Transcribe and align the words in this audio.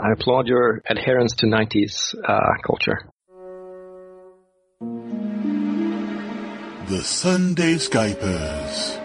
I 0.00 0.12
applaud 0.12 0.46
your 0.46 0.80
adherence 0.88 1.34
to 1.36 1.46
90s 1.46 2.14
uh, 2.24 2.54
culture. 2.64 3.10
The 6.86 7.02
Sunday 7.02 7.74
Skypers. 7.74 8.96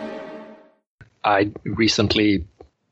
I 1.24 1.52
recently 1.66 2.46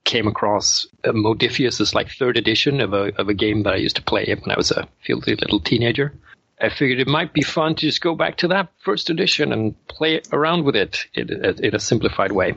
came 0.04 0.26
across 0.26 0.88
uh, 1.04 1.12
Modiphius' 1.12 1.94
like 1.94 2.10
third 2.10 2.38
edition 2.38 2.82
of 2.82 2.94
a 2.94 3.12
of 3.22 3.30
a 3.30 3.36
game 3.36 3.64
that 3.64 3.74
I 3.74 3.78
used 3.78 3.98
to 3.98 4.02
play 4.02 4.26
when 4.26 4.52
I 4.52 4.58
was 4.58 4.72
a 4.72 4.88
filthy 5.06 5.36
little 5.36 5.60
teenager. 5.60 6.14
I 6.60 6.70
figured 6.70 7.00
it 7.00 7.08
might 7.08 7.34
be 7.34 7.44
fun 7.44 7.76
to 7.76 7.82
just 7.82 8.02
go 8.02 8.16
back 8.16 8.38
to 8.38 8.48
that 8.50 8.70
first 8.80 9.12
edition 9.12 9.54
and 9.54 9.76
play 9.88 10.22
around 10.32 10.66
with 10.66 10.76
it 10.76 11.06
in, 11.14 11.30
in 11.30 11.76
a 11.76 11.80
simplified 11.80 12.32
way. 12.32 12.56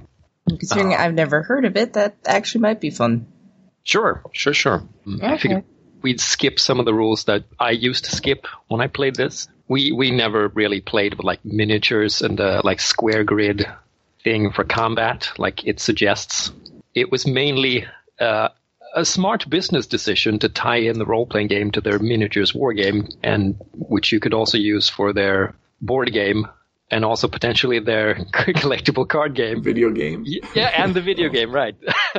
Considering 0.48 0.94
uh, 0.94 0.98
I've 0.98 1.14
never 1.14 1.42
heard 1.42 1.66
of 1.66 1.76
it, 1.76 1.94
that 1.94 2.16
actually 2.26 2.62
might 2.62 2.80
be 2.80 2.90
fun. 2.90 3.26
Sure, 3.84 4.22
sure, 4.32 4.54
sure. 4.54 4.82
Okay. 5.06 5.26
I 5.26 5.38
figured 5.38 5.64
we'd 6.02 6.20
skip 6.20 6.60
some 6.60 6.78
of 6.78 6.86
the 6.86 6.94
rules 6.94 7.24
that 7.24 7.44
I 7.58 7.70
used 7.70 8.04
to 8.04 8.14
skip 8.14 8.46
when 8.68 8.80
I 8.80 8.86
played 8.86 9.16
this. 9.16 9.48
We 9.68 9.92
we 9.92 10.10
never 10.10 10.48
really 10.48 10.80
played 10.80 11.14
with 11.14 11.24
like 11.24 11.44
miniatures 11.44 12.20
and 12.20 12.38
the 12.38 12.60
like 12.64 12.80
square 12.80 13.24
grid 13.24 13.66
thing 14.22 14.52
for 14.52 14.64
combat, 14.64 15.30
like 15.38 15.66
it 15.66 15.80
suggests. 15.80 16.52
It 16.94 17.10
was 17.10 17.26
mainly 17.26 17.86
uh, 18.20 18.48
a 18.94 19.04
smart 19.04 19.48
business 19.48 19.86
decision 19.86 20.38
to 20.38 20.48
tie 20.48 20.76
in 20.76 20.98
the 20.98 21.06
role 21.06 21.26
playing 21.26 21.48
game 21.48 21.70
to 21.72 21.80
their 21.80 21.98
miniatures 21.98 22.54
war 22.54 22.72
game, 22.72 23.08
and 23.22 23.56
which 23.72 24.12
you 24.12 24.20
could 24.20 24.34
also 24.34 24.58
use 24.58 24.88
for 24.88 25.12
their 25.12 25.54
board 25.80 26.12
game 26.12 26.46
and 26.90 27.04
also 27.04 27.28
potentially 27.28 27.80
their 27.80 28.14
collectible 28.32 29.08
card 29.08 29.34
game. 29.34 29.62
Video 29.62 29.90
game. 29.90 30.24
Yeah, 30.54 30.70
and 30.76 30.94
the 30.94 31.00
video 31.00 31.28
game, 31.28 31.52
right. 31.52 31.76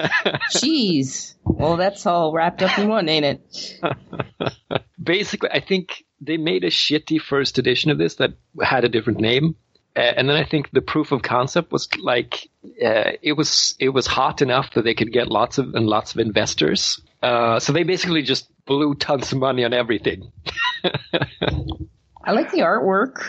Jeez. 0.54 1.36
Well, 1.44 1.78
that's 1.78 2.06
all 2.06 2.34
wrapped 2.34 2.64
up 2.64 2.78
in 2.78 2.90
one, 2.90 3.08
ain't 3.10 3.26
it? 3.26 3.80
Basically, 5.02 5.50
I 5.52 5.60
think 5.60 6.04
they 6.20 6.38
made 6.38 6.64
a 6.64 6.70
shitty 6.70 7.22
first 7.22 7.58
edition 7.58 7.92
of 7.92 7.98
this 7.98 8.16
that 8.16 8.34
had 8.62 8.84
a 8.84 8.90
different 8.90 9.20
name. 9.20 9.56
Uh, 9.96 10.02
and 10.02 10.28
then 10.28 10.36
I 10.36 10.44
think 10.44 10.72
the 10.72 10.82
proof 10.82 11.14
of 11.14 11.22
concept 11.22 11.72
was 11.72 11.88
like 11.98 12.50
uh, 12.84 13.12
it 13.22 13.34
was 13.38 13.76
it 13.80 13.90
was 13.90 14.06
hot 14.06 14.42
enough 14.42 14.74
that 14.74 14.84
they 14.84 14.94
could 14.94 15.14
get 15.14 15.30
lots 15.30 15.58
of 15.58 15.74
and 15.74 15.88
lots 15.88 16.14
of 16.14 16.20
investors. 16.20 17.00
Uh, 17.24 17.60
so 17.60 17.72
they 17.72 17.84
basically 17.84 18.22
just 18.22 18.50
blew 18.66 18.94
tons 18.96 19.32
of 19.32 19.40
money 19.40 19.64
on 19.64 19.74
everything. 19.74 20.32
I 22.26 22.32
like 22.32 22.52
the 22.52 22.60
artwork. 22.60 23.24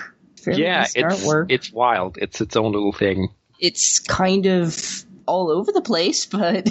Fairly 0.46 0.62
yeah, 0.62 0.86
it's 0.94 0.94
artwork. 0.94 1.46
it's 1.48 1.72
wild. 1.72 2.18
It's 2.18 2.40
its 2.40 2.54
own 2.54 2.70
little 2.70 2.92
thing. 2.92 3.30
It's 3.58 3.98
kind 3.98 4.46
of 4.46 5.04
all 5.26 5.50
over 5.50 5.72
the 5.72 5.82
place, 5.82 6.24
but 6.24 6.68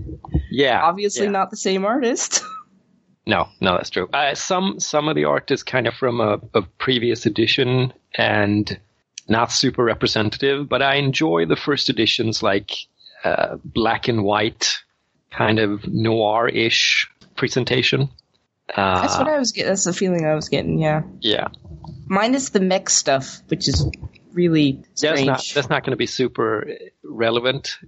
yeah, 0.50 0.80
obviously 0.80 1.24
yeah. 1.24 1.32
not 1.32 1.50
the 1.50 1.56
same 1.56 1.84
artist. 1.84 2.42
No, 3.28 3.48
no, 3.60 3.72
that's 3.72 3.90
true. 3.90 4.08
Uh, 4.12 4.36
some 4.36 4.78
some 4.78 5.08
of 5.08 5.16
the 5.16 5.24
art 5.24 5.50
is 5.50 5.64
kind 5.64 5.88
of 5.88 5.94
from 5.94 6.20
a, 6.20 6.38
a 6.54 6.62
previous 6.62 7.26
edition, 7.26 7.92
and 8.14 8.78
not 9.26 9.50
super 9.50 9.82
representative, 9.82 10.68
but 10.68 10.80
I 10.80 10.94
enjoy 10.94 11.46
the 11.46 11.56
first 11.56 11.90
editions 11.90 12.40
like 12.40 12.70
uh, 13.24 13.56
black 13.64 14.06
and 14.06 14.22
white, 14.22 14.78
kind 15.32 15.58
of 15.58 15.88
noir-ish 15.88 17.10
presentation. 17.34 18.10
Uh, 18.72 19.00
that's 19.00 19.18
what 19.18 19.26
I 19.26 19.40
was 19.40 19.50
getting. 19.50 19.70
That's 19.70 19.84
the 19.84 19.92
feeling 19.92 20.24
I 20.24 20.36
was 20.36 20.48
getting. 20.48 20.78
Yeah. 20.78 21.02
Yeah. 21.20 21.48
Minus 22.06 22.50
the 22.50 22.60
mech 22.60 22.88
stuff, 22.90 23.42
which 23.48 23.68
is 23.68 23.88
really 24.32 24.82
strange. 24.94 25.26
That's 25.26 25.26
not, 25.26 25.54
that's 25.54 25.70
not 25.70 25.82
going 25.82 25.92
to 25.92 25.96
be 25.96 26.06
super 26.06 26.68
relevant 27.02 27.78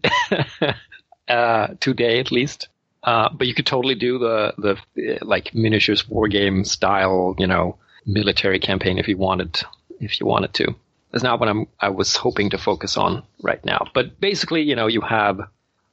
uh, 1.28 1.68
today, 1.80 2.20
at 2.20 2.32
least. 2.32 2.68
Uh, 3.02 3.28
but 3.32 3.46
you 3.46 3.54
could 3.54 3.66
totally 3.66 3.94
do 3.94 4.18
the 4.18 4.54
the 4.58 5.18
like 5.22 5.54
miniatures 5.54 6.08
war 6.08 6.28
game 6.28 6.64
style, 6.64 7.34
you 7.38 7.46
know, 7.46 7.78
military 8.04 8.58
campaign 8.58 8.98
if 8.98 9.06
you 9.08 9.16
wanted 9.16 9.60
if 10.00 10.20
you 10.20 10.26
wanted 10.26 10.52
to. 10.54 10.74
That's 11.12 11.24
not 11.24 11.40
what 11.40 11.48
I'm, 11.48 11.66
I 11.80 11.88
was 11.88 12.16
hoping 12.16 12.50
to 12.50 12.58
focus 12.58 12.96
on 12.96 13.22
right 13.40 13.64
now. 13.64 13.86
But 13.94 14.20
basically, 14.20 14.62
you 14.62 14.76
know, 14.76 14.88
you 14.88 15.00
have 15.00 15.40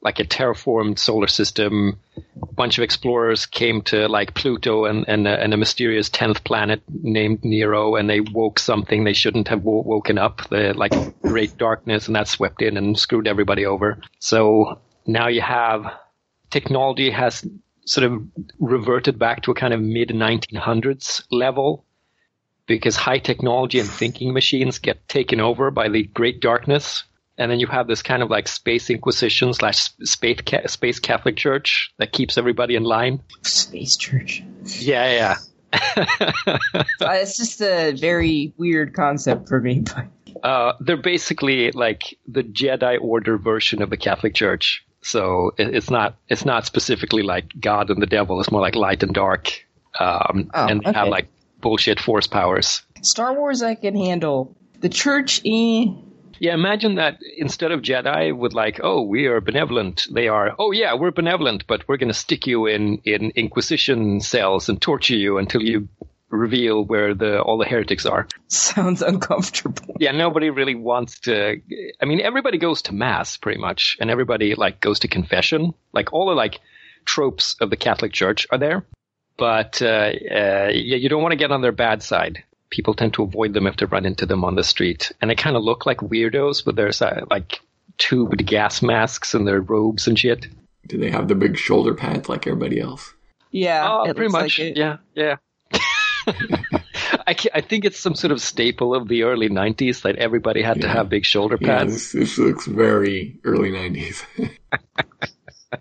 like 0.06 0.20
a 0.20 0.24
terraformed 0.24 1.00
solar 1.00 1.28
system. 1.28 2.00
A 2.42 2.54
bunch 2.54 2.78
of 2.78 2.84
explorers 2.84 3.48
came 3.48 3.82
to 3.84 4.08
like 4.08 4.36
Pluto 4.36 4.86
and, 4.86 5.04
and, 5.08 5.28
a, 5.28 5.42
and 5.42 5.52
a 5.52 5.58
mysterious 5.58 6.12
10th 6.12 6.44
planet 6.44 6.84
named 6.88 7.44
Nero, 7.44 7.96
and 7.96 8.08
they 8.08 8.20
woke 8.22 8.60
something 8.60 9.04
they 9.04 9.14
shouldn't 9.14 9.48
have 9.48 9.60
w- 9.60 9.82
woken 9.84 10.20
up, 10.20 10.48
the 10.52 10.76
like 10.76 10.94
great 11.24 11.58
darkness, 11.58 12.06
and 12.06 12.16
that 12.16 12.28
swept 12.28 12.62
in 12.62 12.78
and 12.78 13.00
screwed 13.00 13.28
everybody 13.28 13.66
over. 13.66 14.00
So 14.20 14.80
now 15.08 15.28
you 15.28 15.42
have 15.42 15.92
technology 16.52 17.10
has 17.10 17.44
sort 17.88 18.06
of 18.06 18.22
reverted 18.60 19.18
back 19.18 19.42
to 19.44 19.52
a 19.52 19.56
kind 19.56 19.74
of 19.74 19.82
mid 19.82 20.10
1900s 20.10 21.24
level 21.32 21.84
because 22.68 22.96
high 22.96 23.20
technology 23.20 23.80
and 23.80 23.90
thinking 23.90 24.34
machines 24.34 24.78
get 24.78 25.08
taken 25.08 25.40
over 25.40 25.72
by 25.72 25.90
the 25.90 26.04
great 26.04 26.42
darkness. 26.42 27.04
And 27.38 27.52
then 27.52 27.60
you 27.60 27.68
have 27.68 27.88
this 27.88 28.02
kind 28.02 28.24
of 28.24 28.30
like 28.30 28.48
space 28.48 28.90
inquisition 28.90 29.54
slash 29.54 29.90
space, 30.04 30.40
space 30.68 31.00
Catholic 31.00 31.36
church 31.36 31.92
that 31.98 32.12
keeps 32.12 32.38
everybody 32.38 32.76
in 32.76 32.84
line. 32.84 33.22
Space 33.42 33.98
church. 33.98 34.42
Yeah, 34.64 35.12
yeah. 35.12 35.36
uh, 35.98 36.58
it's 37.02 37.38
just 37.38 37.62
a 37.62 37.92
very 37.92 38.54
weird 38.58 38.94
concept 38.94 39.50
for 39.50 39.60
me. 39.60 39.84
Uh, 40.44 40.74
they're 40.80 40.98
basically 40.98 41.72
like 41.72 42.18
the 42.28 42.44
Jedi 42.44 42.98
Order 43.02 43.38
version 43.38 43.82
of 43.82 43.90
the 43.90 43.98
Catholic 43.98 44.34
Church. 44.34 44.86
So 45.02 45.52
it's 45.58 45.90
not 45.90 46.18
it's 46.30 46.46
not 46.46 46.66
specifically 46.66 47.22
like 47.22 47.54
God 47.60 47.90
and 47.90 48.02
the 48.02 48.08
devil. 48.08 48.40
It's 48.40 48.52
more 48.52 48.62
like 48.62 48.76
light 48.76 49.04
and 49.04 49.14
dark. 49.14 49.66
Um, 50.00 50.50
oh, 50.54 50.68
and 50.68 50.82
they 50.82 50.90
okay. 50.90 51.00
have 51.00 51.10
like 51.10 51.28
bullshit 51.62 52.00
force 52.00 52.28
powers. 52.28 52.82
Star 53.02 53.34
Wars 53.34 53.62
I 53.62 53.76
can 53.76 53.96
handle. 53.96 54.56
The 54.80 54.90
church, 54.90 55.42
eh. 55.46 55.86
Yeah, 56.40 56.54
imagine 56.54 56.96
that 56.96 57.20
instead 57.38 57.72
of 57.72 57.82
Jedi 57.82 58.36
with 58.36 58.54
like, 58.54 58.80
oh, 58.84 59.02
we 59.02 59.26
are 59.28 59.42
benevolent. 59.42 60.08
They 60.12 60.28
are, 60.28 60.56
oh 60.60 60.72
yeah, 60.72 60.94
we're 60.94 61.12
benevolent, 61.12 61.66
but 61.68 61.88
we're 61.88 61.98
going 61.98 62.10
to 62.10 62.14
stick 62.14 62.48
you 62.48 62.66
in 62.66 62.98
in 63.06 63.32
Inquisition 63.36 64.22
cells 64.22 64.70
and 64.70 64.82
torture 64.82 65.16
you 65.16 65.38
until 65.38 65.62
you 65.62 65.88
reveal 66.30 66.84
where 66.84 67.14
the 67.14 67.42
all 67.42 67.58
the 67.58 67.66
heretics 67.66 68.06
are. 68.06 68.28
Sounds 68.48 69.02
uncomfortable. 69.02 69.96
Yeah, 70.00 70.12
nobody 70.12 70.50
really 70.50 70.76
wants 70.76 71.20
to. 71.22 71.62
I 72.02 72.06
mean, 72.06 72.22
everybody 72.22 72.58
goes 72.58 72.82
to 72.84 72.94
mass 72.94 73.38
pretty 73.38 73.60
much, 73.60 73.98
and 74.00 74.10
everybody 74.10 74.56
like 74.56 74.82
goes 74.82 75.00
to 75.00 75.08
confession. 75.08 75.74
Like 75.94 76.14
all 76.14 76.28
the 76.28 76.36
like 76.36 76.60
tropes 77.06 77.56
of 77.62 77.70
the 77.70 77.78
Catholic 77.78 78.12
Church 78.12 78.48
are 78.52 78.58
there 78.58 78.86
but 79.38 79.82
uh, 79.82 79.86
uh, 79.86 80.70
yeah, 80.72 80.98
you 80.98 81.10
don't 81.10 81.22
want 81.22 81.34
to 81.34 81.38
get 81.38 81.52
on 81.52 81.62
their 81.62 81.72
bad 81.72 82.02
side. 82.04 82.44
People 82.70 82.94
tend 82.94 83.14
to 83.14 83.24
avoid 83.24 83.54
them 83.54 83.68
if 83.68 83.78
they 83.78 83.86
run 83.86 84.06
into 84.06 84.26
them 84.26 84.44
on 84.44 84.56
the 84.56 84.64
street, 84.64 85.12
and 85.22 85.30
they 85.30 85.36
kind 85.36 85.56
of 85.56 85.64
look 85.64 85.86
like 85.86 85.98
weirdos 85.98 86.66
with 86.66 86.76
their 86.76 86.92
like 87.30 87.62
tubed 87.98 88.46
gas 88.46 88.82
masks 88.82 89.34
and 89.34 89.48
their 89.48 89.62
robes 89.62 90.08
and 90.08 90.18
shit. 90.18 90.48
Do 90.88 90.98
they 90.98 91.10
have 91.10 91.28
the 91.28 91.36
big 91.36 91.58
shoulder 91.58 91.94
pads 91.94 92.30
like 92.30 92.48
everybody 92.48 92.80
else? 92.80 93.14
Yeah, 93.52 93.88
oh, 93.88 94.14
pretty 94.14 94.32
much. 94.32 94.60
Like 94.60 94.76
yeah, 94.76 94.98
yeah. 95.14 95.36
I, 97.28 97.36
I, 97.54 97.62
think 97.62 97.86
it's 97.86 98.00
some 98.00 98.16
sort 98.16 98.32
of 98.32 98.42
staple 98.42 98.96
of 98.96 99.08
the 99.08 99.24
early 99.24 99.50
90s 99.50 100.02
that 100.02 100.16
everybody 100.16 100.62
had 100.62 100.78
yeah. 100.78 100.84
to 100.84 100.90
have 100.90 101.10
big 101.10 101.26
shoulder 101.26 101.58
pads. 101.58 101.92
Yeah, 101.92 101.94
this, 101.94 102.12
this 102.12 102.38
looks 102.38 102.66
very 102.66 103.40
early 103.44 103.72
90s. 103.72 104.24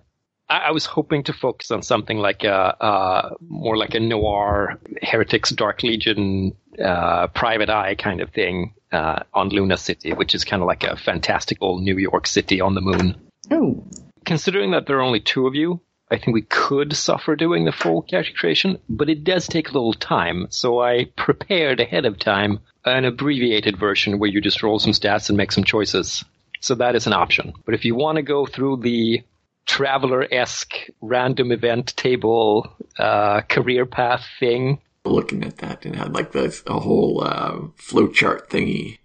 I, 0.49 0.71
was 0.71 0.85
hoping 0.87 1.25
to 1.25 1.33
focus 1.33 1.71
on 1.71 1.83
something 1.83 2.19
like 2.19 2.45
a, 2.45 2.53
uh, 2.53 3.35
more 3.41 3.77
like 3.77 3.95
a 3.95 4.01
noir 4.01 4.79
heretics 5.03 5.51
dark 5.51 5.83
legion 5.83 6.55
uh, 6.79 7.27
private 7.29 7.71
eye 7.71 7.95
kind 7.95 8.21
of 8.21 8.31
thing 8.31 8.75
uh, 8.93 9.21
on 9.33 9.49
Luna 9.49 9.77
City, 9.77 10.13
which 10.13 10.35
is 10.35 10.45
kind 10.45 10.63
of 10.63 10.67
like 10.67 10.85
a 10.85 10.97
fantastical 10.97 11.81
New 11.81 11.97
York 11.97 12.27
City 12.27 12.61
on 12.61 12.75
the 12.75 12.81
moon. 12.81 13.17
Oh. 13.51 13.85
Considering 14.25 14.71
that 14.71 14.87
there 14.87 14.99
are 14.99 15.03
only 15.03 15.21
two 15.21 15.47
of 15.47 15.55
you, 15.55 15.81
I 16.11 16.19
think 16.19 16.35
we 16.35 16.43
could 16.43 16.95
suffer 16.95 17.35
doing 17.35 17.65
the 17.65 17.73
full 17.73 18.03
character 18.03 18.33
creation, 18.37 18.79
but 18.89 19.09
it 19.09 19.25
does 19.25 19.47
take 19.47 19.71
a 19.71 19.73
little 19.73 19.95
time. 19.95 20.47
So 20.51 20.81
I 20.81 21.07
prepared 21.17 21.81
ahead 21.81 22.07
of 22.07 22.19
time 22.19 22.61
an 22.85 23.05
abbreviated 23.05 23.79
version 23.79 24.19
where 24.19 24.31
you 24.31 24.41
just 24.41 24.63
roll 24.63 24.79
some 24.79 24.93
stats 24.93 25.29
and 25.29 25.37
make 25.37 25.53
some 25.53 25.65
choices. 25.65 26.25
So 26.61 26.75
that 26.77 26.95
is 26.95 27.07
an 27.07 27.13
option. 27.13 27.55
But 27.65 27.75
if 27.75 27.85
you 27.85 27.95
want 27.95 28.17
to 28.17 28.23
go 28.23 28.47
through 28.47 28.79
the 28.79 29.23
traveler-esque 29.67 30.75
random 31.01 31.53
event 31.53 31.97
table 31.97 32.77
uh, 32.99 33.41
career 33.43 33.87
path 33.87 34.25
thing. 34.39 34.81
Looking 35.05 35.45
at 35.45 35.59
that 35.59 35.85
and 35.85 35.95
had 35.95 36.15
like 36.15 36.33
this 36.33 36.63
a 36.67 36.81
whole 36.81 37.23
uh, 37.23 37.59
flowchart 37.77 38.49
thingy 38.49 38.99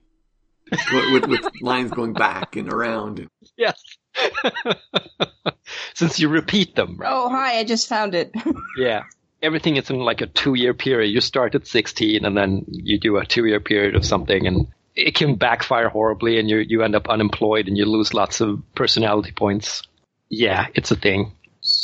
with, 0.71 1.11
with, 1.11 1.27
with 1.27 1.51
lines 1.61 1.91
going 1.91 2.13
back 2.13 2.55
and 2.55 2.71
around. 2.71 3.27
Yes. 3.57 3.81
Since 5.93 6.19
you 6.19 6.29
repeat 6.29 6.75
them. 6.75 6.97
Right? 6.97 7.11
Oh, 7.11 7.29
hi! 7.29 7.59
I 7.59 7.63
just 7.63 7.87
found 7.87 8.15
it. 8.15 8.33
yeah. 8.77 9.03
Everything 9.41 9.77
is 9.77 9.89
in 9.89 9.99
like 9.99 10.21
a 10.21 10.27
two-year 10.27 10.73
period. 10.73 11.09
You 11.09 11.21
start 11.21 11.55
at 11.55 11.65
16 11.65 12.25
and 12.25 12.35
then 12.35 12.65
you 12.67 12.99
do 12.99 13.17
a 13.17 13.25
two-year 13.25 13.61
period 13.61 13.95
of 13.95 14.05
something 14.05 14.47
and 14.47 14.67
it 14.95 15.15
can 15.15 15.35
backfire 15.35 15.87
horribly 15.87 16.39
and 16.39 16.49
you 16.49 16.57
you 16.57 16.83
end 16.83 16.95
up 16.95 17.07
unemployed 17.07 17.67
and 17.67 17.77
you 17.77 17.85
lose 17.85 18.13
lots 18.13 18.41
of 18.41 18.61
personality 18.75 19.31
points. 19.31 19.83
Yeah, 20.29 20.67
it's 20.73 20.91
a 20.91 20.95
thing. 20.95 21.31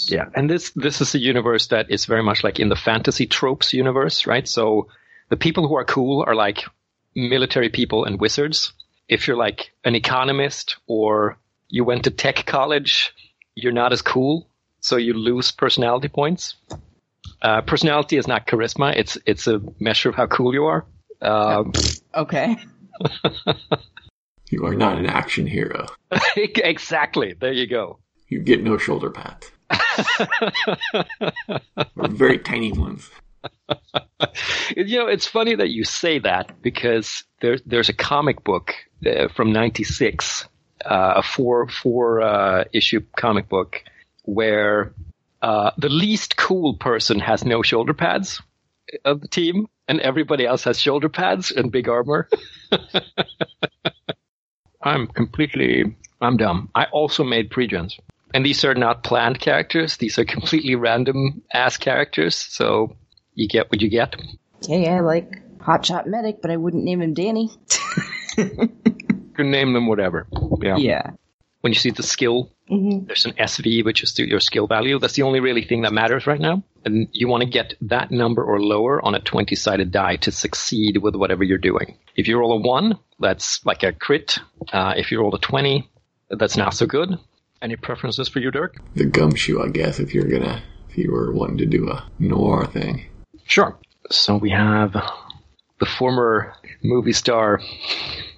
Yeah, 0.07 0.25
and 0.35 0.49
this 0.49 0.71
this 0.75 1.01
is 1.01 1.15
a 1.15 1.19
universe 1.19 1.67
that 1.67 1.89
is 1.89 2.05
very 2.05 2.23
much 2.23 2.43
like 2.43 2.59
in 2.59 2.69
the 2.69 2.75
fantasy 2.75 3.25
tropes 3.25 3.73
universe, 3.73 4.27
right? 4.27 4.47
So 4.47 4.87
the 5.29 5.37
people 5.37 5.67
who 5.67 5.75
are 5.75 5.85
cool 5.85 6.23
are 6.27 6.35
like 6.35 6.63
military 7.15 7.69
people 7.69 8.05
and 8.05 8.19
wizards. 8.19 8.73
If 9.07 9.27
you're 9.27 9.37
like 9.37 9.71
an 9.83 9.95
economist 9.95 10.77
or 10.87 11.37
you 11.69 11.83
went 11.83 12.03
to 12.05 12.11
tech 12.11 12.45
college, 12.45 13.13
you're 13.55 13.71
not 13.71 13.93
as 13.93 14.01
cool, 14.01 14.47
so 14.79 14.97
you 14.97 15.13
lose 15.13 15.51
personality 15.51 16.07
points. 16.07 16.55
Uh, 17.41 17.61
personality 17.61 18.17
is 18.17 18.27
not 18.27 18.47
charisma; 18.47 18.95
it's 18.95 19.17
it's 19.25 19.47
a 19.47 19.61
measure 19.79 20.09
of 20.09 20.15
how 20.15 20.27
cool 20.27 20.53
you 20.53 20.65
are. 20.65 20.85
Um, 21.21 21.71
Okay. 22.15 22.55
You 24.49 24.65
are 24.65 24.75
not 24.75 24.97
an 24.97 25.05
action 25.05 25.47
hero. 25.47 25.87
exactly. 26.37 27.33
There 27.33 27.51
you 27.51 27.67
go. 27.67 27.99
You 28.29 28.39
get 28.39 28.63
no 28.63 28.77
shoulder 28.77 29.09
pads. 29.09 29.51
Or 31.95 32.07
very 32.07 32.39
tiny 32.39 32.71
ones. 32.71 33.09
you 34.75 34.97
know, 34.97 35.07
it's 35.07 35.27
funny 35.27 35.55
that 35.55 35.69
you 35.69 35.83
say 35.83 36.19
that 36.19 36.61
because 36.61 37.23
there's 37.41 37.61
there's 37.65 37.89
a 37.89 37.93
comic 37.93 38.43
book 38.43 38.73
uh, 39.05 39.27
from 39.29 39.51
'96, 39.53 40.47
uh, 40.85 41.13
a 41.17 41.23
four 41.23 41.67
four 41.67 42.21
uh, 42.21 42.63
issue 42.73 43.01
comic 43.15 43.49
book 43.49 43.83
where 44.23 44.93
uh, 45.41 45.71
the 45.77 45.89
least 45.89 46.37
cool 46.37 46.75
person 46.75 47.19
has 47.19 47.45
no 47.45 47.61
shoulder 47.61 47.93
pads 47.93 48.41
of 49.03 49.21
the 49.21 49.27
team, 49.27 49.67
and 49.87 49.99
everybody 49.99 50.45
else 50.45 50.63
has 50.63 50.79
shoulder 50.79 51.09
pads 51.09 51.51
and 51.51 51.71
big 51.71 51.87
armor. 51.89 52.29
I'm 54.81 55.07
completely 55.07 55.95
I'm 56.21 56.37
dumb. 56.37 56.69
I 56.73 56.85
also 56.85 57.23
made 57.23 57.49
pregens. 57.49 57.99
And 58.33 58.45
these 58.45 58.65
are 58.65 58.73
not 58.73 59.03
planned 59.03 59.39
characters. 59.39 59.97
These 59.97 60.19
are 60.19 60.25
completely 60.25 60.75
random 60.75 61.43
ass 61.53 61.77
characters. 61.77 62.35
So 62.35 62.97
you 63.33 63.47
get 63.47 63.71
what 63.71 63.81
you 63.81 63.89
get. 63.89 64.15
Yeah, 64.67 64.97
I 64.97 64.99
like 65.01 65.57
Hotshot 65.59 66.05
Medic, 66.07 66.41
but 66.41 66.51
I 66.51 66.57
wouldn't 66.57 66.83
name 66.83 67.01
him 67.01 67.13
Danny. 67.13 67.49
You 68.37 69.43
can 69.43 69.51
name 69.51 69.73
them 69.73 69.87
whatever. 69.87 70.27
Yeah. 70.61 70.77
yeah. 70.77 71.09
When 71.59 71.73
you 71.73 71.79
see 71.79 71.91
the 71.91 72.03
skill, 72.03 72.51
hmm 72.69 72.99
there's 73.05 73.25
an 73.25 73.33
SV, 73.33 73.83
which 73.83 74.01
is 74.01 74.17
your 74.17 74.39
skill 74.39 74.65
value. 74.65 74.97
That's 74.97 75.15
the 75.15 75.23
only 75.23 75.41
really 75.41 75.63
thing 75.63 75.81
that 75.81 75.91
matters 75.91 76.25
right 76.25 76.39
now. 76.39 76.63
And 76.85 77.09
you 77.11 77.27
want 77.27 77.43
to 77.43 77.49
get 77.49 77.73
that 77.81 78.11
number 78.11 78.43
or 78.43 78.61
lower 78.61 79.03
on 79.03 79.13
a 79.13 79.19
20 79.19 79.55
sided 79.55 79.91
die 79.91 80.15
to 80.17 80.31
succeed 80.31 80.97
with 80.97 81.15
whatever 81.15 81.43
you're 81.43 81.57
doing. 81.57 81.97
If 82.15 82.27
you 82.27 82.39
roll 82.39 82.53
a 82.53 82.61
1, 82.61 82.97
that's 83.19 83.65
like 83.65 83.83
a 83.83 83.91
crit. 83.91 84.39
Uh, 84.71 84.93
if 84.95 85.11
you 85.11 85.19
roll 85.19 85.35
a 85.35 85.39
20, 85.39 85.89
that's 86.29 86.55
not 86.55 86.73
so 86.73 86.85
good. 86.85 87.17
Any 87.65 87.77
preferences 87.77 88.29
for 88.29 88.37
you, 88.37 88.51
Dirk? 88.51 88.75
The 88.93 89.05
gumshoe, 89.05 89.59
I 89.59 89.69
guess, 89.69 89.99
if 89.99 90.13
you're 90.13 90.27
gonna, 90.27 90.61
if 90.87 90.99
you 90.99 91.11
were 91.11 91.33
wanting 91.33 91.57
to 91.57 91.65
do 91.65 91.89
a 91.89 92.07
noir 92.19 92.67
thing. 92.67 93.07
Sure. 93.47 93.75
So 94.11 94.37
we 94.37 94.51
have 94.51 94.93
the 95.79 95.87
former 95.87 96.53
movie 96.83 97.11
star. 97.11 97.59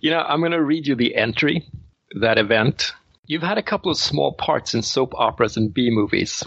you 0.00 0.10
know, 0.10 0.18
I'm 0.20 0.40
going 0.40 0.52
to 0.52 0.62
read 0.62 0.86
you 0.86 0.94
the 0.94 1.16
entry, 1.16 1.66
that 2.20 2.36
event. 2.36 2.92
You've 3.24 3.40
had 3.40 3.56
a 3.56 3.62
couple 3.62 3.90
of 3.90 3.96
small 3.96 4.34
parts 4.34 4.74
in 4.74 4.82
soap 4.82 5.14
operas 5.16 5.56
and 5.56 5.72
B 5.72 5.88
movies. 5.90 6.44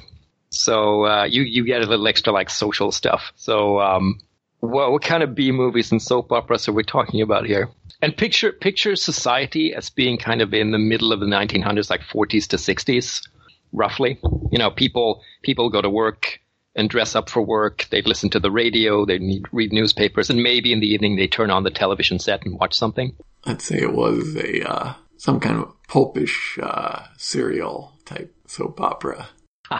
So 0.51 1.07
uh, 1.07 1.23
you, 1.23 1.41
you 1.41 1.65
get 1.65 1.81
a 1.81 1.87
little 1.87 2.07
extra 2.07 2.31
like 2.31 2.51
social 2.51 2.91
stuff. 2.91 3.31
So 3.37 3.79
um, 3.79 4.19
what, 4.63 4.91
what 4.93 5.01
kind 5.01 5.23
of 5.23 5.35
B 5.35 5.51
movies 5.51 5.91
and 5.91 6.01
soap 6.01 6.31
operas 6.31 6.69
are 6.69 6.73
we 6.73 6.83
talking 6.83 7.21
about 7.21 7.45
here? 7.45 7.69
And 8.01 8.15
picture 8.15 8.53
picture 8.53 8.95
society 8.95 9.73
as 9.73 9.89
being 9.89 10.17
kind 10.17 10.41
of 10.41 10.53
in 10.53 10.71
the 10.71 10.77
middle 10.77 11.11
of 11.11 11.19
the 11.19 11.25
1900s, 11.25 11.89
like 11.89 11.99
40s 12.01 12.47
to 12.47 12.55
60s, 12.55 13.27
roughly. 13.73 14.19
You 14.51 14.59
know, 14.59 14.71
people 14.71 15.21
people 15.43 15.69
go 15.69 15.81
to 15.81 15.89
work 15.89 16.39
and 16.75 16.89
dress 16.89 17.13
up 17.13 17.29
for 17.29 17.41
work. 17.41 17.87
They 17.91 18.01
listen 18.03 18.29
to 18.31 18.39
the 18.39 18.49
radio. 18.49 19.05
They 19.05 19.19
need, 19.19 19.43
read 19.51 19.73
newspapers, 19.73 20.29
and 20.29 20.41
maybe 20.41 20.71
in 20.71 20.79
the 20.79 20.87
evening 20.87 21.17
they 21.17 21.27
turn 21.27 21.51
on 21.51 21.63
the 21.63 21.69
television 21.69 22.19
set 22.19 22.45
and 22.45 22.57
watch 22.57 22.73
something. 22.73 23.17
I'd 23.43 23.61
say 23.61 23.79
it 23.79 23.93
was 23.93 24.35
a 24.37 24.69
uh, 24.69 24.93
some 25.17 25.41
kind 25.41 25.59
of 25.59 25.73
pulpish 25.89 26.57
uh, 26.63 27.03
serial 27.17 27.91
type 28.05 28.33
soap 28.47 28.79
opera. 28.79 29.27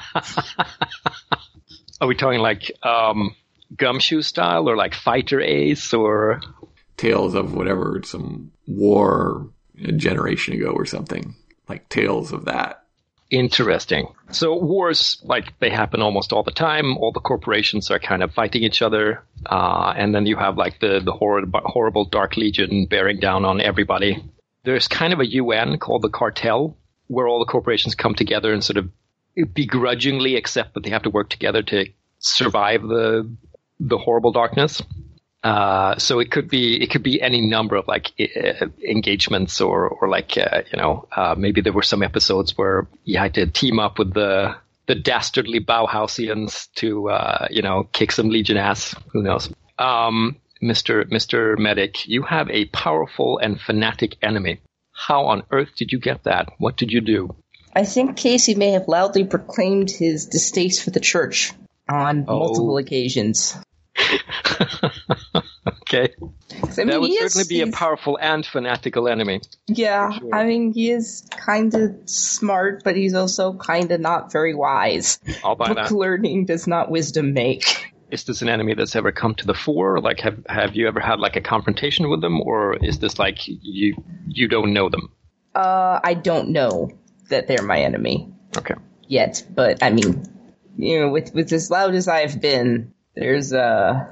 Are 2.02 2.08
we 2.08 2.16
talking 2.16 2.40
like 2.40 2.70
um, 2.84 3.34
gumshoe 3.76 4.22
style 4.22 4.70
or 4.70 4.76
like 4.76 4.94
fighter 4.94 5.42
ace 5.42 5.94
or 5.94 6.42
Tales 6.96 7.34
of 7.34 7.54
whatever 7.54 8.02
some 8.04 8.52
war 8.68 9.50
a 9.84 9.92
generation 9.92 10.54
ago 10.54 10.72
or 10.72 10.86
something 10.86 11.36
like 11.68 11.90
tales 11.90 12.32
of 12.32 12.46
that. 12.46 12.84
Interesting. 13.30 14.08
So 14.30 14.56
wars, 14.56 15.20
like 15.24 15.58
they 15.60 15.72
happen 15.72 16.02
almost 16.04 16.34
all 16.34 16.44
the 16.44 16.52
time. 16.52 16.98
All 16.98 17.12
the 17.12 17.20
corporations 17.20 17.90
are 17.90 17.98
kind 17.98 18.22
of 18.22 18.32
fighting 18.32 18.62
each 18.62 18.84
other, 18.84 19.24
uh, 19.46 19.92
and 19.98 20.14
then 20.14 20.28
you 20.28 20.36
have 20.36 20.56
like 20.56 20.80
the 20.80 21.02
the 21.04 21.12
horrible, 21.12 21.62
horrible 21.66 22.06
Dark 22.06 22.38
Legion 22.38 22.86
bearing 22.86 23.20
down 23.20 23.44
on 23.44 23.60
everybody. 23.60 24.24
There's 24.66 24.88
kind 24.88 25.14
of 25.14 25.20
a 25.20 25.26
UN 25.26 25.80
called 25.80 26.04
the 26.04 26.10
Cartel, 26.10 26.78
where 27.08 27.28
all 27.28 27.40
the 27.40 27.52
corporations 27.52 27.96
come 27.96 28.14
together 28.14 28.54
and 28.54 28.64
sort 28.64 28.78
of 28.78 28.90
begrudgingly 29.56 30.36
accept 30.36 30.76
that 30.76 30.84
they 30.84 30.92
have 30.92 31.04
to 31.04 31.10
work 31.10 31.30
together 31.30 31.64
to 31.64 31.88
survive 32.20 32.84
the 32.84 33.36
the 33.88 33.98
horrible 33.98 34.32
darkness. 34.32 34.82
Uh, 35.44 35.98
so 35.98 36.20
it 36.20 36.32
could 36.32 36.50
be 36.50 36.82
it 36.82 36.90
could 36.90 37.04
be 37.04 37.22
any 37.22 37.42
number 37.42 37.76
of 37.76 37.86
like 37.86 38.14
uh, 38.18 38.66
engagements 38.88 39.60
or 39.60 39.90
or 39.90 40.08
like 40.08 40.38
uh, 40.38 40.62
you 40.72 40.78
know 40.82 41.06
uh, 41.16 41.36
maybe 41.38 41.60
there 41.60 41.74
were 41.74 41.84
some 41.84 42.02
episodes 42.02 42.58
where 42.58 42.88
you 43.04 43.20
had 43.20 43.34
to 43.34 43.46
team 43.48 43.78
up 43.78 44.00
with 44.00 44.14
the 44.14 44.56
the 44.88 44.96
dastardly 44.96 45.60
Bauhausians 45.60 46.72
to 46.76 47.10
uh, 47.10 47.48
you 47.52 47.62
know 47.62 47.90
kick 47.92 48.14
some 48.14 48.30
Legion 48.30 48.56
ass. 48.56 48.96
Who 49.12 49.22
knows? 49.22 49.52
Um, 49.78 50.38
Mister 50.62 51.04
Mister 51.12 51.58
Medic, 51.58 52.08
you 52.08 52.24
have 52.24 52.50
a 52.50 52.66
powerful 52.68 53.38
and 53.38 53.60
fanatic 53.60 54.16
enemy. 54.22 54.62
How 54.94 55.26
on 55.26 55.44
earth 55.52 55.76
did 55.76 55.92
you 55.92 56.00
get 56.00 56.24
that? 56.24 56.54
What 56.58 56.78
did 56.78 56.92
you 56.92 57.02
do? 57.02 57.36
I 57.76 57.84
think 57.84 58.16
Casey 58.16 58.56
may 58.56 58.72
have 58.72 58.88
loudly 58.88 59.26
proclaimed 59.26 59.92
his 59.92 60.28
distaste 60.28 60.84
for 60.84 60.92
the 60.92 61.02
church 61.02 61.52
on 61.90 62.26
Oh. 62.30 62.40
multiple 62.40 62.78
occasions. 62.78 63.58
okay, 65.68 66.14
I 66.20 66.66
mean, 66.78 66.88
that 66.88 67.02
would 67.02 67.10
he 67.10 67.16
is- 67.16 67.34
certainly 67.34 67.48
be 67.48 67.62
a 67.62 67.72
powerful 67.72 68.18
and 68.22 68.46
fanatical 68.46 69.08
enemy. 69.08 69.42
Yeah, 69.68 70.12
Sure. 70.18 70.34
I 70.36 70.46
mean, 70.46 70.74
he 70.74 70.92
is 70.92 71.28
kind 71.32 71.74
of 71.74 71.96
smart, 72.06 72.84
but 72.84 72.96
he's 72.96 73.14
also 73.14 73.54
kind 73.54 73.92
of 73.92 74.00
not 74.02 74.32
very 74.32 74.54
wise. 74.54 75.20
I'll 75.44 75.56
buy 75.56 75.70
Book 75.70 75.78
that. 75.78 75.92
learning 75.92 76.46
does 76.46 76.68
not 76.68 76.90
wisdom 76.92 77.34
make. 77.34 77.92
is 78.12 78.24
this 78.26 78.42
an 78.42 78.50
enemy 78.50 78.74
that's 78.76 78.96
ever 78.96 79.12
come 79.12 79.36
to 79.36 79.46
the 79.48 79.54
fore? 79.54 80.00
Like, 80.00 80.20
have 80.22 80.40
have 80.48 80.76
you 80.76 80.88
ever 80.88 81.00
had 81.00 81.20
like 81.20 81.36
a 81.36 81.42
confrontation 81.42 82.10
with 82.10 82.22
them, 82.22 82.42
or 82.42 82.76
is 82.84 83.00
this 83.00 83.18
like 83.20 83.40
you 83.48 83.96
you 84.28 84.48
don't 84.48 84.74
know 84.74 84.90
them? 84.90 85.10
Uh, 85.56 86.00
I 86.04 86.14
don't 86.16 86.50
know 86.50 86.90
that 87.30 87.48
they're 87.48 87.62
my 87.64 87.80
enemy 87.80 88.34
Okay. 88.58 88.74
yet, 89.08 89.44
but 89.50 89.82
I 89.84 89.90
mean, 89.92 90.24
you 90.78 91.00
know, 91.00 91.10
with 91.10 91.34
with 91.34 91.52
as 91.54 91.70
loud 91.72 91.96
as 91.96 92.08
I've 92.08 92.40
been, 92.42 92.94
there's 93.16 93.54
uh 93.54 94.12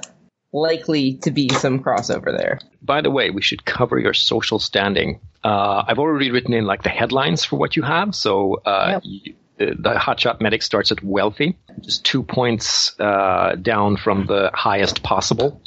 likely 0.52 1.14
to 1.14 1.30
be 1.30 1.48
some 1.48 1.82
crossover 1.82 2.36
there. 2.36 2.58
By 2.82 3.00
the 3.00 3.10
way, 3.10 3.30
we 3.30 3.40
should 3.42 3.64
cover 3.64 3.98
your 3.98 4.12
social 4.14 4.58
standing. 4.58 5.20
Uh, 5.42 5.82
I've 5.86 5.98
already 5.98 6.30
written 6.30 6.52
in 6.52 6.66
like 6.66 6.82
the 6.82 6.90
headlines 6.90 7.44
for 7.44 7.56
what 7.58 7.74
you 7.76 7.82
have. 7.82 8.14
So 8.14 8.60
uh, 8.66 8.88
Yep. 8.92 9.02
you, 9.04 9.34
the, 9.56 9.66
the 9.78 9.94
hotshot 9.94 10.40
medic 10.40 10.62
starts 10.62 10.92
at 10.92 11.02
wealthy, 11.02 11.56
just 11.80 12.04
two 12.04 12.22
points 12.22 12.98
uh, 13.00 13.54
down 13.60 13.96
from 13.96 14.26
the 14.26 14.50
highest 14.52 15.02
possible. 15.02 15.60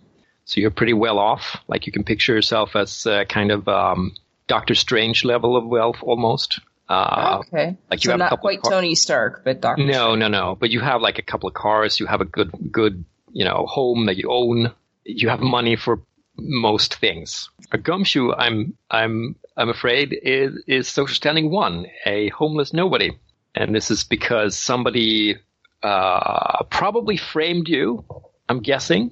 So 0.46 0.62
you're 0.62 0.70
pretty 0.72 0.94
well 0.94 1.18
off. 1.18 1.58
Like 1.68 1.88
you 1.88 1.92
can 1.92 2.04
picture 2.04 2.34
yourself 2.36 2.76
as 2.76 3.08
uh, 3.08 3.26
kind 3.26 3.52
of 3.52 3.68
um, 3.68 4.14
Doctor 4.48 4.76
Strange 4.76 5.26
level 5.26 5.58
of 5.58 5.66
wealth 5.66 5.98
almost. 6.04 6.60
Uh, 6.88 7.42
okay, 7.48 7.76
like 7.90 8.04
you 8.04 8.10
so 8.10 8.12
have 8.12 8.20
a 8.20 8.24
not 8.24 8.30
couple 8.30 8.42
quite 8.44 8.62
car- 8.62 8.72
Tony 8.74 8.94
Stark, 8.94 9.42
but 9.44 9.60
Doctor. 9.62 9.84
No, 9.84 10.14
no, 10.14 10.28
no. 10.28 10.56
But 10.60 10.70
you 10.70 10.80
have 10.82 11.02
like 11.02 11.18
a 11.18 11.24
couple 11.24 11.48
of 11.50 11.56
cars. 11.56 12.00
You 12.00 12.06
have 12.06 12.22
a 12.22 12.26
good, 12.26 12.52
good, 12.72 13.04
you 13.36 13.44
know, 13.44 13.66
home 13.68 14.06
that 14.06 14.18
you 14.18 14.32
own. 14.32 14.72
You 15.04 15.30
have 15.30 15.42
money 15.42 15.76
for 15.76 16.02
most 16.38 16.96
things. 16.96 17.50
A 17.72 17.78
gumshoe, 17.78 18.32
I'm, 18.34 18.76
I'm, 18.90 19.36
I'm 19.58 19.70
afraid, 19.70 20.18
is 20.24 20.64
is 20.68 20.88
social 20.88 21.14
standing 21.14 21.52
one, 21.52 21.86
a 22.06 22.30
homeless 22.30 22.74
nobody, 22.74 23.12
and 23.54 23.76
this 23.76 23.92
is 23.92 24.06
because 24.06 24.58
somebody 24.58 25.36
uh, 25.84 26.64
probably 26.70 27.18
framed 27.18 27.68
you. 27.68 28.06
I'm 28.48 28.62
guessing 28.62 29.12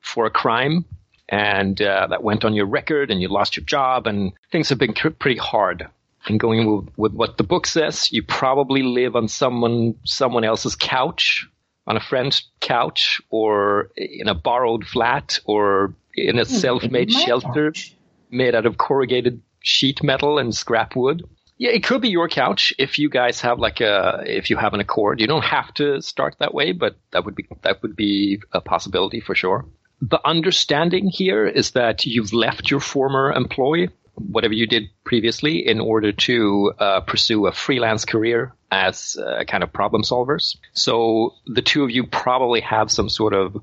for 0.00 0.26
a 0.26 0.30
crime. 0.30 0.84
And 1.28 1.80
uh, 1.80 2.08
that 2.10 2.24
went 2.24 2.44
on 2.44 2.54
your 2.54 2.66
record, 2.66 3.10
and 3.10 3.20
you 3.22 3.28
lost 3.28 3.56
your 3.56 3.64
job, 3.64 4.08
and 4.08 4.32
things 4.50 4.68
have 4.70 4.78
been 4.78 4.94
pretty 4.94 5.36
hard 5.36 5.88
and 6.26 6.40
going 6.40 6.66
with, 6.66 6.88
with 6.96 7.12
what 7.12 7.36
the 7.36 7.44
book 7.44 7.66
says, 7.66 8.12
you 8.12 8.22
probably 8.22 8.82
live 8.82 9.16
on 9.16 9.28
someone 9.28 9.94
someone 10.04 10.44
else's 10.44 10.76
couch, 10.76 11.48
on 11.90 11.96
a 11.96 12.00
friend's 12.00 12.48
couch, 12.60 13.20
or 13.30 13.90
in 13.96 14.28
a 14.28 14.34
borrowed 14.34 14.86
flat, 14.86 15.40
or 15.44 15.92
in 16.14 16.38
a 16.38 16.44
self-made 16.44 17.10
shelter 17.10 17.72
couch. 17.72 17.96
made 18.30 18.54
out 18.54 18.64
of 18.64 18.78
corrugated 18.78 19.42
sheet 19.58 20.00
metal 20.02 20.38
and 20.38 20.54
scrap 20.54 20.94
wood. 20.94 21.24
Yeah, 21.58 21.70
it 21.70 21.82
could 21.82 22.00
be 22.00 22.08
your 22.08 22.28
couch 22.28 22.72
if 22.78 22.96
you 22.98 23.10
guys 23.10 23.40
have 23.40 23.58
like 23.58 23.80
a 23.80 24.22
if 24.24 24.50
you 24.50 24.56
have 24.56 24.72
an 24.72 24.80
accord. 24.80 25.20
You 25.20 25.26
don't 25.26 25.44
have 25.44 25.74
to 25.74 26.00
start 26.00 26.36
that 26.38 26.54
way, 26.54 26.70
but 26.72 26.96
that 27.10 27.24
would 27.24 27.34
be 27.34 27.46
that 27.62 27.82
would 27.82 27.96
be 27.96 28.40
a 28.52 28.60
possibility 28.60 29.20
for 29.20 29.34
sure. 29.34 29.66
The 30.00 30.20
understanding 30.24 31.08
here 31.08 31.44
is 31.46 31.72
that 31.72 32.06
you've 32.06 32.32
left 32.32 32.70
your 32.70 32.80
former 32.80 33.32
employee, 33.32 33.90
whatever 34.14 34.54
you 34.54 34.66
did 34.66 34.84
previously, 35.04 35.66
in 35.66 35.80
order 35.80 36.12
to 36.12 36.72
uh, 36.78 37.00
pursue 37.00 37.46
a 37.46 37.52
freelance 37.52 38.04
career 38.04 38.54
as 38.70 39.16
uh, 39.16 39.44
kind 39.44 39.62
of 39.62 39.72
problem 39.72 40.02
solvers. 40.02 40.56
So 40.72 41.34
the 41.46 41.62
two 41.62 41.82
of 41.82 41.90
you 41.90 42.06
probably 42.06 42.60
have 42.60 42.90
some 42.90 43.08
sort 43.08 43.34
of 43.34 43.56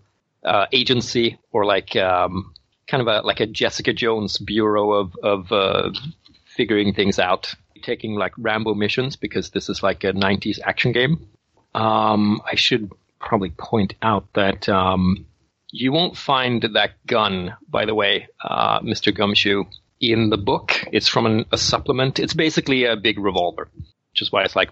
uh, 0.44 0.66
agency 0.72 1.38
or 1.52 1.66
like 1.66 1.96
um, 1.96 2.54
kind 2.88 3.02
of 3.02 3.08
a 3.08 3.26
like 3.26 3.40
a 3.40 3.46
Jessica 3.46 3.94
Jones 3.94 4.38
bureau 4.38 4.94
of 4.94 5.16
of 5.24 5.52
uh, 5.52 5.92
figuring 6.46 6.94
things 6.94 7.20
out, 7.20 7.54
taking 7.84 8.16
like 8.16 8.34
Rambo 8.38 8.74
missions 8.74 9.16
because 9.16 9.52
this 9.52 9.70
is 9.70 9.84
like 9.84 10.04
a 10.04 10.14
'90s 10.14 10.60
action 10.64 10.92
game. 10.92 11.28
Um, 11.74 12.42
I 12.50 12.56
should 12.56 12.92
probably 13.20 13.52
point 13.52 13.94
out 14.02 14.26
that 14.34 14.68
um, 14.70 15.26
you 15.72 15.92
won't 15.92 16.18
find 16.18 16.62
that 16.74 16.92
gun, 17.06 17.56
by 17.70 17.86
the 17.86 17.96
way, 17.96 18.28
uh, 18.44 18.80
Mr. 18.80 19.14
Gumshoe, 19.14 19.66
in 20.00 20.30
the 20.30 20.38
book. 20.38 20.84
It's 20.92 21.08
from 21.08 21.26
an, 21.26 21.46
a 21.52 21.58
supplement. 21.58 22.20
It's 22.20 22.34
basically 22.34 22.86
a 22.86 22.96
big 22.96 23.20
revolver, 23.20 23.70
which 24.18 24.24
is 24.24 24.32
why 24.32 24.42
it's 24.42 24.56
like 24.56 24.72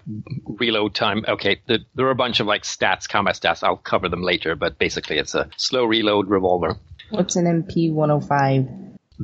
reload 0.58 0.92
time. 0.92 1.24
Okay, 1.28 1.60
the, 1.68 1.78
there 1.94 2.06
are 2.06 2.10
a 2.10 2.16
bunch 2.16 2.40
of 2.40 2.48
like 2.48 2.64
stats, 2.64 3.08
combat 3.08 3.36
stats. 3.36 3.62
I'll 3.62 3.76
cover 3.76 4.08
them 4.08 4.22
later, 4.22 4.56
but 4.56 4.76
basically 4.76 5.18
it's 5.18 5.36
a 5.36 5.48
slow 5.56 5.84
reload 5.84 6.28
revolver. 6.28 6.76
What's 7.10 7.36
an 7.36 7.44
MP 7.44 7.92
105? 7.92 8.66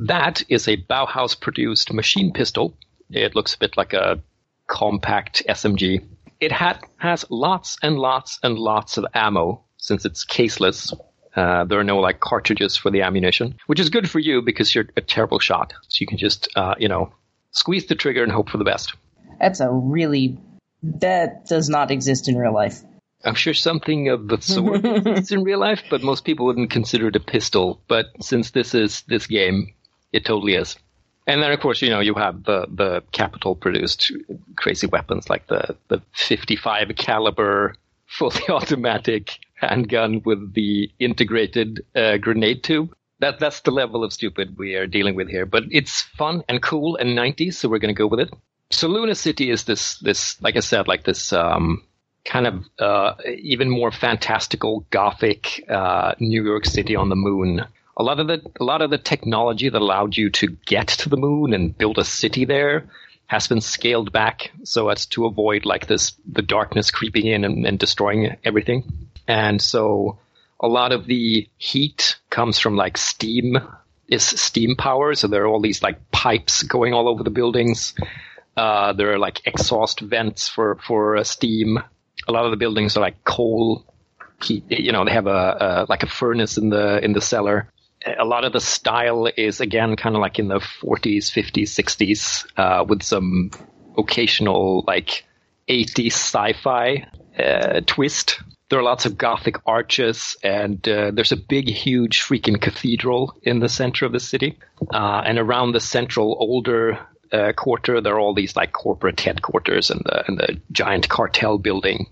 That 0.07 0.41
is 0.47 0.69
a 0.69 0.77
Bauhaus 0.77 1.37
produced 1.37 1.91
machine 1.91 2.31
pistol. 2.31 2.73
It 3.09 3.35
looks 3.35 3.55
a 3.55 3.59
bit 3.59 3.75
like 3.75 3.91
a 3.91 4.21
compact 4.67 5.43
SMG. 5.49 6.05
It 6.39 6.53
ha- 6.53 6.79
has 6.99 7.25
lots 7.29 7.77
and 7.83 7.99
lots 7.99 8.39
and 8.43 8.57
lots 8.57 8.97
of 8.97 9.05
ammo 9.13 9.65
since 9.75 10.05
it's 10.05 10.23
caseless. 10.23 10.93
Uh, 11.35 11.65
there 11.65 11.79
are 11.79 11.83
no 11.83 11.99
like 11.99 12.21
cartridges 12.21 12.77
for 12.77 12.89
the 12.91 13.01
ammunition, 13.01 13.57
which 13.67 13.81
is 13.81 13.89
good 13.89 14.09
for 14.09 14.19
you 14.19 14.41
because 14.41 14.73
you're 14.73 14.87
a 14.95 15.01
terrible 15.01 15.39
shot. 15.39 15.73
So 15.89 15.97
you 15.99 16.07
can 16.07 16.17
just, 16.17 16.47
uh, 16.55 16.75
you 16.79 16.87
know, 16.87 17.11
squeeze 17.51 17.87
the 17.87 17.95
trigger 17.95 18.23
and 18.23 18.31
hope 18.31 18.49
for 18.49 18.57
the 18.57 18.63
best. 18.63 18.93
That's 19.39 19.59
a 19.59 19.69
really 19.71 20.37
that 20.83 21.45
does 21.45 21.69
not 21.69 21.91
exist 21.91 22.27
in 22.27 22.37
real 22.37 22.53
life. 22.53 22.81
I'm 23.23 23.35
sure 23.35 23.53
something 23.53 24.09
of 24.09 24.27
the 24.27 24.41
sort 24.41 24.83
exists 24.85 25.31
in 25.31 25.43
real 25.43 25.59
life, 25.59 25.83
but 25.89 26.03
most 26.03 26.25
people 26.25 26.45
wouldn't 26.45 26.71
consider 26.71 27.07
it 27.07 27.15
a 27.15 27.21
pistol. 27.21 27.81
But 27.87 28.07
since 28.21 28.51
this 28.51 28.75
is 28.75 29.03
this 29.03 29.27
game, 29.27 29.73
it 30.11 30.25
totally 30.25 30.55
is. 30.55 30.75
And 31.25 31.41
then, 31.41 31.51
of 31.51 31.59
course, 31.61 31.81
you 31.81 31.89
know, 31.89 32.01
you 32.01 32.15
have 32.15 32.43
the, 32.43 32.67
the 32.69 33.01
Capitol 33.13 33.55
produced 33.55 34.11
crazy 34.57 34.87
weapons 34.87 35.29
like 35.29 35.47
the, 35.47 35.77
the 35.87 36.01
55 36.13 36.91
caliber 36.97 37.75
fully 38.05 38.41
automatic 38.49 39.39
handgun 39.55 40.21
with 40.25 40.53
the 40.53 40.91
integrated 40.99 41.85
uh, 41.95 42.17
grenade 42.17 42.63
tube. 42.63 42.93
That, 43.19 43.39
that's 43.39 43.61
the 43.61 43.71
level 43.71 44.03
of 44.03 44.11
stupid 44.11 44.57
we 44.57 44.75
are 44.75 44.85
dealing 44.85 45.15
with 45.15 45.29
here. 45.29 45.45
But 45.45 45.63
it's 45.71 46.01
fun 46.01 46.43
and 46.49 46.61
cool 46.61 46.97
and 46.97 47.17
90s, 47.17 47.53
so 47.53 47.69
we're 47.69 47.79
going 47.79 47.95
to 47.95 47.97
go 47.97 48.07
with 48.07 48.19
it. 48.19 48.33
So 48.73 48.87
Luna 48.87 49.15
City 49.15 49.49
is 49.49 49.63
this, 49.63 49.97
this, 49.99 50.41
like 50.41 50.55
I 50.55 50.61
said, 50.61 50.87
like 50.87 51.03
this, 51.03 51.33
um, 51.33 51.83
kind 52.25 52.47
of, 52.47 52.65
uh, 52.79 53.15
even 53.37 53.69
more 53.69 53.91
fantastical 53.91 54.85
gothic, 54.89 55.63
uh, 55.69 56.15
New 56.19 56.43
York 56.43 56.65
City 56.65 56.95
on 56.95 57.09
the 57.09 57.15
moon 57.15 57.65
a 57.97 58.03
lot 58.03 58.19
of 58.19 58.27
the 58.27 58.41
a 58.59 58.63
lot 58.63 58.81
of 58.81 58.89
the 58.89 58.97
technology 58.97 59.69
that 59.69 59.81
allowed 59.81 60.17
you 60.17 60.29
to 60.31 60.47
get 60.65 60.87
to 60.87 61.09
the 61.09 61.17
moon 61.17 61.53
and 61.53 61.77
build 61.77 61.97
a 61.97 62.03
city 62.03 62.45
there 62.45 62.89
has 63.27 63.47
been 63.47 63.61
scaled 63.61 64.11
back 64.11 64.51
so 64.63 64.89
as 64.89 65.05
to 65.07 65.25
avoid 65.25 65.65
like 65.65 65.87
this 65.87 66.13
the 66.31 66.41
darkness 66.41 66.91
creeping 66.91 67.25
in 67.25 67.43
and, 67.43 67.65
and 67.65 67.79
destroying 67.79 68.35
everything. 68.43 68.83
And 69.27 69.61
so 69.61 70.19
a 70.59 70.67
lot 70.67 70.91
of 70.91 71.05
the 71.05 71.47
heat 71.57 72.17
comes 72.29 72.59
from 72.59 72.75
like 72.75 72.97
steam 72.97 73.57
is 74.07 74.23
steam 74.23 74.75
power. 74.75 75.15
So 75.15 75.27
there 75.27 75.43
are 75.43 75.47
all 75.47 75.61
these 75.61 75.81
like 75.81 76.11
pipes 76.11 76.63
going 76.63 76.93
all 76.93 77.07
over 77.07 77.23
the 77.23 77.29
buildings. 77.29 77.93
Uh, 78.55 78.93
there 78.93 79.13
are 79.13 79.19
like 79.19 79.41
exhaust 79.45 79.99
vents 79.99 80.47
for 80.47 80.77
for 80.85 81.17
uh, 81.17 81.23
steam. 81.23 81.79
A 82.27 82.31
lot 82.31 82.45
of 82.45 82.51
the 82.51 82.57
buildings 82.57 82.95
are 82.95 83.01
like 83.01 83.23
coal 83.23 83.85
heat. 84.41 84.63
You 84.69 84.91
know, 84.91 85.05
they 85.05 85.11
have 85.11 85.27
a, 85.27 85.57
a 85.59 85.85
like 85.89 86.03
a 86.03 86.07
furnace 86.07 86.57
in 86.57 86.69
the 86.69 87.03
in 87.03 87.13
the 87.13 87.21
cellar 87.21 87.69
a 88.17 88.25
lot 88.25 88.45
of 88.45 88.53
the 88.53 88.59
style 88.59 89.29
is 89.37 89.61
again 89.61 89.95
kind 89.95 90.15
of 90.15 90.21
like 90.21 90.39
in 90.39 90.47
the 90.47 90.59
40s, 90.59 91.31
50s, 91.31 91.69
60s, 91.69 92.45
uh, 92.57 92.83
with 92.83 93.01
some 93.03 93.51
occasional 93.97 94.83
like 94.87 95.25
80s 95.67 96.07
sci-fi 96.07 97.07
uh, 97.37 97.81
twist. 97.85 98.39
There 98.69 98.79
are 98.79 98.83
lots 98.83 99.05
of 99.05 99.17
Gothic 99.17 99.57
arches, 99.67 100.35
and 100.43 100.87
uh, 100.87 101.11
there's 101.11 101.31
a 101.31 101.37
big, 101.37 101.69
huge 101.69 102.21
freaking 102.21 102.59
cathedral 102.59 103.35
in 103.43 103.59
the 103.59 103.69
center 103.69 104.05
of 104.05 104.13
the 104.13 104.19
city. 104.19 104.57
Uh, 104.91 105.21
and 105.25 105.37
around 105.37 105.73
the 105.73 105.79
central 105.79 106.35
older 106.39 106.99
uh, 107.33 107.51
quarter, 107.53 107.99
there 107.99 108.13
are 108.13 108.19
all 108.19 108.35
these 108.35 108.55
like 108.55 108.71
corporate 108.71 109.19
headquarters 109.19 109.89
and 109.89 110.01
the 110.05 110.23
and 110.27 110.37
the 110.37 110.61
giant 110.71 111.09
cartel 111.09 111.57
building. 111.57 112.05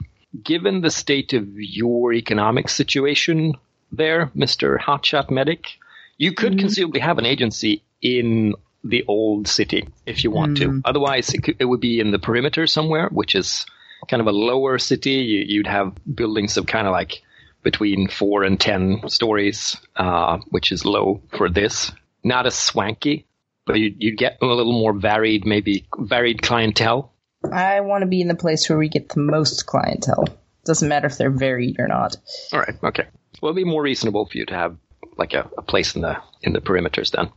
Given 0.43 0.81
the 0.81 0.89
state 0.89 1.33
of 1.33 1.47
your 1.55 2.13
economic 2.13 2.69
situation, 2.69 3.53
there, 3.91 4.31
Mr. 4.35 4.79
Hotshot 4.79 5.29
Medic, 5.29 5.77
you 6.17 6.33
could 6.33 6.53
mm-hmm. 6.53 6.59
conceivably 6.61 7.01
have 7.01 7.17
an 7.17 7.25
agency 7.25 7.83
in 8.01 8.55
the 8.83 9.03
old 9.07 9.47
city 9.47 9.87
if 10.05 10.23
you 10.23 10.31
want 10.31 10.57
mm. 10.57 10.61
to. 10.61 10.81
Otherwise, 10.85 11.33
it, 11.33 11.43
could, 11.43 11.57
it, 11.59 11.65
would 11.65 11.81
be 11.81 11.99
in 11.99 12.11
the 12.11 12.17
perimeter 12.17 12.65
somewhere, 12.65 13.09
which 13.09 13.35
is 13.35 13.65
kind 14.09 14.21
of 14.21 14.27
a 14.27 14.31
lower 14.31 14.79
city. 14.79 15.11
You, 15.11 15.59
would 15.59 15.67
have 15.67 15.93
buildings 16.15 16.57
of 16.57 16.65
kind 16.65 16.87
of 16.87 16.91
like 16.91 17.21
between 17.61 18.07
four 18.07 18.43
and 18.43 18.59
ten 18.59 19.07
stories, 19.07 19.77
uh, 19.95 20.39
which 20.49 20.71
is 20.71 20.83
low 20.83 21.21
for 21.37 21.49
this. 21.49 21.91
Not 22.23 22.47
as 22.47 22.55
swanky, 22.55 23.27
but 23.65 23.77
you, 23.77 23.93
you'd 23.97 24.17
get 24.17 24.37
a 24.41 24.45
little 24.45 24.71
more 24.71 24.93
varied, 24.93 25.45
maybe 25.45 25.87
varied 25.97 26.41
clientele. 26.41 27.13
I 27.51 27.81
want 27.81 28.01
to 28.03 28.07
be 28.07 28.21
in 28.21 28.27
the 28.27 28.35
place 28.35 28.69
where 28.69 28.77
we 28.77 28.89
get 28.89 29.09
the 29.09 29.19
most 29.19 29.65
clientele. 29.65 30.25
Doesn't 30.65 30.87
matter 30.87 31.07
if 31.07 31.17
they're 31.17 31.31
varied 31.31 31.79
or 31.79 31.87
not. 31.87 32.17
All 32.53 32.59
right. 32.59 32.75
Okay. 32.83 33.07
Well, 33.41 33.49
it'd 33.49 33.63
be 33.63 33.69
more 33.69 33.81
reasonable 33.81 34.25
for 34.27 34.37
you 34.37 34.45
to 34.45 34.53
have 34.53 34.77
like 35.17 35.33
a, 35.33 35.49
a 35.57 35.61
place 35.61 35.95
in 35.95 36.01
the 36.01 36.17
in 36.43 36.53
the 36.53 36.61
perimeters 36.61 37.11
then. 37.11 37.31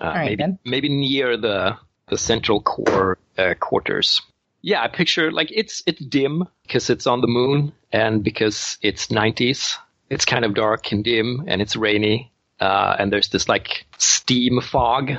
Uh, 0.00 0.14
maybe 0.14 0.36
then. 0.36 0.58
maybe 0.64 0.88
near 0.88 1.36
the 1.36 1.76
the 2.08 2.16
central 2.16 2.62
core 2.62 3.18
uh, 3.36 3.54
quarters. 3.60 4.22
Yeah, 4.62 4.82
I 4.82 4.88
picture 4.88 5.30
like 5.30 5.50
it's 5.50 5.82
it's 5.86 6.02
dim 6.02 6.48
because 6.62 6.88
it's 6.88 7.06
on 7.06 7.20
the 7.20 7.26
moon 7.26 7.72
and 7.92 8.24
because 8.24 8.78
it's 8.80 9.08
90s. 9.08 9.76
It's 10.08 10.24
kind 10.24 10.44
of 10.44 10.54
dark 10.54 10.92
and 10.92 11.04
dim 11.04 11.44
and 11.46 11.60
it's 11.60 11.74
rainy 11.74 12.32
uh, 12.60 12.96
and 12.98 13.12
there's 13.12 13.28
this 13.28 13.48
like 13.48 13.86
steam 13.98 14.60
fog 14.60 15.12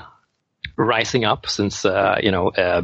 rising 0.76 1.26
up 1.26 1.48
since 1.48 1.86
uh, 1.86 2.18
you 2.22 2.32
know 2.32 2.50
uh, 2.50 2.84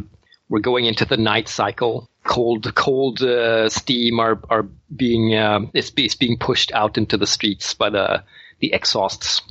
we're 0.49 0.59
going 0.59 0.85
into 0.85 1.05
the 1.05 1.17
night 1.17 1.47
cycle. 1.47 2.09
Cold 2.23 2.73
cold 2.75 3.21
uh, 3.21 3.69
steam 3.69 4.19
are 4.19 4.39
are 4.49 4.63
being 4.95 5.31
it's, 5.73 5.91
it's 5.95 6.15
being 6.15 6.37
pushed 6.37 6.71
out 6.73 6.97
into 6.97 7.17
the 7.17 7.27
streets 7.27 7.73
by 7.73 7.89
the 7.89 8.23
the 8.59 8.73
exhausts. 8.73 9.41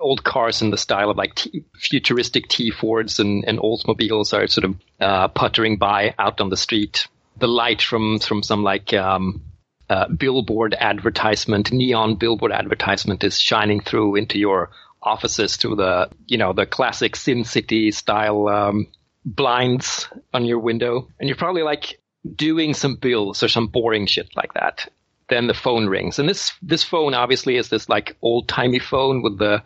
Old 0.00 0.22
cars 0.22 0.62
in 0.62 0.70
the 0.70 0.76
style 0.76 1.10
of 1.10 1.16
like 1.16 1.34
T- 1.34 1.64
futuristic 1.74 2.46
T 2.48 2.70
Fords 2.70 3.18
and, 3.18 3.44
and 3.44 3.58
Oldsmobiles 3.58 4.32
are 4.32 4.46
sort 4.46 4.64
of 4.64 4.76
uh, 5.00 5.28
puttering 5.28 5.76
by 5.76 6.14
out 6.18 6.40
on 6.40 6.50
the 6.50 6.56
street. 6.56 7.08
The 7.38 7.48
light 7.48 7.82
from 7.82 8.20
from 8.20 8.42
some 8.42 8.62
like 8.62 8.92
um, 8.94 9.42
uh, 9.90 10.08
billboard 10.08 10.74
advertisement, 10.78 11.72
neon 11.72 12.14
billboard 12.16 12.52
advertisement, 12.52 13.24
is 13.24 13.40
shining 13.40 13.80
through 13.80 14.16
into 14.16 14.38
your 14.38 14.70
offices 15.02 15.56
to 15.58 15.76
the 15.76 16.08
you 16.26 16.38
know 16.38 16.52
the 16.52 16.66
classic 16.66 17.16
Sin 17.16 17.44
City 17.44 17.90
style 17.90 18.48
um, 18.48 18.86
blinds 19.24 20.08
on 20.32 20.44
your 20.44 20.58
window, 20.58 21.08
and 21.18 21.28
you're 21.28 21.36
probably 21.36 21.62
like 21.62 22.00
doing 22.34 22.74
some 22.74 22.96
bills 22.96 23.42
or 23.42 23.48
some 23.48 23.68
boring 23.68 24.06
shit 24.06 24.28
like 24.36 24.54
that 24.54 24.88
then 25.28 25.46
the 25.46 25.54
phone 25.54 25.86
rings. 25.86 26.18
And 26.18 26.28
this 26.28 26.52
this 26.62 26.82
phone 26.82 27.14
obviously 27.14 27.56
is 27.56 27.68
this 27.68 27.88
like 27.88 28.16
old 28.22 28.48
timey 28.48 28.78
phone 28.78 29.22
with 29.22 29.38
the 29.38 29.62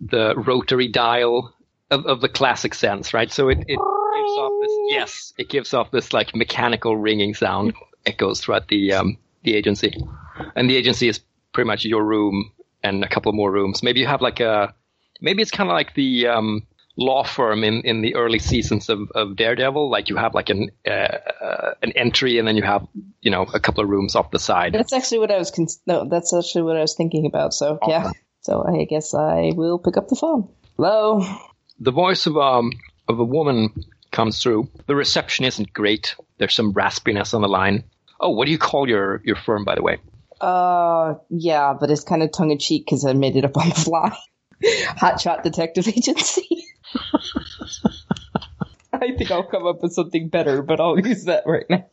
the 0.00 0.34
rotary 0.36 0.88
dial 0.88 1.54
of, 1.90 2.06
of 2.06 2.20
the 2.20 2.28
classic 2.28 2.74
sense, 2.74 3.12
right? 3.12 3.30
So 3.30 3.48
it, 3.48 3.58
it 3.58 3.78
gives 3.78 4.38
off 4.38 4.52
this 4.60 4.72
yes, 4.88 5.32
it 5.38 5.48
gives 5.48 5.74
off 5.74 5.90
this 5.90 6.12
like 6.12 6.34
mechanical 6.34 6.96
ringing 6.96 7.34
sound 7.34 7.74
echoes 8.06 8.40
throughout 8.40 8.68
the 8.68 8.92
um, 8.92 9.16
the 9.42 9.56
agency, 9.56 9.96
and 10.54 10.68
the 10.68 10.76
agency 10.76 11.08
is 11.08 11.20
pretty 11.52 11.66
much 11.66 11.84
your 11.84 12.04
room 12.04 12.52
and 12.82 13.04
a 13.04 13.08
couple 13.08 13.32
more 13.32 13.50
rooms. 13.50 13.82
Maybe 13.82 14.00
you 14.00 14.06
have 14.06 14.22
like 14.22 14.40
a 14.40 14.74
maybe 15.20 15.42
it's 15.42 15.50
kind 15.50 15.68
of 15.68 15.74
like 15.74 15.94
the 15.94 16.28
um, 16.28 16.66
law 16.96 17.24
firm 17.24 17.64
in, 17.64 17.82
in 17.82 18.02
the 18.02 18.14
early 18.14 18.38
seasons 18.38 18.88
of, 18.88 19.10
of 19.14 19.36
Daredevil. 19.36 19.90
Like 19.90 20.08
you 20.08 20.16
have 20.16 20.34
like 20.34 20.50
an 20.50 20.70
uh, 20.86 20.90
uh, 20.90 21.74
an 21.82 21.92
entry, 21.92 22.38
and 22.38 22.46
then 22.46 22.56
you 22.56 22.62
have 22.62 22.86
you 23.20 23.30
know 23.30 23.42
a 23.42 23.60
couple 23.60 23.82
of 23.82 23.90
rooms 23.90 24.14
off 24.16 24.30
the 24.30 24.38
side. 24.38 24.74
That's 24.74 24.92
actually 24.92 25.20
what 25.20 25.30
I 25.30 25.38
was 25.38 25.50
con- 25.50 25.68
no. 25.86 26.08
That's 26.08 26.32
actually 26.32 26.62
what 26.62 26.76
I 26.76 26.80
was 26.80 26.94
thinking 26.94 27.26
about. 27.26 27.54
So 27.54 27.78
awesome. 27.80 27.90
yeah. 27.90 28.10
So 28.42 28.64
I 28.66 28.84
guess 28.84 29.14
I 29.14 29.52
will 29.54 29.78
pick 29.78 29.96
up 29.96 30.08
the 30.08 30.16
phone. 30.16 30.48
Hello. 30.76 31.22
The 31.78 31.92
voice 31.92 32.26
of 32.26 32.36
um 32.36 32.72
of 33.08 33.18
a 33.18 33.24
woman 33.24 33.70
comes 34.10 34.42
through. 34.42 34.68
The 34.86 34.94
reception 34.94 35.44
isn't 35.44 35.72
great. 35.72 36.14
There's 36.38 36.54
some 36.54 36.72
raspiness 36.72 37.34
on 37.34 37.42
the 37.42 37.48
line. 37.48 37.84
Oh, 38.20 38.30
what 38.30 38.46
do 38.46 38.52
you 38.52 38.58
call 38.58 38.88
your, 38.88 39.22
your 39.24 39.36
firm, 39.36 39.64
by 39.64 39.74
the 39.74 39.82
way? 39.82 39.98
Uh, 40.40 41.14
yeah, 41.28 41.74
but 41.78 41.90
it's 41.90 42.02
kind 42.04 42.22
of 42.22 42.32
tongue 42.32 42.50
in 42.50 42.58
cheek 42.58 42.86
because 42.86 43.04
I 43.04 43.12
made 43.12 43.36
it 43.36 43.44
up 43.44 43.56
on 43.58 43.68
the 43.68 43.74
fly. 43.74 44.16
Hotshot 44.62 45.42
Detective 45.42 45.88
Agency. 45.88 46.66
I 48.92 49.12
think 49.16 49.30
I'll 49.30 49.44
come 49.44 49.66
up 49.66 49.82
with 49.82 49.92
something 49.92 50.28
better, 50.28 50.62
but 50.62 50.80
I'll 50.80 50.98
use 50.98 51.24
that 51.24 51.44
right 51.46 51.64
now. 51.70 51.86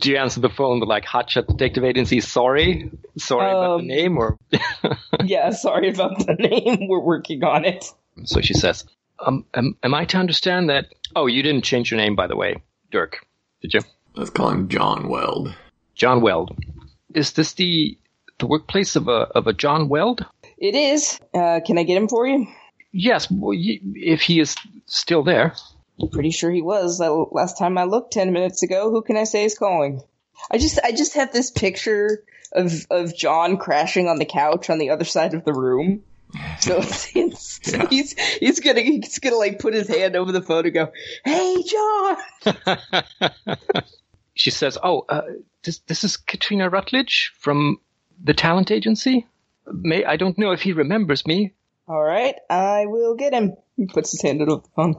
Do 0.00 0.10
you 0.10 0.16
answer 0.16 0.40
the 0.40 0.48
phone 0.48 0.80
with 0.80 0.88
like 0.88 1.04
Hotshot 1.04 1.46
Detective 1.46 1.84
Agency? 1.84 2.20
Sorry, 2.20 2.90
sorry 3.18 3.50
about 3.50 3.76
the 3.76 3.82
Um, 3.82 3.86
name, 3.86 4.18
or 4.18 4.38
Yeah, 5.24 5.50
sorry 5.50 5.90
about 5.90 6.26
the 6.26 6.34
name. 6.34 6.88
We're 6.88 7.00
working 7.00 7.44
on 7.44 7.64
it. 7.64 7.84
so 8.24 8.40
she 8.40 8.54
says. 8.54 8.84
Um, 9.20 9.44
am, 9.54 9.76
am 9.84 9.94
I 9.94 10.04
to 10.06 10.16
understand 10.16 10.70
that? 10.70 10.86
Oh, 11.14 11.26
you 11.26 11.42
didn't 11.44 11.62
change 11.64 11.90
your 11.92 11.98
name, 11.98 12.16
by 12.16 12.26
the 12.26 12.34
way, 12.36 12.56
Dirk. 12.90 13.24
Did 13.60 13.74
you? 13.74 13.80
Let's 14.16 14.30
call 14.30 14.48
him 14.50 14.68
John 14.68 15.08
Weld. 15.08 15.54
John 15.94 16.22
Weld. 16.22 16.56
Is 17.14 17.32
this 17.32 17.52
the 17.54 17.98
the 18.38 18.46
workplace 18.46 18.96
of 18.96 19.08
a 19.08 19.28
of 19.34 19.46
a 19.46 19.52
John 19.52 19.88
Weld? 19.88 20.24
It 20.58 20.74
is. 20.74 21.18
Uh, 21.34 21.60
can 21.64 21.78
I 21.78 21.82
get 21.82 21.96
him 21.96 22.08
for 22.08 22.26
you? 22.26 22.46
Yes, 22.92 23.30
well, 23.30 23.52
if 23.56 24.20
he 24.20 24.38
is 24.40 24.54
still 24.86 25.22
there. 25.22 25.54
Pretty 26.12 26.30
sure 26.30 26.50
he 26.50 26.62
was. 26.62 27.00
Last 27.00 27.58
time 27.58 27.78
I 27.78 27.84
looked 27.84 28.12
ten 28.12 28.32
minutes 28.32 28.62
ago. 28.62 28.90
Who 28.90 29.02
can 29.02 29.16
I 29.16 29.24
say 29.24 29.44
is 29.44 29.56
calling? 29.56 30.02
I 30.50 30.58
just, 30.58 30.78
I 30.82 30.92
just 30.92 31.14
have 31.14 31.32
this 31.32 31.50
picture 31.50 32.24
of 32.52 32.72
of 32.90 33.16
John 33.16 33.56
crashing 33.56 34.08
on 34.08 34.18
the 34.18 34.24
couch 34.24 34.68
on 34.70 34.78
the 34.78 34.90
other 34.90 35.04
side 35.04 35.34
of 35.34 35.44
the 35.44 35.52
room. 35.52 36.02
So 36.60 36.78
it's, 36.80 37.10
it's, 37.14 37.72
Yeah. 37.72 37.86
he's 37.88 38.18
he's 38.18 38.60
gonna 38.60 38.80
he's 38.80 39.18
gonna 39.20 39.36
like 39.36 39.58
put 39.58 39.74
his 39.74 39.86
hand 39.88 40.16
over 40.16 40.32
the 40.32 40.42
phone 40.42 40.64
and 40.66 40.74
go, 40.74 40.92
"Hey, 41.24 41.62
John." 41.62 42.16
She 44.34 44.50
says, 44.50 44.78
"Oh, 44.82 45.04
uh, 45.08 45.22
this 45.64 45.78
this 45.80 46.04
is 46.04 46.16
Katrina 46.16 46.68
Rutledge 46.68 47.32
from 47.38 47.78
the 48.22 48.34
talent 48.34 48.70
agency. 48.70 49.26
May 49.66 50.04
I 50.04 50.16
don't 50.16 50.38
know 50.38 50.52
if 50.52 50.62
he 50.62 50.72
remembers 50.72 51.26
me. 51.26 51.54
All 51.88 52.02
right, 52.02 52.36
I 52.48 52.86
will 52.86 53.14
get 53.14 53.32
him. 53.32 53.56
He 53.76 53.86
puts 53.86 54.12
his 54.12 54.22
hand 54.22 54.40
over 54.42 54.62
the 54.62 54.68
phone, 54.76 54.96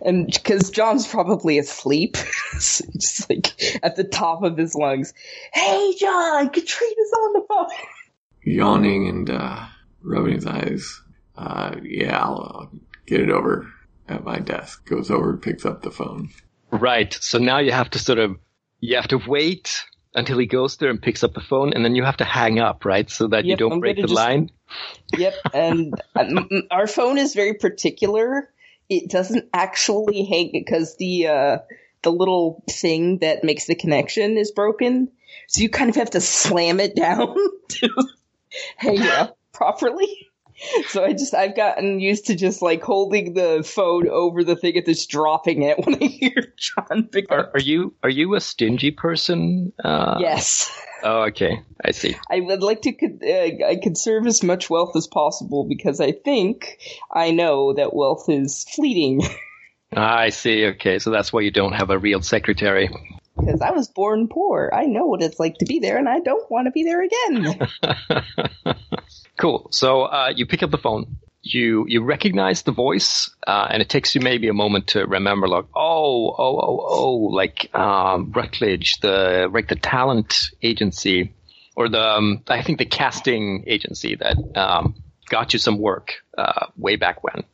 and 0.00 0.26
because 0.26 0.70
John's 0.70 1.06
probably 1.06 1.58
asleep, 1.58 2.16
so 2.58 2.84
just 2.92 3.28
like 3.30 3.80
at 3.82 3.96
the 3.96 4.04
top 4.04 4.42
of 4.42 4.56
his 4.56 4.74
lungs. 4.74 5.14
Hey, 5.52 5.94
John, 5.98 6.50
Katrina's 6.50 7.12
on 7.12 7.32
the 7.34 7.46
phone. 7.48 7.66
Yawning 8.44 9.08
and 9.08 9.30
uh, 9.30 9.66
rubbing 10.02 10.34
his 10.34 10.46
eyes. 10.46 11.00
Uh, 11.36 11.76
yeah, 11.82 12.20
I'll, 12.20 12.34
I'll 12.36 12.72
get 13.06 13.20
it 13.20 13.30
over 13.30 13.72
at 14.08 14.24
my 14.24 14.38
desk. 14.38 14.86
Goes 14.86 15.10
over, 15.10 15.36
picks 15.36 15.64
up 15.64 15.82
the 15.82 15.90
phone. 15.90 16.30
Right. 16.70 17.12
So 17.20 17.38
now 17.38 17.58
you 17.58 17.72
have 17.72 17.90
to 17.90 17.98
sort 17.98 18.18
of 18.18 18.36
you 18.80 18.96
have 18.96 19.08
to 19.08 19.18
wait 19.18 19.82
until 20.14 20.38
he 20.38 20.46
goes 20.46 20.76
there 20.76 20.90
and 20.90 21.00
picks 21.02 21.24
up 21.24 21.34
the 21.34 21.40
phone, 21.40 21.72
and 21.72 21.84
then 21.84 21.94
you 21.94 22.04
have 22.04 22.16
to 22.18 22.24
hang 22.24 22.58
up, 22.58 22.84
right, 22.84 23.10
so 23.10 23.28
that 23.28 23.44
you 23.44 23.56
don't 23.56 23.72
I'm 23.72 23.80
break 23.80 23.96
the 23.96 24.02
just- 24.02 24.14
line. 24.14 24.50
Yep, 25.16 25.34
and 25.52 25.94
our 26.70 26.86
phone 26.88 27.16
is 27.18 27.34
very 27.34 27.54
particular. 27.54 28.50
It 28.88 29.08
doesn't 29.08 29.48
actually 29.52 30.24
hang 30.24 30.50
because 30.52 30.96
the 30.96 31.28
uh, 31.28 31.58
the 32.02 32.10
little 32.10 32.64
thing 32.68 33.18
that 33.18 33.44
makes 33.44 33.66
the 33.66 33.76
connection 33.76 34.36
is 34.36 34.50
broken, 34.50 35.10
so 35.46 35.62
you 35.62 35.68
kind 35.68 35.90
of 35.90 35.96
have 35.96 36.10
to 36.10 36.20
slam 36.20 36.80
it 36.80 36.96
down 36.96 37.36
to 37.68 37.88
hang 38.76 39.00
up 39.02 39.38
properly. 39.52 40.28
So 40.88 41.04
I 41.04 41.12
just 41.12 41.34
I've 41.34 41.56
gotten 41.56 42.00
used 42.00 42.26
to 42.26 42.34
just 42.34 42.62
like 42.62 42.82
holding 42.82 43.34
the 43.34 43.62
phone 43.66 44.08
over 44.08 44.44
the 44.44 44.56
thing 44.56 44.76
and 44.76 44.86
just 44.86 45.10
dropping 45.10 45.62
it 45.62 45.84
when 45.84 45.96
I 45.96 46.06
hear 46.06 46.52
John 46.56 47.08
pick 47.10 47.30
Are, 47.30 47.40
up. 47.40 47.54
are 47.54 47.60
you 47.60 47.94
are 48.02 48.10
you 48.10 48.34
a 48.34 48.40
stingy 48.40 48.90
person? 48.90 49.72
Uh, 49.82 50.18
Yes. 50.20 50.70
Oh, 51.02 51.24
okay. 51.24 51.60
I 51.84 51.90
see. 51.90 52.16
I 52.30 52.40
would 52.40 52.62
like 52.62 52.82
to 52.82 52.90
uh, 52.90 53.66
I 53.68 53.76
conserve 53.82 54.26
as 54.26 54.42
much 54.42 54.70
wealth 54.70 54.96
as 54.96 55.06
possible 55.06 55.66
because 55.68 56.00
I 56.00 56.12
think 56.12 56.78
I 57.12 57.30
know 57.30 57.74
that 57.74 57.94
wealth 57.94 58.28
is 58.28 58.64
fleeting. 58.74 59.22
I 59.92 60.30
see. 60.30 60.66
Okay, 60.66 60.98
so 60.98 61.10
that's 61.10 61.32
why 61.32 61.42
you 61.42 61.50
don't 61.50 61.74
have 61.74 61.90
a 61.90 61.98
real 61.98 62.22
secretary. 62.22 62.88
Because 63.38 63.60
I 63.60 63.70
was 63.72 63.88
born 63.88 64.28
poor. 64.28 64.70
I 64.72 64.86
know 64.86 65.06
what 65.06 65.22
it's 65.22 65.38
like 65.38 65.56
to 65.58 65.66
be 65.66 65.78
there, 65.78 65.98
and 65.98 66.08
I 66.08 66.20
don't 66.20 66.50
want 66.50 66.66
to 66.66 66.70
be 66.70 66.84
there 66.84 67.02
again. 67.02 67.68
Cool. 69.36 69.68
So 69.70 70.02
uh, 70.02 70.32
you 70.34 70.46
pick 70.46 70.62
up 70.62 70.70
the 70.70 70.78
phone. 70.78 71.16
You 71.42 71.84
you 71.88 72.02
recognize 72.02 72.62
the 72.62 72.72
voice, 72.72 73.30
uh, 73.46 73.66
and 73.70 73.82
it 73.82 73.90
takes 73.90 74.14
you 74.14 74.22
maybe 74.22 74.48
a 74.48 74.54
moment 74.54 74.86
to 74.88 75.04
remember, 75.04 75.46
like, 75.46 75.66
oh, 75.76 76.34
oh, 76.38 76.58
oh, 76.58 76.86
oh, 76.88 77.16
like 77.34 77.68
um, 77.74 78.32
Rutledge, 78.34 79.00
the 79.00 79.50
like 79.52 79.68
the 79.68 79.76
talent 79.76 80.48
agency, 80.62 81.34
or 81.76 81.90
the 81.90 82.00
um, 82.00 82.42
I 82.48 82.62
think 82.62 82.78
the 82.78 82.86
casting 82.86 83.64
agency 83.66 84.14
that 84.14 84.36
um, 84.56 84.94
got 85.28 85.52
you 85.52 85.58
some 85.58 85.78
work 85.78 86.14
uh, 86.38 86.66
way 86.78 86.96
back 86.96 87.22
when. 87.22 87.44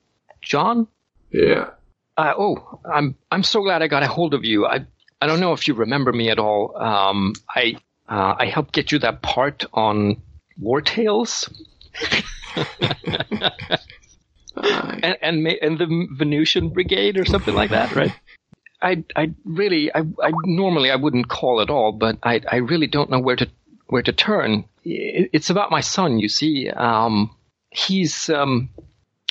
John, 0.40 0.86
Yeah. 1.32 1.70
uh, 2.16 2.34
oh, 2.38 2.78
I'm 2.84 3.16
I'm 3.32 3.42
so 3.42 3.60
glad 3.62 3.82
I 3.82 3.88
got 3.88 4.04
a 4.04 4.08
hold 4.08 4.34
of 4.34 4.44
you. 4.44 4.66
I 4.66 4.86
I 5.20 5.26
don't 5.26 5.40
know 5.40 5.52
if 5.52 5.66
you 5.66 5.74
remember 5.74 6.12
me 6.12 6.30
at 6.30 6.38
all. 6.38 6.76
Um, 6.76 7.32
I 7.48 7.76
uh, 8.08 8.36
I 8.38 8.46
helped 8.46 8.72
get 8.72 8.92
you 8.92 9.00
that 9.00 9.20
part 9.20 9.64
on 9.72 10.22
War 10.58 10.80
Tales. 10.80 11.48
And 15.02 15.16
and, 15.22 15.44
ma- 15.44 15.60
and 15.62 15.78
the 15.78 16.08
Venusian 16.18 16.70
Brigade 16.70 17.16
or 17.16 17.24
something 17.24 17.54
like 17.54 17.70
that, 17.70 17.94
right? 17.94 18.12
I 18.82 19.04
I 19.16 19.32
really 19.44 19.92
I, 19.94 20.00
I 20.00 20.32
normally 20.44 20.90
I 20.90 20.96
wouldn't 20.96 21.28
call 21.28 21.60
at 21.60 21.70
all, 21.70 21.92
but 21.92 22.18
I 22.22 22.40
I 22.50 22.56
really 22.56 22.86
don't 22.86 23.10
know 23.10 23.20
where 23.20 23.36
to 23.36 23.48
where 23.86 24.02
to 24.02 24.12
turn. 24.12 24.64
It's 24.84 25.50
about 25.50 25.70
my 25.70 25.80
son, 25.80 26.18
you 26.18 26.28
see. 26.28 26.68
Um, 26.70 27.34
he's 27.70 28.28
um, 28.28 28.70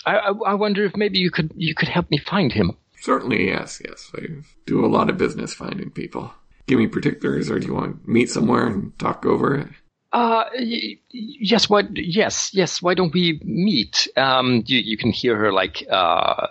I 0.05 0.17
I 0.17 0.29
I 0.29 0.53
wonder 0.53 0.85
if 0.85 0.95
maybe 0.95 1.19
you 1.19 1.31
could 1.31 1.51
you 1.55 1.75
could 1.75 1.89
help 1.89 2.09
me 2.09 2.17
find 2.17 2.51
him. 2.51 2.77
certainly, 3.01 3.47
yes, 3.47 3.81
yes. 3.85 4.11
I 4.15 4.21
do 4.65 4.85
a 4.85 4.87
lot 4.87 5.09
of 5.09 5.17
business 5.17 5.53
finding 5.53 5.91
people. 5.91 6.33
Give 6.67 6.79
me 6.79 6.87
particulars, 6.87 7.49
or 7.49 7.59
do 7.59 7.67
you 7.67 7.73
want 7.73 8.03
to 8.03 8.09
meet 8.09 8.29
somewhere 8.29 8.67
and 8.67 8.97
talk 8.99 9.25
over 9.25 9.55
it? 9.55 9.67
Uh, 10.11 10.45
y- 10.55 10.97
yes. 11.11 11.69
What? 11.69 11.85
Yes, 11.95 12.51
yes. 12.53 12.81
Why 12.81 12.93
don't 12.95 13.13
we 13.13 13.39
meet? 13.43 14.07
Um, 14.17 14.63
you 14.65 14.79
you 14.79 14.97
can 14.97 15.11
hear 15.11 15.35
her 15.37 15.51
like 15.53 15.85
uh 15.89 16.47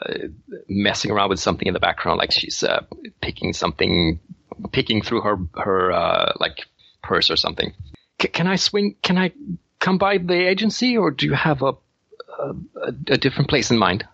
messing 0.69 1.11
around 1.11 1.31
with 1.31 1.41
something 1.41 1.67
in 1.67 1.75
the 1.75 1.81
background, 1.81 2.19
like 2.19 2.31
she's 2.31 2.63
uh 2.63 2.85
picking 3.21 3.53
something, 3.53 4.21
picking 4.73 5.03
through 5.03 5.23
her 5.23 5.37
her 5.57 5.91
uh 5.93 6.33
like 6.39 6.67
purse 7.03 7.31
or 7.31 7.37
something. 7.37 7.73
C- 8.23 8.29
can 8.29 8.47
I 8.47 8.57
swing? 8.57 8.95
Can 9.03 9.19
I 9.19 9.33
come 9.81 9.99
by 9.99 10.19
the 10.19 10.49
agency, 10.49 10.97
or 10.97 11.11
do 11.11 11.27
you 11.27 11.35
have 11.35 11.63
a 11.63 11.73
a, 12.39 12.55
a 13.09 13.17
different 13.19 13.49
place 13.51 13.71
in 13.73 13.79
mind? 13.79 14.07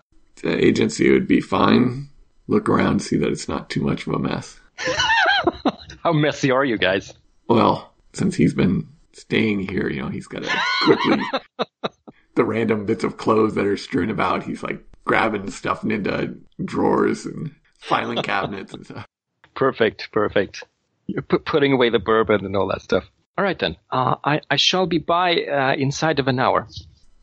The 0.42 0.64
agency 0.64 1.10
would 1.12 1.28
be 1.28 1.40
fine. 1.42 2.08
Look 2.48 2.68
around, 2.68 3.00
see 3.00 3.16
that 3.18 3.30
it's 3.30 3.48
not 3.48 3.68
too 3.70 3.82
much 3.82 4.06
of 4.06 4.14
a 4.14 4.18
mess. 4.18 4.58
How 6.02 6.12
messy 6.12 6.50
are 6.50 6.64
you 6.64 6.76
guys? 6.78 7.12
Well, 7.48 7.92
since 8.12 8.34
he's 8.36 8.52
been 8.54 8.88
staying 9.14 9.68
here, 9.68 9.88
you 9.88 10.02
know, 10.02 10.08
he's 10.08 10.26
got 10.26 10.42
to 10.42 10.50
quickly 10.82 11.22
the 12.34 12.44
random 12.44 12.86
bits 12.86 13.04
of 13.04 13.16
clothes 13.16 13.54
that 13.54 13.66
are 13.66 13.76
strewn 13.76 14.10
about. 14.10 14.44
He's 14.44 14.62
like 14.62 14.82
grabbing 15.04 15.50
stuff 15.50 15.84
into 15.84 16.36
drawers 16.64 17.26
and 17.26 17.54
filing 17.78 18.22
cabinets 18.22 18.72
and 18.74 18.84
stuff. 18.84 19.06
Perfect, 19.54 20.10
perfect. 20.12 20.64
You're 21.06 21.22
pu- 21.22 21.38
putting 21.40 21.72
away 21.72 21.90
the 21.90 21.98
bourbon 21.98 22.44
and 22.44 22.56
all 22.56 22.68
that 22.68 22.82
stuff. 22.82 23.04
All 23.36 23.44
right 23.44 23.58
then. 23.58 23.76
Uh, 23.90 24.16
I 24.24 24.40
I 24.50 24.56
shall 24.56 24.86
be 24.86 24.98
by 24.98 25.34
uh, 25.44 25.74
inside 25.76 26.18
of 26.18 26.28
an 26.28 26.38
hour. 26.38 26.68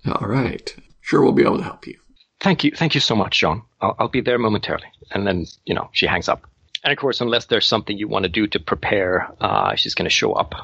All 0.05 0.27
right, 0.27 0.73
sure, 1.01 1.21
we'll 1.21 1.31
be 1.31 1.43
able 1.43 1.57
to 1.57 1.63
help 1.63 1.87
you. 1.87 1.97
Thank 2.39 2.63
you. 2.63 2.71
Thank 2.71 2.95
you 2.95 3.01
so 3.01 3.15
much, 3.15 3.39
John. 3.39 3.61
I'll, 3.79 3.95
I'll 3.99 4.07
be 4.07 4.21
there 4.21 4.39
momentarily. 4.39 4.87
And 5.11 5.27
then, 5.27 5.45
you 5.63 5.75
know, 5.75 5.89
she 5.93 6.07
hangs 6.07 6.27
up. 6.27 6.47
And 6.83 6.91
of 6.91 6.97
course, 6.97 7.21
unless 7.21 7.45
there's 7.45 7.67
something 7.67 7.95
you 7.95 8.07
want 8.07 8.23
to 8.23 8.29
do 8.29 8.47
to 8.47 8.59
prepare, 8.59 9.31
uh, 9.39 9.75
she's 9.75 9.93
going 9.93 10.09
to 10.09 10.15
show 10.15 10.33
up. 10.33 10.55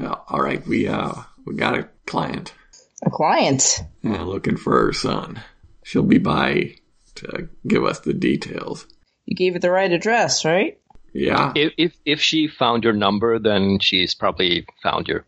Well, 0.00 0.24
all 0.28 0.40
right, 0.40 0.66
we 0.66 0.88
uh 0.88 1.12
we 1.46 1.54
got 1.54 1.78
a 1.78 1.88
client 2.06 2.52
A 3.04 3.10
client. 3.10 3.82
yeah, 4.02 4.22
looking 4.22 4.56
for 4.56 4.86
her 4.86 4.92
son. 4.92 5.40
She'll 5.84 6.02
be 6.02 6.18
by 6.18 6.74
to 7.16 7.48
give 7.66 7.84
us 7.84 8.00
the 8.00 8.14
details. 8.14 8.86
You 9.26 9.36
gave 9.36 9.56
it 9.56 9.62
the 9.62 9.70
right 9.70 9.90
address, 9.92 10.44
right? 10.44 10.78
Yeah, 11.12 11.52
If, 11.56 11.72
if, 11.76 11.96
if 12.04 12.20
she 12.20 12.46
found 12.46 12.84
your 12.84 12.92
number, 12.92 13.38
then 13.40 13.80
she's 13.80 14.14
probably 14.14 14.64
found 14.82 15.08
your 15.08 15.24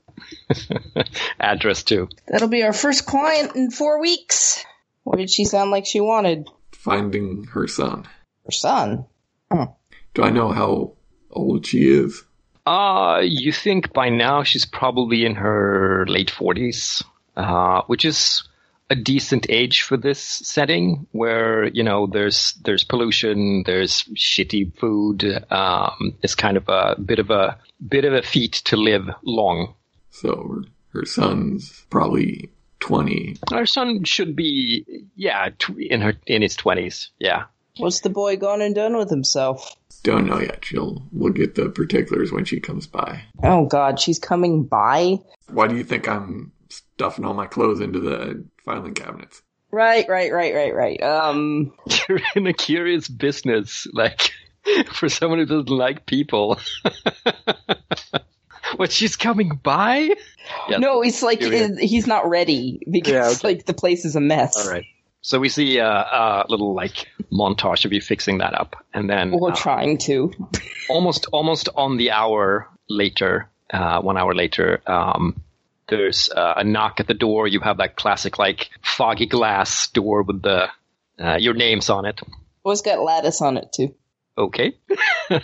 address 1.40 1.82
too. 1.82 2.08
That'll 2.28 2.48
be 2.48 2.62
our 2.62 2.72
first 2.72 3.04
client 3.06 3.56
in 3.56 3.70
four 3.70 4.00
weeks. 4.00 4.64
What 5.02 5.18
did 5.18 5.28
she 5.30 5.44
sound 5.44 5.70
like 5.70 5.86
she 5.86 6.00
wanted? 6.00 6.48
finding 6.72 7.44
her 7.52 7.66
son. 7.68 8.04
Her 8.44 8.50
son. 8.52 9.06
Do 10.14 10.22
I 10.22 10.30
know 10.30 10.50
how 10.50 10.94
old 11.30 11.66
she 11.66 11.88
is? 11.88 12.22
Uh, 12.64 13.20
you 13.24 13.52
think 13.52 13.92
by 13.92 14.08
now 14.08 14.42
she's 14.42 14.64
probably 14.64 15.24
in 15.24 15.34
her 15.34 16.06
late 16.08 16.30
40s, 16.30 17.04
uh, 17.36 17.82
which 17.86 18.04
is 18.04 18.44
a 18.88 18.94
decent 18.94 19.46
age 19.48 19.82
for 19.82 19.96
this 19.96 20.20
setting, 20.20 21.06
where 21.12 21.66
you 21.68 21.82
know 21.82 22.06
there's 22.06 22.52
there's 22.64 22.84
pollution, 22.84 23.62
there's 23.64 24.04
shitty 24.14 24.76
food. 24.76 25.24
Um, 25.50 26.16
it's 26.22 26.34
kind 26.34 26.56
of 26.56 26.68
a 26.68 26.96
bit 27.00 27.18
of 27.18 27.30
a 27.30 27.58
bit 27.86 28.04
of 28.04 28.12
a 28.12 28.22
feat 28.22 28.52
to 28.66 28.76
live 28.76 29.08
long. 29.24 29.74
So 30.10 30.62
her 30.92 31.06
son's 31.06 31.86
probably 31.88 32.50
twenty. 32.80 33.36
Her 33.50 33.66
son 33.66 34.04
should 34.04 34.36
be, 34.36 34.84
yeah, 35.16 35.48
in 35.78 36.02
her 36.02 36.14
in 36.26 36.42
his 36.42 36.54
twenties. 36.54 37.10
Yeah. 37.18 37.44
What's 37.78 38.00
the 38.00 38.10
boy 38.10 38.36
gone 38.36 38.60
and 38.60 38.74
done 38.74 38.96
with 38.98 39.08
himself? 39.08 39.74
Don't 40.02 40.26
know 40.26 40.40
yet. 40.40 40.64
She'll 40.64 41.06
we'll 41.12 41.32
get 41.32 41.54
the 41.54 41.68
particulars 41.68 42.32
when 42.32 42.44
she 42.44 42.58
comes 42.60 42.86
by. 42.86 43.22
Oh 43.42 43.66
God, 43.66 44.00
she's 44.00 44.18
coming 44.18 44.64
by. 44.64 45.18
Why 45.48 45.68
do 45.68 45.76
you 45.76 45.84
think 45.84 46.08
I'm 46.08 46.52
stuffing 46.68 47.24
all 47.24 47.34
my 47.34 47.46
clothes 47.46 47.80
into 47.80 48.00
the 48.00 48.44
filing 48.64 48.94
cabinets? 48.94 49.42
Right, 49.70 50.06
right, 50.08 50.32
right, 50.32 50.54
right, 50.54 50.74
right. 50.74 51.02
Um, 51.02 51.72
You're 52.08 52.20
in 52.34 52.46
a 52.46 52.52
curious 52.52 53.08
business, 53.08 53.86
like 53.92 54.32
for 54.92 55.08
someone 55.08 55.38
who 55.38 55.46
doesn't 55.46 55.70
like 55.70 56.04
people. 56.06 56.58
what 58.76 58.90
she's 58.92 59.16
coming 59.16 59.60
by? 59.62 60.10
Yeah. 60.68 60.78
no, 60.78 61.02
it's 61.02 61.22
like 61.22 61.40
Here 61.40 61.50
we 61.50 61.62
uh, 61.62 61.86
he's 61.86 62.06
not 62.06 62.28
ready 62.28 62.80
because 62.90 63.12
Yeah, 63.12 63.28
okay. 63.28 63.56
like 63.56 63.66
the 63.66 63.74
place 63.74 64.04
is 64.04 64.16
a 64.16 64.20
mess. 64.20 64.56
All 64.56 64.70
right. 64.70 64.84
So 65.22 65.38
we 65.38 65.48
see 65.48 65.78
a, 65.78 65.88
a 65.88 66.44
little 66.48 66.74
like 66.74 67.06
montage 67.32 67.84
of 67.84 67.92
you 67.92 68.00
fixing 68.00 68.38
that 68.38 68.54
up, 68.54 68.84
and 68.92 69.08
then 69.08 69.32
Or 69.32 69.52
uh, 69.52 69.54
trying 69.54 69.98
to. 69.98 70.32
almost 70.90 71.26
almost 71.32 71.68
on 71.76 71.96
the 71.96 72.10
hour 72.10 72.68
later, 72.88 73.48
uh, 73.72 74.00
one 74.02 74.18
hour 74.18 74.34
later, 74.34 74.82
um, 74.86 75.40
there's 75.88 76.28
uh, 76.28 76.54
a 76.56 76.64
knock 76.64 76.98
at 76.98 77.06
the 77.06 77.14
door. 77.14 77.46
You 77.46 77.60
have 77.60 77.76
that 77.76 77.96
classic 77.96 78.38
like 78.38 78.70
foggy 78.82 79.26
glass 79.26 79.88
door 79.88 80.22
with 80.22 80.42
the 80.42 80.68
uh, 81.20 81.36
your 81.36 81.54
names 81.54 81.88
on 81.88 82.04
it. 82.04 82.20
Oh, 82.64 82.72
it's 82.72 82.82
got 82.82 83.00
lattice 83.00 83.40
on 83.40 83.56
it 83.56 83.72
too. 83.72 83.94
Okay, 84.36 84.74
I 85.30 85.40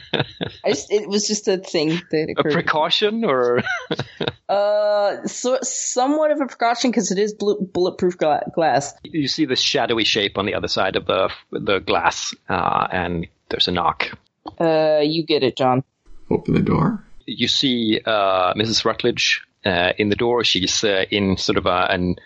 just, 0.69 0.91
it 0.91 1.09
was 1.09 1.29
just 1.29 1.47
a 1.47 1.59
thing 1.59 2.01
that 2.11 2.35
a 2.39 2.43
precaution 2.43 3.23
or 3.25 3.63
uh, 4.49 5.27
so 5.27 5.59
somewhat 5.63 6.31
of 6.31 6.41
a 6.41 6.47
precaution 6.47 6.91
because 6.91 7.13
it 7.13 7.19
is 7.19 7.35
bulletproof 7.35 8.17
glass. 8.17 8.95
you 9.03 9.29
see 9.29 9.45
this 9.45 9.61
shadowy 9.61 10.05
shape 10.05 10.39
on 10.39 10.47
the 10.47 10.55
other 10.55 10.69
side 10.69 10.97
of 10.97 11.05
the 11.07 11.31
the 11.53 11.81
glass, 11.81 12.35
uh, 12.49 12.89
and 12.91 13.27
there's 13.51 13.69
a 13.69 13.73
knock. 13.73 14.09
Uh, 14.59 15.01
you 15.03 15.27
get 15.27 15.43
it, 15.43 15.57
John. 15.57 15.85
Open 16.31 16.55
the 16.55 16.63
door. 16.63 17.05
you 17.27 17.49
see 17.49 18.01
uh, 18.05 18.55
Mrs. 18.55 18.85
Rutledge 18.85 19.43
uh, 19.67 19.93
in 19.99 20.09
the 20.09 20.17
door. 20.17 20.45
She's 20.45 20.83
uh, 20.83 21.05
in 21.11 21.37
sort 21.37 21.59
of 21.59 21.67
a, 21.67 21.89
an 21.91 22.17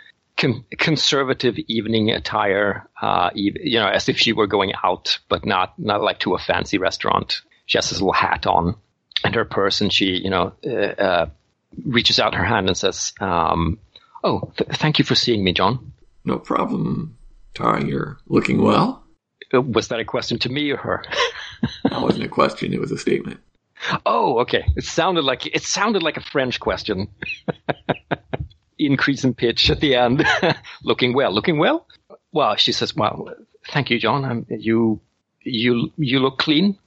con- 0.43 0.65
conservative 0.79 1.57
evening 1.69 2.11
attire, 2.11 2.89
uh, 3.01 3.31
you 3.35 3.79
know, 3.79 3.89
as 3.89 4.09
if 4.09 4.19
she 4.19 4.33
were 4.33 4.47
going 4.47 4.73
out, 4.85 5.19
but 5.29 5.47
not 5.47 5.79
not 5.79 6.03
like 6.03 6.19
to 6.21 6.35
a 6.35 6.39
fancy 6.39 6.79
restaurant. 6.79 7.41
She 7.67 7.79
has 7.79 7.89
this 7.89 8.01
little 8.01 8.13
hat 8.13 8.47
on 8.47 8.77
and 9.25 9.35
her 9.35 9.45
purse, 9.45 9.81
and 9.81 9.93
she, 9.93 10.07
you 10.07 10.31
know, 10.31 10.53
uh, 10.67 10.71
uh, 10.71 11.27
reaches 11.87 12.19
out 12.19 12.35
her 12.35 12.45
hand 12.45 12.69
and 12.69 12.77
says, 12.77 13.13
um, 13.21 13.79
"Oh, 14.23 14.53
th- 14.57 14.71
thank 14.79 14.99
you 14.99 15.05
for 15.05 15.15
seeing 15.15 15.45
me, 15.45 15.53
John." 15.53 15.93
No 16.25 16.39
problem. 16.39 17.17
Tara, 17.55 17.85
you're 17.85 18.19
looking 18.27 18.61
well. 18.63 19.05
Uh, 19.55 19.61
Was 19.61 19.89
that 19.89 20.01
a 20.01 20.05
question 20.05 20.39
to 20.41 20.49
me 20.49 20.71
or 20.71 20.77
her? 20.79 21.05
That 21.85 22.03
wasn't 22.03 22.25
a 22.25 22.29
question. 22.29 22.73
It 22.75 22.81
was 22.81 22.91
a 22.91 22.99
statement. 22.99 23.39
Oh, 24.05 24.41
okay. 24.41 24.65
It 24.77 24.85
sounded 24.85 25.23
like 25.23 25.47
it 25.47 25.63
sounded 25.63 26.03
like 26.03 26.17
a 26.17 26.21
French 26.21 26.59
question. 26.59 27.07
Increase 28.87 29.25
in 29.25 29.35
pitch 29.35 29.71
at 29.71 29.81
the 29.81 29.95
end. 29.95 30.25
looking 30.85 31.15
well. 31.15 31.33
Looking 31.33 31.59
well. 31.59 31.87
Well, 32.33 32.57
she 32.57 32.73
says, 32.73 32.95
"Well, 32.97 33.35
thank 33.69 33.91
you, 33.91 33.99
John. 33.99 34.25
Um, 34.25 34.47
you, 34.49 35.01
you, 35.43 35.93
you 35.97 36.19
look 36.19 36.39
clean. 36.39 36.79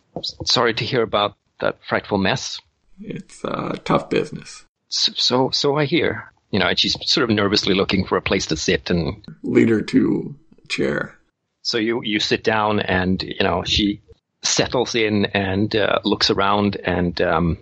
Sorry 0.45 0.73
to 0.73 0.85
hear 0.85 1.01
about 1.01 1.35
that 1.59 1.77
frightful 1.87 2.17
mess. 2.17 2.59
It's 2.99 3.43
a 3.43 3.79
tough 3.83 4.09
business. 4.09 4.65
So, 4.87 5.11
so, 5.15 5.49
so 5.51 5.75
I 5.77 5.85
hear. 5.85 6.31
You 6.51 6.59
know, 6.59 6.67
and 6.67 6.79
she's 6.79 6.95
sort 7.09 7.29
of 7.29 7.35
nervously 7.35 7.73
looking 7.75 8.05
for 8.05 8.17
a 8.17 8.21
place 8.21 8.45
to 8.47 8.55
sit, 8.57 8.89
and 8.89 9.25
Lead 9.43 9.69
her 9.69 9.81
to 9.81 10.35
a 10.63 10.67
chair. 10.67 11.17
so 11.63 11.77
you 11.77 12.01
you 12.03 12.19
sit 12.19 12.43
down, 12.43 12.79
and 12.79 13.21
you 13.21 13.43
know 13.43 13.63
she 13.65 14.01
settles 14.41 14.95
in 14.95 15.25
and 15.25 15.75
uh, 15.75 15.99
looks 16.05 16.29
around, 16.29 16.77
and 16.77 17.19
um, 17.21 17.57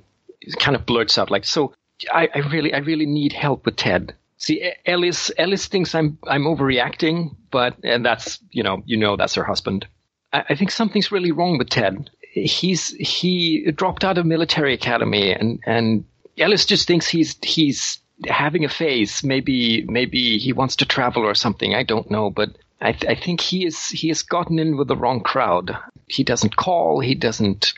kind 0.59 0.75
of 0.75 0.85
blurts 0.85 1.17
out 1.17 1.31
like, 1.31 1.45
"So, 1.45 1.73
I, 2.11 2.29
I 2.35 2.39
really, 2.39 2.73
I 2.73 2.79
really 2.79 3.07
need 3.07 3.33
help 3.33 3.65
with 3.65 3.77
Ted." 3.77 4.13
See, 4.43 4.73
Ellis, 4.85 5.31
Ellis 5.37 5.67
thinks 5.67 5.95
I'm 5.95 6.17
I'm 6.27 6.43
overreacting, 6.43 7.33
but 7.49 7.77
and 7.81 8.05
that's 8.05 8.39
you 8.51 8.61
know 8.61 8.83
you 8.85 8.97
know 8.97 9.15
that's 9.15 9.35
her 9.35 9.45
husband. 9.45 9.87
I, 10.33 10.43
I 10.49 10.55
think 10.55 10.69
something's 10.69 11.13
really 11.13 11.31
wrong 11.31 11.57
with 11.57 11.69
Ted. 11.69 12.09
He's 12.19 12.89
he 12.89 13.71
dropped 13.71 14.03
out 14.03 14.17
of 14.17 14.25
military 14.25 14.73
academy, 14.73 15.31
and 15.31 15.61
and 15.65 16.03
Ellis 16.37 16.65
just 16.65 16.87
thinks 16.87 17.07
he's 17.07 17.37
he's 17.41 17.99
having 18.27 18.65
a 18.65 18.69
phase. 18.69 19.23
Maybe 19.23 19.83
maybe 19.83 20.37
he 20.39 20.51
wants 20.51 20.75
to 20.77 20.85
travel 20.85 21.23
or 21.23 21.35
something. 21.35 21.73
I 21.73 21.83
don't 21.83 22.11
know, 22.11 22.29
but 22.29 22.49
I, 22.81 22.91
th- 22.91 23.09
I 23.09 23.15
think 23.15 23.39
he 23.39 23.65
is 23.65 23.87
he 23.87 24.09
has 24.09 24.23
gotten 24.23 24.59
in 24.59 24.75
with 24.75 24.89
the 24.89 24.97
wrong 24.97 25.21
crowd. 25.21 25.73
He 26.07 26.25
doesn't 26.25 26.57
call. 26.57 26.99
He 26.99 27.15
doesn't. 27.15 27.73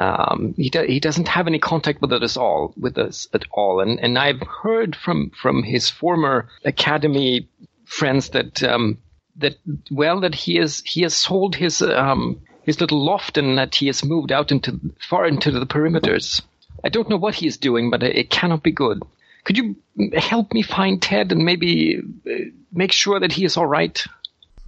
Um, 0.00 0.54
he 0.56 0.70
do- 0.70 0.86
he 0.86 0.98
doesn't 1.00 1.28
have 1.28 1.46
any 1.46 1.58
contact 1.58 2.02
with 2.02 2.12
us 2.12 2.36
all 2.36 2.74
with 2.76 2.98
us 2.98 3.28
at 3.32 3.44
all. 3.52 3.80
And 3.80 4.00
and 4.00 4.18
I've 4.18 4.42
heard 4.62 4.96
from 4.96 5.30
from 5.30 5.62
his 5.62 5.88
former 5.90 6.48
academy 6.64 7.48
friends 7.84 8.30
that 8.30 8.62
um, 8.62 8.98
that 9.36 9.56
well 9.90 10.20
that 10.20 10.34
he 10.34 10.58
is 10.58 10.82
he 10.84 11.02
has 11.02 11.16
sold 11.16 11.54
his 11.54 11.80
um, 11.80 12.40
his 12.64 12.80
little 12.80 13.04
loft 13.04 13.38
and 13.38 13.58
that 13.58 13.74
he 13.76 13.86
has 13.86 14.04
moved 14.04 14.32
out 14.32 14.50
into 14.50 14.80
far 15.08 15.26
into 15.26 15.50
the 15.50 15.66
perimeters. 15.66 16.42
I 16.82 16.88
don't 16.88 17.08
know 17.08 17.16
what 17.16 17.34
he 17.34 17.46
is 17.46 17.56
doing, 17.56 17.90
but 17.90 18.02
it, 18.02 18.30
cannot 18.30 18.62
be 18.62 18.72
good. 18.72 19.02
Could 19.44 19.56
you 19.56 19.76
help 20.14 20.52
me 20.52 20.62
find 20.62 21.00
Ted 21.00 21.32
and 21.32 21.44
maybe 21.44 21.98
uh, 22.26 22.30
make 22.72 22.92
sure 22.92 23.20
that 23.20 23.32
he 23.32 23.44
is 23.44 23.56
all 23.56 23.66
right? 23.66 24.04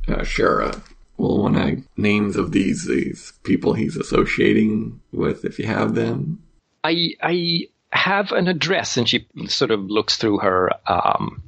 Uh, 0.09 0.23
sure. 0.23 0.63
Uh, 0.63 0.81
well, 1.17 1.43
when 1.45 1.57
I 1.57 1.79
names 1.97 2.37
of 2.37 2.53
these 2.53 2.87
these 2.87 3.33
people 3.43 3.73
he's 3.73 3.97
associating 3.97 5.01
with, 5.13 5.45
if 5.45 5.59
you 5.59 5.67
have 5.67 5.95
them, 5.95 6.43
I 6.85 7.15
I 7.23 7.69
have 7.91 8.33
an 8.33 8.49
address, 8.49 8.97
and 8.97 9.09
she 9.09 9.27
sort 9.47 9.71
of 9.71 9.81
looks 9.81 10.17
through 10.17 10.39
her 10.39 10.71
um, 10.87 11.43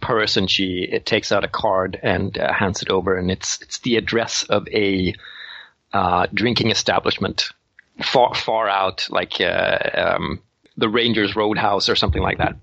purse, 0.00 0.36
and 0.36 0.50
she 0.50 0.88
it 0.90 1.06
takes 1.06 1.32
out 1.32 1.44
a 1.44 1.48
card 1.48 1.98
and 2.02 2.36
uh, 2.38 2.52
hands 2.52 2.82
it 2.82 2.90
over, 2.90 3.16
and 3.16 3.30
it's 3.30 3.60
it's 3.62 3.78
the 3.80 3.96
address 3.96 4.44
of 4.44 4.68
a 4.68 5.14
uh, 5.92 6.26
drinking 6.32 6.70
establishment 6.70 7.50
far 8.02 8.34
far 8.34 8.68
out, 8.68 9.06
like 9.10 9.40
uh, 9.40 9.78
um, 9.94 10.40
the 10.76 10.88
Rangers 10.88 11.36
Roadhouse 11.36 11.88
or 11.88 11.96
something 11.96 12.22
like 12.22 12.38
that, 12.38 12.56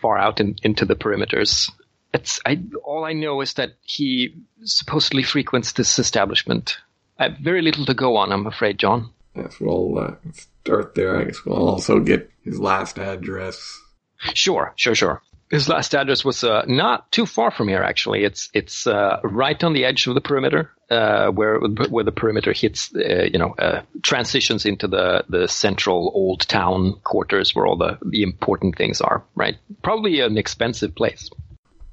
far 0.00 0.18
out 0.18 0.40
in, 0.40 0.56
into 0.62 0.84
the 0.84 0.96
perimeters. 0.96 1.70
It's 2.12 2.40
I 2.46 2.60
all 2.84 3.04
I 3.04 3.12
know 3.12 3.40
is 3.40 3.54
that 3.54 3.72
he 3.82 4.34
supposedly 4.64 5.22
frequents 5.22 5.72
this 5.72 5.98
establishment. 5.98 6.76
I 7.18 7.24
have 7.24 7.38
very 7.38 7.62
little 7.62 7.84
to 7.86 7.94
go 7.94 8.16
on, 8.16 8.32
I'm 8.32 8.46
afraid, 8.46 8.78
John. 8.78 9.10
yes, 9.34 9.58
we'll 9.60 9.98
uh, 9.98 10.14
start 10.32 10.94
there. 10.94 11.20
I 11.20 11.24
guess 11.24 11.44
we'll 11.44 11.68
also 11.68 12.00
get 12.00 12.30
his 12.44 12.58
last 12.58 12.98
address. 12.98 13.80
Sure, 14.34 14.72
sure, 14.76 14.94
sure. 14.94 15.22
His 15.50 15.68
last 15.68 15.94
address 15.94 16.24
was 16.24 16.44
uh, 16.44 16.64
not 16.66 17.12
too 17.12 17.26
far 17.26 17.50
from 17.50 17.68
here. 17.68 17.82
Actually, 17.82 18.24
it's 18.24 18.48
it's 18.54 18.86
uh, 18.86 19.20
right 19.22 19.62
on 19.62 19.74
the 19.74 19.84
edge 19.84 20.06
of 20.06 20.14
the 20.14 20.20
perimeter, 20.22 20.70
uh, 20.90 21.28
where 21.28 21.58
where 21.60 22.04
the 22.04 22.12
perimeter 22.12 22.54
hits, 22.54 22.90
uh, 22.94 23.24
you 23.24 23.38
know, 23.38 23.54
uh, 23.58 23.82
transitions 24.02 24.64
into 24.64 24.88
the 24.88 25.24
the 25.28 25.46
central 25.48 26.10
old 26.14 26.48
town 26.48 26.94
quarters 27.04 27.54
where 27.54 27.66
all 27.66 27.76
the 27.76 27.98
the 28.02 28.22
important 28.22 28.76
things 28.76 29.02
are. 29.02 29.22
Right, 29.34 29.56
probably 29.82 30.20
an 30.20 30.38
expensive 30.38 30.94
place. 30.94 31.28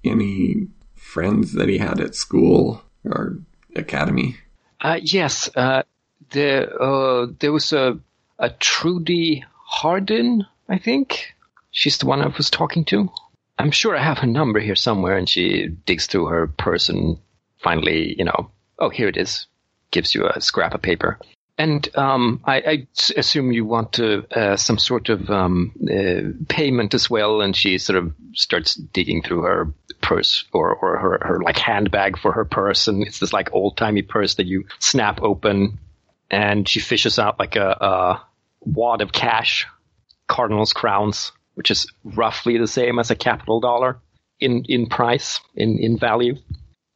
Any 0.04 0.68
friends 0.96 1.54
that 1.54 1.70
he 1.70 1.78
had 1.78 2.00
at 2.00 2.16
school 2.16 2.84
or 3.04 3.38
academy? 3.76 4.38
Uh, 4.82 5.00
yes, 5.02 5.50
uh, 5.56 5.84
the 6.32 6.70
uh, 6.70 7.28
there 7.40 7.52
was 7.52 7.74
a 7.74 8.00
a 8.38 8.50
Trudy 8.50 9.44
Hardin, 9.66 10.46
I 10.68 10.78
think. 10.78 11.36
She's 11.72 11.98
the 11.98 12.08
one 12.08 12.22
I 12.22 12.28
was 12.28 12.50
talking 12.50 12.86
to. 12.86 13.10
I'm 13.58 13.72
sure 13.72 13.96
I 13.96 14.02
have 14.02 14.20
her 14.20 14.28
number 14.28 14.60
here 14.60 14.76
somewhere, 14.76 15.18
and 15.18 15.28
she 15.28 15.68
digs 15.68 16.08
through 16.08 16.28
her 16.28 16.48
purse 16.48 16.90
and 16.90 17.18
finally, 17.58 18.16
you 18.18 18.24
know, 18.24 18.52
oh, 18.80 18.90
here 18.90 19.10
it 19.10 19.18
is. 19.18 19.48
Gives 19.92 20.16
you 20.16 20.28
a 20.28 20.40
scrap 20.42 20.74
of 20.74 20.82
paper. 20.82 21.20
And 21.58 21.90
um, 21.98 22.42
I, 22.46 22.56
I 22.56 22.88
assume 23.18 23.52
you 23.52 23.66
want 23.66 23.94
to, 23.94 24.26
uh, 24.32 24.56
some 24.56 24.78
sort 24.78 25.10
of 25.10 25.30
um, 25.30 25.74
uh, 25.84 26.46
payment 26.48 26.94
as 26.94 27.10
well. 27.10 27.42
And 27.42 27.54
she 27.54 27.78
sort 27.80 27.98
of 27.98 28.14
starts 28.34 28.76
digging 28.76 29.22
through 29.22 29.42
her 29.42 29.74
purse 30.10 30.46
or, 30.52 30.74
or 30.74 30.98
her, 30.98 31.20
her 31.22 31.40
like 31.42 31.58
handbag 31.58 32.18
for 32.18 32.32
her 32.32 32.46
purse. 32.46 32.88
And 32.88 33.06
it's 33.06 33.20
this 33.20 33.32
like 33.32 33.54
old 33.54 33.78
timey 33.78 34.02
purse 34.02 34.36
that 34.36 34.48
you 34.48 34.66
snap 34.80 35.22
open. 35.22 35.78
And 36.32 36.68
she 36.68 36.80
fishes 36.80 37.20
out 37.20 37.38
like 37.40 37.56
a, 37.56 37.70
a 37.70 38.22
wad 38.62 39.02
of 39.02 39.12
cash, 39.12 39.68
Cardinals 40.28 40.74
crowns, 40.74 41.32
which 41.54 41.70
is 41.70 41.88
roughly 42.04 42.58
the 42.58 42.68
same 42.68 42.98
as 43.00 43.12
a 43.12 43.16
Capitol 43.16 43.60
dollar 43.60 44.00
in, 44.40 44.66
in 44.68 44.88
price, 44.88 45.40
in, 45.56 45.78
in 45.80 45.98
value. 46.00 46.36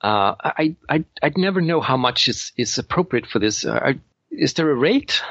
uh, 0.01 0.33
I, 0.43 0.75
I, 0.89 1.05
I'd 1.21 1.37
never 1.37 1.61
know 1.61 1.81
how 1.81 1.97
much 1.97 2.27
is, 2.27 2.51
is 2.57 2.77
appropriate 2.79 3.27
for 3.27 3.39
this. 3.39 3.63
Uh, 3.65 3.93
is 4.31 4.53
there 4.53 4.71
a 4.71 4.75
rate? 4.75 5.21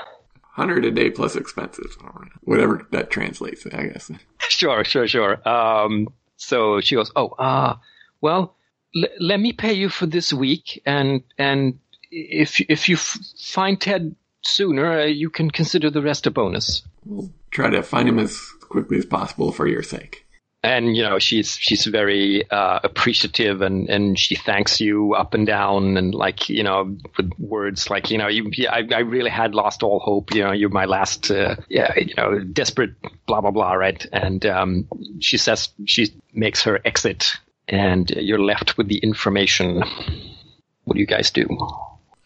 100 0.54 0.84
a 0.84 0.90
day 0.90 1.10
plus 1.10 1.34
expenses. 1.34 1.96
Whatever 2.42 2.86
that 2.92 3.10
translates, 3.10 3.66
I 3.66 3.86
guess. 3.86 4.10
Sure, 4.48 4.84
sure, 4.84 5.08
sure. 5.08 5.48
Um, 5.48 6.08
so 6.42 6.80
she 6.80 6.96
goes, 6.96 7.10
oh, 7.16 7.28
uh, 7.28 7.76
well, 8.20 8.54
l- 8.96 9.08
let 9.20 9.40
me 9.40 9.52
pay 9.52 9.72
you 9.72 9.88
for 9.88 10.06
this 10.06 10.32
week. 10.32 10.82
And, 10.84 11.22
and 11.38 11.78
if, 12.10 12.60
if 12.60 12.88
you 12.88 12.96
f- 12.96 13.18
find 13.38 13.80
Ted 13.80 14.14
sooner, 14.42 15.00
uh, 15.00 15.04
you 15.04 15.30
can 15.30 15.50
consider 15.50 15.90
the 15.90 16.02
rest 16.02 16.26
a 16.26 16.30
bonus. 16.30 16.82
We'll 17.04 17.30
try 17.50 17.70
to 17.70 17.82
find 17.82 18.08
him 18.08 18.18
as 18.18 18.38
quickly 18.68 18.98
as 18.98 19.06
possible 19.06 19.52
for 19.52 19.66
your 19.66 19.82
sake 19.82 20.26
and 20.62 20.96
you 20.96 21.02
know 21.02 21.18
she's 21.18 21.56
she's 21.56 21.84
very 21.86 22.48
uh, 22.50 22.78
appreciative 22.84 23.62
and 23.62 23.88
and 23.88 24.18
she 24.18 24.36
thanks 24.36 24.80
you 24.80 25.14
up 25.14 25.34
and 25.34 25.46
down 25.46 25.96
and 25.96 26.14
like 26.14 26.48
you 26.48 26.62
know 26.62 26.96
with 27.16 27.32
words 27.38 27.90
like 27.90 28.10
you 28.10 28.18
know 28.18 28.28
you 28.28 28.50
I, 28.68 28.86
I 28.92 29.00
really 29.00 29.30
had 29.30 29.54
lost 29.54 29.82
all 29.82 29.98
hope 29.98 30.32
you 30.34 30.42
know 30.42 30.52
you're 30.52 30.70
my 30.70 30.84
last 30.84 31.30
uh, 31.30 31.56
yeah 31.68 31.92
you 31.98 32.14
know 32.16 32.38
desperate 32.38 32.94
blah 33.26 33.40
blah 33.40 33.50
blah 33.50 33.72
right? 33.72 34.04
And 34.12 34.44
um, 34.46 34.88
she 35.20 35.36
says 35.36 35.70
she 35.86 36.14
makes 36.32 36.62
her 36.62 36.80
exit 36.84 37.32
and 37.68 38.10
you're 38.10 38.38
left 38.38 38.76
with 38.76 38.88
the 38.88 38.98
information. 38.98 39.82
What 40.84 40.94
do 40.94 41.00
you 41.00 41.06
guys 41.06 41.30
do? 41.30 41.46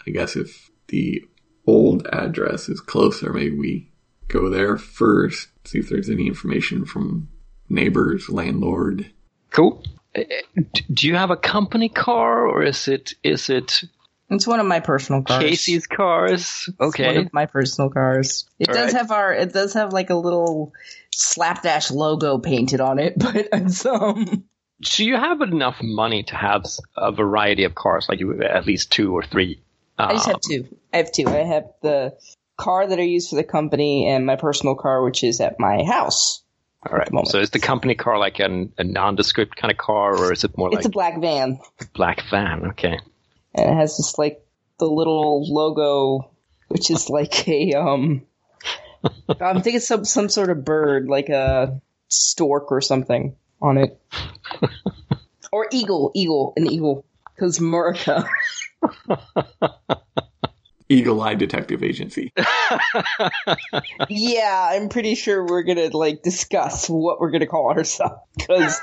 I 0.06 0.10
guess 0.10 0.36
if 0.36 0.70
the 0.88 1.22
old 1.66 2.06
address 2.12 2.68
is 2.68 2.80
closer 2.80 3.32
maybe 3.32 3.58
we 3.58 3.90
go 4.28 4.48
there 4.48 4.76
first 4.76 5.48
see 5.64 5.80
if 5.80 5.88
there's 5.88 6.08
any 6.08 6.28
information 6.28 6.84
from 6.84 7.28
neighbors, 7.68 8.28
landlord. 8.28 9.10
Cool. 9.50 9.82
Uh, 10.16 10.22
do 10.92 11.06
you 11.06 11.14
have 11.14 11.30
a 11.30 11.36
company 11.36 11.88
car, 11.88 12.46
or 12.46 12.62
is 12.62 12.88
it 12.88 13.14
is 13.22 13.50
it? 13.50 13.82
It's 14.28 14.46
one 14.46 14.58
of 14.58 14.66
my 14.66 14.80
personal 14.80 15.22
cars. 15.22 15.42
Casey's 15.42 15.86
cars. 15.86 16.68
Okay. 16.80 17.04
It's 17.04 17.16
one 17.16 17.26
of 17.26 17.32
my 17.32 17.46
personal 17.46 17.90
cars. 17.90 18.44
It 18.58 18.68
All 18.68 18.74
does 18.74 18.92
right. 18.92 19.00
have 19.00 19.10
our. 19.10 19.32
It 19.32 19.52
does 19.52 19.74
have 19.74 19.92
like 19.92 20.10
a 20.10 20.16
little 20.16 20.72
slapdash 21.12 21.90
logo 21.90 22.38
painted 22.38 22.80
on 22.80 22.98
it, 22.98 23.14
but 23.18 23.48
it's 23.52 23.84
um. 23.86 24.44
So 24.82 25.02
you 25.02 25.16
have 25.16 25.40
enough 25.40 25.76
money 25.80 26.22
to 26.24 26.36
have 26.36 26.66
a 26.96 27.10
variety 27.10 27.64
of 27.64 27.74
cars, 27.74 28.06
like 28.08 28.20
you 28.20 28.42
at 28.42 28.66
least 28.66 28.92
two 28.92 29.16
or 29.16 29.22
three. 29.22 29.62
Um, 29.98 30.10
I 30.10 30.12
just 30.12 30.26
have 30.26 30.34
um, 30.34 30.40
two. 30.46 30.78
I 30.92 30.96
have 30.98 31.12
two. 31.12 31.28
I 31.28 31.44
have 31.44 31.64
the 31.82 32.18
car 32.58 32.86
that 32.86 32.98
I 32.98 33.02
use 33.02 33.30
for 33.30 33.36
the 33.36 33.44
company 33.44 34.08
and 34.08 34.26
my 34.26 34.36
personal 34.36 34.74
car, 34.74 35.02
which 35.02 35.22
is 35.24 35.40
at 35.40 35.58
my 35.58 35.84
house. 35.84 36.42
All 36.90 36.98
right. 36.98 37.08
So 37.26 37.40
is 37.40 37.50
the 37.50 37.58
company 37.58 37.94
car 37.94 38.18
like 38.18 38.38
an, 38.38 38.72
a 38.78 38.84
nondescript 38.84 39.56
kind 39.56 39.72
of 39.72 39.78
car, 39.78 40.16
or 40.16 40.32
is 40.32 40.44
it 40.44 40.56
more 40.56 40.70
like 40.70 40.78
it's 40.78 40.86
a 40.86 40.90
black 40.90 41.20
van? 41.20 41.58
Black 41.94 42.22
van. 42.30 42.66
Okay. 42.66 42.98
And 43.54 43.70
it 43.70 43.74
has 43.74 43.96
just 43.96 44.18
like 44.18 44.44
the 44.78 44.86
little 44.86 45.44
logo, 45.52 46.30
which 46.68 46.90
is 46.90 47.10
like 47.10 47.48
a 47.48 47.74
um. 47.74 48.22
I'm 49.40 49.62
thinking 49.62 49.80
some 49.80 50.04
some 50.04 50.28
sort 50.28 50.50
of 50.50 50.64
bird, 50.64 51.08
like 51.08 51.28
a 51.28 51.80
stork 52.08 52.70
or 52.70 52.80
something, 52.80 53.36
on 53.60 53.78
it, 53.78 54.00
or 55.52 55.68
eagle, 55.72 56.12
eagle, 56.14 56.52
an 56.56 56.70
eagle, 56.70 57.04
because 57.34 57.58
Murica. 57.58 58.28
Eagle 60.88 61.20
Eye 61.20 61.34
Detective 61.34 61.82
Agency. 61.82 62.32
yeah, 64.08 64.68
I'm 64.72 64.88
pretty 64.88 65.14
sure 65.14 65.44
we're 65.44 65.62
gonna 65.62 65.88
like 65.88 66.22
discuss 66.22 66.88
what 66.88 67.20
we're 67.20 67.30
gonna 67.30 67.46
call 67.46 67.70
ourselves 67.70 68.20
because 68.36 68.80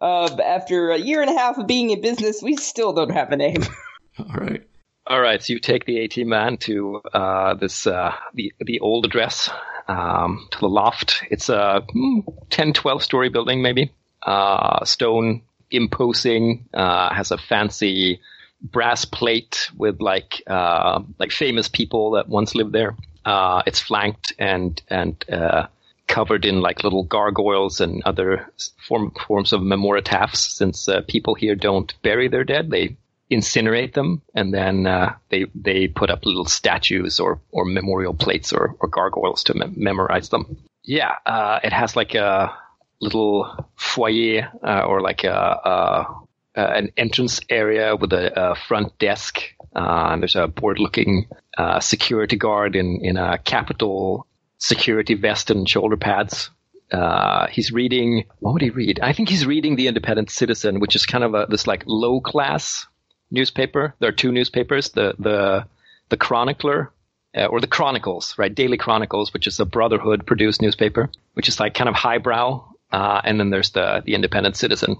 uh, 0.00 0.36
after 0.42 0.90
a 0.90 0.98
year 0.98 1.22
and 1.22 1.30
a 1.30 1.34
half 1.38 1.58
of 1.58 1.66
being 1.66 1.90
in 1.90 2.00
business, 2.00 2.42
we 2.42 2.56
still 2.56 2.92
don't 2.92 3.12
have 3.12 3.30
a 3.30 3.36
name. 3.36 3.62
All 4.18 4.34
right. 4.34 4.66
All 5.06 5.20
right. 5.20 5.40
So 5.42 5.52
you 5.52 5.60
take 5.60 5.84
the 5.84 6.04
AT 6.04 6.26
man 6.26 6.56
to 6.58 7.00
uh, 7.12 7.54
this 7.54 7.86
uh, 7.86 8.12
the 8.34 8.52
the 8.60 8.80
old 8.80 9.06
address 9.06 9.48
um, 9.88 10.48
to 10.50 10.58
the 10.58 10.68
loft. 10.68 11.22
It's 11.30 11.48
a 11.48 11.82
hmm, 11.92 12.20
10, 12.50 12.72
12 12.72 13.02
story 13.02 13.28
building, 13.28 13.62
maybe. 13.62 13.92
Uh, 14.22 14.84
stone, 14.84 15.42
imposing, 15.70 16.68
uh, 16.74 17.14
has 17.14 17.30
a 17.30 17.38
fancy 17.38 18.20
brass 18.60 19.04
plate 19.04 19.70
with 19.76 20.00
like 20.00 20.42
uh, 20.46 21.02
like 21.18 21.30
famous 21.30 21.68
people 21.68 22.12
that 22.12 22.28
once 22.28 22.54
lived 22.54 22.72
there. 22.72 22.96
Uh, 23.24 23.62
it's 23.66 23.80
flanked 23.80 24.32
and 24.38 24.82
and 24.88 25.24
uh, 25.30 25.66
covered 26.06 26.44
in 26.44 26.60
like 26.60 26.84
little 26.84 27.04
gargoyles 27.04 27.80
and 27.80 28.02
other 28.04 28.48
form, 28.86 29.12
forms 29.26 29.52
of 29.52 29.62
memoritaphs. 29.62 30.56
Since 30.56 30.88
uh, 30.88 31.02
people 31.08 31.34
here 31.34 31.54
don't 31.54 31.92
bury 32.02 32.28
their 32.28 32.44
dead, 32.44 32.70
they 32.70 32.96
incinerate 33.30 33.94
them 33.94 34.22
and 34.34 34.54
then 34.54 34.86
uh, 34.86 35.14
they 35.30 35.46
they 35.54 35.88
put 35.88 36.10
up 36.10 36.24
little 36.24 36.44
statues 36.44 37.18
or 37.18 37.40
or 37.50 37.64
memorial 37.64 38.14
plates 38.14 38.52
or, 38.52 38.76
or 38.80 38.88
gargoyles 38.88 39.42
to 39.44 39.54
me- 39.54 39.72
memorize 39.76 40.28
them. 40.28 40.56
Yeah, 40.84 41.16
uh, 41.26 41.58
it 41.64 41.72
has 41.72 41.96
like 41.96 42.14
a 42.14 42.56
little 43.00 43.68
foyer 43.76 44.48
or 44.62 45.00
like 45.00 45.24
a, 45.24 45.30
a 45.32 46.25
uh, 46.56 46.60
an 46.60 46.90
entrance 46.96 47.40
area 47.50 47.96
with 47.96 48.12
a, 48.12 48.50
a 48.50 48.54
front 48.54 48.98
desk. 48.98 49.42
Uh, 49.74 50.16
there's 50.16 50.36
a 50.36 50.46
bored-looking 50.48 51.28
uh, 51.58 51.80
security 51.80 52.36
guard 52.36 52.76
in 52.76 53.00
in 53.02 53.16
a 53.16 53.38
Capitol 53.38 54.26
security 54.58 55.14
vest 55.14 55.50
and 55.50 55.68
shoulder 55.68 55.96
pads. 55.96 56.50
Uh, 56.90 57.46
he's 57.48 57.72
reading. 57.72 58.24
What 58.38 58.52
would 58.52 58.62
he 58.62 58.70
read? 58.70 59.00
I 59.02 59.12
think 59.12 59.28
he's 59.28 59.44
reading 59.46 59.76
the 59.76 59.88
Independent 59.88 60.30
Citizen, 60.30 60.80
which 60.80 60.96
is 60.96 61.04
kind 61.04 61.24
of 61.24 61.34
a 61.34 61.46
this 61.48 61.66
like 61.66 61.82
low 61.86 62.20
class 62.20 62.86
newspaper. 63.30 63.94
There 63.98 64.08
are 64.08 64.12
two 64.12 64.32
newspapers: 64.32 64.90
the 64.90 65.14
the 65.18 65.66
the 66.08 66.16
Chronicler 66.16 66.92
uh, 67.36 67.46
or 67.46 67.60
the 67.60 67.66
Chronicles, 67.66 68.34
right? 68.38 68.54
Daily 68.54 68.76
Chronicles, 68.78 69.32
which 69.32 69.46
is 69.46 69.60
a 69.60 69.66
Brotherhood 69.66 70.26
produced 70.26 70.62
newspaper, 70.62 71.10
which 71.34 71.48
is 71.48 71.60
like 71.60 71.74
kind 71.74 71.88
of 71.88 71.94
highbrow. 71.94 72.64
Uh, 72.92 73.20
and 73.24 73.38
then 73.40 73.50
there's 73.50 73.70
the 73.70 74.02
the 74.06 74.14
Independent 74.14 74.56
Citizen, 74.56 74.96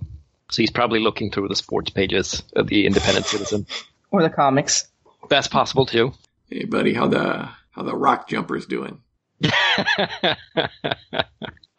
so 0.51 0.63
he's 0.63 0.71
probably 0.71 1.01
looking 1.01 1.31
through 1.31 1.49
the 1.49 1.57
sports 1.57 1.91
pages 1.91 2.43
of 2.55 2.67
the 2.69 2.87
Independent 2.87 3.27
Citizen 3.27 3.67
or 4.11 4.23
the 4.23 4.31
comics. 4.31 4.89
That's 5.29 5.49
possible 5.49 5.87
too. 5.87 6.13
Hey, 6.49 6.65
buddy, 6.65 6.95
how 6.95 7.09
the 7.09 7.49
how 7.71 7.83
the 7.83 7.97
rock 7.97 8.29
jumpers 8.29 8.67
doing? 8.67 9.01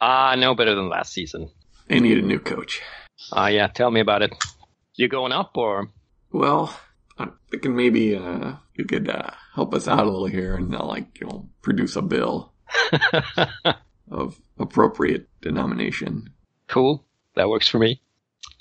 Ah, 0.00 0.30
uh, 0.30 0.36
no 0.36 0.54
better 0.54 0.76
than 0.76 0.88
last 0.88 1.12
season. 1.12 1.50
They 1.88 1.98
need 1.98 2.18
a 2.18 2.22
new 2.22 2.38
coach. 2.38 2.80
Ah, 3.32 3.44
uh, 3.44 3.46
yeah. 3.48 3.66
Tell 3.66 3.90
me 3.90 3.98
about 3.98 4.22
it. 4.22 4.32
You 4.94 5.08
going 5.08 5.32
up 5.32 5.56
or? 5.56 5.90
Well, 6.30 6.72
I'm 7.18 7.32
thinking 7.50 7.74
maybe 7.74 8.14
uh, 8.14 8.52
you 8.74 8.84
could 8.84 9.08
uh, 9.08 9.30
help 9.54 9.74
us 9.74 9.88
out 9.88 10.06
a 10.06 10.10
little 10.10 10.26
here 10.26 10.54
and 10.54 10.72
uh, 10.74 10.84
like 10.84 11.20
you 11.20 11.26
know 11.26 11.48
produce 11.62 11.96
a 11.96 12.02
bill 12.02 12.52
of 14.10 14.40
appropriate 14.58 15.28
denomination. 15.40 16.30
Cool. 16.68 17.04
That 17.34 17.48
works 17.48 17.66
for 17.66 17.80
me 17.80 18.00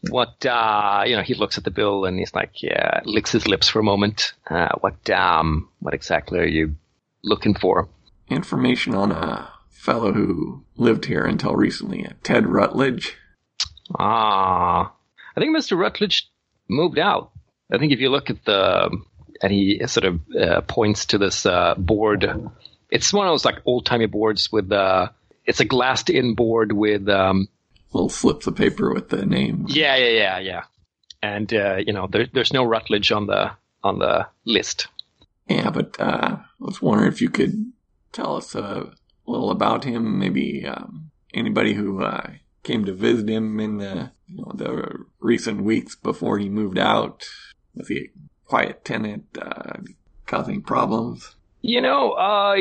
what 0.10 0.46
uh, 0.46 1.04
you 1.06 1.16
know 1.16 1.22
he 1.24 1.34
looks 1.34 1.58
at 1.58 1.64
the 1.64 1.72
bill 1.72 2.06
and 2.06 2.20
he's 2.20 2.34
like 2.34 2.62
yeah 2.62 3.02
licks 3.06 3.32
his 3.32 3.48
lips 3.48 3.68
for 3.68 3.80
a 3.80 3.84
moment. 3.84 4.34
Uh, 4.50 4.70
what 4.82 5.10
um 5.10 5.70
what 5.80 5.94
exactly 5.94 6.40
are 6.40 6.48
you 6.48 6.76
looking 7.24 7.56
for? 7.56 7.90
Information 8.30 8.94
on 8.94 9.12
a 9.12 9.50
fellow 9.70 10.12
who 10.12 10.64
lived 10.76 11.06
here 11.06 11.26
until 11.26 11.56
recently 11.56 12.08
ted 12.24 12.48
rutledge. 12.48 13.16
Ah 13.98 14.94
i 15.36 15.40
think 15.40 15.56
mr 15.56 15.78
rutledge 15.78 16.30
moved 16.68 17.00
out. 17.00 17.32
I 17.72 17.78
think 17.78 17.92
if 17.92 18.00
you 18.00 18.10
look 18.10 18.30
at 18.30 18.44
the 18.46 18.98
and 19.42 19.52
he 19.52 19.82
sort 19.88 20.06
of 20.06 20.20
uh, 20.36 20.62
points 20.62 21.08
to 21.08 21.18
this 21.18 21.46
uh, 21.46 21.76
board 21.78 22.26
it's 22.90 23.14
one 23.14 23.28
of 23.28 23.32
those 23.32 23.46
like 23.46 23.62
old 23.66 23.86
timey 23.86 24.06
boards 24.06 24.52
with 24.52 24.72
uh 24.72 25.10
it's 25.46 25.60
a 25.60 25.66
glassed 25.66 26.10
in 26.10 26.34
board 26.36 26.72
with 26.72 27.08
um 27.10 27.48
little 27.94 28.10
slips 28.10 28.48
of 28.48 28.56
paper 28.56 28.94
with 28.94 29.10
the 29.10 29.26
name. 29.26 29.66
Yeah, 29.68 29.96
yeah, 29.96 30.10
yeah, 30.10 30.40
yeah. 30.40 30.64
And 31.22 31.52
uh, 31.54 31.78
you 31.78 31.94
know, 31.94 32.08
there, 32.08 32.28
there's 32.34 32.54
no 32.54 32.64
Rutledge 32.64 33.12
on 33.12 33.28
the 33.28 33.52
on 33.84 34.00
the 34.00 34.28
list. 34.46 34.88
Yeah, 35.48 35.70
but 35.70 36.00
uh, 36.00 36.38
I 36.38 36.46
was 36.60 36.82
wondering 36.82 37.12
if 37.12 37.22
you 37.22 37.30
could 37.30 37.72
tell 38.12 38.36
us 38.36 38.54
a 38.56 38.92
little 39.26 39.52
about 39.52 39.84
him. 39.84 40.20
Maybe 40.20 40.66
um, 40.66 41.12
anybody 41.34 41.74
who 41.74 42.04
uh, 42.04 42.32
came 42.64 42.86
to 42.86 42.94
visit 42.94 43.30
him 43.30 43.60
in 43.60 43.78
the 43.78 44.12
you 44.28 44.38
know 44.38 44.52
the 44.54 45.06
recent 45.20 45.62
weeks 45.62 45.96
before 45.96 46.38
he 46.38 46.50
moved 46.50 46.78
out. 46.78 47.26
Was 47.76 47.88
he 47.88 47.98
a 47.98 48.10
quiet 48.46 48.84
tenant, 48.84 49.26
uh, 49.40 49.78
causing 50.26 50.62
problems? 50.62 51.36
You 51.62 51.82
know, 51.82 52.12
uh, 52.12 52.56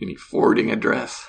any 0.00 0.14
forwarding 0.16 0.70
address? 0.70 1.26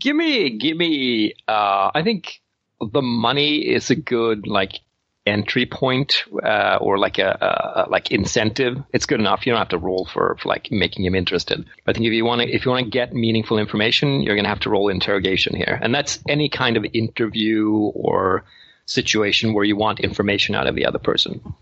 Give 0.00 0.16
me, 0.16 0.50
give 0.50 0.76
me. 0.76 1.34
Uh, 1.46 1.90
I 1.94 2.02
think 2.02 2.40
the 2.80 3.02
money 3.02 3.58
is 3.58 3.90
a 3.90 3.96
good 3.96 4.46
like 4.46 4.80
entry 5.26 5.66
point 5.66 6.24
uh, 6.42 6.78
or 6.80 6.98
like 6.98 7.18
a, 7.18 7.86
a, 7.86 7.90
like 7.90 8.10
incentive. 8.10 8.78
It's 8.92 9.06
good 9.06 9.20
enough. 9.20 9.46
You 9.46 9.52
don't 9.52 9.58
have 9.58 9.68
to 9.68 9.78
roll 9.78 10.06
for, 10.06 10.36
for 10.40 10.48
like 10.48 10.68
making 10.70 11.04
him 11.04 11.14
interested. 11.14 11.64
I 11.86 11.92
think 11.92 12.06
if 12.06 12.12
you 12.12 12.24
want 12.24 12.42
to 12.42 12.48
if 12.48 12.64
you 12.64 12.70
want 12.70 12.84
to 12.84 12.90
get 12.90 13.12
meaningful 13.12 13.58
information, 13.58 14.22
you're 14.22 14.34
going 14.34 14.44
to 14.44 14.50
have 14.50 14.60
to 14.60 14.70
roll 14.70 14.88
interrogation 14.88 15.54
here, 15.54 15.78
and 15.80 15.94
that's 15.94 16.18
any 16.28 16.48
kind 16.48 16.76
of 16.76 16.86
interview 16.92 17.70
or 17.94 18.44
situation 18.86 19.52
where 19.52 19.64
you 19.64 19.76
want 19.76 20.00
information 20.00 20.54
out 20.54 20.66
of 20.66 20.74
the 20.74 20.86
other 20.86 20.98
person. 20.98 21.54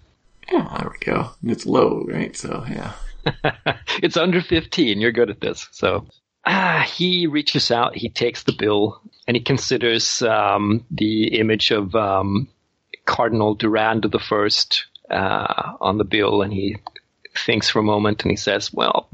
Yeah, 0.50 0.76
there 0.78 0.90
we 0.90 0.98
go. 1.04 1.30
And 1.42 1.50
it's 1.50 1.66
low, 1.66 2.04
right? 2.06 2.36
So 2.36 2.64
yeah. 2.68 2.92
it's 4.02 4.16
under 4.16 4.40
15. 4.40 5.00
You're 5.00 5.10
good 5.10 5.30
at 5.30 5.40
this. 5.40 5.68
So 5.72 6.06
ah, 6.46 6.86
he 6.86 7.26
reaches 7.26 7.70
out, 7.70 7.96
he 7.96 8.08
takes 8.08 8.44
the 8.44 8.52
bill, 8.52 9.00
and 9.26 9.36
he 9.36 9.42
considers 9.42 10.22
um, 10.22 10.84
the 10.90 11.38
image 11.38 11.70
of 11.70 11.94
um, 11.94 12.48
Cardinal 13.04 13.54
Durand 13.54 14.04
the 14.04 14.18
First 14.18 14.86
uh, 15.10 15.74
on 15.80 15.98
the 15.98 16.04
bill, 16.04 16.42
and 16.42 16.52
he 16.52 16.76
thinks 17.36 17.68
for 17.68 17.80
a 17.80 17.82
moment 17.82 18.22
and 18.22 18.30
he 18.30 18.36
says, 18.36 18.72
"Well, 18.72 19.08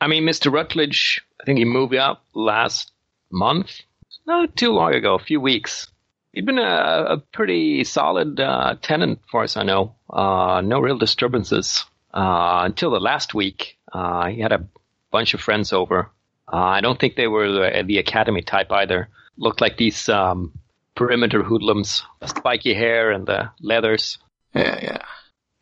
I 0.00 0.08
mean, 0.08 0.24
Mr. 0.24 0.52
Rutledge, 0.52 1.20
I 1.40 1.44
think 1.44 1.58
he 1.58 1.64
moved 1.64 1.94
out 1.94 2.20
last 2.34 2.90
month, 3.30 3.80
not 4.26 4.56
too 4.56 4.72
long 4.72 4.94
ago, 4.94 5.14
a 5.14 5.22
few 5.22 5.40
weeks. 5.40 5.88
He'd 6.32 6.46
been 6.46 6.58
a, 6.58 7.06
a 7.10 7.18
pretty 7.32 7.84
solid 7.84 8.40
uh, 8.40 8.76
tenant, 8.80 9.20
far 9.30 9.42
as 9.42 9.56
I 9.56 9.64
know. 9.64 9.94
Uh, 10.08 10.62
no 10.64 10.80
real 10.80 10.96
disturbances 10.96 11.84
uh, 12.14 12.62
until 12.64 12.90
the 12.90 13.00
last 13.00 13.34
week. 13.34 13.76
Uh, 13.92 14.28
he 14.28 14.40
had 14.40 14.52
a 14.52 14.66
bunch 15.10 15.34
of 15.34 15.40
friends 15.40 15.72
over. 15.72 16.10
Uh, 16.52 16.56
I 16.56 16.80
don't 16.80 16.98
think 16.98 17.16
they 17.16 17.28
were 17.28 17.50
the, 17.50 17.82
the 17.86 17.98
academy 17.98 18.42
type 18.42 18.70
either. 18.70 19.08
Looked 19.38 19.60
like 19.60 19.78
these 19.78 20.08
um, 20.08 20.52
perimeter 20.94 21.42
hoodlums, 21.42 22.02
the 22.20 22.28
spiky 22.28 22.74
hair 22.74 23.10
and 23.10 23.26
the 23.26 23.50
leathers. 23.60 24.18
Yeah, 24.54 24.78
yeah. 24.82 24.98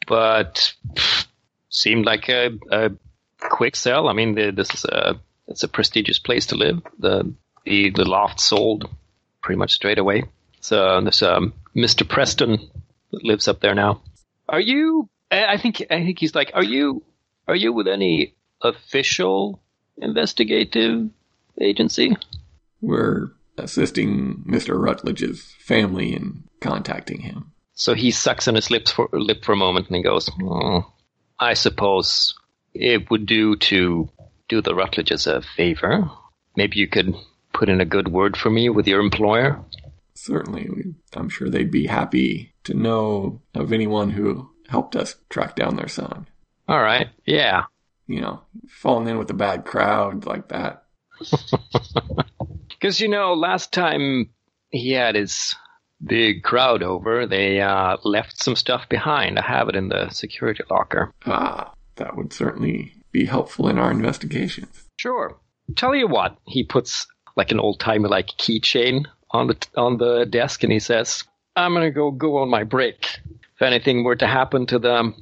But 0.08 0.74
pff, 0.92 1.26
seemed 1.68 2.06
like 2.06 2.28
a, 2.28 2.50
a 2.70 2.90
quick 3.38 3.76
sell. 3.76 4.08
I 4.08 4.12
mean, 4.12 4.34
the, 4.34 4.50
this 4.50 4.74
is 4.74 4.84
a 4.84 5.20
it's 5.46 5.62
a 5.62 5.68
prestigious 5.68 6.18
place 6.18 6.46
to 6.46 6.56
live. 6.56 6.82
The 6.98 7.32
the, 7.64 7.90
the 7.90 8.04
loft 8.04 8.40
sold 8.40 8.88
pretty 9.42 9.58
much 9.58 9.72
straight 9.72 9.98
away. 9.98 10.24
So 10.60 11.00
there's 11.00 11.22
um, 11.22 11.54
Mr. 11.76 12.08
Preston 12.08 12.58
that 13.12 13.24
lives 13.24 13.48
up 13.48 13.60
there 13.60 13.74
now. 13.74 14.02
Are 14.48 14.60
you? 14.60 15.08
I 15.30 15.58
think 15.58 15.82
I 15.90 16.02
think 16.02 16.18
he's 16.18 16.34
like. 16.34 16.50
Are 16.54 16.64
you? 16.64 17.04
Are 17.46 17.54
you 17.54 17.72
with 17.72 17.86
any 17.86 18.34
official 18.60 19.60
investigative 20.00 21.08
agency? 21.60 22.16
We're 22.80 23.30
assisting 23.58 24.44
Mr. 24.46 24.80
Rutledge's 24.80 25.54
family 25.60 26.14
in 26.14 26.44
contacting 26.60 27.20
him. 27.20 27.52
So 27.74 27.94
he 27.94 28.10
sucks 28.10 28.48
on 28.48 28.54
his 28.54 28.70
lips 28.70 28.90
for 28.90 29.08
lip 29.12 29.44
for 29.44 29.52
a 29.52 29.56
moment 29.56 29.88
and 29.88 29.96
he 29.96 30.02
goes, 30.02 30.28
"Oh, 30.42 30.92
I 31.38 31.54
suppose 31.54 32.34
it 32.74 33.10
would 33.10 33.26
do 33.26 33.56
to 33.56 34.08
do 34.48 34.60
the 34.60 34.74
Rutledges 34.74 35.26
a 35.26 35.42
favor. 35.56 36.10
Maybe 36.56 36.78
you 36.78 36.88
could 36.88 37.14
put 37.52 37.68
in 37.68 37.80
a 37.80 37.86
good 37.86 38.08
word 38.08 38.36
for 38.36 38.50
me 38.50 38.68
with 38.68 38.86
your 38.86 39.00
employer." 39.00 39.64
Certainly, 40.14 40.68
I'm 41.14 41.30
sure 41.30 41.48
they'd 41.48 41.70
be 41.70 41.86
happy 41.86 42.52
to 42.64 42.74
know 42.74 43.40
of 43.54 43.72
anyone 43.72 44.10
who 44.10 44.50
helped 44.68 44.94
us 44.94 45.16
track 45.30 45.56
down 45.56 45.76
their 45.76 45.88
son. 45.88 46.26
All 46.68 46.82
right. 46.82 47.08
Yeah. 47.24 47.64
You 48.10 48.20
know, 48.20 48.40
falling 48.68 49.08
in 49.08 49.18
with 49.18 49.30
a 49.30 49.34
bad 49.34 49.64
crowd 49.64 50.26
like 50.26 50.48
that. 50.48 50.84
Because, 52.80 52.98
you 52.98 53.08
know, 53.08 53.34
last 53.34 53.72
time 53.72 54.30
he 54.70 54.92
had 54.92 55.14
his 55.14 55.54
big 56.02 56.42
crowd 56.42 56.82
over, 56.82 57.26
they 57.26 57.60
uh, 57.60 57.98
left 58.04 58.42
some 58.42 58.56
stuff 58.56 58.88
behind. 58.88 59.38
I 59.38 59.42
have 59.42 59.68
it 59.68 59.76
in 59.76 59.90
the 59.90 60.08
security 60.08 60.64
locker. 60.70 61.12
Ah, 61.26 61.74
that 61.96 62.16
would 62.16 62.32
certainly 62.32 62.94
be 63.12 63.26
helpful 63.26 63.68
in 63.68 63.78
our 63.78 63.90
investigations. 63.90 64.86
Sure. 64.96 65.36
Tell 65.76 65.94
you 65.94 66.08
what, 66.08 66.38
he 66.46 66.64
puts 66.64 67.06
like 67.36 67.50
an 67.50 67.60
old 67.60 67.80
timey 67.80 68.08
like 68.08 68.28
keychain 68.28 69.04
on 69.30 69.48
the 69.48 69.66
on 69.76 69.98
the 69.98 70.24
desk, 70.24 70.64
and 70.64 70.72
he 70.72 70.80
says, 70.80 71.22
"I'm 71.54 71.74
gonna 71.74 71.90
go 71.90 72.10
go 72.10 72.38
on 72.38 72.48
my 72.48 72.64
break. 72.64 73.06
If 73.54 73.62
anything 73.62 74.02
were 74.02 74.16
to 74.16 74.26
happen 74.26 74.66
to 74.66 74.78
the 74.78 75.14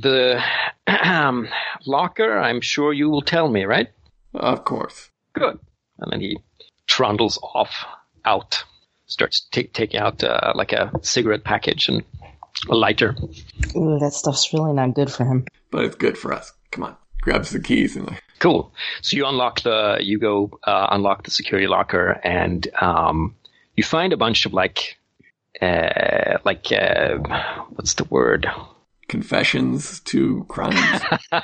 the 0.00 0.42
locker, 1.86 2.38
I'm 2.38 2.60
sure 2.60 2.92
you 2.92 3.10
will 3.10 3.22
tell 3.22 3.48
me, 3.48 3.64
right? 3.64 3.88
Of 4.34 4.64
course. 4.64 5.10
Good." 5.34 5.58
And 5.98 6.10
then 6.12 6.20
he 6.20 6.38
trundles 6.86 7.38
off 7.42 7.84
out, 8.24 8.64
starts 9.06 9.46
ta- 9.52 9.62
taking 9.72 10.00
out 10.00 10.24
uh, 10.24 10.52
like 10.54 10.72
a 10.72 10.90
cigarette 11.02 11.44
package 11.44 11.88
and 11.88 12.02
a 12.68 12.74
lighter. 12.74 13.14
Ooh, 13.76 13.98
that 13.98 14.12
stuff's 14.12 14.52
really 14.52 14.72
not 14.72 14.94
good 14.94 15.10
for 15.10 15.24
him. 15.24 15.46
But 15.70 15.84
it's 15.84 15.96
good 15.96 16.18
for 16.18 16.32
us. 16.32 16.52
Come 16.70 16.84
on. 16.84 16.96
Grabs 17.20 17.50
the 17.50 17.60
keys 17.60 17.94
and 17.94 18.06
like, 18.08 18.22
Cool. 18.40 18.72
So 19.02 19.16
you 19.16 19.26
unlock 19.26 19.60
the, 19.62 19.98
you 20.00 20.18
go 20.18 20.58
uh, 20.64 20.88
unlock 20.90 21.22
the 21.22 21.30
security 21.30 21.68
locker, 21.68 22.20
and 22.24 22.66
um, 22.80 23.36
you 23.76 23.84
find 23.84 24.12
a 24.12 24.16
bunch 24.16 24.46
of 24.46 24.52
like, 24.52 24.98
uh, 25.60 26.38
like 26.44 26.72
uh, 26.72 27.18
what's 27.70 27.94
the 27.94 28.04
word? 28.04 28.50
Confessions 29.08 30.00
to 30.00 30.44
crimes. 30.48 31.02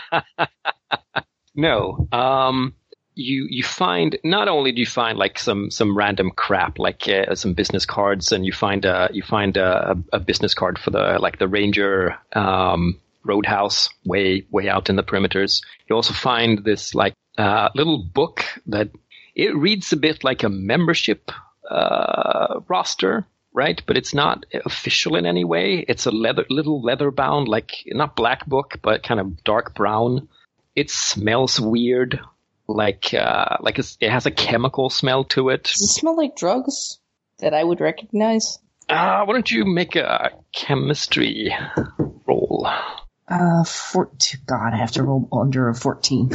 No. 1.58 2.06
Um, 2.12 2.74
you 3.16 3.48
you 3.50 3.64
find 3.64 4.16
not 4.22 4.46
only 4.46 4.70
do 4.70 4.78
you 4.78 4.86
find 4.86 5.18
like 5.18 5.40
some 5.40 5.72
some 5.72 5.98
random 5.98 6.30
crap 6.30 6.78
like 6.78 7.08
uh, 7.08 7.34
some 7.34 7.52
business 7.52 7.84
cards, 7.84 8.30
and 8.30 8.46
you 8.46 8.52
find 8.52 8.84
a 8.84 9.10
you 9.12 9.22
find 9.24 9.56
a, 9.56 9.96
a 10.12 10.20
business 10.20 10.54
card 10.54 10.78
for 10.78 10.90
the 10.90 11.18
like 11.18 11.40
the 11.40 11.48
Ranger 11.48 12.16
um, 12.32 13.00
Roadhouse 13.24 13.88
way 14.04 14.46
way 14.52 14.68
out 14.68 14.88
in 14.88 14.94
the 14.94 15.02
perimeters. 15.02 15.64
You 15.90 15.96
also 15.96 16.14
find 16.14 16.64
this 16.64 16.94
like 16.94 17.14
uh, 17.36 17.70
little 17.74 18.04
book 18.04 18.44
that 18.66 18.90
it 19.34 19.56
reads 19.56 19.92
a 19.92 19.96
bit 19.96 20.22
like 20.22 20.44
a 20.44 20.48
membership 20.48 21.32
uh, 21.68 22.60
roster, 22.68 23.26
right? 23.58 23.82
But 23.84 23.96
it's 23.96 24.14
not 24.14 24.46
official 24.64 25.16
in 25.16 25.26
any 25.26 25.44
way. 25.44 25.84
It's 25.86 26.06
a 26.06 26.12
leather 26.12 26.46
little 26.48 26.80
leather 26.80 27.10
bound, 27.10 27.48
like 27.48 27.72
not 27.86 28.14
black 28.14 28.46
book, 28.46 28.76
but 28.80 29.02
kind 29.02 29.18
of 29.20 29.42
dark 29.42 29.74
brown. 29.74 30.28
It 30.76 30.90
smells 30.90 31.58
weird, 31.58 32.20
like 32.68 33.12
uh, 33.12 33.56
like 33.58 33.80
it's, 33.80 33.98
it 34.00 34.10
has 34.10 34.26
a 34.26 34.30
chemical 34.30 34.90
smell 34.90 35.24
to 35.34 35.48
it. 35.48 35.64
Does 35.64 35.82
it 35.82 36.00
smell 36.00 36.16
like 36.16 36.36
drugs 36.36 37.00
that 37.40 37.52
I 37.52 37.64
would 37.64 37.80
recognize? 37.80 38.60
Uh, 38.88 39.24
why 39.24 39.32
don't 39.32 39.50
you 39.50 39.64
make 39.64 39.96
a 39.96 40.30
chemistry 40.52 41.52
roll? 42.26 42.68
Uh, 43.26 43.64
four, 43.64 44.10
God, 44.46 44.72
I 44.72 44.76
have 44.76 44.92
to 44.92 45.02
roll 45.02 45.28
under 45.32 45.68
a 45.68 45.74
14. 45.74 46.30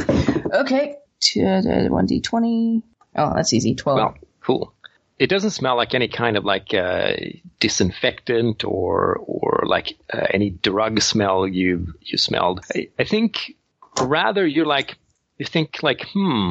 Okay. 0.54 0.96
Two, 1.20 1.42
uh, 1.42 1.62
1d20. 1.88 2.82
Oh, 3.16 3.32
that's 3.34 3.52
easy. 3.52 3.74
12. 3.74 3.96
Well, 3.96 4.14
cool. 4.40 4.73
It 5.18 5.28
doesn't 5.28 5.50
smell 5.50 5.76
like 5.76 5.94
any 5.94 6.08
kind 6.08 6.36
of 6.36 6.44
like 6.44 6.74
uh, 6.74 7.12
disinfectant 7.60 8.64
or 8.64 9.16
or 9.16 9.62
like 9.66 9.94
uh, 10.12 10.26
any 10.30 10.50
drug 10.50 11.00
smell 11.00 11.46
you 11.46 11.94
you 12.00 12.18
smelled. 12.18 12.64
I, 12.74 12.88
I 12.98 13.04
think 13.04 13.54
rather 14.00 14.46
you're 14.46 14.66
like 14.66 14.96
you 15.38 15.46
think 15.46 15.82
like 15.82 16.06
hmm, 16.12 16.50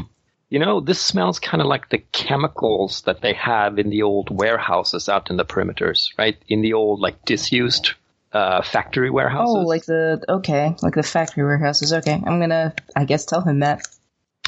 you 0.49 0.59
know 0.59 0.79
this 0.79 1.01
smells 1.01 1.39
kind 1.39 1.61
of 1.61 1.67
like 1.67 1.89
the 1.89 1.99
chemicals 2.13 3.01
that 3.01 3.21
they 3.21 3.33
have 3.33 3.79
in 3.79 3.89
the 3.89 4.03
old 4.03 4.29
warehouses 4.29 5.09
out 5.09 5.29
in 5.29 5.37
the 5.37 5.45
perimeters, 5.45 6.07
right? 6.17 6.37
In 6.47 6.61
the 6.61 6.73
old 6.73 7.01
like 7.01 7.25
disused 7.25 7.91
uh, 8.31 8.61
factory 8.63 9.09
warehouses. 9.09 9.55
oh, 9.55 9.61
like 9.67 9.85
the, 9.85 10.23
okay, 10.27 10.75
like 10.81 10.95
the 10.95 11.03
factory 11.03 11.43
warehouses. 11.43 11.93
Okay. 11.93 12.13
I'm 12.13 12.39
gonna, 12.39 12.73
I 12.95 13.05
guess, 13.05 13.25
tell 13.25 13.41
him 13.41 13.59
that. 13.59 13.85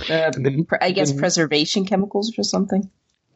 Uh, 0.10 0.32
then- 0.32 0.66
I 0.82 0.92
guess 0.92 1.12
then- 1.12 1.20
preservation 1.20 1.86
chemicals 1.86 2.34
or 2.38 2.44
something. 2.44 2.90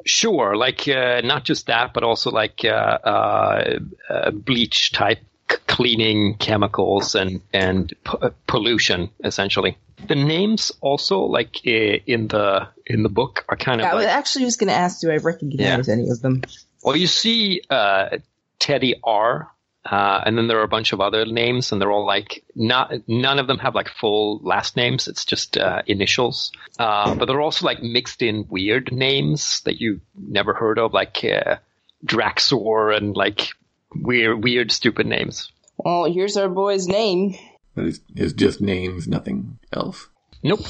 Sure, 0.06 0.56
like 0.56 0.88
uh, 0.88 1.22
not 1.24 1.44
just 1.44 1.68
that, 1.68 1.94
but 1.94 2.04
also 2.04 2.32
like 2.32 2.64
uh, 2.64 2.68
uh, 2.68 3.80
uh, 4.10 4.32
bleach 4.32 4.92
type 4.92 5.20
c- 5.52 5.58
cleaning 5.68 6.36
chemicals 6.38 7.16
and 7.16 7.42
and 7.54 7.94
p- 8.04 8.18
uh, 8.22 8.30
pollution 8.48 9.10
essentially. 9.24 9.78
The 10.08 10.16
names 10.16 10.72
also 10.82 11.22
like 11.22 11.58
uh, 11.68 11.70
in 12.06 12.28
the 12.30 12.68
in 12.86 13.04
the 13.04 13.10
book 13.10 13.46
are 13.50 13.58
kind 13.58 13.82
of 13.82 13.88
I 13.88 13.94
was 13.94 14.06
like 14.06 14.14
actually 14.14 14.46
was 14.46 14.56
gonna 14.56 14.72
ask, 14.72 15.02
do 15.02 15.12
I 15.12 15.18
recognize 15.18 15.90
any 15.90 16.10
of 16.10 16.22
them? 16.22 16.44
well, 16.82 16.96
you 16.96 17.08
see 17.08 17.62
uh, 17.70 18.18
Teddy 18.60 18.96
R. 19.04 19.52
Uh, 19.90 20.22
and 20.26 20.38
then 20.38 20.48
there 20.48 20.60
are 20.60 20.64
a 20.64 20.68
bunch 20.68 20.94
of 20.94 21.02
other 21.02 21.26
names, 21.26 21.72
and 21.72 21.82
they're 21.82 21.92
all 21.92 22.06
like 22.06 22.44
not 22.56 22.94
none 23.08 23.40
of 23.40 23.48
them 23.48 23.58
have 23.58 23.74
like 23.74 23.90
full 23.90 24.40
last 24.44 24.76
names. 24.76 25.08
It's 25.08 25.26
just 25.26 25.58
uh, 25.58 25.82
initials. 25.88 26.52
Uh, 26.78 27.16
but 27.16 27.26
they're 27.26 27.42
also 27.42 27.66
like 27.66 27.82
mixed 27.82 28.22
in 28.22 28.46
weird 28.50 28.92
names 28.92 29.62
that 29.66 29.82
you 29.82 30.02
never 30.16 30.54
heard 30.54 30.78
of, 30.78 30.94
like 30.94 31.24
uh, 31.24 31.56
Draxor 32.06 32.96
and 32.96 33.16
like 33.16 33.50
weird, 33.96 34.44
weird, 34.44 34.72
stupid 34.72 35.08
names. 35.08 35.52
Well, 35.78 36.06
here's 36.06 36.38
our 36.38 36.50
boy's 36.50 36.88
name. 36.88 37.36
But 37.74 37.86
it's, 37.86 38.00
it's 38.16 38.34
just 38.34 38.62
names, 38.62 39.08
nothing 39.08 39.58
else. 39.74 40.08
Nope. 40.44 40.62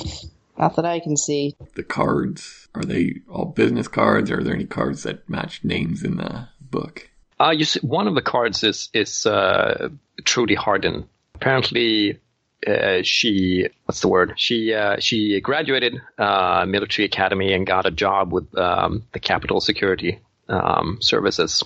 Not 0.58 0.76
that 0.76 0.86
I 0.86 1.00
can 1.00 1.16
see. 1.16 1.56
The 1.76 1.84
cards, 1.84 2.68
are 2.76 2.84
they 2.84 3.22
all 3.30 3.46
business 3.46 3.88
cards 3.88 4.30
or 4.30 4.40
are 4.40 4.44
there 4.44 4.54
any 4.54 4.66
cards 4.66 5.04
that 5.04 5.28
match 5.30 5.64
names 5.64 6.04
in 6.04 6.18
the 6.18 6.50
book? 6.60 7.09
Uh, 7.40 7.52
you 7.52 7.66
see, 7.66 7.80
one 7.82 8.08
of 8.08 8.16
the 8.16 8.22
cards 8.22 8.64
is 8.64 8.90
is 8.94 9.26
uh, 9.26 9.90
Trudy 10.26 10.56
Harden. 10.56 11.08
Apparently, 11.36 12.20
uh, 12.68 13.00
she 13.04 13.68
what's 13.86 14.02
the 14.02 14.10
word? 14.10 14.34
She 14.36 14.74
uh, 14.74 15.00
she 15.00 15.40
graduated 15.40 16.02
uh, 16.18 16.66
military 16.68 17.06
academy 17.06 17.54
and 17.54 17.66
got 17.66 17.86
a 17.86 17.92
job 17.92 18.34
with 18.34 18.56
um, 18.58 19.04
the 19.14 19.20
Capitol 19.20 19.62
Security 19.62 20.20
um, 20.50 20.98
Services. 21.02 21.64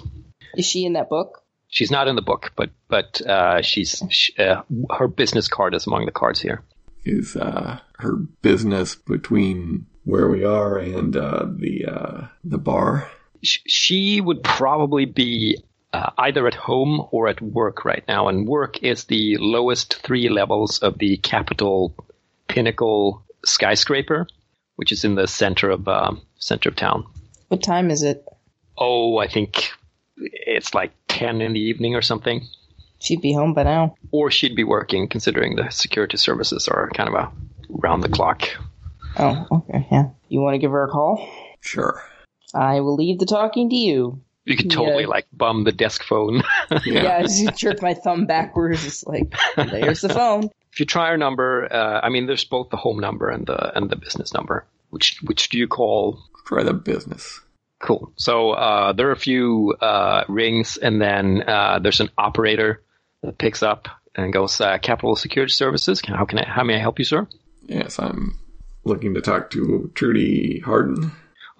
Is 0.55 0.65
she 0.67 0.85
in 0.85 0.93
that 0.93 1.09
book? 1.09 1.43
She's 1.69 1.89
not 1.89 2.07
in 2.07 2.15
the 2.15 2.21
book, 2.21 2.51
but 2.55 2.69
but 2.87 3.19
uh, 3.21 3.63
she's 3.63 4.03
she, 4.09 4.37
uh, 4.37 4.61
her 4.95 5.07
business 5.07 5.47
card 5.47 5.73
is 5.73 5.87
among 5.87 6.05
the 6.05 6.11
cards 6.11 6.39
here. 6.39 6.61
Is 7.03 7.35
uh, 7.35 7.79
her 7.97 8.15
business 8.15 8.95
between 8.95 9.87
where 10.03 10.29
we 10.29 10.43
are 10.43 10.77
and 10.77 11.17
uh, 11.17 11.47
the 11.49 11.85
uh, 11.85 12.27
the 12.43 12.59
bar? 12.59 13.09
Sh- 13.43 13.59
She 13.67 14.21
would 14.21 14.43
probably 14.43 15.05
be 15.05 15.57
uh, 15.91 16.09
either 16.17 16.47
at 16.47 16.55
home 16.55 17.07
or 17.11 17.27
at 17.27 17.41
work 17.41 17.85
right 17.85 18.03
now, 18.07 18.27
and 18.27 18.47
work 18.47 18.81
is 18.81 19.03
the 19.05 19.37
lowest 19.37 19.95
three 20.01 20.29
levels 20.29 20.79
of 20.79 20.97
the 20.97 21.17
Capitol 21.17 21.93
Pinnacle 22.47 23.23
skyscraper, 23.45 24.27
which 24.75 24.91
is 24.91 25.03
in 25.03 25.15
the 25.15 25.27
center 25.27 25.69
of 25.69 25.87
um, 25.87 26.21
center 26.37 26.69
of 26.69 26.75
town. 26.75 27.05
What 27.49 27.61
time 27.61 27.91
is 27.91 28.01
it? 28.03 28.25
Oh, 28.77 29.17
I 29.17 29.27
think 29.27 29.69
it's 30.17 30.73
like 30.73 30.91
ten 31.07 31.41
in 31.41 31.53
the 31.53 31.59
evening 31.59 31.95
or 31.95 32.01
something. 32.01 32.47
She'd 32.99 33.21
be 33.21 33.33
home 33.33 33.53
by 33.53 33.63
now. 33.63 33.95
Or 34.11 34.31
she'd 34.31 34.55
be 34.55 34.63
working, 34.63 35.07
considering 35.09 35.55
the 35.57 35.69
security 35.69 36.17
services 36.17 36.67
are 36.69 36.89
kind 36.91 37.09
of 37.09 37.15
a 37.15 37.31
round 37.69 38.01
the 38.01 38.09
clock. 38.09 38.43
Oh, 39.17 39.45
okay, 39.51 39.85
yeah. 39.91 40.05
You 40.29 40.39
want 40.39 40.53
to 40.55 40.57
give 40.57 40.71
her 40.71 40.85
a 40.85 40.89
call? 40.89 41.29
Sure. 41.59 42.01
I 42.53 42.79
will 42.81 42.95
leave 42.95 43.19
the 43.19 43.25
talking 43.25 43.69
to 43.69 43.75
you. 43.75 44.21
You 44.45 44.57
could 44.57 44.69
totally 44.71 45.03
Yeah. 45.03 45.09
like 45.09 45.27
bum 45.31 45.63
the 45.63 45.71
desk 45.71 46.03
phone. 46.03 46.43
Yeah, 46.85 47.17
I 47.17 47.21
just 47.23 47.55
jerk 47.57 47.81
my 47.81 47.93
thumb 47.93 48.25
backwards. 48.25 48.85
It's 48.85 49.05
like, 49.05 49.33
there's 49.55 50.01
the 50.01 50.09
phone. 50.09 50.49
if 50.71 50.79
you 50.79 50.85
try 50.85 51.05
our 51.07 51.17
number, 51.17 51.71
uh, 51.71 52.01
I 52.03 52.09
mean, 52.09 52.25
there's 52.25 52.43
both 52.43 52.69
the 52.69 52.77
home 52.77 52.99
number 52.99 53.29
and 53.29 53.45
the 53.45 53.75
and 53.77 53.89
the 53.89 53.95
business 53.95 54.33
number. 54.33 54.65
Which 54.89 55.19
which 55.23 55.49
do 55.49 55.57
you 55.57 55.67
call? 55.67 56.19
Try 56.45 56.63
the 56.63 56.73
business. 56.73 57.39
Cool. 57.79 58.11
So 58.15 58.51
uh, 58.51 58.93
there 58.93 59.07
are 59.09 59.11
a 59.11 59.17
few 59.17 59.75
uh, 59.81 60.23
rings, 60.27 60.77
and 60.77 61.01
then 61.01 61.43
uh, 61.47 61.79
there's 61.79 61.99
an 61.99 62.09
operator 62.17 62.81
that 63.21 63.37
picks 63.37 63.61
up 63.63 63.87
and 64.15 64.31
goes, 64.33 64.59
uh, 64.61 64.77
"Capitol 64.79 65.15
Security 65.15 65.51
Services. 65.53 66.01
How 66.05 66.25
can 66.25 66.39
I? 66.39 66.45
How 66.47 66.63
may 66.63 66.75
I 66.75 66.79
help 66.79 66.99
you, 66.99 67.05
sir?" 67.05 67.27
Yes, 67.67 67.97
I'm 67.99 68.37
looking 68.83 69.13
to 69.13 69.21
talk 69.21 69.49
to 69.51 69.89
Trudy 69.95 70.59
Harden. 70.59 71.11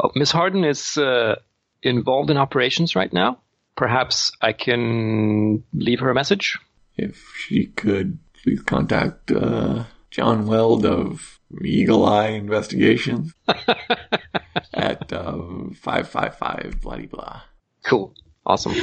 Oh, 0.02 0.12
Miss 0.16 0.32
Harden 0.32 0.64
is 0.64 0.98
uh, 0.98 1.36
involved 1.82 2.30
in 2.30 2.38
operations 2.38 2.96
right 2.96 3.12
now. 3.12 3.40
Perhaps 3.76 4.32
I 4.42 4.54
can 4.54 5.64
leave 5.74 6.00
her 6.00 6.10
a 6.10 6.14
message. 6.16 6.60
If 6.98 7.24
she 7.38 7.68
could 7.68 8.20
please 8.44 8.62
contact 8.62 9.32
uh, 9.32 9.86
John 10.12 10.46
Weld 10.46 10.86
of 10.86 11.40
Eagle 11.64 12.06
Eye 12.06 12.30
Investigations 12.30 13.34
at 14.74 15.12
um, 15.14 15.76
555 15.80 16.82
bloody 16.82 17.08
blah. 17.08 17.42
Cool. 17.84 18.14
Awesome. 18.46 18.74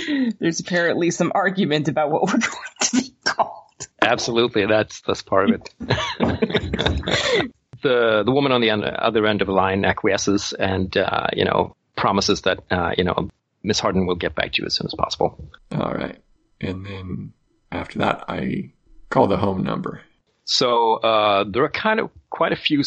There's 0.40 0.60
apparently 0.60 1.10
some 1.10 1.32
argument 1.34 1.88
about 1.88 2.10
what 2.10 2.22
we're 2.22 2.38
going 2.38 2.54
to 2.80 2.96
be 2.96 3.14
called. 3.24 3.88
Absolutely, 4.00 4.66
that's 4.66 5.02
that's 5.02 5.22
part 5.22 5.50
of 5.50 5.60
it. 5.60 7.50
the 7.82 8.22
the 8.24 8.32
woman 8.32 8.52
on 8.52 8.60
the 8.60 8.70
other 8.70 9.26
end 9.26 9.40
of 9.42 9.46
the 9.46 9.52
line 9.52 9.84
acquiesces 9.84 10.52
and 10.52 10.96
uh, 10.96 11.28
you 11.32 11.44
know 11.44 11.76
promises 11.96 12.42
that 12.42 12.60
uh, 12.70 12.92
you 12.96 13.04
know 13.04 13.30
Miss 13.62 13.80
Harden 13.80 14.06
will 14.06 14.16
get 14.16 14.34
back 14.34 14.52
to 14.52 14.62
you 14.62 14.66
as 14.66 14.74
soon 14.74 14.86
as 14.86 14.94
possible. 14.94 15.50
All 15.72 15.92
right. 15.92 16.16
And 16.60 16.84
then 16.84 17.32
after 17.72 17.98
that, 18.00 18.24
I 18.28 18.72
call 19.10 19.26
the 19.26 19.36
home 19.36 19.62
number. 19.62 20.02
So 20.44 20.94
uh, 20.94 21.44
there 21.48 21.62
are 21.62 21.70
kind 21.70 22.00
of 22.00 22.10
quite 22.28 22.52
a 22.52 22.56
few 22.56 22.82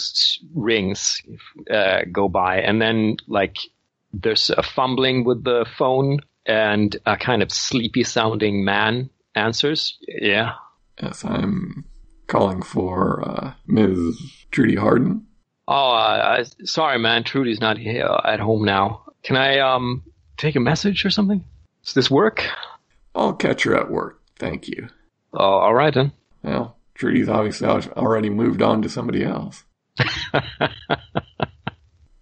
rings 0.54 1.22
uh, 1.72 2.02
go 2.12 2.28
by, 2.28 2.60
and 2.60 2.82
then 2.82 3.18
like 3.28 3.58
there's 4.12 4.50
a 4.50 4.64
fumbling 4.64 5.24
with 5.24 5.44
the 5.44 5.66
phone, 5.78 6.20
and 6.46 6.96
a 7.06 7.16
kind 7.18 7.42
of 7.42 7.52
sleepy 7.52 8.04
sounding 8.04 8.66
man 8.66 9.10
answers. 9.36 9.98
Yeah. 10.08 10.54
Yes, 11.02 11.24
I'm 11.24 11.86
calling 12.34 12.64
for 12.64 13.22
uh, 13.24 13.54
Ms. 13.68 14.20
Trudy 14.50 14.76
Harden. 14.76 15.28
Oh, 15.68 15.92
uh, 15.92 16.40
I- 16.40 16.66
sorry, 16.66 16.98
man. 16.98 17.24
Trudy's 17.24 17.62
not 17.62 17.78
here 17.78 18.10
at 18.26 18.40
home 18.40 18.66
now. 18.66 19.04
Can 19.22 19.38
I 19.38 19.60
um 19.60 20.02
take 20.36 20.56
a 20.56 20.60
message 20.60 21.06
or 21.06 21.12
something? 21.12 21.44
Does 21.86 21.94
this 21.94 22.10
work? 22.10 22.44
I'll 23.14 23.34
catch 23.34 23.64
her 23.64 23.78
at 23.78 23.92
work. 23.92 24.20
Thank 24.38 24.68
you. 24.68 24.88
Oh, 25.32 25.44
all 25.44 25.76
right 25.76 25.94
then. 25.94 26.12
Well, 26.42 26.76
Trudy's 26.96 27.30
obviously 27.30 27.68
already 27.68 28.32
moved 28.32 28.64
on 28.64 28.82
to 28.82 28.90
somebody 28.90 29.24
else. 29.24 29.64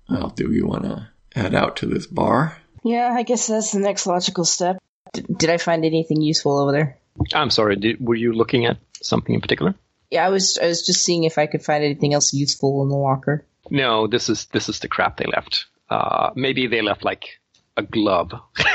well, 0.10 0.30
do 0.36 0.50
we 0.50 0.62
want 0.62 0.84
to 0.84 1.08
head 1.34 1.56
out 1.56 1.78
to 1.78 1.86
this 1.86 2.06
bar? 2.06 2.58
Yeah, 2.84 3.14
I 3.14 3.24
guess 3.24 3.48
that's 3.48 3.72
the 3.72 3.80
next 3.80 4.06
logical 4.06 4.44
step. 4.44 4.78
D- 5.14 5.24
did 5.38 5.50
I 5.50 5.58
find 5.58 5.86
anything 5.86 6.22
useful 6.22 6.60
over 6.60 6.74
there? 6.74 6.98
I'm 7.34 7.50
sorry. 7.50 7.78
Did, 7.78 8.06
were 8.06 8.16
you 8.16 8.34
looking 8.34 8.66
at 8.66 8.78
something 9.02 9.34
in 9.34 9.40
particular? 9.42 9.74
Yeah, 10.12 10.26
I 10.26 10.30
was. 10.30 10.60
I 10.62 10.68
was 10.68 10.86
just 10.86 11.04
seeing 11.04 11.24
if 11.24 11.38
I 11.38 11.48
could 11.48 11.64
find 11.64 11.84
anything 11.84 12.14
else 12.14 12.34
useful 12.34 12.84
in 12.84 12.90
the 12.90 12.96
locker. 12.96 13.46
No, 13.70 14.08
this 14.08 14.30
is 14.30 14.46
this 14.48 14.70
is 14.70 14.80
the 14.80 14.88
crap 14.88 15.18
they 15.18 15.26
left. 15.26 15.66
Uh, 15.90 16.32
maybe 16.36 16.68
they 16.68 16.82
left 16.82 17.04
like 17.04 17.40
a 17.78 17.82
glove. 17.84 18.32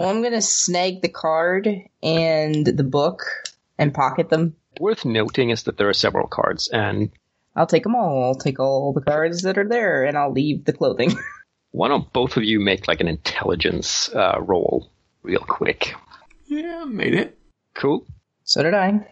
Well, 0.00 0.08
I'm 0.08 0.22
gonna 0.22 0.40
snag 0.40 1.02
the 1.02 1.10
card 1.10 1.68
and 2.02 2.64
the 2.64 2.84
book 2.84 3.22
and 3.76 3.92
pocket 3.92 4.30
them. 4.30 4.56
Worth 4.80 5.04
noting 5.04 5.50
is 5.50 5.64
that 5.64 5.76
there 5.76 5.90
are 5.90 5.94
several 5.94 6.26
cards, 6.26 6.68
and 6.68 7.10
I'll 7.54 7.66
take 7.66 7.82
them 7.82 7.94
all. 7.94 8.24
I'll 8.24 8.34
take 8.34 8.58
all 8.58 8.94
the 8.94 9.02
cards 9.02 9.42
that 9.42 9.58
are 9.58 9.68
there, 9.68 10.04
and 10.06 10.16
I'll 10.16 10.32
leave 10.32 10.64
the 10.64 10.72
clothing. 10.72 11.12
why 11.72 11.88
don't 11.88 12.10
both 12.14 12.38
of 12.38 12.44
you 12.44 12.60
make 12.60 12.88
like 12.88 13.02
an 13.02 13.08
intelligence 13.08 14.08
uh, 14.14 14.38
roll 14.40 14.90
real 15.22 15.44
quick? 15.46 15.94
Yeah, 16.46 16.86
made 16.86 17.12
it. 17.12 17.38
Cool. 17.74 18.06
so 18.44 18.62
did 18.62 18.72
I. 18.72 19.06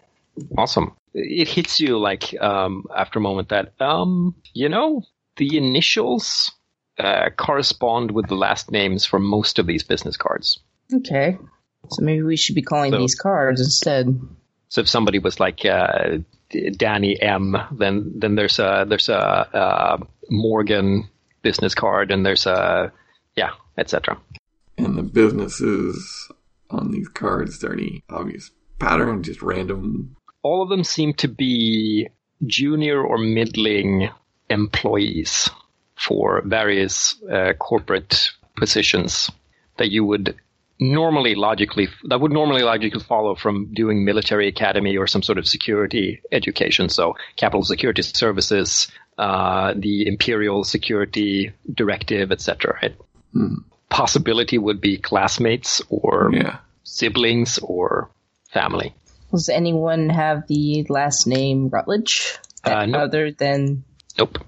Awesome. 0.57 0.95
It 1.13 1.47
hits 1.47 1.79
you 1.79 1.97
like 1.97 2.39
um, 2.39 2.85
after 2.95 3.19
a 3.19 3.21
moment 3.21 3.49
that 3.49 3.73
um, 3.81 4.35
you 4.53 4.69
know 4.69 5.03
the 5.37 5.57
initials 5.57 6.51
uh, 6.97 7.29
correspond 7.35 8.11
with 8.11 8.27
the 8.27 8.35
last 8.35 8.71
names 8.71 9.05
for 9.05 9.19
most 9.19 9.59
of 9.59 9.65
these 9.67 9.83
business 9.83 10.17
cards. 10.17 10.59
Okay. 10.93 11.37
So 11.89 12.03
maybe 12.03 12.23
we 12.23 12.35
should 12.35 12.55
be 12.55 12.61
calling 12.61 12.91
So- 12.91 12.99
these 12.99 13.15
cards 13.15 13.61
instead. 13.61 14.19
So 14.71 14.81
if 14.81 14.87
somebody 14.89 15.17
was 15.17 15.39
like 15.39 15.65
uh, 15.65 16.19
Danny 16.77 17.19
M, 17.19 17.57
then 17.71 18.13
then 18.17 18.35
there's 18.35 18.59
a 18.59 18.85
there's 18.87 19.09
a, 19.09 19.17
uh 19.17 19.97
Morgan 20.29 21.09
business 21.41 21.73
card, 21.73 22.11
and 22.11 22.23
there's 22.23 22.45
a 22.45 22.91
yeah, 23.35 23.51
etc. 23.79 24.19
And 24.77 24.95
the 24.95 25.01
businesses 25.01 26.29
on 26.69 26.91
these 26.91 27.07
cards, 27.07 27.55
is 27.55 27.59
there 27.61 27.73
any 27.73 28.03
obvious 28.09 28.51
pattern? 28.77 29.23
Just 29.23 29.41
random? 29.41 30.15
All 30.41 30.61
of 30.61 30.69
them 30.69 30.83
seem 30.83 31.13
to 31.15 31.27
be 31.27 32.09
junior 32.45 33.01
or 33.03 33.17
middling 33.17 34.09
employees 34.49 35.49
for 35.95 36.41
various 36.45 37.21
uh, 37.29 37.53
corporate 37.59 38.29
positions 38.55 39.29
that 39.77 39.91
you 39.91 40.03
would 40.05 40.35
normally 40.81 41.35
logically 41.35 41.89
that 42.05 42.21
would 42.21 42.31
normally 42.31 42.61
logically 42.63 43.03
follow 43.03 43.35
from 43.35 43.73
doing 43.73 44.05
military 44.05 44.47
academy 44.47 44.95
or 44.95 45.07
some 45.07 45.21
sort 45.21 45.37
of 45.37 45.45
security 45.45 46.21
education. 46.31 46.87
So 46.87 47.15
Capitol 47.35 47.63
Security 47.63 48.01
Services, 48.01 48.87
uh, 49.17 49.73
the 49.75 50.07
Imperial 50.07 50.63
Security 50.63 51.51
Directive, 51.73 52.31
etc. 52.31 52.79
Right? 52.81 52.95
Possibility 53.89 54.57
would 54.57 54.79
be 54.79 54.97
classmates 54.97 55.81
or 55.89 56.31
Yeah. 56.33 56.57
siblings 56.83 57.59
or 57.61 58.09
family. 58.53 58.93
Does 59.31 59.49
anyone 59.49 60.09
have 60.09 60.47
the 60.47 60.85
last 60.89 61.27
name 61.27 61.69
Rutledge? 61.69 62.37
Uh, 62.63 62.85
no. 62.85 62.99
Other 62.99 63.31
than 63.31 63.83
Nope. 64.17 64.39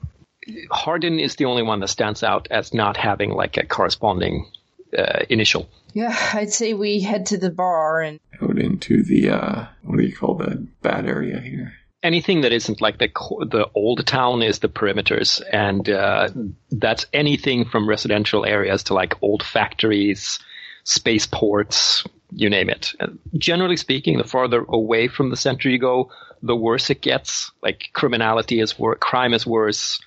Harden 0.70 1.20
is 1.20 1.36
the 1.36 1.46
only 1.46 1.64
one 1.64 1.80
that 1.80 1.88
stands 1.88 2.24
out 2.24 2.48
as 2.52 2.74
not 2.74 2.98
having 2.98 3.30
like 3.30 3.58
a 3.58 3.66
corresponding 3.66 4.52
uh, 4.98 5.20
initial. 5.30 5.70
yeah, 5.94 6.16
I'd 6.34 6.52
say 6.52 6.74
we 6.74 7.00
head 7.02 7.28
to 7.28 7.38
the 7.38 7.52
bar 7.52 8.02
and 8.02 8.20
Out 8.42 8.58
into 8.58 9.04
the, 9.04 9.30
uh, 9.30 9.66
what 9.84 9.98
do 9.98 10.04
you 10.04 10.16
call 10.16 10.36
the 10.36 10.68
bad 10.82 11.06
area 11.06 11.40
here? 11.40 11.74
Anything 12.04 12.42
that 12.42 12.52
isn't 12.52 12.82
like 12.82 12.98
the 12.98 13.10
the 13.52 13.70
old 13.76 14.08
town 14.08 14.42
is 14.42 14.58
the 14.58 14.68
perimeters, 14.68 15.40
and 15.54 15.88
uh, 15.88 16.30
that's 16.72 17.06
anything 17.14 17.66
from 17.66 17.88
residential 17.88 18.44
areas 18.44 18.82
to 18.86 18.96
like 18.96 19.22
old 19.22 19.44
factories, 19.44 20.40
spaceports, 20.84 22.04
you 22.32 22.50
name 22.50 22.70
it. 22.70 22.94
And 23.00 23.20
generally 23.38 23.78
speaking, 23.78 24.18
the 24.18 24.24
farther 24.24 24.66
away 24.68 25.08
from 25.08 25.30
the 25.30 25.38
center 25.38 25.70
you 25.70 25.78
go, 25.78 26.12
the 26.42 26.56
worse 26.56 26.90
it 26.90 27.02
gets. 27.02 27.52
Like 27.62 27.90
criminality 27.94 28.60
is 28.60 28.78
worse, 28.80 28.98
crime 29.02 29.34
is 29.34 29.46
worse, 29.46 30.00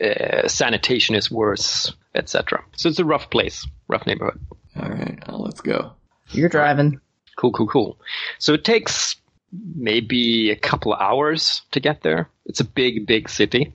uh, 0.00 0.48
sanitation 0.48 1.14
is 1.14 1.30
worse, 1.30 1.92
etc. 2.14 2.64
So 2.76 2.88
it's 2.88 2.98
a 2.98 3.04
rough 3.04 3.30
place, 3.30 3.66
rough 3.88 4.06
neighborhood. 4.06 4.40
All 4.80 4.88
right, 4.88 5.18
well, 5.28 5.42
let's 5.42 5.60
go. 5.60 5.92
you're 6.30 6.48
driving. 6.48 7.00
Cool, 7.36 7.52
cool, 7.52 7.66
cool. 7.66 7.98
So 8.38 8.54
it 8.54 8.64
takes 8.64 9.16
maybe 9.74 10.50
a 10.50 10.56
couple 10.56 10.92
of 10.92 11.00
hours 11.00 11.62
to 11.72 11.80
get 11.80 12.02
there. 12.02 12.28
It's 12.46 12.60
a 12.60 12.64
big, 12.64 13.06
big 13.06 13.28
city. 13.28 13.72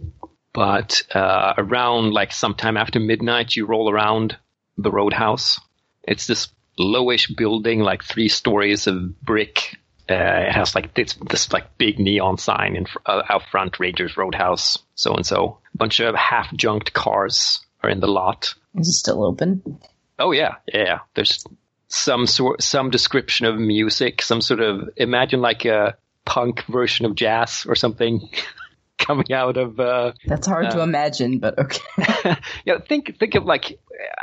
But 0.54 1.04
uh, 1.14 1.54
around 1.58 2.12
like 2.14 2.32
sometime 2.34 2.76
after 2.76 3.00
midnight, 3.00 3.56
you 3.56 3.66
roll 3.66 3.90
around 3.90 4.38
the 4.78 4.92
roadhouse. 4.92 5.60
It's 6.04 6.28
this 6.28 6.50
lowish 6.82 7.36
building, 7.36 7.80
like 7.80 8.04
three 8.04 8.30
stories 8.30 8.88
of 8.88 9.20
brick. 9.22 9.78
Uh, 10.10 10.14
it 10.48 10.52
has 10.52 10.76
like 10.76 10.94
this, 10.94 11.14
this 11.30 11.54
like 11.54 11.78
big 11.78 12.00
neon 12.00 12.38
sign 12.38 12.76
in 12.76 12.86
fr- 12.86 13.00
uh, 13.06 13.22
out 13.30 13.44
front, 13.52 13.80
Rangers 13.80 14.18
Roadhouse, 14.18 14.80
so 14.96 15.14
and 15.14 15.26
so. 15.26 15.60
A 15.74 15.78
bunch 15.78 16.00
of 16.00 16.16
half 16.16 16.54
junked 16.54 16.94
cars 16.94 17.62
are 17.82 17.90
in 17.90 18.00
the 18.00 18.08
lot. 18.08 18.54
Is 18.76 18.90
it 18.90 18.94
still 18.94 19.24
open? 19.24 19.80
Oh 20.20 20.32
yeah, 20.32 20.56
yeah. 20.68 21.00
There's 21.16 21.46
some 21.88 22.26
sort, 22.28 22.62
some 22.62 22.90
description 22.90 23.46
of 23.46 23.58
music, 23.58 24.22
some 24.22 24.42
sort 24.42 24.60
of 24.60 24.90
imagine 24.98 25.42
like 25.42 25.66
a 25.66 25.96
punk 26.26 26.64
version 26.66 27.06
of 27.06 27.16
jazz 27.16 27.66
or 27.68 27.76
something 27.76 28.30
coming 29.06 29.32
out 29.34 29.58
of. 29.58 29.80
Uh, 29.80 30.14
That's 30.26 30.48
hard 30.48 30.72
to 30.72 30.82
imagine, 30.82 31.40
but 31.40 31.58
okay. 31.58 31.82
yeah, 32.66 32.80
think 32.88 33.18
think 33.20 33.36
of 33.36 33.46
like 33.46 33.80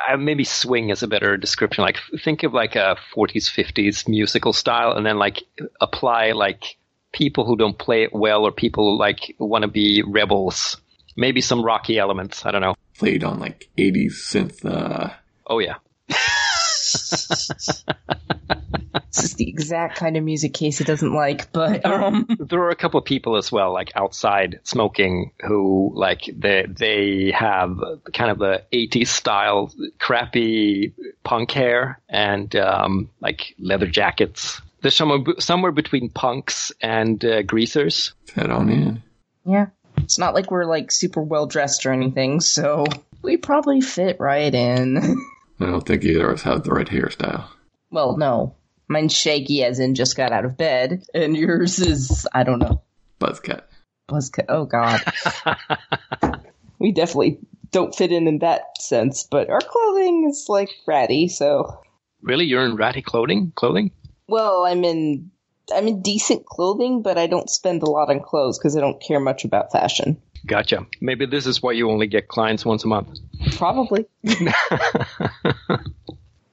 uh, 0.09 0.17
maybe 0.17 0.45
swing 0.45 0.91
is 0.91 1.03
a 1.03 1.09
better 1.09 1.37
description. 1.37 1.83
Like 1.83 1.99
think 2.23 2.43
of 2.43 2.53
like 2.53 2.77
a 2.77 2.97
40s 3.15 3.51
50s 3.51 4.09
musical 4.09 4.53
style, 4.53 4.93
and 4.93 5.05
then 5.05 5.19
like 5.19 5.43
apply 5.81 6.33
like 6.33 6.77
people 7.13 7.45
who 7.45 7.57
don't 7.57 7.79
play 7.79 8.05
it 8.05 8.13
well 8.13 8.47
or 8.47 8.53
people 8.53 8.93
who, 8.93 8.99
like 8.99 9.35
want 9.39 9.63
to 9.63 9.69
be 9.69 10.03
rebels. 10.07 10.77
Maybe 11.17 11.41
some 11.41 11.65
rocky 11.65 11.99
elements. 11.99 12.47
I 12.47 12.53
don't 12.53 12.61
know. 12.61 12.77
Played 12.97 13.25
on 13.25 13.41
like 13.41 13.69
80s 13.77 14.13
synth. 14.13 14.65
Uh, 14.65 15.11
Oh 15.49 15.61
yeah. 15.61 15.77
this 19.15 19.25
is 19.25 19.35
the 19.35 19.49
exact 19.49 19.97
kind 19.97 20.17
of 20.17 20.25
music 20.25 20.55
Casey 20.55 20.85
doesn't 20.85 21.15
like, 21.15 21.51
but 21.53 21.85
um, 21.85 22.27
there 22.39 22.61
are 22.61 22.71
a 22.71 22.77
couple 22.77 22.99
of 22.99 23.07
people 23.07 23.37
as 23.37 23.51
well, 23.51 23.73
like 23.73 23.93
outside 23.95 24.61
smoking, 24.65 25.33
who 25.47 25.93
like 25.95 26.29
they 26.37 26.67
they 26.69 27.33
have 27.33 27.79
kind 28.13 28.31
of 28.31 28.39
the 28.39 28.63
'80s 28.73 29.09
style, 29.09 29.73
crappy 29.99 30.93
punk 31.25 31.51
hair 31.51 32.01
and 32.09 32.55
um, 32.57 33.11
like 33.21 33.55
leather 33.59 33.87
jackets. 33.87 34.61
They're 34.83 34.91
somewhere 34.91 35.21
somewhere 35.39 35.73
between 35.73 36.11
punks 36.11 36.71
and 36.81 37.25
uh, 37.25 37.43
greasers. 37.43 38.13
head 38.35 38.51
on 38.51 38.69
in. 38.69 39.03
yeah, 39.45 39.67
it's 39.97 40.19
not 40.19 40.35
like 40.35 40.51
we're 40.51 40.67
like 40.67 40.93
super 40.93 41.23
well 41.23 41.47
dressed 41.47 41.87
or 41.87 41.93
anything, 41.93 42.41
so 42.41 42.85
we 43.23 43.37
probably 43.39 43.81
fit 43.81 44.21
right 44.21 44.55
in. 44.55 44.99
I 45.61 45.67
don't 45.67 45.85
think 45.87 46.05
either 46.05 46.29
of 46.29 46.35
us 46.35 46.43
have 46.43 46.63
the 46.63 46.71
right 46.71 46.87
hairstyle. 46.87 47.47
well, 47.91 48.17
no, 48.17 48.55
mine's 48.89 49.15
shaky, 49.15 49.65
as 49.65 49.79
in 49.79 49.95
just 49.95 50.17
got 50.17 50.33
out 50.33 50.45
of 50.45 50.57
bed, 50.57 51.05
and 51.15 51.37
yours 51.37 51.79
is 51.79 52.27
I 52.33 52.43
don't 52.43 52.59
know. 52.59 52.83
Buzz 53.19 53.41
cut. 53.41 53.69
Buzz 54.07 54.31
cut. 54.31 54.47
Oh 54.49 54.65
God. 54.65 55.01
we 56.79 56.93
definitely 56.93 57.39
don't 57.71 57.95
fit 57.95 58.13
in 58.13 58.27
in 58.27 58.39
that 58.41 58.81
sense, 58.81 59.27
but 59.31 59.51
our 59.51 59.61
clothing 59.61 60.27
is 60.29 60.47
like 60.49 60.71
ratty, 60.87 61.29
so. 61.29 61.81
Really, 62.23 62.47
you're 62.47 62.65
in 62.65 62.77
ratty 62.77 63.03
clothing? 63.03 63.53
Clothing? 63.55 63.93
Well, 64.27 64.65
I'm 64.65 64.85
in 64.85 65.31
I'm 65.73 65.87
in 65.87 66.03
decent 66.03 66.47
clothing, 66.47 67.03
but 67.03 67.19
I 67.19 67.27
don't 67.27 67.51
spend 67.51 67.83
a 67.83 67.91
lot 67.91 68.11
on 68.11 68.21
clothes 68.21 68.59
because 68.59 68.77
I 68.77 68.81
don't 68.81 69.03
care 69.03 69.21
much 69.21 69.45
about 69.45 69.73
fashion. 69.73 70.21
Gotcha. 70.47 70.87
Maybe 71.01 71.27
this 71.27 71.47
is 71.47 71.63
why 71.63 71.73
you 71.73 71.91
only 71.91 72.07
get 72.07 72.29
clients 72.29 72.65
once 72.65 72.85
a 72.85 72.89
month. 72.89 73.19
Probably. 73.57 74.07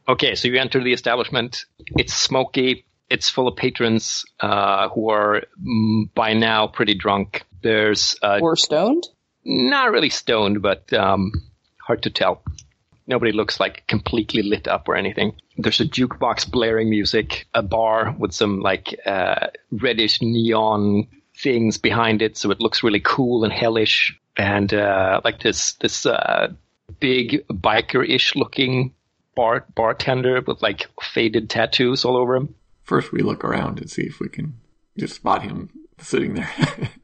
Okay, 0.08 0.36
so 0.36 0.48
you 0.48 0.58
enter 0.58 0.84
the 0.84 0.94
establishment. 0.94 1.66
It's 1.98 2.14
smoky. 2.14 2.86
It's 3.10 3.30
full 3.30 3.48
of 3.48 3.56
patrons 3.56 4.26
uh, 4.40 4.90
who 4.90 5.10
are 5.10 5.44
mm, 5.62 6.14
by 6.14 6.34
now 6.34 6.68
pretty 6.68 6.96
drunk. 6.96 7.44
There's 7.62 8.16
uh, 8.22 8.40
Or 8.42 8.56
stoned? 8.56 9.04
not 9.44 9.92
really 9.92 10.10
stoned, 10.10 10.62
but 10.62 10.92
um, 10.94 11.32
hard 11.80 12.04
to 12.04 12.10
tell. 12.10 12.42
Nobody 13.08 13.32
looks 13.32 13.60
like 13.60 13.86
completely 13.86 14.42
lit 14.42 14.68
up 14.68 14.88
or 14.90 14.96
anything. 14.96 15.36
There's 15.58 15.80
a 15.80 15.86
jukebox 15.86 16.50
blaring 16.50 16.90
music, 16.90 17.48
a 17.54 17.62
bar 17.62 18.16
with 18.18 18.34
some 18.34 18.60
like 18.62 19.00
uh, 19.06 19.48
reddish 19.72 20.20
neon 20.22 21.08
things 21.38 21.78
behind 21.78 22.24
it, 22.24 22.38
so 22.38 22.50
it 22.50 22.60
looks 22.60 22.82
really 22.82 23.02
cool 23.02 23.44
and 23.44 23.54
hellish, 23.54 24.20
and 24.36 24.74
uh, 24.74 25.22
like 25.24 25.40
this 25.42 25.74
this 25.74 26.08
uh, 26.08 26.52
big 27.00 27.46
biker-ish 27.50 28.36
looking 28.36 28.95
bar 29.36 29.66
bartender 29.76 30.42
with 30.42 30.62
like 30.62 30.88
faded 31.02 31.50
tattoos 31.50 32.06
all 32.06 32.18
over 32.18 32.36
him. 32.36 32.56
First, 32.84 33.12
we 33.12 33.22
look 33.22 33.44
around 33.44 33.80
and 33.80 33.90
see 33.90 34.04
if 34.04 34.20
we 34.20 34.30
can 34.30 34.60
just 34.98 35.16
spot 35.16 35.44
him 35.44 35.70
sitting 36.00 36.36
there 36.36 36.50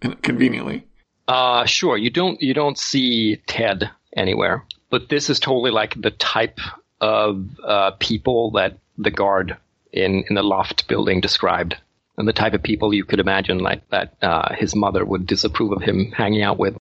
conveniently. 0.21 0.87
Uh, 1.27 1.65
sure. 1.65 1.97
You 1.97 2.09
don't 2.09 2.41
you 2.41 2.53
don't 2.53 2.77
see 2.77 3.37
Ted 3.47 3.89
anywhere, 4.15 4.65
but 4.89 5.09
this 5.09 5.29
is 5.29 5.39
totally 5.39 5.71
like 5.71 5.99
the 5.99 6.11
type 6.11 6.59
of 6.99 7.47
uh, 7.65 7.91
people 7.99 8.51
that 8.51 8.77
the 8.97 9.11
guard 9.11 9.57
in 9.91 10.23
in 10.29 10.35
the 10.35 10.43
loft 10.43 10.87
building 10.87 11.21
described, 11.21 11.77
and 12.17 12.27
the 12.27 12.33
type 12.33 12.53
of 12.53 12.63
people 12.63 12.93
you 12.93 13.05
could 13.05 13.19
imagine 13.19 13.59
like 13.59 13.87
that 13.89 14.15
uh, 14.21 14.53
his 14.55 14.75
mother 14.75 15.05
would 15.05 15.25
disapprove 15.25 15.71
of 15.71 15.81
him 15.81 16.11
hanging 16.11 16.43
out 16.43 16.57
with. 16.57 16.75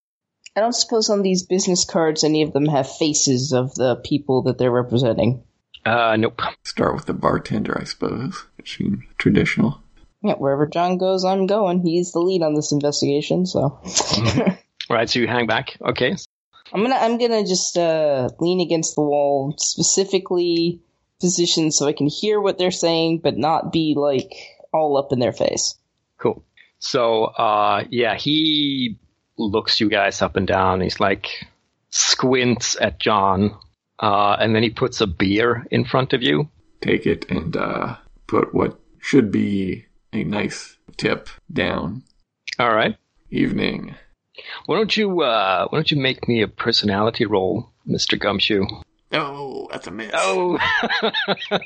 I 0.61 0.62
don't 0.62 0.74
suppose 0.74 1.08
on 1.08 1.22
these 1.22 1.42
business 1.42 1.86
cards 1.86 2.22
any 2.22 2.42
of 2.42 2.52
them 2.52 2.66
have 2.66 2.94
faces 2.98 3.54
of 3.54 3.74
the 3.76 3.96
people 3.96 4.42
that 4.42 4.58
they're 4.58 4.70
representing. 4.70 5.42
Uh, 5.86 6.16
nope. 6.16 6.38
Start 6.64 6.94
with 6.94 7.06
the 7.06 7.14
bartender, 7.14 7.80
I 7.80 7.84
suppose. 7.84 8.44
It 8.58 8.68
seems 8.68 9.02
traditional. 9.16 9.80
Yeah, 10.22 10.34
wherever 10.34 10.66
John 10.66 10.98
goes, 10.98 11.24
I'm 11.24 11.46
going. 11.46 11.80
He's 11.80 12.12
the 12.12 12.18
lead 12.18 12.42
on 12.42 12.52
this 12.52 12.72
investigation, 12.72 13.46
so 13.46 13.80
Right. 14.90 15.08
So 15.08 15.20
you 15.20 15.28
hang 15.28 15.46
back. 15.46 15.78
Okay. 15.80 16.14
I'm 16.74 16.82
gonna 16.82 16.96
I'm 16.96 17.16
gonna 17.16 17.46
just 17.46 17.78
uh, 17.78 18.28
lean 18.38 18.61
against 18.61 18.96
the 18.96 19.00
wall, 19.00 19.54
specifically 19.56 20.82
positioned 21.22 21.72
so 21.72 21.86
I 21.86 21.94
can 21.94 22.06
hear 22.06 22.38
what 22.38 22.58
they're 22.58 22.70
saying, 22.70 23.20
but 23.24 23.38
not 23.38 23.72
be 23.72 23.94
like 23.96 24.34
all 24.74 24.98
up 24.98 25.11
in 25.11 25.20
their 25.20 25.32
face. 25.32 25.76
Cool. 26.18 26.44
So, 26.80 27.24
uh, 27.24 27.84
yeah, 27.88 28.14
he 28.16 28.98
looks 29.49 29.80
you 29.80 29.88
guys 29.88 30.22
up 30.22 30.36
and 30.36 30.47
down. 30.47 30.80
He's 30.80 31.01
like 31.01 31.28
squints 31.91 32.76
at 32.80 32.99
John, 32.99 33.57
uh, 33.99 34.36
and 34.41 34.55
then 34.55 34.62
he 34.62 34.70
puts 34.70 35.01
a 35.01 35.07
beer 35.07 35.66
in 35.70 35.84
front 35.84 36.12
of 36.12 36.22
you. 36.22 36.49
Take 36.80 37.07
it 37.07 37.30
and 37.30 37.57
uh, 37.57 37.97
put 38.26 38.55
what 38.55 38.78
should 39.01 39.30
be 39.30 39.86
a 40.12 40.24
nice 40.24 40.76
tip 40.97 41.28
down. 41.53 42.03
All 42.59 42.74
right. 42.74 42.97
Evening. 43.30 43.95
Why 44.66 44.76
don't 44.76 44.97
you, 44.97 45.20
uh, 45.20 45.66
why 45.68 45.78
don't 45.78 45.91
you 45.91 46.01
make 46.01 46.28
me 46.28 46.43
a 46.43 46.49
personality 46.49 47.26
roll, 47.26 47.70
Mr. 47.88 48.18
Gumshoe? 48.18 48.66
Oh, 49.12 49.68
that's 49.70 49.86
a 49.86 49.91
miss. 49.91 50.11
Oh. 50.14 50.59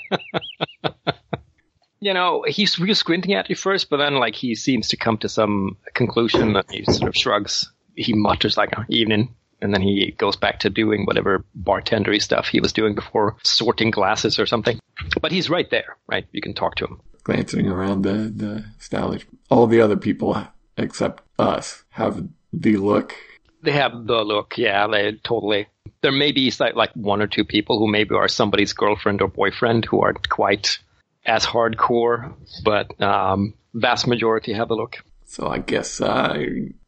you 2.05 2.13
know, 2.13 2.45
he's 2.47 2.79
real 2.79 2.95
squinting 2.95 3.33
at 3.33 3.49
you 3.49 3.57
first, 3.57 3.89
but 3.89 3.97
then 3.97 4.17
like 4.17 4.35
he 4.35 4.55
seems 4.55 4.89
to 4.89 4.97
come 4.97 5.17
to 5.19 5.29
some 5.29 5.79
conclusion 5.95 6.55
and 6.55 6.71
he 6.71 6.85
sort 6.85 7.09
of 7.09 7.17
shrugs. 7.17 7.73
He 7.97 8.13
mutters 8.13 8.59
like 8.59 8.75
oh, 8.77 8.85
evening. 8.91 9.35
And 9.63 9.73
then 9.73 9.81
he 9.81 10.15
goes 10.19 10.37
back 10.37 10.61
to 10.61 10.71
doing 10.71 11.07
whatever 11.07 11.43
bartendery 11.59 12.21
stuff 12.21 12.49
he 12.49 12.61
was 12.61 12.75
doing 12.75 12.95
before, 12.95 13.37
sorting 13.43 13.91
glasses 13.91 14.39
or 14.39 14.45
something. 14.45 14.79
But 15.23 15.33
he's 15.33 15.49
right 15.49 15.71
there, 15.71 15.97
right? 16.07 16.27
You 16.33 16.43
can 16.43 16.53
talk 16.53 16.75
to 16.77 16.85
him. 16.85 17.01
Glancing 17.23 17.69
around 17.71 18.03
the, 18.03 18.31
the 18.35 18.65
establishment. 18.79 19.39
All 19.51 19.67
the 19.67 19.81
other 19.81 19.97
people 19.97 20.37
except 20.77 21.23
us 21.39 21.85
have 21.91 22.29
the 22.53 22.77
look. 22.77 23.15
They 23.63 23.73
have 23.73 24.07
the 24.07 24.23
look, 24.23 24.59
yeah, 24.59 24.87
they 24.89 25.13
totally. 25.25 25.69
There 26.03 26.13
may 26.13 26.33
be 26.33 26.53
like, 26.61 26.75
like 26.75 26.93
one 26.93 27.23
or 27.23 27.27
two 27.27 27.45
people 27.45 27.79
who 27.79 27.91
maybe 27.91 28.15
are 28.15 28.29
somebody's 28.29 28.75
girlfriend 28.75 29.23
or 29.23 29.29
boyfriend 29.29 29.87
who 29.87 30.03
aren't 30.03 30.29
quite 30.29 30.79
as 31.27 31.45
hardcore, 31.45 32.35
but 32.64 33.01
um, 33.03 33.55
vast 33.72 34.07
majority 34.07 34.53
have 34.53 34.68
the 34.68 34.75
look. 34.75 34.97
So 35.25 35.49
I 35.49 35.59
guess 35.59 36.01
uh, 36.01 36.39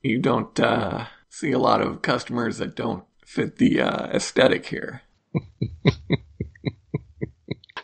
you 0.03 0.19
don't 0.19 0.59
uh, 0.61 1.07
see 1.29 1.53
a 1.53 1.59
lot 1.59 1.81
of 1.81 2.03
customers 2.03 2.59
that 2.59 2.77
don't 2.77 3.05
fit 3.25 3.57
the 3.57 3.81
uh, 3.81 4.07
aesthetic 4.09 4.67
here. 4.67 5.03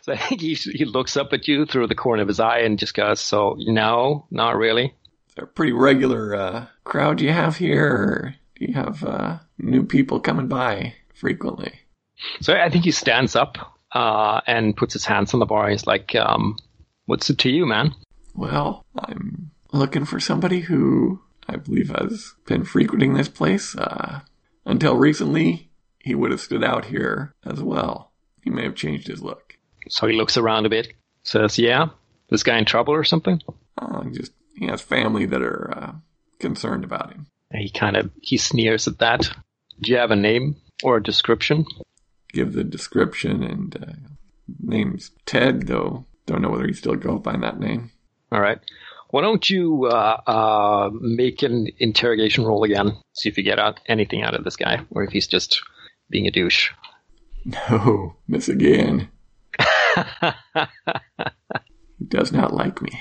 So 0.03 0.11
I 0.11 0.17
think 0.17 0.41
he, 0.41 0.53
he 0.55 0.83
looks 0.83 1.15
up 1.15 1.31
at 1.31 1.47
you 1.47 1.65
through 1.65 1.87
the 1.87 1.95
corner 1.95 2.23
of 2.23 2.27
his 2.27 2.41
eye 2.41 2.59
and 2.59 2.77
just 2.77 2.93
goes, 2.93 3.21
"So 3.21 3.55
no, 3.57 4.27
not 4.29 4.57
really." 4.57 4.87
Is 5.29 5.35
there 5.35 5.45
a 5.45 5.47
pretty 5.47 5.71
regular 5.71 6.35
uh, 6.35 6.65
crowd 6.83 7.21
you 7.21 7.31
have 7.31 7.55
here, 7.55 7.87
or 7.87 8.35
do 8.57 8.65
you 8.65 8.73
have 8.73 9.01
uh, 9.05 9.39
new 9.57 9.85
people 9.85 10.19
coming 10.19 10.49
by 10.49 10.95
frequently? 11.15 11.79
So 12.41 12.53
I 12.53 12.69
think 12.69 12.83
he 12.83 12.91
stands 12.91 13.37
up 13.37 13.57
uh, 13.93 14.41
and 14.47 14.75
puts 14.75 14.93
his 14.93 15.05
hands 15.05 15.33
on 15.33 15.39
the 15.39 15.45
bar. 15.45 15.69
He's 15.69 15.87
like, 15.87 16.15
um, 16.15 16.57
"What's 17.05 17.29
it 17.29 17.39
to 17.39 17.49
you, 17.49 17.65
man?" 17.65 17.93
Well, 18.35 18.85
I'm 18.97 19.51
looking 19.71 20.05
for 20.05 20.19
somebody 20.19 20.61
who 20.61 21.21
I 21.47 21.57
believe 21.57 21.89
has 21.89 22.33
been 22.45 22.63
frequenting 22.63 23.13
this 23.13 23.29
place. 23.29 23.75
Uh, 23.75 24.21
until 24.65 24.95
recently, 24.95 25.69
he 25.99 26.15
would 26.15 26.31
have 26.31 26.41
stood 26.41 26.63
out 26.63 26.85
here 26.85 27.33
as 27.45 27.61
well. 27.61 28.11
He 28.43 28.49
may 28.49 28.63
have 28.63 28.75
changed 28.75 29.07
his 29.07 29.21
look. 29.21 29.57
So 29.89 30.07
he 30.07 30.15
looks 30.15 30.37
around 30.37 30.65
a 30.65 30.69
bit, 30.69 30.93
says, 31.23 31.59
"Yeah, 31.59 31.87
this 32.29 32.43
guy 32.43 32.57
in 32.57 32.65
trouble 32.65 32.93
or 32.93 33.03
something?" 33.03 33.41
Uh, 33.77 34.03
just 34.11 34.31
he 34.55 34.67
has 34.67 34.81
family 34.81 35.25
that 35.25 35.41
are 35.41 35.73
uh, 35.75 35.91
concerned 36.39 36.83
about 36.83 37.11
him. 37.11 37.27
And 37.51 37.61
he 37.61 37.69
kind 37.69 37.95
of 37.95 38.11
he 38.21 38.37
sneers 38.37 38.87
at 38.87 38.99
that. 38.99 39.29
Do 39.81 39.91
you 39.91 39.97
have 39.97 40.11
a 40.11 40.15
name 40.15 40.55
or 40.83 40.97
a 40.97 41.03
description? 41.03 41.65
Give 42.33 42.51
the 42.51 42.63
description, 42.63 43.43
and 43.43 43.75
uh, 43.75 43.93
Name's 44.59 45.11
Ted, 45.25 45.67
though. 45.67 46.05
Don't 46.25 46.41
know 46.41 46.49
whether 46.49 46.67
he 46.67 46.73
still 46.73 46.95
go 46.95 47.17
by 47.17 47.37
that 47.37 47.59
name. 47.59 47.91
All 48.31 48.41
right. 48.41 48.59
Why 49.11 49.21
don't 49.21 49.47
you 49.47 49.85
uh, 49.85 50.21
uh, 50.25 50.89
make 50.99 51.43
an 51.43 51.67
interrogation 51.77 52.43
roll 52.45 52.63
again? 52.63 52.97
See 53.13 53.29
if 53.29 53.37
you 53.37 53.43
get 53.43 53.59
out 53.59 53.79
anything 53.85 54.23
out 54.23 54.33
of 54.33 54.43
this 54.43 54.55
guy, 54.55 54.81
or 54.89 55.03
if 55.03 55.11
he's 55.11 55.27
just 55.27 55.61
being 56.09 56.27
a 56.27 56.31
douche. 56.31 56.71
No, 57.45 58.15
miss 58.25 58.47
again. 58.47 59.09
he 61.99 62.05
does 62.07 62.31
not 62.31 62.53
like 62.53 62.81
me. 62.81 62.97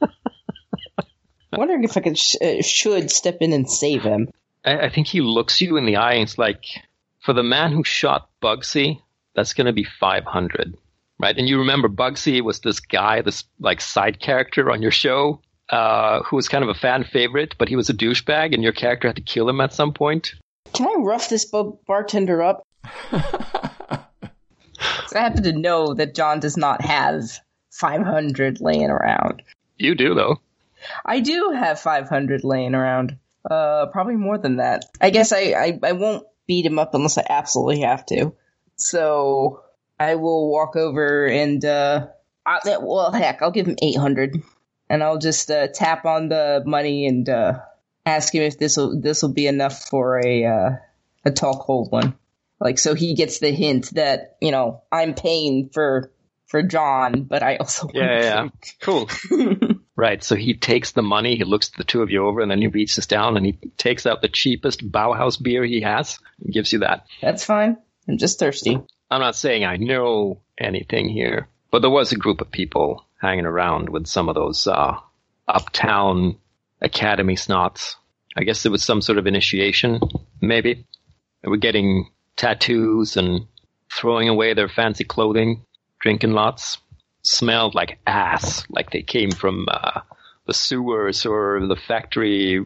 Wondering 1.52 1.84
if 1.84 1.98
I 1.98 2.00
could 2.00 2.16
sh- 2.16 2.36
uh, 2.42 2.62
should 2.62 3.10
step 3.10 3.36
in 3.42 3.52
and 3.52 3.70
save 3.70 4.02
him. 4.02 4.28
I, 4.64 4.86
I 4.86 4.88
think 4.88 5.08
he 5.08 5.20
looks 5.20 5.60
you 5.60 5.76
in 5.76 5.84
the 5.84 5.96
eye 5.96 6.14
and 6.14 6.22
it's 6.22 6.38
like, 6.38 6.64
for 7.28 7.34
the 7.34 7.42
man 7.42 7.72
who 7.72 7.84
shot 7.84 8.30
Bugsy, 8.42 9.02
that's 9.34 9.52
going 9.52 9.66
to 9.66 9.72
be 9.74 9.84
500. 9.84 10.74
Right? 11.20 11.36
And 11.36 11.46
you 11.46 11.58
remember 11.58 11.90
Bugsy 11.90 12.40
was 12.40 12.60
this 12.60 12.80
guy, 12.80 13.20
this 13.20 13.44
like 13.60 13.82
side 13.82 14.18
character 14.18 14.70
on 14.70 14.80
your 14.80 14.90
show, 14.90 15.42
uh, 15.68 16.22
who 16.22 16.36
was 16.36 16.48
kind 16.48 16.64
of 16.64 16.70
a 16.70 16.74
fan 16.74 17.04
favorite, 17.04 17.54
but 17.58 17.68
he 17.68 17.76
was 17.76 17.90
a 17.90 17.92
douchebag 17.92 18.54
and 18.54 18.62
your 18.62 18.72
character 18.72 19.08
had 19.08 19.16
to 19.16 19.22
kill 19.22 19.46
him 19.46 19.60
at 19.60 19.74
some 19.74 19.92
point. 19.92 20.32
Can 20.72 20.86
I 20.86 20.94
rough 21.02 21.28
this 21.28 21.44
bu- 21.44 21.76
bartender 21.86 22.42
up? 22.42 22.62
'Cause 23.10 23.22
I 25.14 25.18
happen 25.20 25.42
to 25.42 25.52
know 25.52 25.92
that 25.94 26.14
John 26.14 26.40
does 26.40 26.56
not 26.56 26.80
have 26.82 27.24
500 27.72 28.60
laying 28.62 28.88
around. 28.90 29.42
You 29.76 29.94
do 29.94 30.14
though. 30.14 30.40
I 31.04 31.20
do 31.20 31.50
have 31.54 31.78
500 31.80 32.42
laying 32.44 32.74
around. 32.74 33.18
Uh, 33.48 33.86
probably 33.86 34.16
more 34.16 34.38
than 34.38 34.56
that. 34.56 34.84
I 35.00 35.10
guess 35.10 35.32
I, 35.32 35.52
I, 35.52 35.78
I 35.82 35.92
won't 35.92 36.24
beat 36.48 36.66
him 36.66 36.80
up 36.80 36.94
unless 36.94 37.16
I 37.18 37.26
absolutely 37.28 37.82
have 37.82 38.04
to. 38.06 38.34
So 38.74 39.62
I 40.00 40.16
will 40.16 40.50
walk 40.50 40.74
over 40.74 41.26
and, 41.26 41.64
uh, 41.64 42.08
I, 42.44 42.78
well, 42.80 43.12
heck, 43.12 43.42
I'll 43.42 43.52
give 43.52 43.66
him 43.66 43.76
800 43.80 44.42
and 44.90 45.02
I'll 45.02 45.18
just, 45.18 45.50
uh, 45.50 45.68
tap 45.68 46.04
on 46.06 46.28
the 46.28 46.62
money 46.66 47.06
and, 47.06 47.28
uh, 47.28 47.60
ask 48.06 48.34
him 48.34 48.42
if 48.42 48.58
this 48.58 48.76
will, 48.76 49.00
this 49.00 49.22
will 49.22 49.32
be 49.34 49.46
enough 49.46 49.84
for 49.84 50.18
a, 50.24 50.44
uh, 50.44 50.70
a 51.24 51.30
tall, 51.30 51.62
cold 51.62 51.92
one. 51.92 52.16
Like, 52.60 52.78
so 52.78 52.94
he 52.94 53.14
gets 53.14 53.38
the 53.38 53.52
hint 53.52 53.90
that, 53.94 54.36
you 54.40 54.50
know, 54.50 54.82
I'm 54.90 55.14
paying 55.14 55.70
for, 55.72 56.10
for 56.46 56.62
John, 56.62 57.24
but 57.24 57.42
I 57.42 57.56
also 57.56 57.86
want 57.86 57.96
Yeah, 57.96 58.18
a 58.18 58.20
yeah, 58.22 58.42
yeah. 58.44 58.48
Cool. 58.80 59.08
Right. 59.98 60.22
So 60.22 60.36
he 60.36 60.54
takes 60.54 60.92
the 60.92 61.02
money, 61.02 61.34
he 61.34 61.42
looks 61.42 61.70
the 61.70 61.82
two 61.82 62.02
of 62.02 62.10
you 62.10 62.24
over, 62.24 62.40
and 62.40 62.48
then 62.48 62.60
he 62.60 62.68
reaches 62.68 63.08
down 63.08 63.36
and 63.36 63.44
he 63.44 63.58
takes 63.78 64.06
out 64.06 64.22
the 64.22 64.28
cheapest 64.28 64.88
Bauhaus 64.92 65.42
beer 65.42 65.64
he 65.64 65.80
has 65.80 66.20
and 66.40 66.54
gives 66.54 66.72
you 66.72 66.78
that. 66.78 67.04
That's 67.20 67.44
fine. 67.44 67.76
I'm 68.08 68.16
just 68.16 68.38
thirsty. 68.38 68.78
I'm 69.10 69.20
not 69.20 69.34
saying 69.34 69.64
I 69.64 69.76
know 69.76 70.40
anything 70.56 71.08
here, 71.08 71.48
but 71.72 71.80
there 71.80 71.90
was 71.90 72.12
a 72.12 72.16
group 72.16 72.40
of 72.40 72.52
people 72.52 73.04
hanging 73.20 73.44
around 73.44 73.88
with 73.88 74.06
some 74.06 74.28
of 74.28 74.36
those 74.36 74.68
uh, 74.68 74.98
uptown 75.48 76.38
academy 76.80 77.34
snots. 77.34 77.96
I 78.36 78.44
guess 78.44 78.64
it 78.64 78.70
was 78.70 78.84
some 78.84 79.00
sort 79.00 79.18
of 79.18 79.26
initiation, 79.26 79.98
maybe. 80.40 80.86
They 81.42 81.48
were 81.48 81.56
getting 81.56 82.08
tattoos 82.36 83.16
and 83.16 83.48
throwing 83.92 84.28
away 84.28 84.54
their 84.54 84.68
fancy 84.68 85.02
clothing, 85.02 85.64
drinking 85.98 86.34
lots. 86.34 86.78
Smelled 87.30 87.74
like 87.74 87.98
ass, 88.06 88.64
like 88.70 88.90
they 88.90 89.02
came 89.02 89.30
from 89.30 89.66
uh, 89.68 90.00
the 90.46 90.54
sewers 90.54 91.26
or 91.26 91.66
the 91.66 91.76
factory 91.76 92.64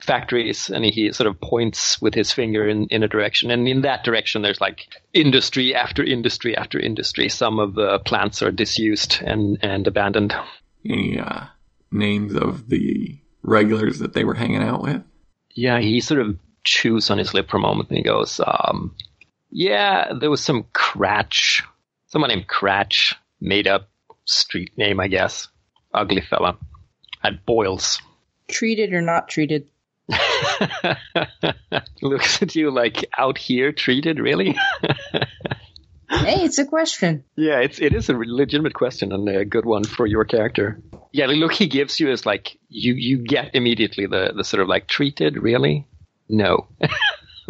factories 0.00 0.70
and 0.70 0.84
he 0.84 1.12
sort 1.12 1.26
of 1.26 1.40
points 1.40 2.00
with 2.00 2.14
his 2.14 2.30
finger 2.30 2.68
in, 2.68 2.86
in 2.86 3.02
a 3.02 3.08
direction. 3.08 3.50
And 3.50 3.66
in 3.66 3.82
that 3.82 4.04
direction 4.04 4.42
there's 4.42 4.60
like 4.60 4.86
industry 5.12 5.74
after 5.74 6.04
industry 6.04 6.56
after 6.56 6.78
industry. 6.78 7.28
Some 7.28 7.58
of 7.58 7.74
the 7.74 7.98
plants 7.98 8.42
are 8.42 8.52
disused 8.52 9.20
and 9.20 9.58
and 9.62 9.86
abandoned. 9.86 10.34
Any 10.88 11.18
uh, 11.18 11.46
names 11.90 12.34
of 12.34 12.68
the 12.68 13.18
regulars 13.42 13.98
that 13.98 14.12
they 14.14 14.24
were 14.24 14.34
hanging 14.34 14.62
out 14.62 14.82
with? 14.82 15.02
yeah 15.58 15.80
he 15.80 16.00
sort 16.00 16.20
of 16.20 16.38
chews 16.62 17.10
on 17.10 17.18
his 17.18 17.34
lip 17.34 17.50
for 17.50 17.56
a 17.56 17.60
moment 17.60 17.88
and 17.88 17.98
he 17.98 18.04
goes 18.04 18.40
um 18.46 18.94
yeah 19.50 20.12
there 20.18 20.30
was 20.30 20.42
some 20.42 20.64
cratch 20.72 21.62
someone 22.06 22.28
named 22.28 22.46
cratch 22.46 23.14
made 23.40 23.66
up 23.66 23.88
street 24.24 24.70
name 24.76 25.00
i 25.00 25.08
guess 25.08 25.48
ugly 25.94 26.20
fella 26.20 26.56
had 27.20 27.44
boils 27.46 28.00
Treated 28.48 28.94
or 28.94 29.02
not 29.02 29.28
treated? 29.28 29.68
looks 32.00 32.40
at 32.40 32.56
you 32.56 32.70
like 32.70 33.04
out 33.18 33.36
here 33.36 33.72
treated 33.72 34.18
really 34.18 34.56
Hey, 36.10 36.42
it's 36.42 36.58
a 36.58 36.64
question. 36.64 37.22
Yeah, 37.36 37.60
it's 37.60 37.78
it 37.80 37.94
is 37.94 38.08
a 38.08 38.14
legitimate 38.14 38.72
question 38.72 39.12
and 39.12 39.28
a 39.28 39.44
good 39.44 39.66
one 39.66 39.84
for 39.84 40.06
your 40.06 40.24
character. 40.24 40.80
Yeah, 41.12 41.26
the 41.26 41.34
look 41.34 41.52
he 41.52 41.66
gives 41.66 42.00
you 42.00 42.10
is 42.10 42.24
like 42.24 42.58
you 42.70 42.94
you 42.94 43.18
get 43.18 43.54
immediately 43.54 44.06
the 44.06 44.32
the 44.34 44.44
sort 44.44 44.62
of 44.62 44.68
like 44.68 44.86
treated 44.86 45.36
really. 45.36 45.86
No, 46.28 46.66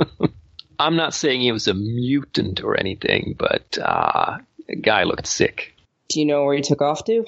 I'm 0.79 0.97
not 0.97 1.15
saying 1.15 1.41
he 1.41 1.53
was 1.53 1.69
a 1.69 1.75
mutant 1.75 2.63
or 2.63 2.77
anything, 2.77 3.37
but 3.39 3.79
uh, 3.81 4.39
the 4.67 4.77
guy 4.77 5.05
looked 5.05 5.27
sick. 5.27 5.75
Do 6.09 6.21
you 6.21 6.27
know 6.27 6.45
where 6.45 6.55
he 6.55 6.63
took 6.63 6.83
off 6.83 7.05
to? 7.05 7.25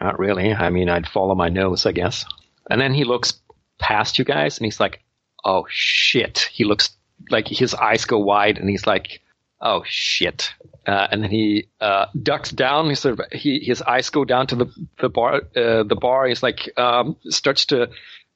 Not 0.00 0.18
really. 0.18 0.52
I 0.52 0.70
mean, 0.70 0.88
I'd 0.88 1.06
follow 1.06 1.34
my 1.34 1.48
nose, 1.48 1.86
I 1.86 1.92
guess. 1.92 2.24
And 2.68 2.80
then 2.80 2.92
he 2.92 3.04
looks 3.04 3.40
past 3.78 4.18
you 4.18 4.24
guys 4.24 4.58
and 4.58 4.64
he's 4.64 4.80
like, 4.80 5.02
"Oh 5.44 5.66
shit!" 5.68 6.48
He 6.52 6.64
looks 6.64 6.90
like 7.30 7.48
his 7.48 7.74
eyes 7.74 8.04
go 8.04 8.18
wide 8.18 8.58
and 8.58 8.68
he's 8.68 8.86
like, 8.86 9.20
"Oh 9.60 9.82
shit!" 9.86 10.52
Uh, 10.86 11.06
and 11.10 11.22
then 11.22 11.30
he 11.30 11.68
uh, 11.80 12.06
ducks 12.20 12.50
down. 12.50 12.88
He 12.88 12.94
sort 12.94 13.18
of 13.18 13.26
he 13.32 13.60
his 13.60 13.82
eyes 13.82 14.10
go 14.10 14.24
down 14.24 14.46
to 14.48 14.56
the 14.56 14.66
the 15.00 15.08
bar. 15.08 15.42
Uh, 15.56 15.82
the 15.84 15.98
bar. 16.00 16.26
He's 16.26 16.42
like 16.42 16.70
um, 16.76 17.16
starts 17.28 17.66
to 17.66 17.90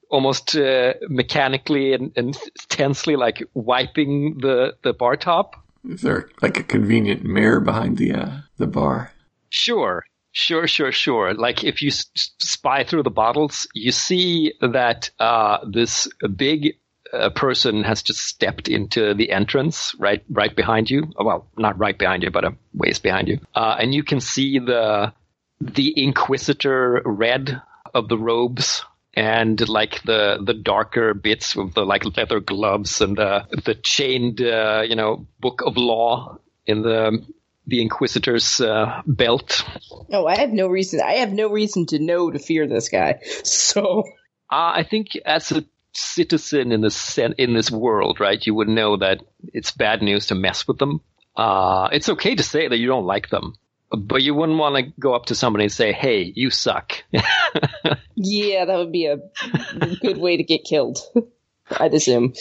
almost 0.09 0.55
uh, 0.55 0.93
mechanically 1.09 1.93
and, 1.93 2.11
and 2.15 2.37
tensely 2.69 3.15
like 3.15 3.43
wiping 3.53 4.37
the 4.39 4.75
the 4.83 4.93
bar 4.93 5.15
top. 5.17 5.55
Is 5.87 6.01
there 6.01 6.29
like 6.41 6.57
a 6.59 6.63
convenient 6.63 7.23
mirror 7.23 7.59
behind 7.59 7.97
the 7.97 8.13
uh, 8.13 8.31
the 8.57 8.67
bar? 8.67 9.11
Sure, 9.49 10.03
sure, 10.31 10.67
sure, 10.67 10.91
sure. 10.91 11.33
Like 11.33 11.63
if 11.63 11.81
you 11.81 11.89
s- 11.89 12.05
spy 12.39 12.83
through 12.83 13.03
the 13.03 13.09
bottles, 13.11 13.67
you 13.73 13.91
see 13.91 14.53
that 14.61 15.09
uh, 15.19 15.59
this 15.69 16.07
big 16.35 16.75
uh, 17.13 17.29
person 17.29 17.83
has 17.83 18.03
just 18.03 18.19
stepped 18.25 18.67
into 18.67 19.13
the 19.13 19.31
entrance 19.31 19.95
right, 19.99 20.23
right 20.29 20.53
behind 20.55 20.89
you. 20.89 21.11
Well, 21.17 21.47
not 21.57 21.79
right 21.79 21.97
behind 21.97 22.23
you, 22.23 22.31
but 22.31 22.43
a 22.45 22.55
ways 22.73 22.99
behind 22.99 23.27
you, 23.29 23.39
uh, 23.55 23.77
and 23.79 23.93
you 23.93 24.03
can 24.03 24.19
see 24.19 24.59
the 24.59 25.13
the 25.61 25.93
Inquisitor 26.03 27.01
red 27.05 27.61
of 27.93 28.09
the 28.09 28.17
robes. 28.17 28.83
And 29.13 29.67
like 29.67 30.03
the 30.03 30.37
the 30.45 30.53
darker 30.53 31.15
bits 31.15 31.55
with 31.55 31.73
the 31.73 31.83
like 31.83 32.15
leather 32.15 32.39
gloves 32.39 33.01
and 33.01 33.17
the 33.17 33.47
the 33.65 33.73
chained 33.73 34.39
uh, 34.41 34.83
you 34.87 34.95
know 34.95 35.25
book 35.39 35.63
of 35.65 35.75
law 35.75 36.37
in 36.67 36.83
the 36.83 37.25
the 37.67 37.81
Inquisitor's 37.81 38.61
uh, 38.61 39.01
belt. 39.05 39.63
No, 40.09 40.25
I 40.25 40.37
have 40.37 40.51
no 40.51 40.67
reason. 40.67 41.01
I 41.01 41.15
have 41.15 41.33
no 41.33 41.49
reason 41.49 41.85
to 41.87 41.99
know 41.99 42.31
to 42.31 42.39
fear 42.39 42.67
this 42.67 42.89
guy. 42.89 43.19
So 43.43 44.03
Uh, 44.49 44.71
I 44.79 44.83
think 44.83 45.09
as 45.25 45.51
a 45.51 45.65
citizen 45.93 46.71
in 46.71 46.81
this 46.81 47.17
in 47.17 47.53
this 47.53 47.69
world, 47.69 48.19
right, 48.19 48.45
you 48.45 48.55
would 48.55 48.69
know 48.69 48.97
that 48.97 49.21
it's 49.53 49.71
bad 49.71 50.01
news 50.01 50.27
to 50.27 50.35
mess 50.35 50.67
with 50.67 50.77
them. 50.77 51.01
Uh, 51.35 51.89
it's 51.91 52.09
okay 52.09 52.35
to 52.35 52.43
say 52.43 52.67
that 52.67 52.77
you 52.77 52.87
don't 52.87 53.05
like 53.05 53.29
them, 53.29 53.55
but 53.91 54.21
you 54.21 54.33
wouldn't 54.33 54.57
want 54.57 54.75
to 54.75 54.93
go 54.99 55.13
up 55.13 55.25
to 55.25 55.35
somebody 55.35 55.65
and 55.65 55.71
say, 55.71 55.91
"Hey, 55.91 56.31
you 56.35 56.49
suck." 56.49 57.03
yeah, 58.15 58.65
that 58.65 58.77
would 58.77 58.91
be 58.91 59.07
a 59.07 59.17
good 60.01 60.17
way 60.17 60.37
to 60.37 60.43
get 60.43 60.63
killed. 60.63 60.99
I'd 61.71 61.93
assume. 61.93 62.33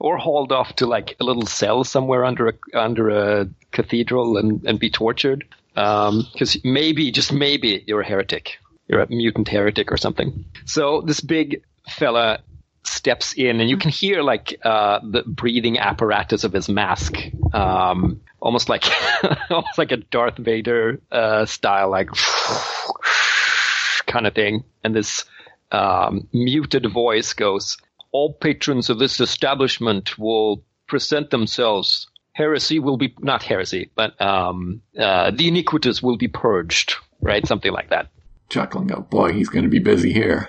Or 0.00 0.18
hauled 0.18 0.52
off 0.52 0.76
to 0.76 0.86
like 0.86 1.16
a 1.20 1.24
little 1.24 1.46
cell 1.46 1.84
somewhere 1.84 2.24
under 2.24 2.48
a 2.48 2.54
under 2.74 3.10
a 3.10 3.48
cathedral 3.72 4.36
and, 4.36 4.64
and 4.64 4.78
be 4.78 4.90
tortured. 4.90 5.44
Because 5.74 6.58
maybe, 6.64 7.12
just 7.12 7.32
maybe, 7.32 7.84
you're 7.86 8.00
a 8.00 8.06
heretic. 8.06 8.58
You're 8.88 9.00
a 9.00 9.08
mutant 9.08 9.48
heretic 9.48 9.92
or 9.92 9.96
something. 9.96 10.44
So 10.64 11.02
this 11.02 11.20
big 11.20 11.62
fella 11.88 12.40
steps 12.84 13.34
in, 13.34 13.60
and 13.60 13.70
you 13.70 13.76
can 13.76 13.90
hear 13.90 14.22
like 14.22 14.58
uh, 14.64 15.00
the 15.02 15.22
breathing 15.24 15.78
apparatus 15.78 16.44
of 16.44 16.52
his 16.52 16.68
mask, 16.68 17.16
um, 17.52 18.20
almost 18.40 18.68
like 18.68 18.84
almost 19.50 19.78
like 19.78 19.92
a 19.92 19.98
Darth 19.98 20.38
Vader 20.38 21.00
uh, 21.12 21.46
style, 21.46 21.90
like 21.90 22.10
kind 24.06 24.26
of 24.26 24.34
thing. 24.34 24.64
And 24.82 24.94
this 24.94 25.24
um, 25.70 26.26
muted 26.32 26.90
voice 26.90 27.34
goes, 27.34 27.76
all 28.18 28.32
patrons 28.32 28.90
of 28.90 28.98
this 28.98 29.20
establishment 29.20 30.18
will 30.18 30.64
present 30.88 31.30
themselves. 31.30 32.08
Heresy 32.32 32.80
will 32.80 32.96
be 32.96 33.14
not 33.20 33.44
heresy, 33.44 33.92
but 33.94 34.20
um, 34.20 34.82
uh, 34.98 35.30
the 35.30 35.46
iniquitous 35.46 36.02
will 36.02 36.16
be 36.16 36.26
purged, 36.26 36.96
right? 37.20 37.46
Something 37.46 37.72
like 37.72 37.90
that. 37.90 38.10
Chuckling, 38.48 38.90
oh 38.92 39.02
boy, 39.02 39.32
he's 39.32 39.48
going 39.48 39.62
to 39.62 39.70
be 39.70 39.78
busy 39.78 40.12
here. 40.12 40.48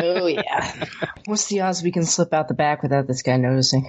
Oh 0.00 0.26
yeah. 0.26 0.86
What's 1.26 1.46
the 1.46 1.60
odds 1.60 1.84
we 1.84 1.92
can 1.92 2.04
slip 2.04 2.32
out 2.32 2.48
the 2.48 2.54
back 2.54 2.82
without 2.82 3.06
this 3.06 3.22
guy 3.22 3.36
noticing? 3.36 3.88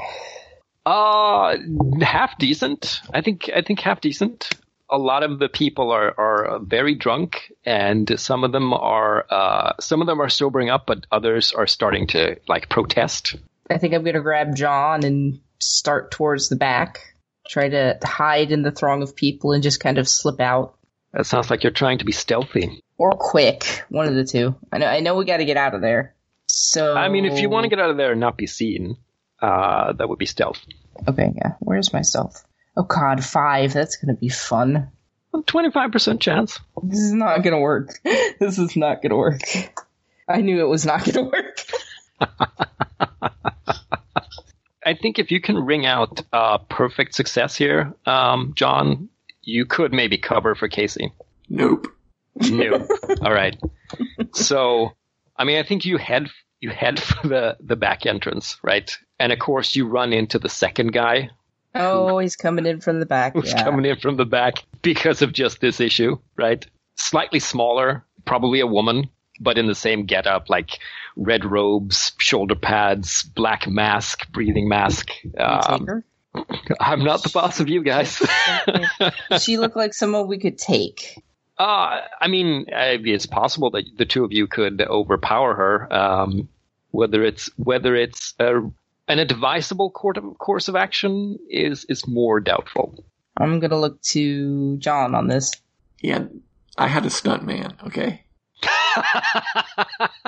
Uh, 0.86 1.58
half 2.02 2.38
decent. 2.38 3.02
I 3.12 3.22
think. 3.22 3.50
I 3.56 3.62
think 3.64 3.80
half 3.80 4.02
decent. 4.02 4.52
A 4.90 4.98
lot 4.98 5.24
of 5.24 5.40
the 5.40 5.50
people 5.50 5.92
are 5.92 6.14
are 6.18 6.60
very 6.60 6.96
drunk, 6.96 7.52
and 7.66 8.20
some 8.20 8.44
of 8.44 8.52
them 8.52 8.74
are 8.74 9.26
uh, 9.30 9.74
some 9.80 10.02
of 10.02 10.08
them 10.08 10.22
are 10.22 10.30
sobering 10.30 10.70
up, 10.70 10.86
but 10.86 11.06
others 11.12 11.52
are 11.52 11.68
starting 11.68 12.08
to 12.08 12.38
like 12.48 12.70
protest. 12.70 13.36
I 13.70 13.78
think 13.78 13.94
I'm 13.94 14.04
gonna 14.04 14.22
grab 14.22 14.56
John 14.56 15.04
and 15.04 15.42
start 15.60 16.12
towards 16.12 16.50
the 16.50 16.56
back. 16.56 17.14
Try 17.50 17.70
to 17.70 17.98
hide 18.04 18.52
in 18.52 18.62
the 18.62 18.72
throng 18.72 19.04
of 19.04 19.16
people 19.16 19.52
and 19.52 19.64
just 19.64 19.80
kind 19.80 19.98
of 19.98 20.08
slip 20.08 20.40
out. 20.40 20.76
That 21.14 21.26
sounds 21.26 21.50
like 21.50 21.64
you're 21.64 21.72
trying 21.72 22.00
to 22.00 22.06
be 22.06 22.12
stealthy. 22.12 22.84
Or 22.98 23.12
quick. 23.12 23.84
One 23.90 24.08
of 24.08 24.16
the 24.16 24.26
two. 24.26 24.56
I 24.72 24.78
know 24.78 24.88
I 24.88 25.00
know 25.02 25.16
we 25.16 25.26
gotta 25.26 25.46
get 25.46 25.58
out 25.58 25.76
of 25.76 25.82
there. 25.82 26.14
So 26.48 26.96
I 26.96 27.10
mean, 27.10 27.26
if 27.26 27.40
you 27.40 27.50
want 27.50 27.66
to 27.66 27.70
get 27.70 27.80
out 27.80 27.90
of 27.90 27.98
there 27.98 28.12
and 28.12 28.22
not 28.22 28.38
be 28.38 28.48
seen, 28.48 28.98
uh, 29.42 29.94
that 29.94 30.08
would 30.08 30.20
be 30.20 30.26
stealth. 30.26 30.60
Okay, 31.08 31.34
yeah. 31.36 31.54
Where's 31.60 31.92
my 31.94 32.02
stealth? 32.02 32.47
Oh 32.78 32.84
god, 32.84 33.26
five. 33.26 33.74
That's 33.74 33.98
gonna 33.98 34.14
be 34.14 34.30
fun. 34.30 34.92
Twenty 35.48 35.72
five 35.72 35.92
percent 35.92 36.22
chance. 36.22 36.60
This 36.84 37.00
is 37.00 37.14
not 37.14 37.44
gonna 37.44 37.60
work. 37.60 38.00
This 38.40 38.60
is 38.60 38.76
not 38.76 39.02
gonna 39.02 39.18
work. 39.18 39.42
I 40.30 40.42
knew 40.42 40.60
it 40.60 40.70
was 40.70 40.86
not 40.86 41.04
gonna 41.04 41.24
work. 41.34 41.60
I 44.86 44.94
think 44.94 45.18
if 45.18 45.32
you 45.32 45.42
can 45.42 45.58
ring 45.58 45.88
out 45.88 46.22
uh, 46.32 46.60
perfect 46.60 47.16
success 47.16 47.56
here, 47.56 47.94
um, 48.06 48.54
John, 48.56 49.10
you 49.42 49.66
could 49.66 49.92
maybe 49.92 50.20
cover 50.20 50.54
for 50.54 50.68
Casey. 50.68 51.12
Nope. 51.50 51.88
Nope. 52.36 52.88
All 53.22 53.34
right. 53.34 53.58
So, 54.34 54.94
I 55.36 55.46
mean, 55.46 55.58
I 55.58 55.64
think 55.64 55.86
you 55.86 55.98
head 55.98 56.30
you 56.62 56.70
head 56.70 57.00
for 57.00 57.28
the 57.28 57.58
the 57.60 57.76
back 57.76 58.06
entrance, 58.06 58.58
right? 58.62 58.96
And 59.20 59.32
of 59.32 59.40
course, 59.40 59.76
you 59.76 59.88
run 59.88 60.14
into 60.14 60.38
the 60.38 60.50
second 60.50 60.94
guy 60.94 61.32
Oh, 61.80 62.20
he's 62.20 62.36
coming 62.36 62.66
in 62.66 62.82
from 62.82 63.00
the 63.00 63.06
back. 63.06 63.34
who's 63.34 63.52
yeah. 63.52 63.64
coming 63.64 63.86
in 63.86 63.98
from 63.98 64.18
the 64.18 64.26
back 64.26 64.66
because 64.82 65.22
of 65.22 65.34
just 65.34 65.62
this 65.62 65.80
issue, 65.80 66.18
right? 66.36 66.66
Slightly 66.96 67.40
smaller, 67.40 68.04
probably 68.26 68.60
a 68.60 68.68
woman, 68.68 69.10
but 69.40 69.58
in 69.58 69.68
the 69.68 69.76
same 69.76 70.06
getup, 70.06 70.50
like 70.50 70.80
red 71.16 71.46
robes, 71.46 72.12
shoulder 72.18 72.56
pads, 72.56 73.24
black 73.24 73.68
mask, 73.68 74.32
breathing 74.32 74.68
mask. 74.68 75.12
Um. 75.38 76.04
I'm 76.80 77.04
not 77.04 77.24
the 77.24 77.30
boss 77.30 77.60
of 77.60 77.68
you 77.68 77.84
guys. 77.84 78.22
She 79.40 79.58
looked 79.58 79.76
like 79.76 79.96
someone 79.96 80.28
we 80.28 80.38
could 80.38 80.58
take? 80.58 81.20
Uh, 81.58 82.02
I 82.22 82.28
mean, 82.28 82.66
it's 82.68 83.26
possible 83.26 83.72
that 83.72 83.86
the 83.98 84.06
two 84.06 84.24
of 84.24 84.32
you 84.32 84.46
could 84.46 84.80
overpower 84.82 85.56
her. 85.56 85.94
Um, 85.94 86.50
whether 86.92 87.24
it's 87.24 87.50
whether 87.58 87.96
it's 87.96 88.34
a, 88.40 88.62
an 89.08 89.20
advisable 89.20 89.92
court 89.92 90.18
of, 90.18 90.38
course 90.38 90.68
of 90.68 90.76
action 90.76 91.38
is 91.50 91.86
is 91.90 92.08
more 92.08 92.40
doubtful. 92.40 93.04
I'm 93.40 93.60
gonna 93.60 93.80
look 93.80 94.02
to 94.14 94.78
John 94.78 95.16
on 95.16 95.28
this. 95.28 95.52
Yeah, 96.02 96.26
I 96.78 96.88
had 96.88 97.06
a 97.06 97.10
stunt 97.10 97.46
man. 97.46 97.78
Okay. 97.86 98.24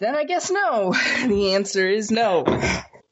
Then 0.00 0.14
I 0.16 0.24
guess 0.24 0.50
no. 0.50 0.92
The 1.28 1.54
answer 1.54 1.88
is 1.88 2.10
no. 2.10 2.44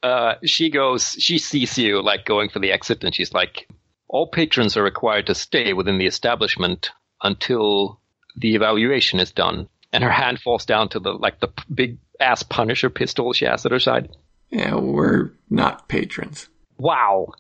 uh, 0.03 0.35
she 0.45 0.71
goes, 0.71 1.17
she 1.19 1.39
sees 1.39 1.77
you 1.79 2.03
like 2.03 2.25
going 2.25 2.49
for 2.49 2.59
the 2.59 2.73
exit, 2.73 3.05
and 3.05 3.15
she's 3.15 3.33
like, 3.33 3.69
"All 4.09 4.27
patrons 4.27 4.77
are 4.77 4.83
required 4.83 5.27
to 5.27 5.35
stay 5.35 5.73
within 5.73 5.99
the 5.99 6.07
establishment 6.07 6.91
until 7.23 8.01
the 8.37 8.55
evaluation 8.55 9.21
is 9.21 9.33
done." 9.33 9.69
And 9.93 10.03
her 10.03 10.11
hand 10.11 10.41
falls 10.41 10.65
down 10.65 10.89
to 10.91 10.99
the 10.99 11.13
like 11.13 11.41
the 11.41 11.49
big 11.73 11.99
ass 12.23 12.43
Punisher 12.43 12.89
pistol 12.91 13.33
she 13.33 13.45
has 13.45 13.67
at 13.67 13.73
her 13.73 13.81
side. 13.81 14.09
Yeah, 14.51 14.77
we're 14.77 15.33
not 15.51 15.89
patrons. 15.89 16.49
Wow. 16.79 17.33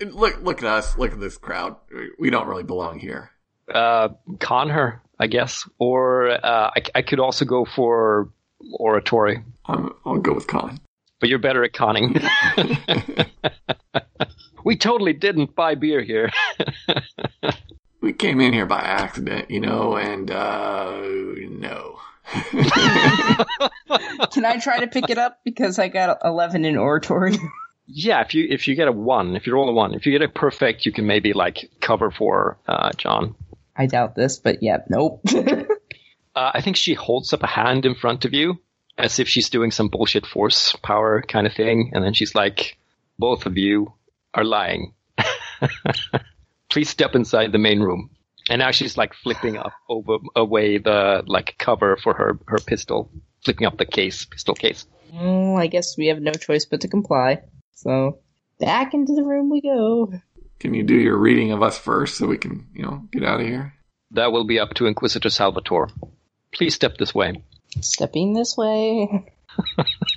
Look, 0.00 0.42
look 0.42 0.58
at 0.58 0.64
us. 0.64 0.98
Look 0.98 1.12
at 1.12 1.20
this 1.20 1.38
crowd. 1.38 1.76
We 2.18 2.30
don't 2.30 2.46
really 2.48 2.62
belong 2.64 2.98
here. 2.98 3.30
uh, 3.72 4.08
con 4.40 4.68
her, 4.68 5.00
I 5.18 5.26
guess, 5.26 5.68
or 5.78 6.30
uh, 6.30 6.70
I, 6.76 6.82
I 6.96 7.02
could 7.02 7.18
also 7.20 7.44
go 7.44 7.64
for 7.64 8.30
oratory, 8.78 9.42
I'm, 9.66 9.92
I'll 10.04 10.18
go 10.18 10.34
with 10.34 10.46
Con. 10.46 10.80
but 11.20 11.28
you're 11.28 11.38
better 11.38 11.64
at 11.64 11.72
conning. 11.72 12.20
we 14.64 14.76
totally 14.76 15.12
didn't 15.12 15.54
buy 15.54 15.74
beer 15.74 16.02
here. 16.02 16.30
We 18.06 18.12
came 18.12 18.40
in 18.40 18.52
here 18.52 18.66
by 18.66 18.82
accident, 18.82 19.50
you 19.50 19.58
know, 19.58 19.96
and 19.96 20.30
uh 20.30 20.92
no. 20.92 21.98
Can 24.30 24.44
I 24.44 24.60
try 24.62 24.78
to 24.78 24.86
pick 24.86 25.10
it 25.10 25.18
up 25.18 25.40
because 25.44 25.80
I 25.80 25.88
got 25.88 26.18
11 26.22 26.64
in 26.64 26.76
oratory? 26.76 27.36
yeah, 27.88 28.20
if 28.20 28.32
you 28.32 28.46
if 28.48 28.68
you 28.68 28.76
get 28.76 28.86
a 28.86 28.92
one, 28.92 29.34
if 29.34 29.44
you 29.44 29.54
roll 29.54 29.68
a 29.68 29.72
one, 29.72 29.92
if 29.92 30.06
you 30.06 30.12
get 30.12 30.22
a 30.22 30.28
perfect, 30.28 30.86
you 30.86 30.92
can 30.92 31.04
maybe 31.04 31.32
like 31.32 31.68
cover 31.80 32.12
for 32.12 32.58
uh, 32.68 32.92
John. 32.96 33.34
I 33.76 33.86
doubt 33.86 34.14
this, 34.14 34.36
but 34.36 34.62
yeah, 34.62 34.78
nope. 34.88 35.24
Uh, 36.36 36.50
I 36.52 36.60
think 36.60 36.76
she 36.76 36.92
holds 36.92 37.32
up 37.32 37.42
a 37.42 37.46
hand 37.46 37.86
in 37.86 37.94
front 37.94 38.26
of 38.26 38.34
you 38.34 38.58
as 38.98 39.18
if 39.18 39.26
she's 39.26 39.48
doing 39.48 39.70
some 39.70 39.88
bullshit 39.88 40.26
force 40.26 40.76
power 40.82 41.22
kind 41.22 41.46
of 41.46 41.54
thing, 41.54 41.92
and 41.94 42.04
then 42.04 42.12
she's 42.12 42.34
like, 42.34 42.76
"Both 43.18 43.46
of 43.46 43.56
you 43.56 43.94
are 44.34 44.44
lying. 44.44 44.92
Please 46.70 46.88
step 46.88 47.14
inside 47.14 47.52
the 47.52 47.58
main 47.58 47.80
room." 47.80 48.10
And 48.48 48.60
now 48.60 48.70
she's 48.70 48.96
like 48.96 49.12
flipping 49.14 49.56
up 49.56 49.72
over 49.88 50.18
away 50.36 50.78
the 50.78 51.22
like 51.26 51.56
cover 51.58 51.96
for 51.96 52.14
her 52.14 52.38
her 52.46 52.58
pistol, 52.58 53.10
flipping 53.44 53.66
up 53.66 53.76
the 53.76 53.86
case, 53.86 54.24
pistol 54.24 54.54
case. 54.54 54.86
well, 55.12 55.56
I 55.56 55.66
guess 55.66 55.96
we 55.96 56.06
have 56.06 56.20
no 56.20 56.32
choice 56.32 56.64
but 56.64 56.80
to 56.82 56.88
comply. 56.88 57.42
So 57.74 58.18
back 58.60 58.94
into 58.94 59.14
the 59.14 59.24
room 59.24 59.50
we 59.50 59.60
go. 59.60 60.12
Can 60.58 60.74
you 60.74 60.82
do 60.84 60.94
your 60.94 61.16
reading 61.16 61.52
of 61.52 61.62
us 61.62 61.76
first 61.76 62.16
so 62.16 62.26
we 62.26 62.38
can, 62.38 62.66
you 62.74 62.82
know, 62.82 63.02
get 63.12 63.24
out 63.24 63.40
of 63.40 63.46
here? 63.46 63.74
That 64.12 64.32
will 64.32 64.44
be 64.46 64.58
up 64.58 64.74
to 64.74 64.86
Inquisitor 64.86 65.28
Salvatore. 65.28 65.90
Please 66.52 66.74
step 66.74 66.96
this 66.96 67.14
way. 67.14 67.42
Stepping 67.80 68.32
this 68.32 68.56
way. 68.56 69.26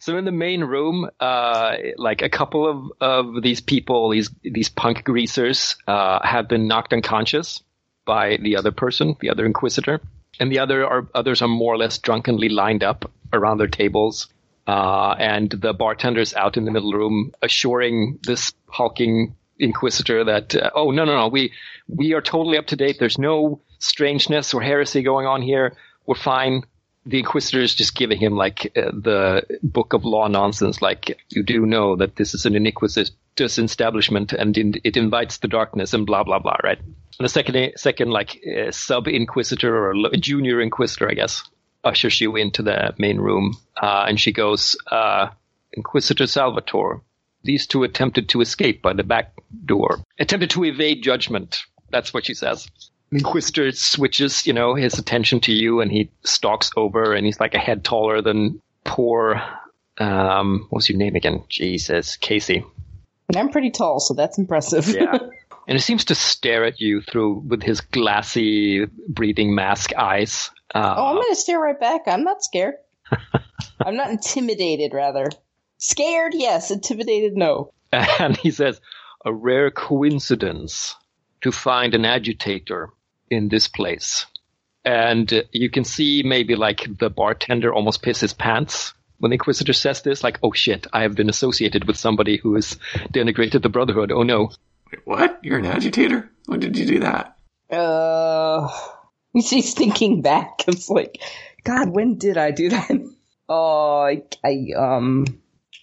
So 0.00 0.16
in 0.16 0.24
the 0.24 0.32
main 0.32 0.62
room, 0.62 1.10
uh, 1.18 1.76
like 1.96 2.22
a 2.22 2.28
couple 2.28 2.66
of, 2.66 2.92
of 3.00 3.42
these 3.42 3.60
people, 3.60 4.10
these 4.10 4.30
these 4.42 4.68
punk 4.68 5.04
greasers, 5.04 5.76
uh, 5.86 6.20
have 6.24 6.48
been 6.48 6.68
knocked 6.68 6.92
unconscious 6.92 7.62
by 8.04 8.38
the 8.40 8.56
other 8.56 8.70
person, 8.70 9.16
the 9.20 9.30
other 9.30 9.44
inquisitor, 9.44 10.00
and 10.38 10.52
the 10.52 10.60
other 10.60 10.86
are 10.86 11.08
others 11.14 11.42
are 11.42 11.48
more 11.48 11.74
or 11.74 11.78
less 11.78 11.98
drunkenly 11.98 12.48
lined 12.48 12.84
up 12.84 13.10
around 13.32 13.58
their 13.58 13.68
tables. 13.68 14.28
Uh, 14.66 15.14
and 15.18 15.50
the 15.50 15.72
bartender's 15.72 16.34
out 16.34 16.58
in 16.58 16.66
the 16.66 16.70
middle 16.70 16.92
room, 16.92 17.32
assuring 17.40 18.18
this 18.26 18.52
hulking 18.66 19.34
inquisitor 19.58 20.24
that, 20.24 20.54
uh, 20.54 20.70
oh 20.74 20.90
no 20.90 21.04
no 21.04 21.16
no, 21.16 21.28
we 21.28 21.52
we 21.88 22.12
are 22.12 22.20
totally 22.20 22.58
up 22.58 22.66
to 22.66 22.76
date. 22.76 22.98
There's 23.00 23.18
no 23.18 23.60
strangeness 23.78 24.54
or 24.54 24.62
heresy 24.62 25.02
going 25.02 25.26
on 25.26 25.42
here. 25.42 25.74
We're 26.06 26.16
fine 26.16 26.64
the 27.08 27.18
inquisitor 27.18 27.60
is 27.60 27.74
just 27.74 27.94
giving 27.94 28.18
him 28.18 28.34
like 28.34 28.70
uh, 28.76 28.90
the 28.92 29.42
book 29.62 29.94
of 29.94 30.04
law 30.04 30.28
nonsense 30.28 30.82
like 30.82 31.18
you 31.30 31.42
do 31.42 31.64
know 31.64 31.96
that 31.96 32.16
this 32.16 32.34
is 32.34 32.44
an 32.46 32.54
iniquitous 32.54 33.10
establishment 33.40 34.32
and 34.32 34.58
in, 34.58 34.74
it 34.84 34.96
invites 34.96 35.38
the 35.38 35.48
darkness 35.48 35.94
and 35.94 36.06
blah 36.06 36.22
blah 36.22 36.38
blah 36.38 36.56
right? 36.62 36.78
And 36.78 37.24
the 37.24 37.28
second 37.28 37.72
second 37.76 38.10
like 38.10 38.38
uh, 38.46 38.70
sub 38.70 39.08
inquisitor 39.08 39.90
or 39.90 39.94
junior 40.20 40.60
inquisitor 40.60 41.10
i 41.10 41.14
guess 41.14 41.42
ushers 41.84 42.20
you 42.20 42.36
into 42.36 42.62
the 42.62 42.94
main 42.98 43.18
room 43.18 43.56
uh, 43.80 44.04
and 44.08 44.20
she 44.20 44.32
goes 44.32 44.76
uh, 44.90 45.28
inquisitor 45.72 46.26
salvatore 46.26 47.02
these 47.44 47.66
two 47.66 47.84
attempted 47.84 48.28
to 48.30 48.40
escape 48.40 48.82
by 48.82 48.92
the 48.92 49.04
back 49.04 49.32
door. 49.64 49.98
Attempted 50.18 50.50
to 50.50 50.64
evade 50.64 51.02
judgment. 51.02 51.60
That's 51.90 52.12
what 52.12 52.26
she 52.26 52.34
says 52.34 52.68
Inquisitor 53.10 53.72
switches, 53.72 54.46
you 54.46 54.52
know, 54.52 54.74
his 54.74 54.98
attention 54.98 55.40
to 55.40 55.52
you, 55.52 55.80
and 55.80 55.90
he 55.90 56.10
stalks 56.24 56.70
over, 56.76 57.14
and 57.14 57.24
he's 57.24 57.40
like 57.40 57.54
a 57.54 57.58
head 57.58 57.84
taller 57.84 58.20
than 58.20 58.60
poor. 58.84 59.42
Um, 59.96 60.66
what's 60.70 60.88
your 60.88 60.98
name 60.98 61.16
again? 61.16 61.44
Jesus, 61.48 62.16
Casey. 62.16 62.64
And 63.28 63.36
I'm 63.36 63.50
pretty 63.50 63.70
tall, 63.70 64.00
so 64.00 64.14
that's 64.14 64.38
impressive. 64.38 64.88
Yeah. 64.88 65.18
And 65.68 65.76
he 65.76 65.82
seems 65.82 66.06
to 66.06 66.14
stare 66.14 66.64
at 66.64 66.80
you 66.80 67.02
through 67.02 67.40
with 67.46 67.62
his 67.62 67.82
glassy, 67.82 68.86
breathing 69.06 69.54
mask 69.54 69.94
eyes. 69.94 70.50
Uh, 70.74 70.94
oh, 70.96 71.06
I'm 71.08 71.16
gonna 71.16 71.34
stare 71.34 71.60
right 71.60 71.78
back. 71.78 72.04
I'm 72.06 72.24
not 72.24 72.42
scared. 72.42 72.76
I'm 73.84 73.94
not 73.94 74.08
intimidated, 74.08 74.94
rather. 74.94 75.28
Scared, 75.76 76.32
yes. 76.34 76.70
Intimidated, 76.70 77.36
no. 77.36 77.74
and 77.92 78.34
he 78.34 78.50
says, 78.50 78.80
"A 79.26 79.32
rare 79.32 79.70
coincidence 79.70 80.96
to 81.42 81.52
find 81.52 81.94
an 81.94 82.06
agitator 82.06 82.88
in 83.30 83.48
this 83.48 83.68
place." 83.68 84.26
And 84.84 85.32
uh, 85.32 85.42
you 85.52 85.70
can 85.70 85.84
see 85.84 86.22
maybe 86.24 86.54
like 86.54 86.86
the 86.98 87.10
bartender 87.10 87.72
almost 87.72 88.02
piss 88.02 88.20
his 88.20 88.32
pants 88.32 88.94
when 89.18 89.30
the 89.30 89.34
Inquisitor 89.34 89.72
says 89.72 90.02
this, 90.02 90.24
like, 90.24 90.38
"Oh 90.42 90.52
shit, 90.52 90.86
I 90.92 91.02
have 91.02 91.14
been 91.14 91.28
associated 91.28 91.86
with 91.86 91.96
somebody 91.96 92.36
who 92.36 92.54
has 92.54 92.78
denigrated 93.12 93.62
the 93.62 93.68
Brotherhood. 93.68 94.12
Oh 94.12 94.22
no." 94.22 94.50
Wait, 94.90 95.02
what? 95.04 95.38
You're 95.42 95.58
an 95.58 95.66
agitator? 95.66 96.30
When 96.46 96.60
did 96.60 96.76
you 96.78 96.86
do 96.86 97.00
that? 97.00 97.36
Uh, 97.70 98.68
she's 99.42 99.74
thinking 99.74 100.22
back. 100.22 100.64
It's 100.68 100.88
like, 100.88 101.20
God, 101.64 101.90
when 101.90 102.16
did 102.16 102.38
I 102.38 102.50
do 102.50 102.70
that? 102.70 102.90
Oh, 103.50 104.02
I, 104.02 104.24
I 104.44 104.72
um, 104.76 105.24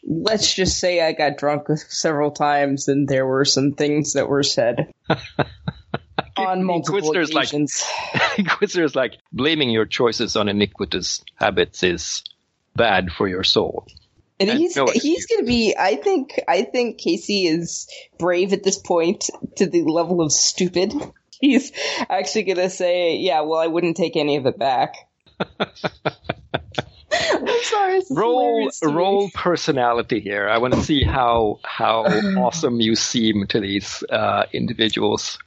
let's 0.07 0.53
just 0.53 0.77
say 0.77 1.01
I 1.01 1.13
got 1.13 1.37
drunk 1.37 1.67
several 1.89 2.29
times, 2.29 2.87
and 2.87 3.07
there 3.07 3.25
were 3.25 3.43
some 3.43 3.73
things 3.73 4.13
that 4.13 4.29
were 4.29 4.43
said 4.43 4.93
on 6.37 6.63
multiple 6.63 6.97
Inquisitor's 6.97 7.33
like- 7.33 7.47
occasions. 7.47 7.83
Inquisitor 8.37 8.83
is 8.83 8.95
like 8.95 9.17
blaming 9.31 9.69
your 9.69 9.85
choices 9.85 10.35
on 10.35 10.49
iniquitous 10.49 11.23
habits 11.35 11.83
is 11.83 12.23
bad 12.75 13.11
for 13.11 13.27
your 13.27 13.43
soul. 13.43 13.87
And 14.39 14.49
And 14.49 14.59
he's 14.59 14.75
no 14.75 14.87
he's 14.93 15.25
gonna 15.27 15.45
be. 15.45 15.75
I 15.79 15.95
think 15.95 16.41
I 16.47 16.63
think 16.63 16.97
Casey 16.97 17.47
is 17.47 17.87
brave 18.19 18.51
at 18.51 18.63
this 18.63 18.77
point 18.77 19.29
to 19.55 19.65
the 19.65 19.83
level 19.83 20.21
of 20.21 20.31
stupid. 20.31 20.93
He's 21.41 21.73
actually 22.09 22.43
gonna 22.43 22.69
say, 22.69 23.17
"Yeah, 23.17 23.41
well, 23.41 23.59
I 23.59 23.67
wouldn't 23.67 23.97
take 23.97 24.15
any 24.15 24.37
of 24.37 24.45
it 24.45 24.57
back." 24.57 24.95
I'm 25.39 25.67
sorry. 27.63 27.99
This 27.99 28.11
Roll 28.11 28.69
roll 28.83 29.29
personality 29.33 30.19
here. 30.19 30.49
I 30.49 30.57
want 30.57 30.73
to 30.73 30.81
see 30.81 31.03
how 31.03 31.59
how 31.63 32.03
awesome 32.03 32.81
you 32.81 32.95
seem 32.95 33.47
to 33.47 33.59
these 33.59 34.03
uh, 34.09 34.45
individuals. 34.53 35.37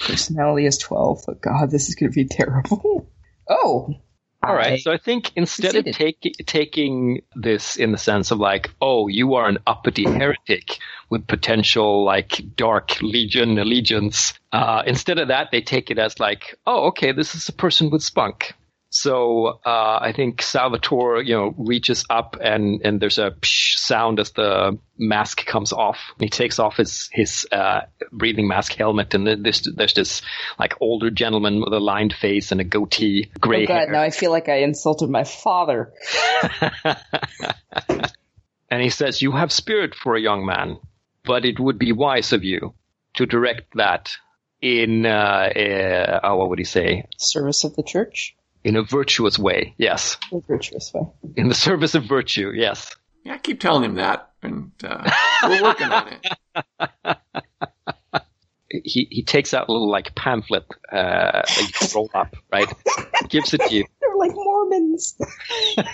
Personality 0.00 0.66
is 0.66 0.78
twelve. 0.78 1.22
Oh 1.28 1.34
God, 1.34 1.70
this 1.70 1.88
is 1.88 1.94
gonna 1.94 2.12
be 2.12 2.26
terrible. 2.26 3.08
Oh, 3.52 3.88
All 4.44 4.54
right, 4.54 4.74
I- 4.74 4.76
so 4.78 4.92
I 4.92 4.96
think 4.96 5.32
instead 5.34 5.74
of 5.74 5.84
take, 5.86 6.22
taking 6.46 7.22
this 7.34 7.74
in 7.74 7.90
the 7.90 7.98
sense 7.98 8.30
of 8.30 8.38
like, 8.38 8.70
oh, 8.80 9.08
you 9.08 9.34
are 9.34 9.48
an 9.48 9.58
uppity 9.66 10.04
heretic 10.18 10.78
with 11.08 11.26
potential 11.26 12.04
like 12.04 12.40
dark 12.54 13.02
legion 13.02 13.58
allegiance, 13.58 14.34
uh, 14.52 14.84
instead 14.86 15.18
of 15.18 15.28
that, 15.28 15.48
they 15.50 15.60
take 15.60 15.90
it 15.90 15.98
as 15.98 16.20
like, 16.20 16.56
oh, 16.64 16.86
okay, 16.88 17.10
this 17.10 17.34
is 17.34 17.48
a 17.48 17.52
person 17.52 17.90
with 17.90 18.04
spunk. 18.04 18.54
So 18.90 19.60
uh, 19.64 19.98
I 20.02 20.12
think 20.14 20.42
Salvatore, 20.42 21.22
you 21.22 21.34
know, 21.34 21.54
reaches 21.56 22.04
up 22.10 22.36
and 22.40 22.82
and 22.84 23.00
there's 23.00 23.18
a 23.18 23.30
psh 23.30 23.78
sound 23.78 24.18
as 24.18 24.32
the 24.32 24.78
mask 24.98 25.46
comes 25.46 25.72
off. 25.72 25.98
He 26.18 26.28
takes 26.28 26.58
off 26.58 26.76
his 26.76 27.08
his 27.12 27.46
uh, 27.52 27.82
breathing 28.10 28.48
mask 28.48 28.74
helmet, 28.74 29.14
and 29.14 29.26
there's 29.44 29.62
there's 29.62 29.94
this 29.94 30.22
like 30.58 30.74
older 30.80 31.10
gentleman 31.10 31.60
with 31.60 31.72
a 31.72 31.78
lined 31.78 32.12
face 32.12 32.50
and 32.50 32.60
a 32.60 32.64
goatee, 32.64 33.30
gray 33.40 33.62
oh 33.62 33.66
God, 33.66 33.74
hair. 33.74 33.92
now 33.92 34.02
I 34.02 34.10
feel 34.10 34.32
like 34.32 34.48
I 34.48 34.58
insulted 34.58 35.08
my 35.08 35.24
father. 35.24 35.92
and 38.70 38.82
he 38.82 38.90
says, 38.90 39.22
You 39.22 39.32
have 39.32 39.52
spirit 39.52 39.94
for 39.94 40.16
a 40.16 40.20
young 40.20 40.46
man, 40.46 40.78
but 41.24 41.44
it 41.44 41.58
would 41.58 41.78
be 41.78 41.92
wise 41.92 42.32
of 42.32 42.44
you 42.44 42.74
to 43.14 43.26
direct 43.26 43.76
that 43.76 44.10
in, 44.60 45.06
uh, 45.06 45.08
uh, 45.08 46.20
oh, 46.22 46.36
what 46.36 46.50
would 46.50 46.58
he 46.58 46.64
say? 46.64 47.06
Service 47.18 47.64
of 47.64 47.76
the 47.76 47.82
church, 47.82 48.36
In 48.62 48.76
a 48.76 48.82
virtuous 48.82 49.38
way, 49.38 49.74
yes. 49.78 50.18
in 50.30 50.38
a 50.38 50.40
virtuous 50.42 50.92
way. 50.92 51.02
In 51.36 51.48
the 51.48 51.54
service 51.54 51.94
of 51.94 52.04
virtue, 52.04 52.52
yes. 52.54 52.94
Yeah, 53.24 53.34
I 53.34 53.38
keep 53.38 53.60
telling 53.60 53.84
him 53.84 53.94
that, 53.94 54.32
and 54.42 54.72
uh, 54.84 55.10
we're 55.44 55.62
working 55.62 55.88
on 55.88 56.08
it. 56.08 57.16
He, 58.84 59.08
he 59.10 59.24
takes 59.24 59.52
out 59.52 59.68
a 59.68 59.72
little 59.72 59.90
like 59.90 60.14
pamphlet 60.14 60.64
uh, 60.92 61.42
that 61.42 61.60
you 61.60 61.72
can 61.72 61.88
roll 61.92 62.10
up, 62.14 62.36
right? 62.52 62.72
Gives 63.28 63.52
it 63.52 63.62
to 63.62 63.74
you. 63.74 63.84
They're 64.00 64.16
like 64.16 64.30
Mormons. 64.32 65.18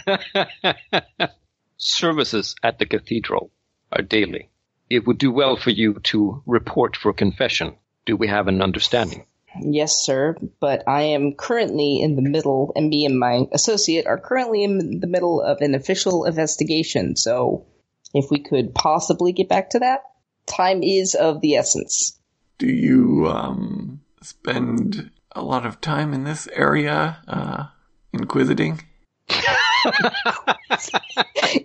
Services 1.78 2.54
at 2.62 2.78
the 2.78 2.84
cathedral 2.84 3.50
are 3.90 4.02
daily. 4.02 4.50
It 4.90 5.06
would 5.06 5.16
do 5.16 5.32
well 5.32 5.56
for 5.56 5.70
you 5.70 5.94
to 6.04 6.42
report 6.44 6.96
for 6.96 7.14
confession. 7.14 7.76
Do 8.04 8.14
we 8.14 8.28
have 8.28 8.46
an 8.46 8.60
understanding? 8.60 9.24
Yes, 9.62 10.04
sir, 10.04 10.36
but 10.60 10.84
I 10.86 11.02
am 11.02 11.34
currently 11.34 12.00
in 12.00 12.16
the 12.16 12.22
middle, 12.22 12.72
and 12.74 12.88
me 12.88 13.04
and 13.06 13.18
my 13.18 13.46
associate 13.52 14.06
are 14.06 14.18
currently 14.18 14.64
in 14.64 15.00
the 15.00 15.06
middle 15.06 15.42
of 15.42 15.60
an 15.60 15.74
official 15.74 16.24
investigation, 16.24 17.16
so 17.16 17.66
if 18.14 18.30
we 18.30 18.40
could 18.40 18.74
possibly 18.74 19.32
get 19.32 19.48
back 19.48 19.70
to 19.70 19.80
that, 19.80 20.00
time 20.46 20.82
is 20.82 21.14
of 21.14 21.40
the 21.40 21.56
essence. 21.56 22.18
Do 22.58 22.66
you 22.66 23.28
um, 23.28 24.00
spend 24.22 25.10
a 25.32 25.42
lot 25.42 25.66
of 25.66 25.80
time 25.80 26.14
in 26.14 26.24
this 26.24 26.48
area, 26.52 27.18
uh, 27.28 27.66
inquisiting? 28.12 28.82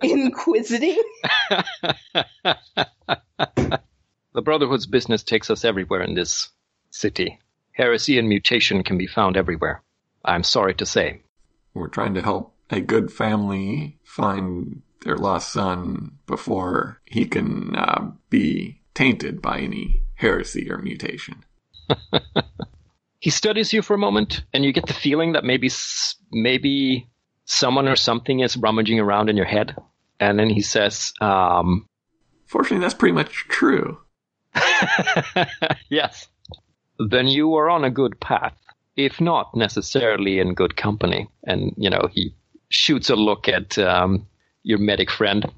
Inquisiting? 0.02 1.02
The 4.34 4.42
Brotherhood's 4.42 4.88
business 4.88 5.24
takes 5.24 5.50
us 5.50 5.66
everywhere 5.66 6.02
in 6.02 6.14
this 6.14 6.50
city. 6.90 7.40
Heresy 7.74 8.18
and 8.18 8.28
mutation 8.28 8.84
can 8.84 8.98
be 8.98 9.08
found 9.08 9.38
everywhere. 9.38 9.82
I'm 10.24 10.44
sorry 10.44 10.74
to 10.76 10.86
say. 10.86 11.22
We're 11.74 11.88
trying 11.88 12.14
to 12.16 12.22
help 12.22 12.54
a 12.70 12.82
good 12.82 13.12
family 13.12 13.98
find 14.04 14.82
their 15.04 15.18
lost 15.18 15.52
son 15.52 16.18
before 16.28 17.02
he 17.06 17.26
can 17.26 17.76
uh, 17.76 18.12
be 18.30 18.82
tainted 18.94 19.42
by 19.42 19.60
any 19.60 20.02
heresy 20.16 20.70
or 20.72 20.78
mutation. 20.78 21.44
He 23.22 23.30
studies 23.30 23.72
you 23.72 23.84
for 23.84 23.94
a 23.94 24.00
moment, 24.00 24.44
and 24.52 24.66
you 24.66 24.74
get 24.74 24.88
the 24.88 24.96
feeling 24.96 25.34
that 25.34 25.44
maybe 25.44 25.70
maybe 26.32 27.08
someone 27.46 27.88
or 27.88 27.96
something 27.96 28.40
is 28.40 28.58
rummaging 28.58 29.00
around 29.00 29.30
in 29.30 29.38
your 29.38 29.46
head. 29.46 29.76
And 30.20 30.40
then 30.40 30.50
he 30.50 30.62
says, 30.62 31.14
um, 31.22 31.88
Fortunately, 32.48 32.80
that's 32.80 32.96
pretty 32.96 33.14
much 33.14 33.46
true. 33.48 34.00
yes. 35.90 36.30
Then 37.10 37.28
you 37.28 37.56
are 37.56 37.70
on 37.70 37.84
a 37.84 37.90
good 37.90 38.20
path, 38.20 38.56
if 38.96 39.20
not 39.22 39.56
necessarily 39.56 40.40
in 40.40 40.54
good 40.54 40.76
company. 40.76 41.30
And, 41.44 41.74
you 41.78 41.90
know, 41.90 42.08
he 42.12 42.36
shoots 42.70 43.10
a 43.10 43.16
look 43.16 43.48
at 43.48 43.78
um, 43.78 44.28
your 44.64 44.80
medic 44.80 45.10
friend. 45.10 45.52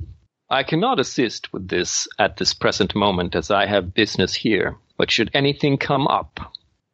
I 0.49 0.63
cannot 0.63 0.99
assist 0.99 1.51
with 1.51 1.67
this 1.67 2.07
at 2.19 2.37
this 2.37 2.53
present 2.53 2.95
moment 2.95 3.35
as 3.35 3.49
I 3.49 3.65
have 3.65 3.93
business 3.93 4.33
here, 4.35 4.77
but 4.97 5.11
should 5.11 5.31
anything 5.33 5.77
come 5.77 6.07
up, 6.07 6.39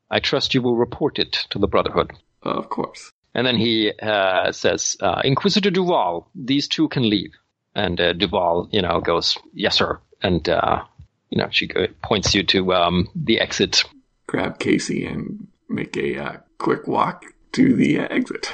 I 0.09 0.19
trust 0.19 0.53
you 0.53 0.61
will 0.61 0.77
report 0.77 1.19
it 1.19 1.33
to 1.49 1.59
the 1.59 1.67
Brotherhood. 1.67 2.13
Of 2.41 2.69
course. 2.69 3.11
And 3.35 3.45
then 3.45 3.57
he 3.57 3.91
uh, 4.01 4.51
says, 4.51 4.97
uh, 5.01 5.21
Inquisitor 5.23 5.69
Duval, 5.69 6.27
these 6.33 6.67
two 6.67 6.87
can 6.87 7.07
leave. 7.09 7.31
And 7.75 7.99
uh, 8.01 8.13
Duval, 8.13 8.69
you 8.71 8.81
know, 8.81 8.99
goes, 9.01 9.37
yes, 9.53 9.75
sir. 9.75 9.99
And, 10.23 10.47
uh, 10.49 10.83
you 11.29 11.37
know, 11.37 11.49
she 11.51 11.69
points 12.01 12.33
you 12.33 12.43
to 12.43 12.73
um, 12.73 13.09
the 13.15 13.39
exit. 13.39 13.83
Grab 14.29 14.59
Casey 14.59 15.05
and 15.05 15.47
make 15.67 15.97
a 15.97 16.17
uh, 16.17 16.37
quick 16.59 16.87
walk 16.87 17.25
to 17.53 17.75
the 17.75 17.99
uh, 17.99 18.07
exit. 18.09 18.53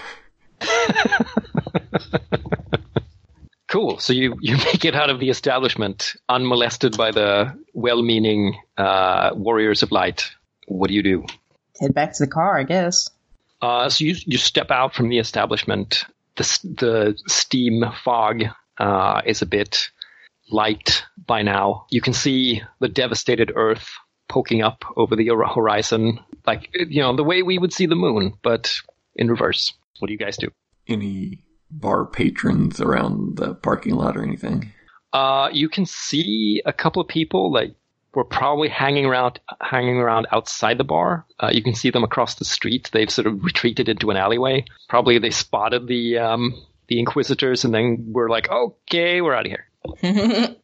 Cool. 3.76 3.98
So 3.98 4.14
you, 4.14 4.38
you 4.40 4.56
make 4.58 4.86
it 4.86 4.96
out 4.96 5.10
of 5.10 5.20
the 5.20 5.30
establishment 5.30 6.16
unmolested 6.30 6.96
by 6.96 7.12
the 7.12 7.54
well-meaning 7.74 8.58
uh, 8.78 9.32
warriors 9.34 9.84
of 9.84 9.92
light. 9.92 10.32
What 10.68 10.88
do 10.88 10.94
you 10.94 11.04
do? 11.04 11.26
Head 11.82 11.94
back 11.94 12.14
to 12.14 12.24
the 12.24 12.32
car, 12.32 12.58
I 12.58 12.64
guess. 12.64 13.10
Uh, 13.62 13.90
so 13.90 14.06
you 14.06 14.16
you 14.26 14.38
step 14.38 14.72
out 14.72 14.96
from 14.96 15.10
the 15.10 15.20
establishment. 15.20 16.06
The 16.38 16.44
the 16.64 17.20
steam 17.28 17.84
fog 18.02 18.44
uh, 18.78 19.22
is 19.26 19.42
a 19.42 19.46
bit 19.46 19.90
light 20.50 21.04
by 21.26 21.42
now. 21.42 21.86
You 21.90 22.00
can 22.00 22.14
see 22.14 22.62
the 22.80 22.88
devastated 22.88 23.52
Earth 23.56 23.92
poking 24.36 24.62
up 24.62 24.84
over 24.98 25.16
the 25.16 25.30
horizon, 25.30 26.20
like 26.46 26.70
you 26.74 27.02
know 27.02 27.16
the 27.16 27.24
way 27.24 27.42
we 27.42 27.58
would 27.58 27.72
see 27.72 27.86
the 27.86 27.96
moon, 27.96 28.34
but 28.44 28.82
in 29.16 29.30
reverse. 29.30 29.74
What 30.00 30.08
do 30.08 30.12
you 30.12 30.20
guys 30.20 30.36
do? 30.36 30.50
Any 30.90 31.40
bar 31.72 32.06
patrons 32.06 32.82
around 32.82 33.38
the 33.38 33.54
parking 33.56 33.96
lot 33.96 34.18
or 34.18 34.24
anything? 34.24 34.74
Uh, 35.14 35.48
you 35.54 35.70
can 35.70 35.86
see 35.86 36.62
a 36.66 36.74
couple 36.74 37.02
of 37.02 37.08
people 37.08 37.50
like 37.50 37.76
were 38.14 38.26
probably 38.26 38.68
hanging 38.68 39.06
around 39.06 39.40
hanging 39.62 40.00
around 40.00 40.28
outside 40.34 40.78
the 40.78 40.84
bar. 40.84 41.26
Uh, 41.40 41.52
you 41.54 41.64
can 41.64 41.74
see 41.74 41.90
them 41.90 42.04
across 42.04 42.36
the 42.36 42.44
street. 42.44 42.90
They've 42.92 43.10
sort 43.10 43.28
of 43.28 43.42
retreated 43.42 43.88
into 43.88 44.12
an 44.12 44.18
alleyway. 44.18 44.66
Probably 44.90 45.18
they 45.18 45.30
spotted 45.30 45.88
the 45.88 46.18
um, 46.18 46.62
the 46.90 47.00
inquisitors 47.00 47.64
and 47.64 47.74
then 47.74 48.12
were 48.12 48.30
like, 48.30 48.52
"Okay, 48.52 49.22
we're 49.22 49.34
out 49.34 49.46
of 49.46 49.54
here." 49.54 49.70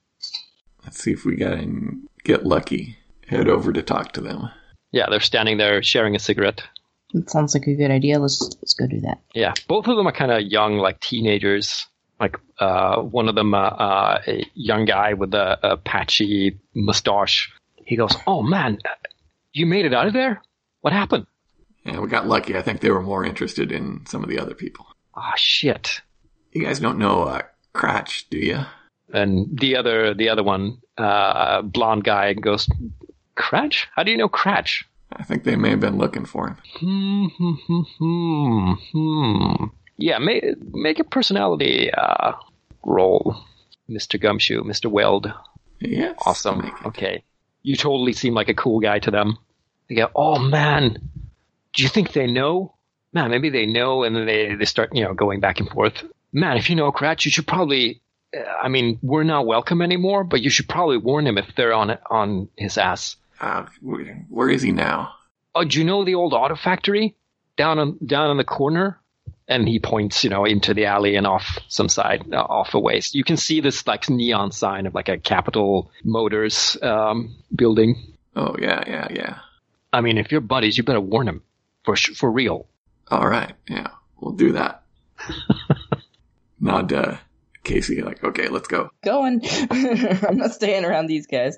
Let's 0.84 1.02
see 1.02 1.14
if 1.14 1.24
we 1.24 1.38
can 1.38 2.10
get 2.26 2.46
lucky. 2.46 2.98
Head 3.32 3.48
over 3.48 3.72
to 3.72 3.82
talk 3.82 4.12
to 4.12 4.22
them. 4.22 4.50
Yeah, 4.92 5.06
they're 5.10 5.22
standing 5.22 5.58
there 5.58 5.82
sharing 5.82 6.18
a 6.18 6.20
cigarette. 6.20 6.64
It 7.14 7.30
sounds 7.30 7.54
like 7.54 7.66
a 7.66 7.74
good 7.74 7.90
idea. 7.90 8.20
Let's 8.20 8.42
let's 8.62 8.74
go 8.74 8.88
do 8.88 9.00
that. 9.02 9.22
Yeah, 9.34 9.54
both 9.70 9.88
of 9.88 9.96
them 9.96 10.06
are 10.06 10.12
kind 10.12 10.32
of 10.32 10.42
young, 10.42 10.78
like 10.78 11.00
teenagers. 11.00 11.88
Like 12.20 12.36
uh, 12.60 13.02
one 13.02 13.30
of 13.30 13.36
them, 13.36 13.54
uh, 13.54 13.58
uh, 13.58 14.22
a 14.28 14.46
young 14.54 14.84
guy 14.84 15.14
with 15.14 15.34
a, 15.34 15.58
a 15.64 15.78
patchy 15.78 16.60
mustache. 16.76 17.50
He 17.78 17.96
goes, 17.96 18.14
"Oh 18.28 18.42
man, 18.42 18.80
you 19.54 19.66
made 19.66 19.86
it 19.86 19.94
out 19.94 20.08
of 20.08 20.14
there? 20.14 20.42
What 20.82 20.92
happened?" 20.92 21.26
Yeah, 21.86 22.00
we 22.02 22.10
got 22.10 22.28
lucky. 22.28 22.58
I 22.58 22.62
think 22.62 22.82
they 22.82 22.92
were 22.92 23.02
more 23.02 23.24
interested 23.26 23.72
in 23.72 24.06
some 24.08 24.24
of 24.24 24.30
the 24.30 24.40
other 24.40 24.54
people. 24.54 24.86
Ah, 25.16 25.34
shit. 25.38 26.02
You 26.52 26.66
guys 26.66 26.82
don't 26.82 27.00
know 27.00 27.24
uh, 27.24 27.44
Cratch, 27.74 28.26
do 28.30 28.38
you? 28.38 28.60
And 29.14 29.58
the 29.58 29.78
other, 29.78 30.14
the 30.14 30.30
other 30.30 30.44
one, 30.44 30.78
uh, 30.98 31.62
blonde 31.62 32.04
guy 32.04 32.34
goes, 32.34 32.70
"Cratch? 33.36 33.88
How 33.96 34.04
do 34.04 34.12
you 34.12 34.18
know 34.18 34.30
Cratch?" 34.30 34.84
I 35.14 35.24
think 35.24 35.44
they 35.44 35.58
may 35.58 35.72
have 35.72 35.82
been 35.82 35.98
looking 35.98 36.26
for 36.26 36.48
him. 36.48 36.58
Hmm, 36.80 37.26
hmm, 37.38 37.54
hmm, 37.68 37.82
hmm, 38.00 38.74
hmm. 38.94 39.66
Yeah, 39.98 40.20
make 40.20 40.44
make 40.74 41.00
a 41.00 41.04
personality 41.04 41.92
uh, 41.94 42.34
roll, 42.84 43.44
Mister 43.88 44.18
Gumshoe, 44.18 44.64
Mister 44.64 44.90
Weld. 44.90 45.32
Yes. 45.80 46.16
Awesome. 46.26 46.72
Okay, 46.86 47.24
you 47.62 47.76
totally 47.76 48.14
seem 48.14 48.34
like 48.34 48.50
a 48.50 48.54
cool 48.54 48.80
guy 48.80 49.00
to 49.00 49.12
them. 49.12 49.38
They 49.90 49.96
go, 49.96 50.10
"Oh 50.16 50.40
man, 50.40 50.98
do 51.74 51.84
you 51.84 51.90
think 51.90 52.14
they 52.14 52.28
know? 52.28 52.76
Man, 53.14 53.32
maybe 53.32 53.50
they 53.50 53.66
know." 53.66 54.04
And 54.04 54.16
then 54.16 54.26
they 54.26 54.56
they 54.56 54.66
start 54.66 54.96
you 54.96 55.04
know 55.04 55.14
going 55.14 55.40
back 55.42 55.60
and 55.60 55.70
forth. 55.70 56.04
Man, 56.32 56.56
if 56.58 56.70
you 56.70 56.76
know 56.78 56.92
Cratch, 56.92 57.26
you 57.26 57.32
should 57.32 57.48
probably. 57.48 58.02
uh, 58.36 58.40
I 58.64 58.70
mean, 58.70 58.98
we're 59.02 59.24
not 59.24 59.46
welcome 59.46 59.82
anymore, 59.82 60.24
but 60.24 60.42
you 60.42 60.50
should 60.50 60.70
probably 60.70 60.98
warn 60.98 61.28
him 61.28 61.38
if 61.38 61.54
they're 61.56 61.74
on 61.74 61.98
on 62.10 62.48
his 62.56 62.78
ass. 62.78 63.18
Uh, 63.42 63.66
where, 63.82 64.26
where 64.30 64.50
is 64.50 64.62
he 64.62 64.72
now? 64.72 65.14
oh, 65.56 65.66
do 65.66 65.80
you 65.80 65.84
know 65.84 66.06
the 66.06 66.16
old 66.16 66.34
auto 66.34 66.56
factory 66.56 67.16
down 67.58 67.80
on 67.80 67.98
down 68.06 68.30
on 68.30 68.38
the 68.38 68.44
corner? 68.44 69.00
And 69.48 69.68
he 69.68 69.80
points, 69.80 70.24
you 70.24 70.30
know, 70.30 70.46
into 70.46 70.74
the 70.74 70.86
alley 70.86 71.18
and 71.18 71.28
off 71.28 71.60
some 71.68 71.90
side, 71.90 72.24
uh, 72.32 72.38
off 72.38 72.74
a 72.74 72.80
ways. 72.80 73.14
You 73.14 73.26
can 73.26 73.36
see 73.36 73.60
this 73.60 73.86
like 73.86 74.10
neon 74.10 74.52
sign 74.54 74.86
of 74.86 74.96
like 74.96 75.10
a 75.10 75.18
Capitol 75.18 75.92
Motors 76.06 76.78
um, 76.82 77.36
building. 77.54 78.16
Oh 78.34 78.56
yeah, 78.58 78.84
yeah, 78.88 79.08
yeah. 79.12 79.40
I 79.92 80.00
mean, 80.00 80.18
if 80.18 80.32
you're 80.32 80.40
buddies, 80.40 80.78
you 80.78 80.84
better 80.86 81.02
warn 81.02 81.28
him 81.28 81.42
for 81.84 81.98
sh- 81.98 82.16
for 82.16 82.32
real. 82.32 82.68
All 83.10 83.28
right, 83.28 83.54
yeah, 83.68 83.88
we'll 84.22 84.36
do 84.36 84.54
that. 84.54 84.84
Nod 86.62 86.90
to 86.90 87.20
Casey, 87.64 88.02
like, 88.02 88.24
okay, 88.24 88.48
let's 88.48 88.68
go. 88.70 88.92
Going. 89.04 89.42
I'm 89.72 90.38
not 90.38 90.52
staying 90.52 90.86
around 90.86 91.08
these 91.08 91.28
guys. 91.28 91.58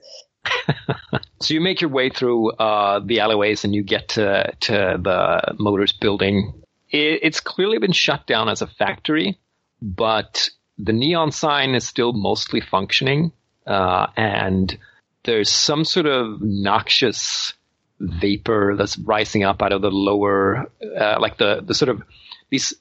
So 1.43 1.53
you 1.53 1.59
make 1.59 1.81
your 1.81 1.89
way 1.89 2.09
through 2.09 2.51
uh, 2.51 3.01
the 3.05 3.19
alleyways 3.19 3.65
and 3.65 3.75
you 3.75 3.83
get 3.83 4.09
to 4.09 4.53
to 4.61 4.97
the 5.01 5.53
Motors 5.59 5.91
building. 5.91 6.53
It, 6.89 7.19
it's 7.21 7.41
clearly 7.41 7.79
been 7.79 7.91
shut 7.91 8.25
down 8.25 8.47
as 8.47 8.61
a 8.61 8.67
factory, 8.67 9.37
but 9.81 10.49
the 10.77 10.93
neon 10.93 11.33
sign 11.33 11.75
is 11.75 11.85
still 11.85 12.13
mostly 12.13 12.61
functioning, 12.61 13.33
uh, 13.67 14.07
and 14.15 14.77
there's 15.25 15.49
some 15.51 15.83
sort 15.83 16.05
of 16.05 16.41
noxious 16.41 17.53
vapor 17.99 18.75
that's 18.77 18.97
rising 18.97 19.43
up 19.43 19.61
out 19.61 19.73
of 19.73 19.81
the 19.81 19.91
lower, 19.91 20.71
uh, 20.97 21.17
like 21.19 21.37
the 21.37 21.61
the 21.61 21.73
sort 21.73 21.89
of 21.89 22.03
these 22.51 22.73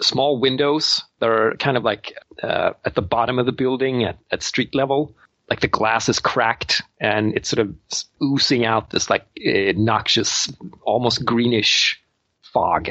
small 0.00 0.38
windows 0.38 1.02
that 1.18 1.28
are 1.28 1.56
kind 1.56 1.76
of 1.76 1.82
like 1.82 2.12
uh, 2.40 2.70
at 2.84 2.94
the 2.94 3.02
bottom 3.02 3.40
of 3.40 3.46
the 3.46 3.52
building 3.52 4.04
at, 4.04 4.18
at 4.30 4.44
street 4.44 4.76
level. 4.76 5.16
Like 5.48 5.60
the 5.60 5.68
glass 5.68 6.08
is 6.08 6.18
cracked 6.18 6.82
and 7.00 7.34
it's 7.36 7.48
sort 7.48 7.66
of 7.66 7.74
oozing 8.22 8.64
out 8.64 8.90
this 8.90 9.08
like 9.08 9.26
uh, 9.46 9.72
noxious, 9.76 10.52
almost 10.82 11.24
greenish 11.24 12.02
fog. 12.42 12.88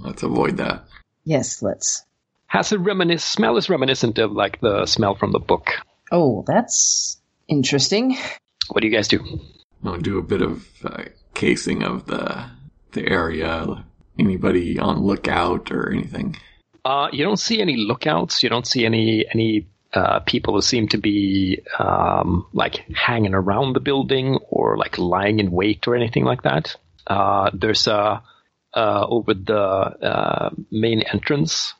Let's 0.00 0.22
avoid 0.22 0.58
that. 0.58 0.84
Yes, 1.24 1.62
let's. 1.62 2.04
Has 2.46 2.72
a 2.72 2.76
reminis- 2.76 3.20
smell 3.20 3.56
is 3.56 3.68
reminiscent 3.68 4.18
of 4.18 4.32
like 4.32 4.60
the 4.60 4.86
smell 4.86 5.14
from 5.14 5.32
the 5.32 5.38
book. 5.38 5.70
Oh, 6.10 6.44
that's 6.46 7.20
interesting. 7.48 8.16
What 8.68 8.80
do 8.82 8.88
you 8.88 8.92
guys 8.92 9.08
do? 9.08 9.40
I'll 9.84 9.98
do 9.98 10.18
a 10.18 10.22
bit 10.22 10.42
of 10.42 10.66
uh, 10.84 11.04
casing 11.34 11.82
of 11.82 12.06
the 12.06 12.46
the 12.92 13.08
area. 13.08 13.84
Anybody 14.18 14.78
on 14.78 15.00
lookout 15.00 15.70
or 15.70 15.90
anything? 15.90 16.36
Uh, 16.84 17.08
you 17.12 17.24
don't 17.24 17.38
see 17.38 17.60
any 17.60 17.76
lookouts. 17.76 18.42
You 18.42 18.48
don't 18.48 18.66
see 18.66 18.84
any 18.84 19.24
any 19.32 19.66
uh, 19.92 20.20
people 20.20 20.60
seem 20.62 20.88
to 20.88 20.98
be 20.98 21.62
um, 21.78 22.46
like 22.52 22.84
hanging 22.94 23.34
around 23.34 23.74
the 23.74 23.80
building 23.80 24.38
or 24.48 24.76
like 24.76 24.98
lying 24.98 25.40
in 25.40 25.50
wait 25.50 25.86
or 25.88 25.96
anything 25.96 26.24
like 26.24 26.42
that. 26.42 26.76
Uh, 27.06 27.50
there's 27.52 27.86
a 27.86 28.22
uh, 28.74 29.06
over 29.08 29.34
the 29.34 29.56
uh, 29.56 30.50
main 30.70 31.02
entrance, 31.02 31.74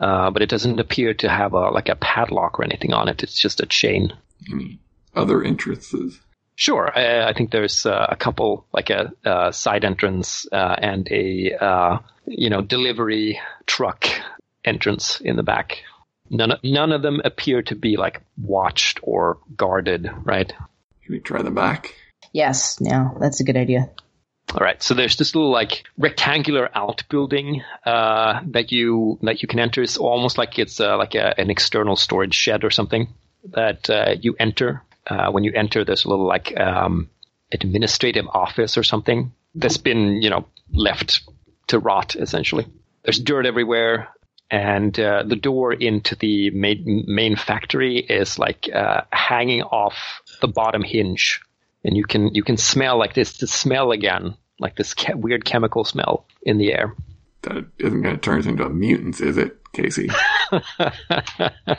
uh, 0.00 0.30
but 0.30 0.42
it 0.42 0.48
doesn't 0.48 0.78
appear 0.78 1.12
to 1.14 1.28
have 1.28 1.54
a 1.54 1.70
like 1.70 1.88
a 1.88 1.96
padlock 1.96 2.58
or 2.58 2.64
anything 2.64 2.92
on 2.92 3.08
it. 3.08 3.22
It's 3.22 3.38
just 3.38 3.60
a 3.60 3.66
chain. 3.66 4.12
Any 4.50 4.78
other 5.14 5.42
entrances? 5.42 6.20
Sure, 6.54 6.90
I, 6.96 7.28
I 7.28 7.32
think 7.34 7.50
there's 7.50 7.84
uh, 7.84 8.06
a 8.08 8.16
couple, 8.16 8.66
like 8.72 8.90
a, 8.90 9.12
uh 9.24 9.50
side 9.52 9.84
entrance 9.84 10.46
uh, 10.52 10.76
and 10.78 11.06
a 11.10 11.52
uh, 11.60 11.98
you 12.26 12.48
know 12.48 12.62
delivery 12.62 13.40
truck 13.66 14.06
entrance 14.64 15.20
in 15.20 15.36
the 15.36 15.42
back. 15.42 15.82
None 16.30 16.52
of, 16.52 16.64
none 16.64 16.92
of 16.92 17.02
them 17.02 17.20
appear 17.24 17.62
to 17.62 17.74
be 17.74 17.96
like 17.96 18.22
watched 18.36 19.00
or 19.02 19.38
guarded, 19.56 20.10
right? 20.24 20.48
Can 20.48 21.12
we 21.12 21.20
try 21.20 21.42
the 21.42 21.50
back? 21.50 21.94
Yes, 22.32 22.80
no, 22.80 23.16
that's 23.20 23.40
a 23.40 23.44
good 23.44 23.56
idea. 23.56 23.90
All 24.52 24.60
right, 24.60 24.80
so 24.80 24.94
there's 24.94 25.16
this 25.16 25.34
little 25.34 25.50
like 25.50 25.84
rectangular 25.98 26.70
outbuilding 26.72 27.62
uh, 27.84 28.40
that 28.46 28.70
you 28.70 29.18
that 29.22 29.42
you 29.42 29.48
can 29.48 29.58
enter. 29.58 29.82
It's 29.82 29.96
almost 29.96 30.38
like 30.38 30.58
it's 30.58 30.80
uh, 30.80 30.96
like 30.96 31.14
a, 31.14 31.38
an 31.38 31.50
external 31.50 31.96
storage 31.96 32.34
shed 32.34 32.62
or 32.62 32.70
something 32.70 33.08
that 33.50 33.90
uh, 33.90 34.14
you 34.20 34.36
enter. 34.38 34.82
Uh, 35.06 35.30
when 35.30 35.44
you 35.44 35.52
enter, 35.54 35.84
there's 35.84 36.04
a 36.04 36.08
little 36.08 36.26
like 36.26 36.58
um, 36.58 37.10
administrative 37.52 38.26
office 38.28 38.78
or 38.78 38.84
something 38.84 39.32
that's 39.54 39.78
been 39.78 40.22
you 40.22 40.30
know 40.30 40.46
left 40.72 41.22
to 41.68 41.78
rot 41.78 42.14
essentially. 42.14 42.66
There's 43.02 43.18
dirt 43.18 43.46
everywhere, 43.46 44.08
and 44.50 44.98
uh, 44.98 45.22
the 45.26 45.36
door 45.36 45.72
into 45.72 46.14
the 46.16 46.50
main, 46.50 47.04
main 47.06 47.36
factory 47.36 47.98
is 47.98 48.38
like 48.38 48.68
uh, 48.72 49.02
hanging 49.12 49.62
off 49.62 50.22
the 50.40 50.48
bottom 50.48 50.82
hinge 50.82 51.40
and 51.86 51.96
you 51.96 52.04
can 52.04 52.34
you 52.34 52.42
can 52.42 52.56
smell 52.56 52.98
like 52.98 53.14
this 53.14 53.38
the 53.38 53.46
smell 53.46 53.92
again, 53.92 54.36
like 54.58 54.76
this 54.76 54.92
ke- 54.92 55.14
weird 55.14 55.44
chemical 55.44 55.84
smell 55.84 56.26
in 56.42 56.58
the 56.58 56.72
air. 56.72 56.94
That 57.42 57.64
isn't 57.78 58.02
going 58.02 58.16
to 58.16 58.20
turn 58.20 58.40
us 58.40 58.46
into 58.46 58.68
mutants, 58.68 59.20
is 59.20 59.38
it, 59.38 59.58
Casey? 59.72 60.10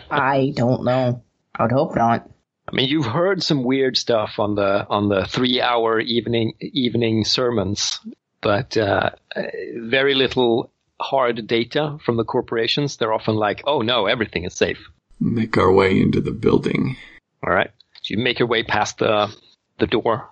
I 0.09 0.53
don't 0.55 0.86
know. 0.86 1.22
I 1.55 1.63
would 1.63 1.74
hope 1.74 1.95
not. 1.95 2.30
I 2.70 2.76
mean, 2.76 2.88
you've 2.88 3.05
heard 3.05 3.43
some 3.43 3.63
weird 3.63 3.97
stuff 3.97 4.39
on 4.39 4.55
the 4.55 4.88
on 4.89 5.09
the 5.09 5.26
three 5.26 5.61
hour 5.61 5.99
evening 5.99 6.53
evening 6.61 7.26
sermons, 7.26 7.99
but 8.39 8.78
uh, 8.78 9.09
uh, 9.36 9.41
very 9.76 10.15
little 10.15 10.72
hard 11.00 11.48
data 11.48 11.98
from 12.04 12.18
the 12.18 12.24
corporations. 12.24 12.98
They're 12.98 13.14
often 13.14 13.36
like, 13.36 13.64
"Oh 13.66 13.82
no, 13.82 14.06
everything 14.06 14.43
is 14.43 14.54
safe." 14.54 14.80
Make 15.20 15.58
our 15.58 15.72
way 15.72 16.00
into 16.00 16.22
the 16.22 16.32
building. 16.32 16.95
All 17.43 17.54
right. 17.54 17.72
So 18.02 18.14
you 18.14 18.18
make 18.18 18.39
your 18.39 18.48
way 18.48 18.64
past 18.64 19.00
the 19.00 19.36
the 19.80 19.88
door. 19.88 20.30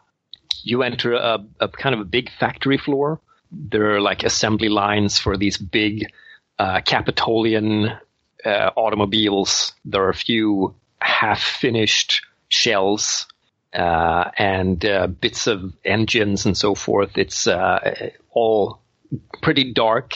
You 0.64 0.84
enter 0.84 1.14
a, 1.14 1.40
a 1.60 1.68
kind 1.68 1.94
of 1.94 2.02
a 2.02 2.06
big 2.06 2.30
factory 2.40 2.78
floor. 2.78 3.20
There 3.52 3.96
are 3.96 4.02
like 4.02 4.24
assembly 4.24 4.70
lines 4.70 5.20
for 5.20 5.38
these 5.38 5.58
big 5.58 6.08
uh, 6.58 6.82
Capitolian 6.82 7.92
uh, 8.44 8.72
automobiles. 8.76 9.74
There 9.86 10.04
are 10.04 10.10
a 10.10 10.16
few 10.16 10.76
half 11.00 11.42
finished 11.42 12.22
shells 12.50 13.28
uh, 13.74 14.32
and 14.38 14.84
uh, 14.86 15.08
bits 15.08 15.48
of 15.48 15.74
engines 15.84 16.46
and 16.46 16.58
so 16.58 16.76
forth. 16.76 17.18
It's 17.18 17.48
uh, 17.48 18.10
all 18.32 18.82
pretty 19.42 19.74
dark, 19.74 20.14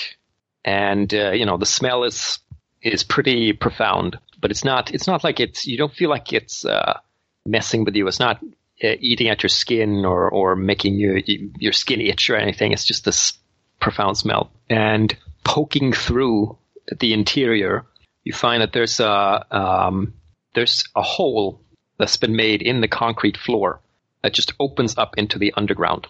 and 0.64 1.14
uh, 1.14 1.32
you 1.32 1.46
know 1.46 1.58
the 1.58 1.66
smell 1.66 2.04
is 2.04 2.40
is 2.82 3.04
pretty 3.04 3.54
profound. 3.54 4.20
But 4.42 4.52
it's 4.52 4.64
not 4.64 4.94
it's 4.94 5.08
not 5.08 5.24
like 5.24 5.40
it's 5.40 5.66
you 5.66 5.78
don't 5.78 5.94
feel 5.94 6.10
like 6.10 6.32
it's 6.34 6.66
uh, 6.66 7.00
messing 7.46 7.84
with 7.84 7.96
you. 7.96 8.08
It's 8.08 8.20
not 8.20 8.42
uh, 8.84 8.96
eating 9.00 9.30
at 9.30 9.44
your 9.44 9.50
skin 9.50 10.06
or 10.06 10.30
or 10.30 10.56
making 10.56 10.96
your 10.96 11.18
your 11.18 11.74
skin 11.74 12.02
itch 12.02 12.30
or 12.30 12.36
anything. 12.36 12.72
It's 12.72 12.86
just 12.86 13.06
this 13.06 13.34
profound 13.80 14.18
smell. 14.18 14.52
And 14.70 15.16
poking 15.44 15.94
through 15.94 16.58
the 17.00 17.14
interior, 17.14 17.86
you 18.24 18.34
find 18.34 18.62
that 18.62 18.74
there's 18.74 19.00
a 19.00 19.46
um, 19.52 20.14
there's 20.56 20.86
a 20.96 21.02
hole 21.02 21.62
that's 21.98 22.18
been 22.18 22.36
made 22.36 22.62
in 22.62 22.82
the 22.82 22.88
concrete 22.88 23.38
floor 23.38 23.82
that 24.24 24.34
just 24.34 24.54
opens 24.60 24.98
up 24.98 25.16
into 25.18 25.38
the 25.38 25.54
underground, 25.56 26.08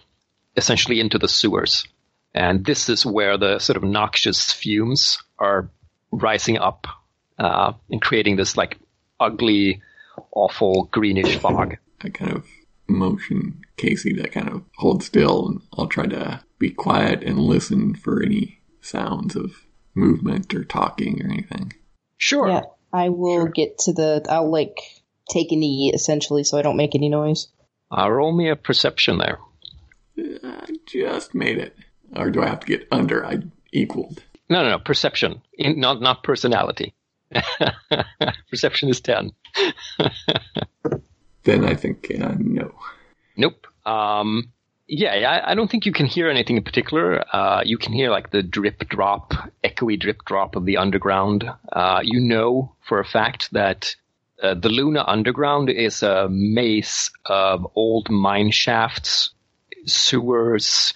essentially 0.56 1.00
into 1.00 1.18
the 1.18 1.28
sewers. 1.28 1.86
And 2.34 2.64
this 2.64 2.88
is 2.88 3.04
where 3.04 3.36
the 3.36 3.58
sort 3.58 3.76
of 3.76 3.82
noxious 3.82 4.52
fumes 4.52 5.22
are 5.38 5.68
rising 6.12 6.58
up 6.58 6.86
uh, 7.38 7.72
and 7.90 8.00
creating 8.00 8.36
this 8.36 8.56
like 8.56 8.78
ugly, 9.18 9.82
awful 10.32 10.84
greenish 10.92 11.36
fog. 11.36 11.76
I 12.02 12.08
kind 12.10 12.32
of 12.32 12.46
motion 12.88 13.62
Casey 13.76 14.12
to 14.14 14.28
kind 14.28 14.48
of 14.48 14.62
hold 14.76 15.02
still, 15.02 15.48
and 15.48 15.60
I'll 15.76 15.86
try 15.86 16.06
to 16.06 16.42
be 16.58 16.70
quiet 16.70 17.22
and 17.22 17.38
listen 17.38 17.94
for 17.94 18.22
any 18.22 18.60
sounds 18.80 19.36
of 19.36 19.64
movement 19.94 20.54
or 20.54 20.64
talking 20.64 21.22
or 21.22 21.26
anything. 21.26 21.72
Sure. 22.16 22.48
Yeah, 22.48 22.62
I 22.92 23.08
will 23.08 23.46
get 23.46 23.78
to 23.80 23.92
the. 23.92 24.24
I'll 24.28 24.50
like 24.50 24.78
take 25.28 25.52
a 25.52 25.56
knee 25.56 25.92
essentially, 25.94 26.44
so 26.44 26.58
I 26.58 26.62
don't 26.62 26.76
make 26.76 26.94
any 26.94 27.08
noise. 27.08 27.48
Uh, 27.96 28.10
roll 28.10 28.32
me 28.32 28.50
a 28.50 28.56
perception 28.56 29.18
there. 29.18 29.38
I 30.18 30.66
just 30.86 31.34
made 31.34 31.58
it. 31.58 31.74
Or 32.16 32.30
do 32.30 32.42
I 32.42 32.48
have 32.48 32.60
to 32.60 32.66
get 32.66 32.88
under? 32.90 33.24
I 33.24 33.38
equaled. 33.72 34.22
No, 34.48 34.62
no, 34.62 34.70
no. 34.70 34.78
Perception, 34.78 35.42
in, 35.54 35.78
not 35.78 36.00
not 36.00 36.22
personality. 36.22 36.94
perception 38.50 38.88
is 38.88 39.00
ten. 39.00 39.32
Then 41.44 41.64
I 41.64 41.74
think 41.74 42.12
uh, 42.20 42.34
no. 42.38 42.74
Nope. 43.36 43.66
Um, 43.86 44.52
Yeah, 44.86 45.12
I, 45.12 45.52
I 45.52 45.54
don't 45.54 45.70
think 45.70 45.86
you 45.86 45.92
can 45.92 46.06
hear 46.06 46.28
anything 46.28 46.56
in 46.56 46.64
particular. 46.64 47.24
Uh, 47.34 47.62
you 47.64 47.78
can 47.78 47.92
hear 47.92 48.10
like 48.10 48.30
the 48.30 48.42
drip 48.42 48.88
drop, 48.88 49.32
echoey 49.64 49.98
drip 49.98 50.24
drop 50.26 50.56
of 50.56 50.64
the 50.66 50.76
underground. 50.76 51.48
Uh, 51.72 52.00
you 52.02 52.20
know 52.20 52.74
for 52.86 53.00
a 53.00 53.04
fact 53.04 53.48
that 53.52 53.94
uh, 54.42 54.54
the 54.54 54.68
Luna 54.68 55.04
Underground 55.06 55.70
is 55.70 56.02
a 56.02 56.28
maze 56.28 57.10
of 57.26 57.66
old 57.74 58.10
mine 58.10 58.50
shafts, 58.50 59.30
sewers, 59.86 60.92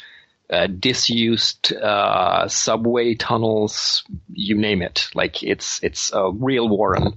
uh, 0.50 0.66
disused 0.66 1.72
uh, 1.72 2.46
subway 2.48 3.14
tunnels, 3.14 4.04
you 4.32 4.56
name 4.56 4.82
it. 4.82 5.08
Like 5.14 5.42
it's 5.42 5.82
it's 5.82 6.12
a 6.12 6.30
real 6.30 6.68
warren. 6.68 7.14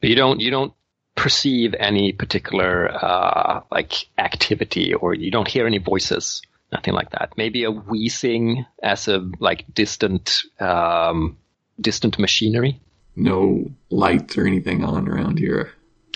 But 0.00 0.10
you 0.10 0.16
don't 0.16 0.40
you 0.40 0.50
don't 0.50 0.72
perceive 1.14 1.74
any 1.78 2.12
particular 2.12 2.90
uh, 2.92 3.62
like 3.70 4.08
activity, 4.18 4.94
or 4.94 5.14
you 5.14 5.30
don't 5.30 5.48
hear 5.48 5.66
any 5.66 5.78
voices, 5.78 6.42
nothing 6.72 6.94
like 6.94 7.10
that. 7.10 7.32
Maybe 7.36 7.64
a 7.64 7.70
wheezing 7.70 8.66
as 8.82 9.08
of 9.08 9.40
like 9.40 9.64
distant 9.74 10.42
um, 10.58 11.38
distant 11.80 12.18
machinery. 12.18 12.80
No 13.16 13.70
lights 13.90 14.38
or 14.38 14.46
anything 14.46 14.84
on 14.84 15.08
around 15.08 15.38
here. 15.38 15.72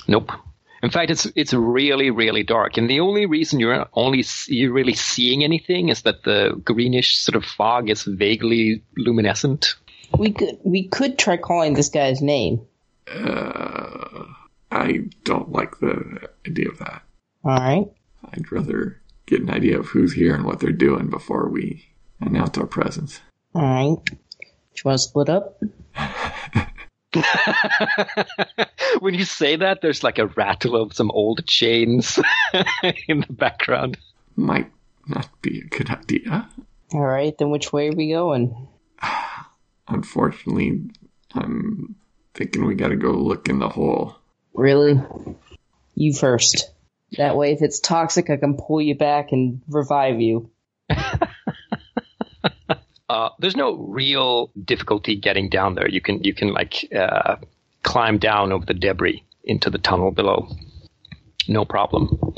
Nope. 0.06 0.30
In 0.84 0.90
fact, 0.90 1.10
it's 1.10 1.26
it's 1.34 1.54
really 1.54 2.10
really 2.10 2.42
dark, 2.42 2.76
and 2.76 2.90
the 2.90 3.00
only 3.00 3.24
reason 3.24 3.58
you're 3.58 3.86
only 3.94 4.22
you're 4.48 4.72
really 4.72 4.92
seeing 4.92 5.42
anything 5.42 5.88
is 5.88 6.02
that 6.02 6.24
the 6.24 6.60
greenish 6.62 7.16
sort 7.16 7.36
of 7.36 7.44
fog 7.46 7.88
is 7.88 8.02
vaguely 8.02 8.82
luminescent. 8.98 9.76
We 10.18 10.32
could 10.32 10.58
we 10.62 10.86
could 10.88 11.16
try 11.16 11.38
calling 11.38 11.72
this 11.72 11.88
guy's 11.88 12.20
name. 12.20 12.60
Uh, 13.10 14.24
I 14.70 15.06
don't 15.24 15.50
like 15.50 15.78
the 15.78 16.28
idea 16.46 16.68
of 16.68 16.78
that. 16.80 17.02
All 17.44 17.56
right. 17.56 17.86
I'd 18.34 18.52
rather 18.52 19.00
get 19.24 19.40
an 19.40 19.48
idea 19.48 19.78
of 19.78 19.86
who's 19.86 20.12
here 20.12 20.34
and 20.34 20.44
what 20.44 20.60
they're 20.60 20.70
doing 20.70 21.08
before 21.08 21.48
we 21.48 21.86
announce 22.20 22.58
our 22.58 22.66
presence. 22.66 23.20
All 23.54 23.62
right. 23.62 24.04
Do 24.04 24.16
you 24.76 24.82
want 24.84 24.98
to 24.98 25.02
split 25.02 25.30
up? 25.30 25.62
when 29.00 29.14
you 29.14 29.24
say 29.24 29.56
that, 29.56 29.80
there's 29.80 30.02
like 30.02 30.18
a 30.18 30.26
rattle 30.26 30.76
of 30.76 30.94
some 30.94 31.10
old 31.10 31.46
chains 31.46 32.18
in 33.08 33.20
the 33.20 33.32
background. 33.32 33.98
Might 34.36 34.70
not 35.06 35.28
be 35.42 35.60
a 35.60 35.64
good 35.64 35.90
idea. 35.90 36.48
All 36.92 37.00
right. 37.00 37.36
Then 37.36 37.50
which 37.50 37.72
way 37.72 37.88
are 37.88 37.96
we 37.96 38.10
going? 38.10 38.68
Unfortunately, 39.88 40.90
I'm 41.34 41.96
thinking 42.34 42.64
we 42.64 42.74
gotta 42.74 42.96
go 42.96 43.10
look 43.10 43.48
in 43.48 43.58
the 43.58 43.68
hole. 43.68 44.16
Really? 44.52 45.00
You 45.94 46.14
first. 46.14 46.70
That 47.16 47.36
way, 47.36 47.52
if 47.52 47.62
it's 47.62 47.80
toxic, 47.80 48.30
I 48.30 48.36
can 48.36 48.56
pull 48.56 48.80
you 48.80 48.96
back 48.96 49.32
and 49.32 49.62
revive 49.68 50.20
you. 50.20 50.50
Uh, 53.14 53.30
there's 53.38 53.54
no 53.54 53.76
real 53.76 54.50
difficulty 54.64 55.14
getting 55.14 55.48
down 55.48 55.76
there. 55.76 55.88
You 55.88 56.00
can 56.00 56.24
you 56.24 56.34
can 56.34 56.48
like 56.52 56.92
uh, 56.92 57.36
climb 57.84 58.18
down 58.18 58.50
over 58.50 58.66
the 58.66 58.74
debris 58.74 59.22
into 59.44 59.70
the 59.70 59.78
tunnel 59.78 60.10
below. 60.10 60.48
No 61.46 61.64
problem. 61.64 62.34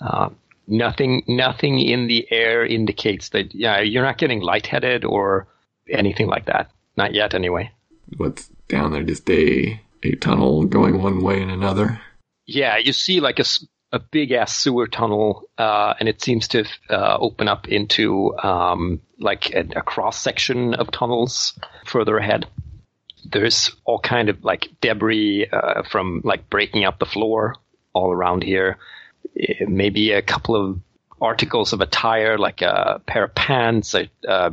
Uh, 0.00 0.30
nothing 0.66 1.22
nothing 1.28 1.80
in 1.80 2.06
the 2.06 2.26
air 2.30 2.64
indicates 2.64 3.28
that 3.30 3.54
yeah 3.54 3.80
you're 3.80 4.02
not 4.02 4.16
getting 4.16 4.40
lightheaded 4.40 5.04
or 5.04 5.48
anything 5.90 6.28
like 6.28 6.46
that. 6.46 6.70
Not 6.96 7.12
yet, 7.12 7.34
anyway. 7.34 7.70
What's 8.16 8.48
down 8.68 8.92
there? 8.92 9.02
Just 9.02 9.28
a 9.28 9.78
a 10.02 10.14
tunnel 10.16 10.64
going 10.64 11.02
one 11.02 11.22
way 11.22 11.42
and 11.42 11.50
another. 11.50 12.00
Yeah, 12.46 12.78
you 12.78 12.94
see 12.94 13.20
like 13.20 13.38
a, 13.38 13.44
a 13.92 13.98
big 13.98 14.32
ass 14.32 14.56
sewer 14.56 14.86
tunnel, 14.86 15.48
uh, 15.58 15.94
and 15.98 16.08
it 16.08 16.20
seems 16.22 16.48
to 16.48 16.64
uh, 16.90 17.16
open 17.20 17.48
up 17.48 17.68
into 17.68 18.36
um, 18.38 19.00
like 19.18 19.54
a, 19.54 19.60
a 19.76 19.82
cross 19.82 20.20
section 20.20 20.74
of 20.74 20.90
tunnels 20.90 21.58
further 21.84 22.18
ahead. 22.18 22.46
There's 23.24 23.74
all 23.84 23.98
kind 23.98 24.28
of 24.28 24.44
like 24.44 24.68
debris 24.80 25.48
uh, 25.52 25.82
from 25.90 26.20
like 26.24 26.50
breaking 26.50 26.84
up 26.84 26.98
the 26.98 27.06
floor 27.06 27.56
all 27.92 28.12
around 28.12 28.42
here. 28.42 28.78
Eh, 29.38 29.64
Maybe 29.66 30.12
a 30.12 30.22
couple 30.22 30.56
of 30.56 30.80
articles 31.20 31.72
of 31.72 31.80
attire, 31.80 32.38
like 32.38 32.62
a 32.62 33.00
pair 33.06 33.24
of 33.24 33.34
pants, 33.34 33.94
a, 33.94 34.08
a 34.28 34.52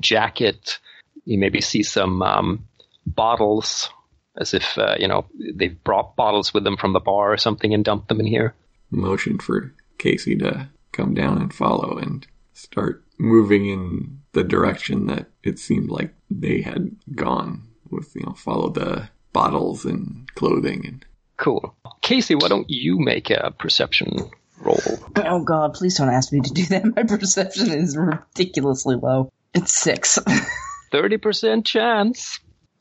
jacket. 0.00 0.78
You 1.24 1.38
maybe 1.38 1.60
see 1.60 1.82
some 1.82 2.22
um, 2.22 2.64
bottles, 3.06 3.90
as 4.36 4.54
if 4.54 4.78
uh, 4.78 4.94
you 4.98 5.08
know 5.08 5.26
they've 5.54 5.82
brought 5.84 6.16
bottles 6.16 6.54
with 6.54 6.64
them 6.64 6.76
from 6.76 6.92
the 6.92 7.00
bar 7.00 7.32
or 7.32 7.36
something 7.36 7.74
and 7.74 7.84
dumped 7.84 8.08
them 8.08 8.20
in 8.20 8.26
here. 8.26 8.54
Motion 8.90 9.38
for 9.38 9.72
Casey 9.98 10.36
to 10.36 10.68
come 10.92 11.14
down 11.14 11.38
and 11.40 11.52
follow 11.52 11.98
and 11.98 12.26
start 12.54 13.04
moving 13.18 13.66
in 13.66 14.20
the 14.32 14.44
direction 14.44 15.06
that 15.06 15.26
it 15.42 15.58
seemed 15.58 15.90
like 15.90 16.14
they 16.30 16.60
had 16.62 16.96
gone 17.14 17.62
with, 17.90 18.14
you 18.14 18.22
know, 18.24 18.32
follow 18.32 18.70
the 18.70 19.08
bottles 19.32 19.84
and 19.84 20.32
clothing 20.34 20.86
and 20.86 21.04
Cool. 21.36 21.76
Casey, 22.02 22.34
why 22.34 22.48
don't 22.48 22.68
you 22.68 22.98
make 22.98 23.30
a 23.30 23.52
perception 23.56 24.28
roll? 24.58 24.80
Oh 25.14 25.44
God! 25.44 25.74
Please 25.74 25.96
don't 25.96 26.08
ask 26.08 26.32
me 26.32 26.40
to 26.40 26.52
do 26.52 26.64
that. 26.66 26.84
My 26.96 27.04
perception 27.04 27.70
is 27.70 27.96
ridiculously 27.96 28.96
low. 28.96 29.30
It's 29.54 29.72
six. 29.72 30.18
30% 30.92 31.64
chance. 31.64 32.40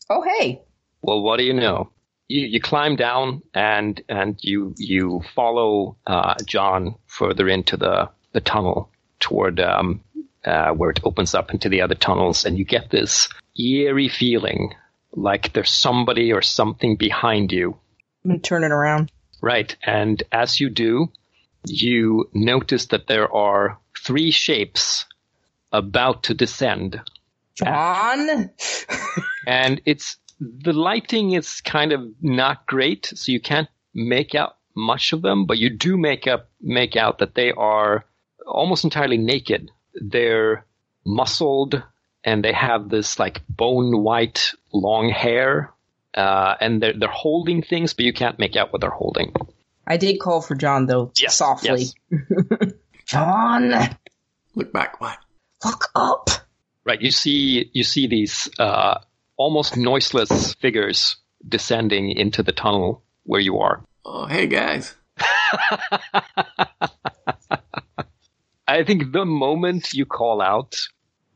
oh 0.10 0.24
hey! 0.24 0.62
Well, 1.04 1.22
what 1.22 1.38
do 1.38 1.44
you 1.44 1.54
know? 1.54 1.92
You, 2.28 2.46
you 2.46 2.60
climb 2.60 2.96
down 2.96 3.42
and 3.54 4.02
and 4.10 4.38
you 4.42 4.76
you 4.78 5.22
follow 5.36 5.98
uh, 6.06 6.36
John 6.46 6.96
further 7.08 7.48
into 7.48 7.78
the 7.78 8.10
the 8.34 8.42
tunnel 8.42 8.92
toward 9.20 9.60
um, 9.60 10.02
uh, 10.46 10.72
where 10.72 10.90
it 10.90 11.00
opens 11.04 11.34
up 11.34 11.52
into 11.52 11.70
the 11.70 11.82
other 11.82 11.96
tunnels, 11.96 12.46
and 12.46 12.58
you 12.58 12.66
get 12.66 12.90
this 12.90 13.30
eerie 13.58 14.10
feeling 14.10 14.74
like 15.14 15.54
there's 15.54 15.72
somebody 15.72 16.32
or 16.34 16.42
something 16.42 16.96
behind 16.96 17.52
you. 17.52 17.78
I'm 18.24 18.32
gonna 18.32 18.40
turn 18.40 18.64
it 18.64 18.72
around. 18.72 19.12
Right, 19.42 19.76
and 19.84 20.22
as 20.32 20.60
you 20.60 20.70
do, 20.70 21.12
you 21.66 22.30
notice 22.34 22.88
that 22.88 23.08
there 23.08 23.34
are 23.34 23.78
three 23.98 24.32
shapes 24.32 25.06
about 25.72 26.24
to 26.24 26.34
descend 26.34 27.02
John. 27.56 27.68
and 29.48 29.82
it's 29.86 30.18
the 30.40 30.74
lighting 30.74 31.32
is 31.32 31.62
kind 31.62 31.92
of 31.92 32.02
not 32.22 32.66
great, 32.68 33.06
so 33.16 33.32
you 33.32 33.40
can't 33.40 33.70
make 33.94 34.36
out 34.36 34.56
much 34.76 35.14
of 35.14 35.22
them, 35.22 35.46
but 35.46 35.58
you 35.58 35.70
do 35.72 35.98
make 35.98 36.28
up 36.28 36.50
make 36.62 36.96
out 36.96 37.20
that 37.20 37.34
they 37.36 37.52
are 37.52 38.06
almost 38.46 38.84
entirely 38.84 39.18
naked. 39.18 39.72
They're 39.96 40.66
muscled 41.06 41.82
and 42.24 42.44
they 42.44 42.54
have 42.54 42.90
this 42.90 43.18
like 43.18 43.42
bone 43.50 44.04
white 44.04 44.52
long 44.74 45.10
hair. 45.10 45.74
Uh, 46.14 46.56
and 46.60 46.82
they're 46.82 46.94
they're 46.94 47.10
holding 47.10 47.62
things, 47.62 47.94
but 47.94 48.06
you 48.06 48.14
can't 48.14 48.38
make 48.40 48.56
out 48.56 48.72
what 48.72 48.82
they're 48.82 48.90
holding. 48.90 49.34
I 49.86 49.98
did 49.98 50.20
call 50.20 50.42
for 50.42 50.56
John 50.56 50.86
though, 50.86 51.12
Yes, 51.16 51.36
softly. 51.36 51.86
yes. 52.12 52.72
John, 53.06 53.74
look 54.56 54.74
back. 54.74 55.00
What? 55.02 55.18
look 55.66 55.86
up. 55.96 56.30
Right, 56.86 57.02
you 57.02 57.12
see 57.12 57.70
you 57.74 57.84
see 57.84 58.08
these 58.08 58.50
uh, 58.60 59.00
almost 59.38 59.78
noiseless 59.78 60.54
figures 60.56 61.18
descending 61.48 62.12
into 62.12 62.44
the 62.44 62.52
tunnel 62.52 63.04
where 63.24 63.40
you 63.40 63.60
are. 63.60 63.84
Oh, 64.04 64.26
hey 64.26 64.48
guys. 64.48 64.96
I 68.68 68.84
think 68.84 69.14
the 69.14 69.26
moment 69.26 69.94
you 69.94 70.06
call 70.06 70.42
out, 70.42 70.76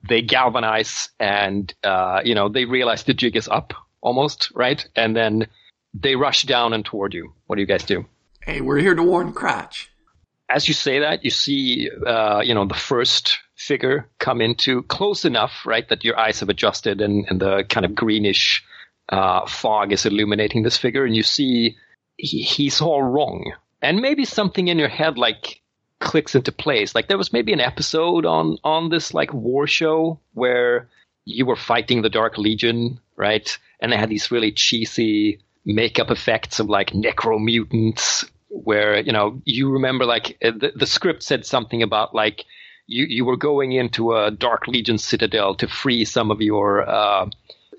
they 0.08 0.22
galvanize 0.22 1.10
and, 1.20 1.74
uh, 1.84 2.22
you 2.26 2.36
know, 2.36 2.50
they 2.50 2.66
realize 2.66 3.04
the 3.04 3.14
jig 3.14 3.38
is 3.38 3.48
up 3.48 3.74
almost, 4.02 4.52
right? 4.54 4.86
And 4.96 5.16
then 5.16 5.48
they 5.94 6.16
rush 6.16 6.44
down 6.44 6.74
and 6.74 6.84
toward 6.84 7.14
you. 7.14 7.34
What 7.48 7.56
do 7.56 7.62
you 7.62 7.68
guys 7.68 7.84
do? 7.84 8.06
Hey, 8.42 8.62
we're 8.62 8.80
here 8.80 8.96
to 8.96 9.04
warn 9.04 9.34
Cratch. 9.34 9.88
As 10.50 10.68
you 10.68 10.74
say 10.74 11.00
that, 11.00 11.24
you 11.24 11.30
see, 11.30 11.90
uh, 12.06 12.42
you 12.44 12.54
know, 12.54 12.66
the 12.66 12.74
first 12.74 13.38
figure 13.62 14.10
come 14.20 14.42
into 14.42 14.84
close 14.84 15.26
enough, 15.26 15.66
right, 15.66 15.88
that 15.90 16.04
your 16.04 16.20
eyes 16.20 16.40
have 16.40 16.50
adjusted 16.50 17.02
and, 17.02 17.26
and 17.30 17.40
the 17.40 17.64
kind 17.70 17.86
of 17.86 17.96
greenish 17.96 18.64
uh, 19.10 19.46
fog 19.46 19.92
is 19.92 20.06
illuminating 20.06 20.64
this 20.64 20.78
figure, 20.78 21.06
and 21.06 21.16
you 21.16 21.24
see 21.24 21.78
he, 22.18 22.42
he's 22.42 22.82
all 22.82 23.04
wrong. 23.04 23.54
And 23.82 24.00
maybe 24.00 24.26
something 24.26 24.68
in 24.68 24.78
your 24.78 24.90
head, 24.90 25.18
like, 25.18 25.62
clicks 26.02 26.36
into 26.36 26.52
place. 26.52 26.94
Like 26.94 27.08
there 27.08 27.18
was 27.18 27.32
maybe 27.32 27.54
an 27.54 27.62
episode 27.62 28.26
on 28.26 28.58
on 28.64 28.90
this 28.90 29.14
like 29.14 29.34
war 29.34 29.68
show 29.68 30.20
where 30.34 30.90
you 31.24 31.46
were 31.46 31.56
fighting 31.56 32.02
the 32.02 32.10
Dark 32.10 32.38
Legion, 32.38 33.00
right? 33.16 33.58
And 33.80 33.92
they 33.92 33.98
had 33.98 34.10
these 34.10 34.32
really 34.32 34.52
cheesy 34.52 35.40
makeup 35.64 36.10
effects 36.10 36.60
of 36.60 36.68
like 36.68 36.90
necro 36.90 37.40
mutants 37.40 38.26
where 38.50 39.00
you 39.00 39.14
know 39.14 39.40
you 39.46 39.70
remember 39.70 40.06
like 40.06 40.38
the, 40.42 40.74
the 40.76 40.88
script 40.88 41.24
said 41.24 41.46
something 41.46 41.84
about 41.84 42.14
like 42.14 42.46
you 42.92 43.06
you 43.08 43.26
were 43.26 43.38
going 43.38 43.72
into 43.72 44.14
a 44.16 44.32
Dark 44.32 44.68
Legion 44.68 44.98
citadel 44.98 45.56
to 45.56 45.68
free 45.68 46.06
some 46.06 46.32
of 46.32 46.42
your 46.42 46.88
uh, 46.88 47.30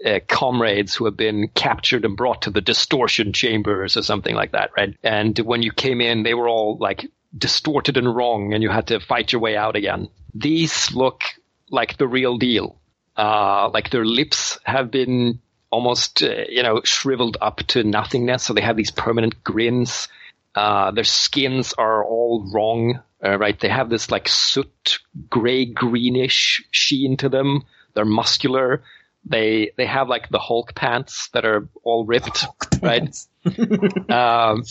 uh, 0.04 0.20
comrades 0.26 0.94
who 0.94 1.04
have 1.04 1.16
been 1.16 1.48
captured 1.48 2.04
and 2.04 2.16
brought 2.16 2.42
to 2.42 2.50
the 2.50 2.60
distortion 2.60 3.32
chambers 3.32 3.96
or 3.96 4.02
something 4.02 4.34
like 4.34 4.52
that, 4.52 4.70
right? 4.76 4.96
And 5.02 5.38
when 5.38 5.62
you 5.62 5.72
came 5.72 6.00
in, 6.00 6.22
they 6.22 6.34
were 6.34 6.48
all 6.48 6.76
like 6.78 7.06
distorted 7.36 7.96
and 7.96 8.14
wrong, 8.14 8.54
and 8.54 8.62
you 8.62 8.70
had 8.70 8.88
to 8.88 9.00
fight 9.00 9.32
your 9.32 9.40
way 9.40 9.56
out 9.56 9.76
again. 9.76 10.08
These 10.34 10.92
look 10.94 11.22
like 11.70 11.96
the 11.96 12.08
real 12.08 12.38
deal. 12.38 12.78
Uh, 13.16 13.68
like 13.72 13.90
their 13.90 14.06
lips 14.06 14.58
have 14.64 14.90
been 14.90 15.40
almost, 15.70 16.22
uh, 16.22 16.44
you 16.48 16.62
know, 16.62 16.80
shriveled 16.84 17.36
up 17.40 17.58
to 17.68 17.84
nothingness, 17.84 18.42
so 18.42 18.54
they 18.54 18.62
have 18.62 18.76
these 18.76 18.90
permanent 18.90 19.44
grins. 19.44 20.08
Uh, 20.54 20.90
their 20.90 21.04
skins 21.04 21.74
are 21.74 22.04
all 22.04 22.48
wrong, 22.52 23.00
uh, 23.24 23.38
right? 23.38 23.58
They 23.58 23.68
have 23.68 23.90
this 23.90 24.10
like 24.10 24.28
soot, 24.28 24.98
gray, 25.30 25.64
greenish 25.64 26.64
sheen 26.70 27.16
to 27.18 27.28
them. 27.28 27.62
They're 27.94 28.04
muscular. 28.04 28.82
They 29.24 29.72
they 29.76 29.86
have 29.86 30.08
like 30.08 30.28
the 30.28 30.40
Hulk 30.40 30.74
pants 30.74 31.28
that 31.32 31.44
are 31.44 31.68
all 31.84 32.04
ripped, 32.04 32.44
right? 32.82 33.16
um, 34.10 34.64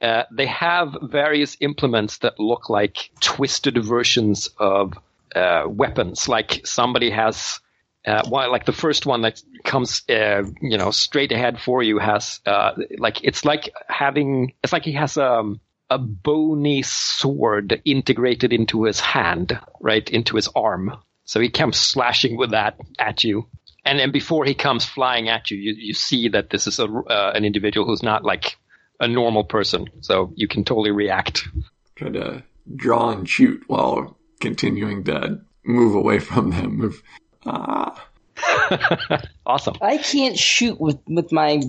uh, 0.00 0.22
they 0.30 0.46
have 0.46 0.96
various 1.02 1.56
implements 1.60 2.18
that 2.18 2.38
look 2.38 2.70
like 2.70 3.10
twisted 3.20 3.82
versions 3.84 4.48
of 4.58 4.94
uh, 5.34 5.64
weapons. 5.66 6.28
Like 6.28 6.62
somebody 6.64 7.10
has, 7.10 7.60
uh, 8.06 8.22
well, 8.30 8.50
like 8.50 8.64
the 8.64 8.72
first 8.72 9.04
one 9.04 9.22
that 9.22 9.42
comes, 9.64 10.02
uh, 10.08 10.44
you 10.62 10.78
know, 10.78 10.90
straight 10.90 11.32
ahead 11.32 11.60
for 11.60 11.82
you 11.82 11.98
has, 11.98 12.40
uh, 12.46 12.72
like 12.98 13.22
it's 13.24 13.44
like 13.44 13.70
having, 13.88 14.54
it's 14.62 14.72
like 14.72 14.84
he 14.84 14.92
has 14.92 15.18
um, 15.18 15.60
a 15.90 15.98
bony 15.98 16.82
sword 16.82 17.82
integrated 17.84 18.52
into 18.52 18.84
his 18.84 19.00
hand, 19.00 19.58
right, 19.80 20.08
into 20.08 20.36
his 20.36 20.48
arm. 20.54 20.96
So 21.24 21.40
he 21.40 21.50
comes 21.50 21.78
slashing 21.78 22.36
with 22.36 22.52
that 22.52 22.78
at 22.98 23.24
you 23.24 23.48
and 23.84 23.98
then 23.98 24.12
before 24.12 24.44
he 24.44 24.54
comes 24.54 24.84
flying 24.84 25.28
at 25.28 25.50
you, 25.50 25.56
you, 25.56 25.74
you 25.76 25.94
see 25.94 26.28
that 26.28 26.50
this 26.50 26.66
is 26.66 26.78
a, 26.78 26.84
uh, 26.84 27.32
an 27.34 27.44
individual 27.44 27.86
who's 27.86 28.02
not 28.02 28.24
like 28.24 28.58
a 28.98 29.08
normal 29.08 29.44
person. 29.44 29.86
So 30.00 30.32
you 30.36 30.48
can 30.48 30.64
totally 30.64 30.90
react. 30.90 31.48
Try 31.96 32.10
to 32.10 32.42
draw 32.76 33.10
and 33.10 33.28
shoot 33.28 33.62
while 33.66 34.18
continuing 34.40 35.04
to 35.04 35.40
move 35.64 35.94
away 35.94 36.18
from 36.18 36.50
them. 36.50 36.76
Move. 36.76 37.02
Ah. 37.46 38.06
awesome. 39.46 39.76
I 39.80 39.96
can't 39.96 40.38
shoot 40.38 40.80
with, 40.80 40.98
with 41.06 41.32
my 41.32 41.62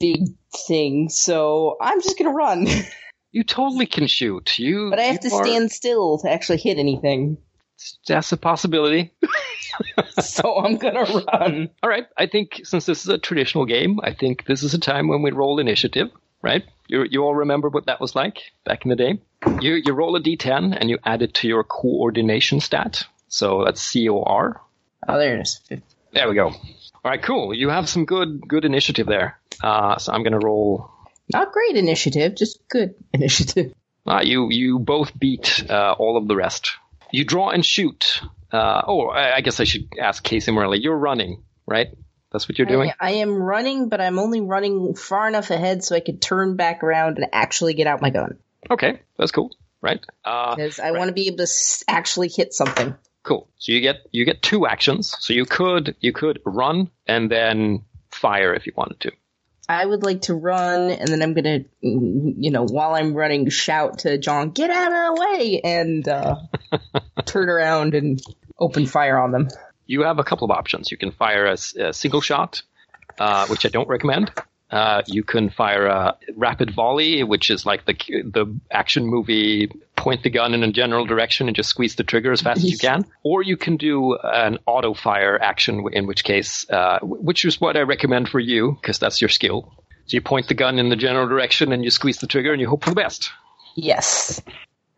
big 0.00 0.28
thing, 0.66 1.08
so 1.08 1.76
I'm 1.80 2.00
just 2.00 2.18
gonna 2.18 2.30
run. 2.30 2.66
You 3.34 3.42
totally 3.42 3.86
can 3.86 4.06
shoot. 4.06 4.60
You, 4.60 4.90
but 4.90 5.00
I 5.00 5.06
have 5.06 5.18
to 5.18 5.34
are- 5.34 5.44
stand 5.44 5.72
still 5.72 6.18
to 6.18 6.30
actually 6.30 6.58
hit 6.58 6.78
anything. 6.78 7.38
That's 8.06 8.30
a 8.30 8.36
possibility. 8.36 9.12
so 10.20 10.58
I'm 10.58 10.76
gonna 10.76 11.02
run. 11.02 11.68
All 11.82 11.90
right. 11.90 12.06
I 12.16 12.28
think 12.28 12.60
since 12.62 12.86
this 12.86 13.02
is 13.02 13.08
a 13.08 13.18
traditional 13.18 13.66
game, 13.66 13.98
I 14.04 14.14
think 14.14 14.46
this 14.46 14.62
is 14.62 14.72
a 14.72 14.78
time 14.78 15.08
when 15.08 15.22
we 15.22 15.32
roll 15.32 15.58
initiative, 15.58 16.10
right? 16.42 16.62
You, 16.86 17.06
you 17.10 17.24
all 17.24 17.34
remember 17.34 17.68
what 17.70 17.86
that 17.86 18.00
was 18.00 18.14
like 18.14 18.38
back 18.64 18.84
in 18.84 18.90
the 18.90 18.96
day? 18.96 19.18
You, 19.60 19.82
you 19.84 19.92
roll 19.94 20.14
a 20.14 20.20
d10 20.20 20.78
and 20.78 20.88
you 20.88 20.98
add 21.04 21.22
it 21.22 21.34
to 21.34 21.48
your 21.48 21.64
coordination 21.64 22.60
stat. 22.60 23.02
So 23.26 23.64
that's 23.64 23.92
COR. 23.92 24.60
Oh, 25.08 25.18
there 25.18 25.36
it 25.36 25.40
is. 25.40 25.60
There 26.12 26.28
we 26.28 26.36
go. 26.36 26.50
All 26.50 27.10
right, 27.10 27.20
cool. 27.20 27.52
You 27.52 27.68
have 27.70 27.88
some 27.88 28.04
good 28.04 28.46
good 28.46 28.64
initiative 28.64 29.08
there. 29.08 29.40
Uh, 29.60 29.98
so 29.98 30.12
I'm 30.12 30.22
going 30.22 30.38
to 30.38 30.46
roll. 30.46 30.93
Not 31.32 31.52
great 31.52 31.76
initiative, 31.76 32.34
just 32.36 32.68
good 32.68 32.94
initiative. 33.12 33.74
Uh, 34.06 34.20
you 34.22 34.48
you 34.50 34.78
both 34.78 35.18
beat 35.18 35.64
uh, 35.68 35.94
all 35.98 36.16
of 36.16 36.28
the 36.28 36.36
rest. 36.36 36.72
You 37.10 37.24
draw 37.24 37.50
and 37.50 37.64
shoot. 37.64 38.20
Uh, 38.52 38.82
oh, 38.86 39.08
I, 39.08 39.36
I 39.36 39.40
guess 39.40 39.60
I 39.60 39.64
should 39.64 39.88
ask 40.00 40.22
Casey 40.22 40.52
Morelli. 40.52 40.80
You're 40.80 40.96
running, 40.96 41.42
right? 41.66 41.88
That's 42.32 42.48
what 42.48 42.58
you're 42.58 42.66
doing. 42.66 42.90
I, 43.00 43.08
I 43.08 43.10
am 43.12 43.32
running, 43.32 43.88
but 43.88 44.00
I'm 44.00 44.18
only 44.18 44.40
running 44.40 44.94
far 44.96 45.28
enough 45.28 45.50
ahead 45.50 45.84
so 45.84 45.94
I 45.94 46.00
could 46.00 46.20
turn 46.20 46.56
back 46.56 46.82
around 46.82 47.18
and 47.18 47.28
actually 47.32 47.74
get 47.74 47.86
out 47.86 48.02
my 48.02 48.10
gun. 48.10 48.38
Okay, 48.68 49.00
that's 49.16 49.30
cool. 49.30 49.50
Right. 49.80 50.04
Uh, 50.24 50.56
Because 50.56 50.80
I 50.80 50.90
want 50.90 51.08
to 51.08 51.12
be 51.12 51.28
able 51.28 51.38
to 51.38 51.48
actually 51.86 52.28
hit 52.28 52.52
something. 52.52 52.94
Cool. 53.22 53.48
So 53.58 53.72
you 53.72 53.80
get 53.80 54.06
you 54.12 54.24
get 54.24 54.42
two 54.42 54.66
actions. 54.66 55.14
So 55.20 55.32
you 55.32 55.44
could 55.44 55.94
you 56.00 56.12
could 56.12 56.40
run 56.44 56.90
and 57.06 57.30
then 57.30 57.84
fire 58.10 58.52
if 58.54 58.66
you 58.66 58.72
wanted 58.76 59.00
to. 59.00 59.12
I 59.68 59.84
would 59.84 60.02
like 60.02 60.22
to 60.22 60.34
run, 60.34 60.90
and 60.90 61.08
then 61.08 61.22
I'm 61.22 61.34
gonna, 61.34 61.60
you 61.80 62.50
know, 62.50 62.66
while 62.66 62.94
I'm 62.94 63.14
running, 63.14 63.48
shout 63.48 64.00
to 64.00 64.18
John, 64.18 64.50
"Get 64.50 64.70
out 64.70 64.92
of 64.92 65.16
the 65.16 65.20
way!" 65.20 65.60
and 65.64 66.06
uh, 66.06 66.36
turn 67.24 67.48
around 67.48 67.94
and 67.94 68.20
open 68.58 68.86
fire 68.86 69.18
on 69.18 69.32
them. 69.32 69.48
You 69.86 70.02
have 70.02 70.18
a 70.18 70.24
couple 70.24 70.44
of 70.44 70.50
options. 70.50 70.90
You 70.90 70.96
can 70.96 71.12
fire 71.12 71.46
a 71.46 71.92
single 71.92 72.20
shot, 72.20 72.62
uh, 73.18 73.46
which 73.46 73.64
I 73.66 73.68
don't 73.68 73.88
recommend. 73.88 74.32
Uh, 74.74 75.02
you 75.06 75.22
can 75.22 75.50
fire 75.50 75.86
a 75.86 76.18
rapid 76.34 76.74
volley, 76.74 77.22
which 77.22 77.48
is 77.48 77.64
like 77.64 77.86
the 77.86 77.94
the 78.24 78.52
action 78.72 79.06
movie 79.06 79.70
point 79.94 80.24
the 80.24 80.30
gun 80.30 80.52
in 80.52 80.64
a 80.64 80.72
general 80.72 81.06
direction 81.06 81.46
and 81.46 81.54
just 81.54 81.68
squeeze 81.68 81.94
the 81.94 82.02
trigger 82.02 82.32
as 82.32 82.40
fast 82.40 82.58
as 82.58 82.68
you 82.68 82.76
can. 82.76 83.04
Or 83.22 83.40
you 83.40 83.56
can 83.56 83.76
do 83.76 84.18
an 84.20 84.58
auto 84.66 84.92
fire 84.92 85.40
action, 85.40 85.86
in 85.92 86.08
which 86.08 86.24
case, 86.24 86.68
uh, 86.68 86.98
which 87.02 87.44
is 87.44 87.60
what 87.60 87.76
I 87.76 87.82
recommend 87.82 88.28
for 88.28 88.40
you 88.40 88.72
because 88.72 88.98
that's 88.98 89.20
your 89.20 89.28
skill. 89.28 89.72
So 90.06 90.16
you 90.16 90.20
point 90.20 90.48
the 90.48 90.54
gun 90.54 90.80
in 90.80 90.88
the 90.88 90.96
general 90.96 91.28
direction 91.28 91.72
and 91.72 91.84
you 91.84 91.90
squeeze 91.90 92.18
the 92.18 92.26
trigger 92.26 92.50
and 92.50 92.60
you 92.60 92.68
hope 92.68 92.82
for 92.82 92.90
the 92.90 92.96
best. 92.96 93.30
Yes, 93.76 94.42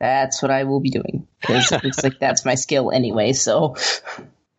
that's 0.00 0.40
what 0.40 0.50
I 0.50 0.64
will 0.64 0.80
be 0.80 0.90
doing 0.90 1.28
because 1.42 1.70
it 1.70 1.84
looks 1.84 2.02
like 2.02 2.18
that's 2.18 2.46
my 2.46 2.54
skill 2.54 2.90
anyway. 2.90 3.34
So 3.34 3.76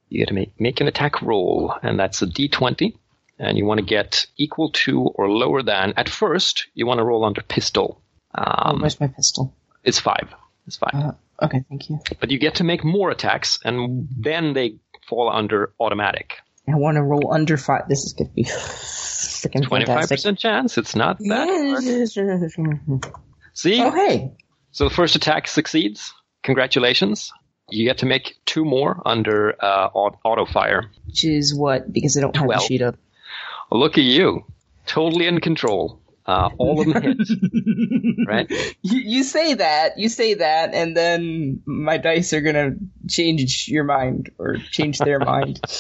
You 0.10 0.22
got 0.22 0.30
to 0.30 0.34
make 0.34 0.60
make 0.60 0.80
an 0.80 0.88
attack 0.88 1.22
roll, 1.22 1.74
and 1.84 2.00
that's 2.00 2.22
a 2.22 2.28
d20, 2.28 2.94
and 3.40 3.58
you 3.58 3.66
want 3.66 3.80
to 3.80 3.86
get 3.86 4.26
equal 4.38 4.72
to 4.72 5.02
or 5.02 5.30
lower 5.30 5.62
than. 5.64 5.94
At 5.98 6.10
first, 6.10 6.68
you 6.74 6.86
want 6.88 7.00
to 7.00 7.04
roll 7.04 7.24
under 7.26 7.42
pistol. 7.42 8.02
oh, 8.38 8.44
Um, 8.72 8.82
where's 8.82 9.00
my 9.00 9.08
pistol? 9.08 9.54
it's 9.84 10.00
five. 10.00 10.28
It's 10.66 10.78
five. 10.78 10.94
Uh, 10.94 11.12
okay, 11.46 11.64
thank 11.70 11.90
you. 11.90 12.00
but 12.20 12.30
you 12.32 12.40
get 12.40 12.56
to 12.56 12.64
make 12.64 12.84
more 12.84 13.10
attacks, 13.12 13.60
and 13.64 14.08
then 14.18 14.54
they 14.54 14.76
fall 15.08 15.30
under 15.30 15.72
automatic. 15.80 16.34
I 16.68 16.76
want 16.76 16.96
to 16.96 17.04
roll 17.04 17.32
under 17.34 17.56
five. 17.56 17.88
This 17.88 18.04
is 18.04 18.12
gonna 18.14 18.30
be 18.32 18.44
freaking 18.44 19.64
Twenty-five 19.66 19.96
fantastic. 20.10 20.18
percent 20.18 20.40
chance. 20.40 20.78
It's 20.78 20.96
not 20.98 21.18
that. 21.20 21.48
hard. 21.48 23.14
See, 23.54 23.82
Oh 23.82 23.92
hey, 23.92 24.32
so 24.72 24.84
the 24.88 24.94
first 24.94 25.16
attack 25.16 25.48
succeeds. 25.48 26.14
Congratulations. 26.44 27.32
You 27.70 27.86
get 27.86 28.00
to 28.00 28.06
make 28.06 28.36
two 28.46 28.64
more 28.64 29.02
under 29.06 29.54
uh, 29.64 29.88
auto 29.94 30.46
fire. 30.46 30.90
which 31.06 31.24
is 31.26 31.54
what? 31.56 31.92
Because 31.92 32.18
I 32.18 32.22
don't 32.22 32.36
have 32.36 32.44
the 32.44 32.48
Twelve. 32.48 32.64
sheet 32.64 32.82
up. 32.82 32.96
Look 33.72 33.98
at 33.98 34.04
you, 34.04 34.46
totally 34.86 35.28
in 35.28 35.42
control. 35.42 36.02
Uh, 36.26 36.50
all 36.58 36.82
of 36.82 36.88
them 36.88 37.02
hit, 37.02 37.18
right? 38.28 38.52
You, 38.82 39.00
you 39.00 39.24
say 39.24 39.54
that, 39.54 39.98
you 39.98 40.10
say 40.10 40.34
that, 40.34 40.74
and 40.74 40.96
then 40.96 41.62
my 41.66 41.98
dice 41.98 42.34
are 42.34 42.42
gonna 42.42 42.72
change 43.08 43.70
your 43.70 43.86
mind 43.86 44.32
or 44.38 44.58
change 44.72 45.00
their 45.00 45.20
mind. 45.20 45.62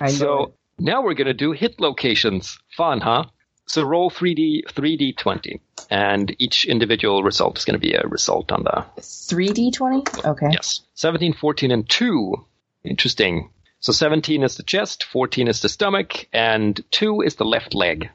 I 0.00 0.06
know. 0.06 0.12
So 0.12 0.42
it. 0.44 0.54
now 0.78 1.02
we're 1.02 1.14
going 1.14 1.26
to 1.26 1.34
do 1.34 1.52
hit 1.52 1.80
locations. 1.80 2.58
Fun, 2.76 3.00
huh? 3.00 3.24
So 3.66 3.82
roll 3.82 4.10
3D, 4.10 4.64
3D20, 4.66 5.60
and 5.90 6.34
each 6.38 6.66
individual 6.66 7.22
result 7.24 7.58
is 7.58 7.64
going 7.64 7.74
to 7.74 7.80
be 7.80 7.94
a 7.94 8.06
result 8.06 8.52
on 8.52 8.62
the, 8.62 8.84
3d20? 9.00 10.24
Okay. 10.24 10.50
yes, 10.52 10.82
17, 10.94 11.32
14, 11.32 11.70
and 11.72 11.88
2. 11.88 12.46
Interesting. 12.84 13.50
So 13.86 13.92
17 13.92 14.42
is 14.42 14.56
the 14.56 14.64
chest, 14.64 15.04
14 15.04 15.46
is 15.46 15.62
the 15.62 15.68
stomach, 15.68 16.26
and 16.32 16.82
2 16.90 17.20
is 17.20 17.36
the 17.36 17.44
left 17.44 17.72
leg. 17.72 18.10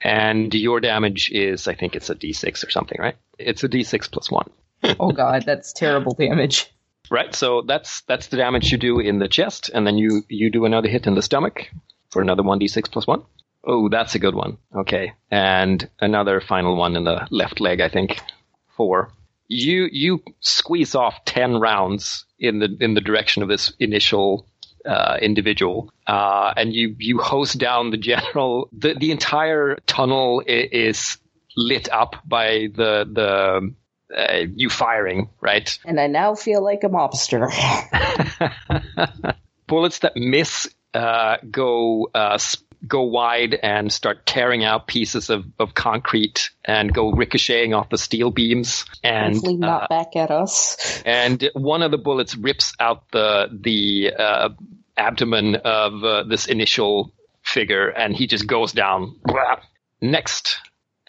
And 0.00 0.52
your 0.52 0.80
damage 0.80 1.30
is, 1.30 1.68
I 1.68 1.76
think 1.76 1.94
it's 1.94 2.10
a 2.10 2.16
d6 2.16 2.66
or 2.66 2.70
something, 2.70 2.98
right? 2.98 3.14
It's 3.38 3.62
a 3.62 3.68
d6 3.68 4.10
plus 4.10 4.32
1. 4.32 4.50
Oh 4.98 5.12
god, 5.12 5.44
that's 5.46 5.72
terrible 5.72 6.12
damage. 6.14 6.74
Right, 7.08 7.32
so 7.36 7.62
that's 7.64 8.00
that's 8.08 8.26
the 8.26 8.36
damage 8.36 8.72
you 8.72 8.78
do 8.78 8.98
in 8.98 9.20
the 9.20 9.28
chest, 9.28 9.70
and 9.72 9.86
then 9.86 9.96
you 9.96 10.24
you 10.28 10.50
do 10.50 10.64
another 10.64 10.88
hit 10.88 11.06
in 11.06 11.14
the 11.14 11.22
stomach 11.22 11.70
for 12.10 12.20
another 12.20 12.42
one 12.42 12.58
d 12.58 12.66
six 12.66 12.88
plus 12.88 13.06
one. 13.06 13.22
Oh, 13.62 13.88
that's 13.88 14.16
a 14.16 14.18
good 14.18 14.34
one. 14.34 14.58
Okay, 14.74 15.12
and 15.30 15.88
another 16.00 16.40
final 16.40 16.74
one 16.74 16.96
in 16.96 17.04
the 17.04 17.28
left 17.30 17.60
leg, 17.60 17.80
I 17.80 17.88
think. 17.88 18.18
Four. 18.76 19.12
You 19.46 19.88
you 19.92 20.24
squeeze 20.40 20.96
off 20.96 21.24
ten 21.24 21.60
rounds 21.60 22.24
in 22.40 22.58
the 22.58 22.76
in 22.80 22.94
the 22.94 23.00
direction 23.00 23.44
of 23.44 23.48
this 23.48 23.72
initial 23.78 24.48
uh, 24.86 25.18
individual, 25.20 25.92
uh, 26.06 26.52
and 26.56 26.72
you 26.72 26.94
you 26.98 27.18
hose 27.18 27.52
down 27.52 27.90
the 27.90 27.96
general. 27.96 28.68
The 28.72 28.94
the 28.94 29.10
entire 29.10 29.76
tunnel 29.86 30.42
is 30.46 31.18
lit 31.56 31.88
up 31.90 32.16
by 32.26 32.68
the 32.74 33.06
the 33.10 33.74
uh, 34.16 34.46
you 34.54 34.70
firing, 34.70 35.30
right? 35.40 35.78
And 35.84 36.00
I 36.00 36.06
now 36.06 36.34
feel 36.34 36.62
like 36.62 36.84
a 36.84 36.88
mobster. 36.88 37.48
bullets 39.66 40.00
that 40.00 40.12
miss 40.16 40.68
uh, 40.92 41.38
go 41.50 42.10
uh, 42.14 42.34
s- 42.34 42.62
go 42.86 43.02
wide 43.02 43.54
and 43.62 43.92
start 43.92 44.26
tearing 44.26 44.64
out 44.64 44.86
pieces 44.86 45.30
of, 45.30 45.44
of 45.58 45.74
concrete 45.74 46.50
and 46.64 46.92
go 46.92 47.12
ricocheting 47.12 47.74
off 47.74 47.88
the 47.90 47.98
steel 47.98 48.30
beams 48.30 48.84
and 49.04 49.34
Hopefully 49.34 49.56
not 49.56 49.84
uh, 49.84 49.86
back 49.88 50.16
at 50.16 50.30
us. 50.30 51.02
and 51.04 51.48
one 51.54 51.82
of 51.82 51.90
the 51.90 51.98
bullets 51.98 52.36
rips 52.36 52.72
out 52.80 53.10
the 53.12 53.48
the 53.52 54.12
uh, 54.18 54.48
abdomen 54.96 55.56
of 55.56 56.02
uh, 56.04 56.22
this 56.24 56.46
initial 56.46 57.12
figure 57.44 57.88
and 57.88 58.16
he 58.16 58.26
just 58.26 58.46
goes 58.46 58.72
down. 58.72 59.16
Next, 60.00 60.58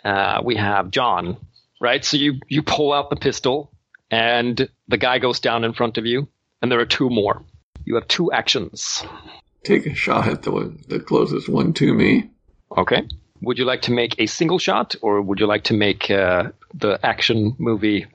uh, 0.04 0.42
we 0.44 0.56
have 0.56 0.92
John. 0.92 1.38
right? 1.82 2.04
So 2.06 2.18
you 2.18 2.40
you 2.48 2.62
pull 2.62 2.94
out 2.94 3.10
the 3.10 3.16
pistol, 3.16 3.72
and 4.12 4.70
the 4.88 4.98
guy 4.98 5.18
goes 5.20 5.40
down 5.40 5.64
in 5.64 5.74
front 5.74 5.98
of 5.98 6.06
you, 6.06 6.28
and 6.62 6.72
there 6.72 6.80
are 6.80 6.86
two 6.86 7.10
more. 7.10 7.44
You 7.86 7.96
have 7.96 8.08
two 8.08 8.32
actions. 8.32 9.04
Take 9.64 9.86
a 9.86 9.94
shot 9.94 10.28
at 10.28 10.44
the 10.44 10.52
one, 10.52 10.80
the 10.88 11.00
closest 11.00 11.50
one 11.50 11.74
to 11.74 11.94
me. 11.94 12.30
Okay. 12.78 13.08
Would 13.42 13.58
you 13.58 13.66
like 13.66 13.82
to 13.84 13.92
make 13.92 14.16
a 14.20 14.26
single 14.26 14.60
shot, 14.60 14.96
or 15.02 15.22
would 15.22 15.40
you 15.40 15.48
like 15.48 15.66
to 15.66 15.74
make 15.74 16.10
uh, 16.10 16.52
the 16.74 16.98
action 17.04 17.56
movie 17.60 18.06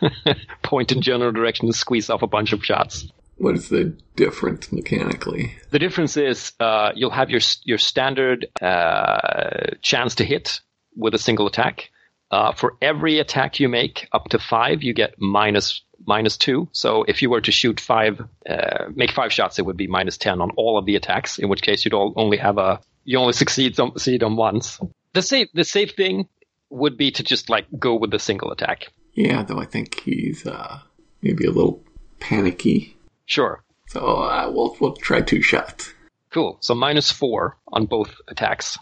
point 0.62 0.92
in 0.92 1.02
general 1.02 1.32
direction 1.32 1.66
and 1.66 1.74
squeeze 1.74 2.08
off 2.08 2.22
a 2.22 2.26
bunch 2.26 2.52
of 2.52 2.64
shots? 2.64 3.10
What 3.38 3.56
is 3.56 3.68
the 3.68 3.96
difference 4.14 4.72
mechanically? 4.72 5.54
The 5.70 5.78
difference 5.78 6.16
is 6.16 6.52
uh, 6.60 6.92
you'll 6.94 7.10
have 7.10 7.30
your 7.30 7.40
your 7.64 7.78
standard 7.78 8.46
uh, 8.62 9.74
chance 9.82 10.14
to 10.16 10.24
hit 10.24 10.60
with 10.96 11.14
a 11.14 11.18
single 11.18 11.46
attack. 11.46 11.90
Uh, 12.30 12.52
for 12.52 12.76
every 12.80 13.18
attack 13.18 13.60
you 13.60 13.68
make 13.68 14.08
up 14.12 14.28
to 14.30 14.38
five, 14.38 14.82
you 14.82 14.94
get 14.94 15.14
minus 15.18 15.82
minus 16.04 16.36
two. 16.36 16.68
So 16.72 17.04
if 17.04 17.22
you 17.22 17.30
were 17.30 17.40
to 17.40 17.52
shoot 17.52 17.80
five, 17.80 18.20
uh, 18.48 18.86
make 18.94 19.12
five 19.12 19.32
shots, 19.32 19.58
it 19.58 19.66
would 19.66 19.76
be 19.76 19.86
minus 19.86 20.18
ten 20.18 20.40
on 20.40 20.50
all 20.56 20.78
of 20.78 20.86
the 20.86 20.96
attacks. 20.96 21.38
In 21.38 21.48
which 21.48 21.62
case, 21.62 21.84
you'd 21.84 21.94
all, 21.94 22.12
only 22.16 22.36
have 22.38 22.58
a 22.58 22.80
you 23.04 23.18
only 23.18 23.32
succeed 23.32 23.78
on, 23.78 23.92
succeed 23.92 24.22
on 24.22 24.36
once. 24.36 24.80
The 25.12 25.22
safe 25.22 25.48
the 25.54 25.64
safe 25.64 25.94
thing 25.94 26.28
would 26.70 26.96
be 26.96 27.12
to 27.12 27.22
just 27.22 27.48
like 27.48 27.66
go 27.78 27.94
with 27.94 28.10
the 28.10 28.18
single 28.18 28.50
attack. 28.50 28.88
Yeah, 29.14 29.42
though 29.44 29.58
I 29.58 29.64
think 29.64 30.00
he's 30.00 30.46
uh, 30.46 30.80
maybe 31.22 31.46
a 31.46 31.50
little 31.50 31.82
panicky. 32.20 32.96
Sure. 33.24 33.62
So 33.88 34.00
uh, 34.00 34.50
we'll 34.52 34.76
we'll 34.80 34.96
try 34.96 35.20
two 35.20 35.42
shots. 35.42 35.94
Cool. 36.30 36.58
So 36.60 36.74
minus 36.74 37.10
four 37.10 37.56
on 37.68 37.86
both 37.86 38.14
attacks. 38.28 38.78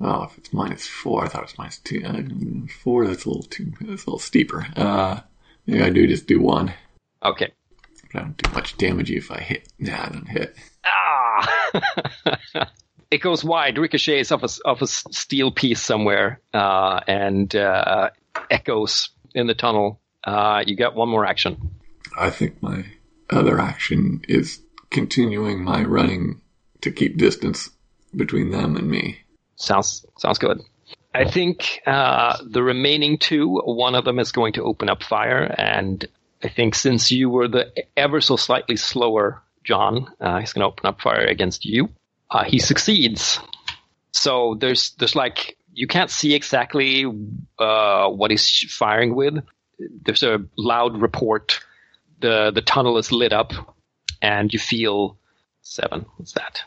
Oh, 0.00 0.24
if 0.24 0.38
it's 0.38 0.52
minus 0.52 0.86
four, 0.86 1.24
I 1.24 1.28
thought 1.28 1.42
it 1.42 1.46
was 1.46 1.58
minus 1.58 1.78
two. 1.78 2.02
Uh, 2.04 2.22
four, 2.84 3.06
that's 3.06 3.24
a 3.24 3.28
little 3.28 3.42
too, 3.42 3.72
that's 3.80 4.04
a 4.04 4.10
little 4.10 4.18
steeper. 4.18 4.66
Uh, 4.76 5.20
maybe 5.68 5.84
I 5.84 5.90
do 5.90 6.06
just 6.06 6.26
do 6.26 6.40
one. 6.40 6.72
Okay. 7.24 7.52
But 8.12 8.20
I 8.20 8.24
don't 8.24 8.36
do 8.36 8.50
much 8.52 8.76
damage 8.76 9.10
if 9.10 9.30
I 9.30 9.40
hit. 9.40 9.68
Nah, 9.78 10.04
I 10.04 10.08
don't 10.08 10.28
hit. 10.28 10.56
Ah! 10.84 12.70
it 13.10 13.18
goes 13.18 13.44
wide, 13.44 13.78
ricochets 13.78 14.32
off 14.32 14.42
a, 14.42 14.68
off 14.68 14.82
a 14.82 14.86
steel 14.86 15.50
piece 15.50 15.80
somewhere, 15.80 16.40
uh, 16.52 17.00
and 17.06 17.54
uh, 17.54 18.10
echoes 18.50 19.10
in 19.34 19.46
the 19.46 19.54
tunnel. 19.54 20.00
Uh, 20.24 20.64
you 20.66 20.74
get 20.74 20.94
one 20.94 21.08
more 21.08 21.24
action. 21.24 21.70
I 22.18 22.30
think 22.30 22.62
my 22.62 22.84
other 23.30 23.60
action 23.60 24.22
is 24.28 24.60
continuing 24.90 25.62
my 25.62 25.84
running 25.84 26.40
to 26.80 26.90
keep 26.90 27.16
distance 27.16 27.70
between 28.16 28.50
them 28.50 28.76
and 28.76 28.90
me. 28.90 29.18
Sounds 29.56 30.04
sounds 30.18 30.38
good. 30.38 30.60
I 31.18 31.28
think 31.28 31.80
uh, 31.84 32.36
the 32.48 32.62
remaining 32.62 33.18
two, 33.18 33.60
one 33.64 33.96
of 33.96 34.04
them 34.04 34.20
is 34.20 34.30
going 34.30 34.52
to 34.52 34.62
open 34.62 34.88
up 34.88 35.02
fire, 35.02 35.42
and 35.42 36.06
I 36.44 36.48
think 36.48 36.76
since 36.76 37.10
you 37.10 37.28
were 37.28 37.48
the 37.48 37.72
ever 37.96 38.20
so 38.20 38.36
slightly 38.36 38.76
slower 38.76 39.42
John, 39.64 40.12
uh, 40.20 40.38
he's 40.38 40.52
going 40.52 40.62
to 40.62 40.68
open 40.68 40.86
up 40.86 41.00
fire 41.00 41.24
against 41.24 41.64
you. 41.64 41.88
Uh, 42.30 42.44
he 42.44 42.60
succeeds. 42.60 43.40
So 44.12 44.56
there's 44.60 44.90
there's 44.92 45.16
like 45.16 45.56
you 45.72 45.88
can't 45.88 46.10
see 46.10 46.34
exactly 46.34 47.04
uh, 47.58 48.08
what 48.08 48.30
he's 48.30 48.72
firing 48.72 49.16
with. 49.16 49.42
There's 49.78 50.22
a 50.22 50.44
loud 50.56 51.00
report. 51.00 51.60
the 52.20 52.52
The 52.54 52.62
tunnel 52.62 52.96
is 52.96 53.10
lit 53.10 53.32
up, 53.32 53.52
and 54.22 54.52
you 54.52 54.60
feel 54.60 55.18
seven. 55.62 56.06
What's 56.16 56.34
that? 56.34 56.62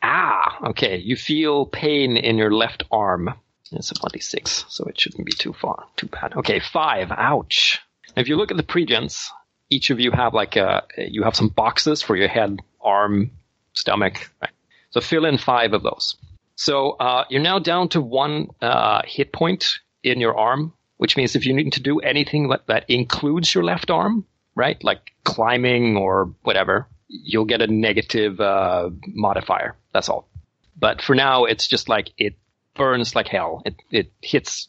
Ah, 0.00 0.68
okay. 0.68 0.98
You 0.98 1.16
feel 1.16 1.66
pain 1.66 2.16
in 2.16 2.38
your 2.38 2.52
left 2.52 2.84
arm. 2.90 3.34
It's 3.72 3.90
a 3.90 3.94
bloody 3.94 4.20
six, 4.20 4.64
so 4.68 4.84
it 4.86 4.98
shouldn't 4.98 5.26
be 5.26 5.32
too 5.32 5.52
far, 5.52 5.86
too 5.96 6.06
bad. 6.06 6.34
Okay, 6.36 6.60
five. 6.60 7.10
Ouch. 7.10 7.80
If 8.16 8.28
you 8.28 8.36
look 8.36 8.50
at 8.50 8.56
the 8.56 8.62
pregens, 8.62 9.26
each 9.70 9.90
of 9.90 10.00
you 10.00 10.10
have 10.10 10.34
like 10.34 10.56
a 10.56 10.84
you 10.96 11.22
have 11.24 11.36
some 11.36 11.48
boxes 11.48 12.02
for 12.02 12.16
your 12.16 12.28
head, 12.28 12.60
arm, 12.80 13.30
stomach. 13.74 14.30
Right? 14.40 14.50
So 14.90 15.00
fill 15.00 15.24
in 15.24 15.38
five 15.38 15.72
of 15.74 15.82
those. 15.82 16.16
So 16.56 16.92
uh, 16.92 17.24
you're 17.28 17.42
now 17.42 17.58
down 17.58 17.88
to 17.90 18.00
one 18.00 18.48
uh, 18.60 19.02
hit 19.04 19.32
point 19.32 19.78
in 20.02 20.20
your 20.20 20.36
arm, 20.36 20.72
which 20.96 21.16
means 21.16 21.36
if 21.36 21.46
you 21.46 21.54
need 21.54 21.74
to 21.74 21.80
do 21.80 22.00
anything 22.00 22.48
that, 22.48 22.66
that 22.66 22.84
includes 22.88 23.54
your 23.54 23.64
left 23.64 23.90
arm, 23.90 24.24
right, 24.54 24.82
like 24.82 25.12
climbing 25.24 25.96
or 25.96 26.34
whatever, 26.42 26.88
you'll 27.06 27.44
get 27.44 27.62
a 27.62 27.66
negative 27.66 28.40
uh, 28.40 28.90
modifier. 29.06 29.76
That's 29.92 30.08
all. 30.08 30.28
But 30.76 31.02
for 31.02 31.14
now, 31.14 31.44
it's 31.44 31.68
just 31.68 31.88
like 31.88 32.10
it 32.18 32.34
burns 32.78 33.14
like 33.14 33.28
hell. 33.28 33.62
It 33.66 33.74
it 33.90 34.12
hits, 34.22 34.68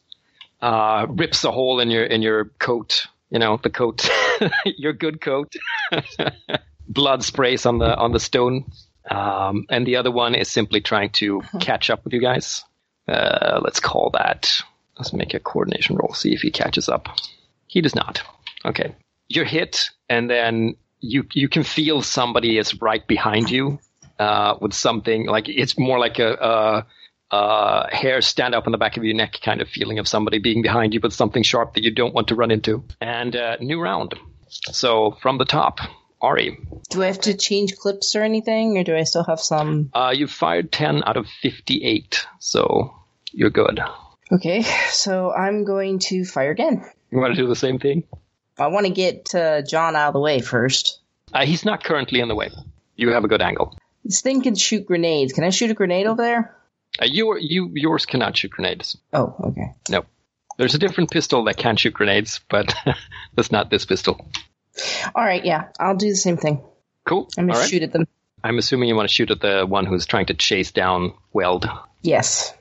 uh, 0.62 1.06
rips 1.08 1.46
a 1.46 1.52
hole 1.52 1.80
in 1.80 1.90
your 1.90 2.04
in 2.04 2.22
your 2.22 2.46
coat. 2.60 3.06
You 3.30 3.40
know 3.40 3.60
the 3.62 3.70
coat, 3.70 4.10
your 4.66 4.94
good 4.94 5.22
coat. 5.22 5.56
Blood 6.90 7.24
sprays 7.24 7.66
on 7.66 7.78
the 7.78 7.96
on 7.96 8.12
the 8.12 8.20
stone, 8.20 8.66
um, 9.10 9.66
and 9.70 9.86
the 9.86 9.96
other 9.96 10.12
one 10.12 10.36
is 10.36 10.50
simply 10.50 10.82
trying 10.82 11.12
to 11.12 11.42
catch 11.62 11.90
up 11.90 12.04
with 12.04 12.14
you 12.14 12.20
guys. 12.20 12.66
Uh, 13.08 13.62
let's 13.64 13.80
call 13.80 14.10
that. 14.12 14.52
Let's 14.98 15.14
make 15.14 15.34
a 15.34 15.40
coordination 15.40 15.96
roll. 15.96 16.14
See 16.14 16.34
if 16.34 16.42
he 16.42 16.52
catches 16.52 16.90
up. 16.90 17.08
He 17.68 17.82
does 17.82 17.96
not. 17.96 18.22
Okay, 18.66 18.96
you're 19.30 19.46
hit, 19.46 19.92
and 20.10 20.30
then 20.30 20.76
you 21.00 21.26
you 21.34 21.48
can 21.48 21.64
feel 21.64 22.02
somebody 22.02 22.58
is 22.58 22.82
right 22.82 23.06
behind 23.08 23.50
you 23.50 23.80
uh, 24.20 24.58
with 24.60 24.74
something 24.74 25.26
like 25.26 25.48
it's 25.48 25.78
more 25.78 25.98
like 25.98 26.20
a, 26.20 26.86
a 27.32 27.94
hair 27.96 28.22
stand 28.22 28.56
up 28.56 28.66
on 28.66 28.72
the 28.72 28.78
back 28.78 28.98
of 28.98 29.04
your 29.04 29.16
neck 29.16 29.40
kind 29.44 29.62
of 29.62 29.70
feeling 29.70 30.00
of 30.00 30.08
somebody 30.08 30.40
being 30.40 30.62
behind 30.62 30.94
you 30.94 31.00
with 31.02 31.14
something 31.14 31.44
sharp 31.44 31.74
that 31.76 31.84
you 31.84 31.92
don't 31.92 32.14
want 32.14 32.30
to 32.30 32.36
run 32.36 32.52
into. 32.52 32.84
And 33.02 33.36
uh, 33.36 33.58
new 33.60 33.80
round. 33.82 34.16
So 34.50 35.18
from 35.22 35.38
the 35.38 35.46
top, 35.46 35.80
Ari, 36.22 36.58
Do 36.90 37.02
I 37.04 37.08
have 37.08 37.22
to 37.22 37.38
change 37.38 37.78
clips 37.78 38.16
or 38.16 38.24
anything, 38.24 38.78
or 38.78 38.84
do 38.84 38.96
I 38.96 39.04
still 39.04 39.24
have 39.24 39.40
some? 39.40 39.90
uh, 39.94 40.14
you 40.16 40.28
fired 40.28 40.72
ten 40.72 41.04
out 41.06 41.16
of 41.18 41.28
fifty-eight, 41.42 42.26
so 42.40 42.94
you're 43.32 43.52
good. 43.52 43.80
Okay, 44.32 44.64
so 44.90 45.32
I'm 45.32 45.64
going 45.64 46.00
to 46.00 46.26
fire 46.26 46.52
again. 46.52 46.84
You 47.10 47.20
want 47.20 47.36
to 47.36 47.42
do 47.42 47.48
the 47.48 47.56
same 47.56 47.80
thing? 47.80 48.04
I 48.58 48.68
want 48.68 48.86
to 48.86 48.92
get 48.92 49.34
uh, 49.34 49.62
John 49.62 49.96
out 49.96 50.10
of 50.10 50.14
the 50.14 50.20
way 50.20 50.42
first. 50.42 51.00
Uh, 51.34 51.46
he's 51.46 51.64
not 51.64 51.84
currently 51.84 52.20
in 52.20 52.28
the 52.28 52.36
way. 52.36 52.50
You 52.96 53.12
have 53.14 53.24
a 53.24 53.28
good 53.30 53.42
angle. 53.42 53.78
This 54.04 54.22
thing 54.22 54.42
can 54.42 54.56
shoot 54.56 54.86
grenades. 54.86 55.32
Can 55.34 55.44
I 55.46 55.52
shoot 55.52 55.72
a 55.72 55.74
grenade 55.74 56.06
over 56.06 56.22
there? 56.22 56.56
Uh, 57.02 57.06
you, 57.06 57.38
you, 57.40 57.72
yours 57.74 58.06
cannot 58.06 58.38
shoot 58.38 58.52
grenades. 58.52 58.98
Oh, 59.14 59.36
okay. 59.42 59.74
No. 59.90 60.06
There's 60.58 60.76
a 60.76 60.80
different 60.80 61.12
pistol 61.12 61.46
that 61.46 61.58
can 61.58 61.78
shoot 61.78 61.94
grenades, 61.94 62.42
but 62.50 62.74
that's 63.36 63.52
not 63.52 63.70
this 63.70 63.86
pistol. 63.86 64.30
All 65.16 65.24
right, 65.24 65.44
yeah, 65.44 65.70
I'll 65.80 65.96
do 65.96 66.10
the 66.10 66.16
same 66.16 66.38
thing. 66.38 66.62
Cool. 67.06 67.28
I'm 67.38 67.46
gonna 67.48 67.54
All 67.54 67.62
right. 67.62 67.70
shoot 67.70 67.84
at 67.84 67.94
them. 67.94 68.08
I'm 68.44 68.58
assuming 68.58 68.90
you 68.90 68.96
want 68.96 69.10
to 69.10 69.14
shoot 69.14 69.32
at 69.32 69.42
the 69.42 69.66
one 69.66 69.86
who's 69.86 70.06
trying 70.06 70.28
to 70.28 70.34
chase 70.34 70.72
down 70.72 71.14
Weld. 71.34 71.68
Yes. 72.02 72.54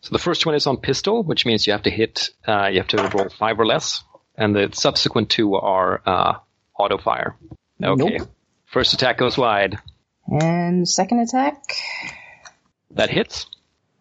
So 0.00 0.10
the 0.12 0.18
first 0.18 0.46
one 0.46 0.54
is 0.54 0.66
on 0.66 0.76
pistol, 0.76 1.22
which 1.22 1.46
means 1.46 1.66
you 1.66 1.72
have 1.72 1.82
to 1.82 1.90
hit, 1.90 2.30
uh, 2.46 2.66
you 2.66 2.78
have 2.78 2.88
to 2.88 3.10
roll 3.14 3.28
five 3.30 3.58
or 3.58 3.66
less, 3.66 4.04
and 4.36 4.54
the 4.54 4.70
subsequent 4.72 5.30
two 5.30 5.54
are 5.54 6.02
uh, 6.04 6.34
auto 6.78 6.98
fire. 6.98 7.36
Okay. 7.82 8.18
Nope. 8.18 8.28
First 8.66 8.94
attack 8.94 9.18
goes 9.18 9.38
wide. 9.38 9.78
And 10.28 10.88
second 10.88 11.20
attack? 11.20 11.62
That 12.90 13.10
hits. 13.10 13.46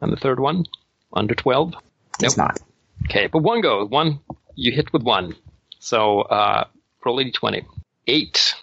And 0.03 0.11
the 0.11 0.17
third 0.17 0.39
one, 0.39 0.65
under 1.13 1.33
12. 1.33 1.73
It's 2.19 2.35
Nope. 2.37 2.45
not. 2.49 2.59
Okay, 3.05 3.27
but 3.27 3.39
one 3.41 3.61
goes. 3.61 3.89
One, 3.89 4.19
you 4.55 4.71
hit 4.73 4.91
with 4.91 5.01
one. 5.03 5.33
So 5.79 6.21
uh, 6.21 6.65
roll 7.05 7.19
a 7.19 7.23
d20. 7.23 7.65
Eight. 8.07 8.53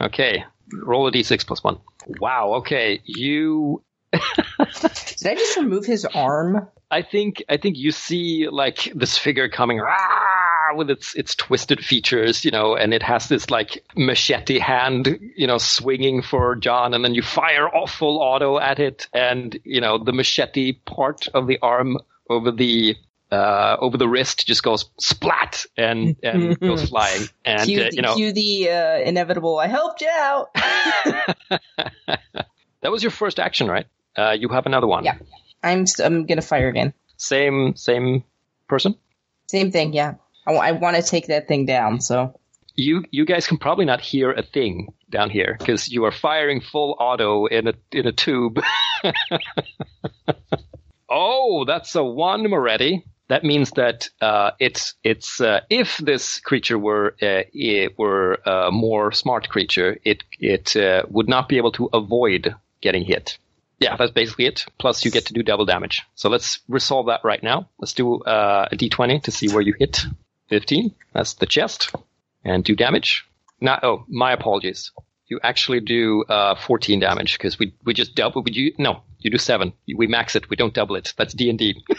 Okay, 0.00 0.44
roll 0.72 1.06
a 1.06 1.12
d6 1.12 1.46
plus 1.46 1.64
one. 1.64 1.78
Wow, 2.20 2.54
okay. 2.56 3.00
You 3.04 3.82
Did 4.12 5.26
I 5.26 5.34
just 5.36 5.56
remove 5.56 5.86
his 5.86 6.04
arm? 6.04 6.68
I 6.90 7.02
think 7.02 7.42
I 7.48 7.56
think 7.56 7.76
you 7.78 7.92
see 7.92 8.48
like 8.50 8.92
this 8.94 9.16
figure 9.16 9.48
coming 9.48 9.78
"Rah!" 9.78 9.96
With 10.76 10.90
its 10.90 11.14
its 11.14 11.34
twisted 11.34 11.84
features, 11.84 12.44
you 12.44 12.50
know, 12.50 12.76
and 12.76 12.92
it 12.92 13.02
has 13.02 13.28
this 13.28 13.50
like 13.50 13.84
machete 13.96 14.58
hand, 14.58 15.18
you 15.36 15.46
know, 15.46 15.58
swinging 15.58 16.22
for 16.22 16.56
John, 16.56 16.94
and 16.94 17.04
then 17.04 17.14
you 17.14 17.22
fire 17.22 17.68
off 17.68 17.92
full 17.92 18.18
auto 18.18 18.58
at 18.58 18.78
it, 18.78 19.08
and 19.12 19.58
you 19.64 19.80
know 19.80 20.02
the 20.02 20.12
machete 20.12 20.72
part 20.72 21.28
of 21.28 21.46
the 21.46 21.58
arm 21.62 21.98
over 22.28 22.50
the 22.50 22.96
uh, 23.30 23.76
over 23.80 23.96
the 23.96 24.08
wrist 24.08 24.46
just 24.46 24.62
goes 24.62 24.90
splat 24.98 25.64
and 25.76 26.16
and 26.22 26.58
goes 26.60 26.88
flying, 26.88 27.22
and 27.44 27.64
cue, 27.64 27.82
uh, 27.82 27.88
you 27.92 28.02
know 28.02 28.14
cue 28.14 28.32
the 28.32 28.70
uh, 28.70 28.98
inevitable. 28.98 29.58
I 29.58 29.66
helped 29.66 30.00
you 30.00 30.10
out. 30.12 30.48
that 30.54 31.60
was 32.90 33.02
your 33.02 33.12
first 33.12 33.38
action, 33.38 33.68
right? 33.68 33.86
Uh, 34.16 34.32
you 34.32 34.48
have 34.48 34.66
another 34.66 34.86
one. 34.86 35.04
Yeah. 35.04 35.18
I'm 35.62 35.84
I'm 36.02 36.26
gonna 36.26 36.42
fire 36.42 36.68
again. 36.68 36.94
Same 37.16 37.76
same 37.76 38.24
person. 38.68 38.96
Same 39.46 39.70
thing. 39.70 39.92
Yeah. 39.92 40.14
I, 40.56 40.72
want 40.72 40.96
to 40.96 41.02
take 41.02 41.26
that 41.28 41.48
thing 41.48 41.66
down. 41.66 42.00
So 42.00 42.38
you 42.74 43.04
you 43.10 43.24
guys 43.24 43.46
can 43.46 43.58
probably 43.58 43.84
not 43.84 44.00
hear 44.00 44.32
a 44.32 44.42
thing 44.42 44.92
down 45.10 45.30
here 45.30 45.56
because 45.58 45.88
you 45.88 46.04
are 46.04 46.12
firing 46.12 46.60
full 46.60 46.96
auto 46.98 47.46
in 47.46 47.68
a 47.68 47.74
in 47.92 48.06
a 48.06 48.12
tube. 48.12 48.60
oh, 51.08 51.64
that's 51.66 51.94
a 51.94 52.04
one, 52.04 52.48
Moretti. 52.48 53.04
That 53.28 53.44
means 53.44 53.70
that 53.72 54.08
uh, 54.20 54.52
it's 54.58 54.94
it's 55.04 55.40
uh, 55.40 55.60
if 55.70 55.98
this 55.98 56.40
creature 56.40 56.78
were 56.78 57.14
uh, 57.22 57.42
it 57.52 57.96
were 57.98 58.40
a 58.44 58.70
more 58.72 59.12
smart 59.12 59.48
creature, 59.48 59.98
it 60.04 60.24
it 60.38 60.76
uh, 60.76 61.04
would 61.08 61.28
not 61.28 61.48
be 61.48 61.58
able 61.58 61.72
to 61.72 61.88
avoid 61.92 62.54
getting 62.80 63.04
hit. 63.04 63.38
Yeah, 63.78 63.96
that's 63.96 64.12
basically 64.12 64.44
it. 64.44 64.66
Plus, 64.78 65.04
you 65.04 65.10
get 65.10 65.26
to 65.26 65.32
do 65.32 65.42
double 65.42 65.64
damage. 65.64 66.02
So 66.14 66.28
let's 66.28 66.60
resolve 66.68 67.06
that 67.06 67.20
right 67.24 67.42
now. 67.42 67.70
Let's 67.78 67.94
do 67.94 68.20
uh, 68.20 68.68
a 68.70 68.76
d20 68.76 69.22
to 69.22 69.30
see 69.30 69.48
where 69.48 69.62
you 69.62 69.74
hit. 69.78 70.04
15. 70.50 70.94
That's 71.14 71.34
the 71.34 71.46
chest. 71.46 71.94
And 72.44 72.62
do 72.62 72.76
damage. 72.76 73.24
Not. 73.60 73.82
Oh, 73.84 74.04
my 74.08 74.32
apologies. 74.32 74.92
You 75.28 75.38
actually 75.42 75.80
do 75.80 76.24
uh, 76.28 76.56
14 76.56 77.00
damage 77.00 77.38
because 77.38 77.58
we 77.58 77.72
we 77.84 77.94
just 77.94 78.14
double. 78.14 78.42
Would 78.42 78.56
you? 78.56 78.74
No, 78.78 79.02
you 79.20 79.30
do 79.30 79.38
seven. 79.38 79.72
We 79.96 80.06
max 80.06 80.34
it. 80.34 80.50
We 80.50 80.56
don't 80.56 80.74
double 80.74 80.96
it. 80.96 81.14
That's 81.16 81.32
D 81.34 81.48
and 81.48 81.58
D. 81.58 81.82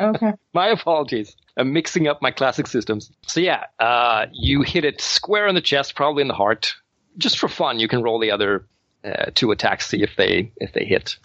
Okay. 0.00 0.32
My 0.52 0.68
apologies. 0.68 1.36
I'm 1.56 1.72
mixing 1.72 2.08
up 2.08 2.20
my 2.20 2.32
classic 2.32 2.66
systems. 2.66 3.12
So 3.26 3.38
yeah, 3.38 3.64
uh, 3.78 4.26
you 4.32 4.62
hit 4.62 4.84
it 4.84 5.00
square 5.00 5.46
in 5.46 5.54
the 5.54 5.60
chest, 5.60 5.94
probably 5.94 6.22
in 6.22 6.28
the 6.28 6.34
heart. 6.34 6.74
Just 7.16 7.38
for 7.38 7.48
fun, 7.48 7.78
you 7.78 7.86
can 7.86 8.02
roll 8.02 8.18
the 8.18 8.32
other 8.32 8.66
uh, 9.04 9.26
two 9.36 9.52
attacks, 9.52 9.86
see 9.86 10.02
if 10.02 10.16
they 10.16 10.50
if 10.56 10.72
they 10.72 10.84
hit. 10.84 11.16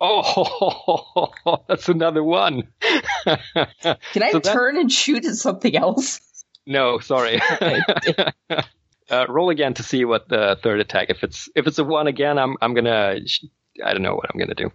Oh, 0.00 1.28
that's 1.68 1.88
another 1.88 2.22
one. 2.24 2.62
Can 3.24 3.36
I 4.22 4.30
So 4.32 4.38
that- 4.38 4.44
turn 4.52 4.78
and 4.78 4.90
shoot 4.90 5.24
at 5.26 5.34
something 5.34 5.76
else? 5.76 6.20
no, 6.66 6.98
sorry. 7.00 7.40
uh, 9.10 9.26
roll 9.28 9.50
again 9.50 9.74
to 9.74 9.82
see 9.82 10.04
what 10.04 10.28
the 10.28 10.56
third 10.62 10.80
attack. 10.80 11.10
If 11.10 11.22
it's 11.24 11.48
if 11.54 11.66
it's 11.66 11.78
a 11.78 11.84
one 11.84 12.06
again, 12.06 12.38
I'm 12.38 12.56
I'm 12.62 12.74
gonna 12.74 13.16
I 13.84 13.92
don't 13.92 14.02
know 14.02 14.14
what 14.14 14.30
I'm 14.32 14.38
gonna 14.38 14.54
do. 14.54 14.70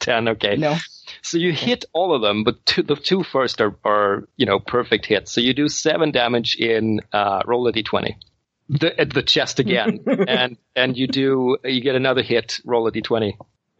Ten, 0.00 0.28
okay. 0.28 0.56
No. 0.56 0.76
So 1.22 1.38
you 1.38 1.52
hit 1.52 1.86
all 1.94 2.14
of 2.14 2.20
them, 2.20 2.44
but 2.44 2.64
two, 2.66 2.82
the 2.82 2.94
two 2.96 3.22
first 3.22 3.60
are, 3.62 3.74
are 3.84 4.28
you 4.36 4.44
know 4.44 4.58
perfect 4.60 5.06
hits. 5.06 5.32
So 5.32 5.40
you 5.40 5.54
do 5.54 5.68
seven 5.68 6.10
damage 6.10 6.56
in 6.56 7.00
uh, 7.12 7.40
roll 7.46 7.66
a 7.68 7.72
d20, 7.72 8.14
the 8.68 9.10
the 9.14 9.22
chest 9.22 9.60
again, 9.60 10.04
and 10.28 10.58
and 10.76 10.96
you 10.96 11.06
do 11.06 11.56
you 11.64 11.80
get 11.80 11.94
another 11.94 12.22
hit, 12.22 12.60
roll 12.66 12.86
a 12.86 12.92
d20 12.92 13.34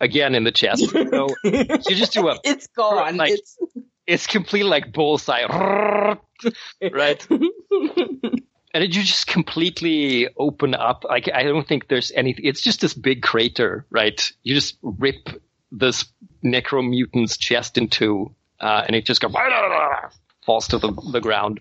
again 0.05 0.35
in 0.35 0.45
the 0.45 0.53
chest. 0.53 0.85
So 0.95 1.29
you 1.45 1.97
just 1.97 2.13
do 2.13 2.29
a 2.29 2.39
It's 2.45 2.67
gone. 2.69 3.17
Like- 3.17 3.33
it's 3.33 3.59
it's 4.07 4.27
completely 4.27 4.69
like 4.71 4.93
bullseye, 4.93 5.45
right? 6.93 7.27
And 7.31 8.83
it, 8.83 8.95
you 8.95 9.03
just 9.03 9.27
completely 9.27 10.29
open 10.37 10.75
up. 10.75 11.05
Like 11.09 11.31
I 11.33 11.45
don't 11.45 11.67
think 11.67 11.89
there's 11.89 12.13
anything. 12.13 12.45
It's 12.45 12.61
just 12.61 12.81
this 12.83 12.93
big 12.93 13.23
crater, 13.23 13.87
right? 13.91 14.21
You 14.43 14.55
just 14.55 14.77
rip 14.83 15.29
this 15.73 16.05
necromutant's 16.45 17.39
chest 17.39 17.79
in 17.79 17.89
two, 17.89 18.35
uh, 18.61 18.83
and 18.87 18.95
it 18.95 19.07
just 19.07 19.21
goes 19.23 19.33
falls 20.45 20.69
to 20.69 20.79
the, 20.79 20.93
the 21.13 21.21
ground. 21.21 21.61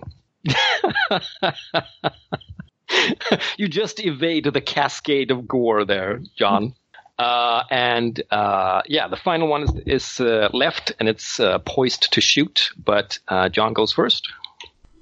you 3.57 3.67
just 3.69 3.99
evade 4.05 4.43
the 4.45 4.61
cascade 4.61 5.31
of 5.31 5.47
gore 5.47 5.85
there, 5.85 6.19
John. 6.37 6.73
Uh, 7.19 7.63
and 7.69 8.21
uh, 8.31 8.81
yeah, 8.87 9.07
the 9.07 9.15
final 9.15 9.47
one 9.47 9.63
is, 9.63 9.71
is 9.85 10.19
uh, 10.19 10.49
left, 10.51 10.93
and 10.99 11.07
it's 11.07 11.39
uh, 11.39 11.59
poised 11.59 12.11
to 12.13 12.21
shoot. 12.21 12.71
But 12.83 13.19
uh, 13.27 13.49
John 13.49 13.73
goes 13.73 13.91
first. 13.91 14.27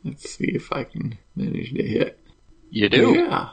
Let's 0.03 0.29
see 0.29 0.51
if 0.53 0.71
I 0.73 0.83
can 0.83 1.17
manage 1.35 1.73
to 1.73 1.83
hit. 1.83 2.19
You 2.69 2.89
do. 2.89 3.13
Yeah. 3.15 3.49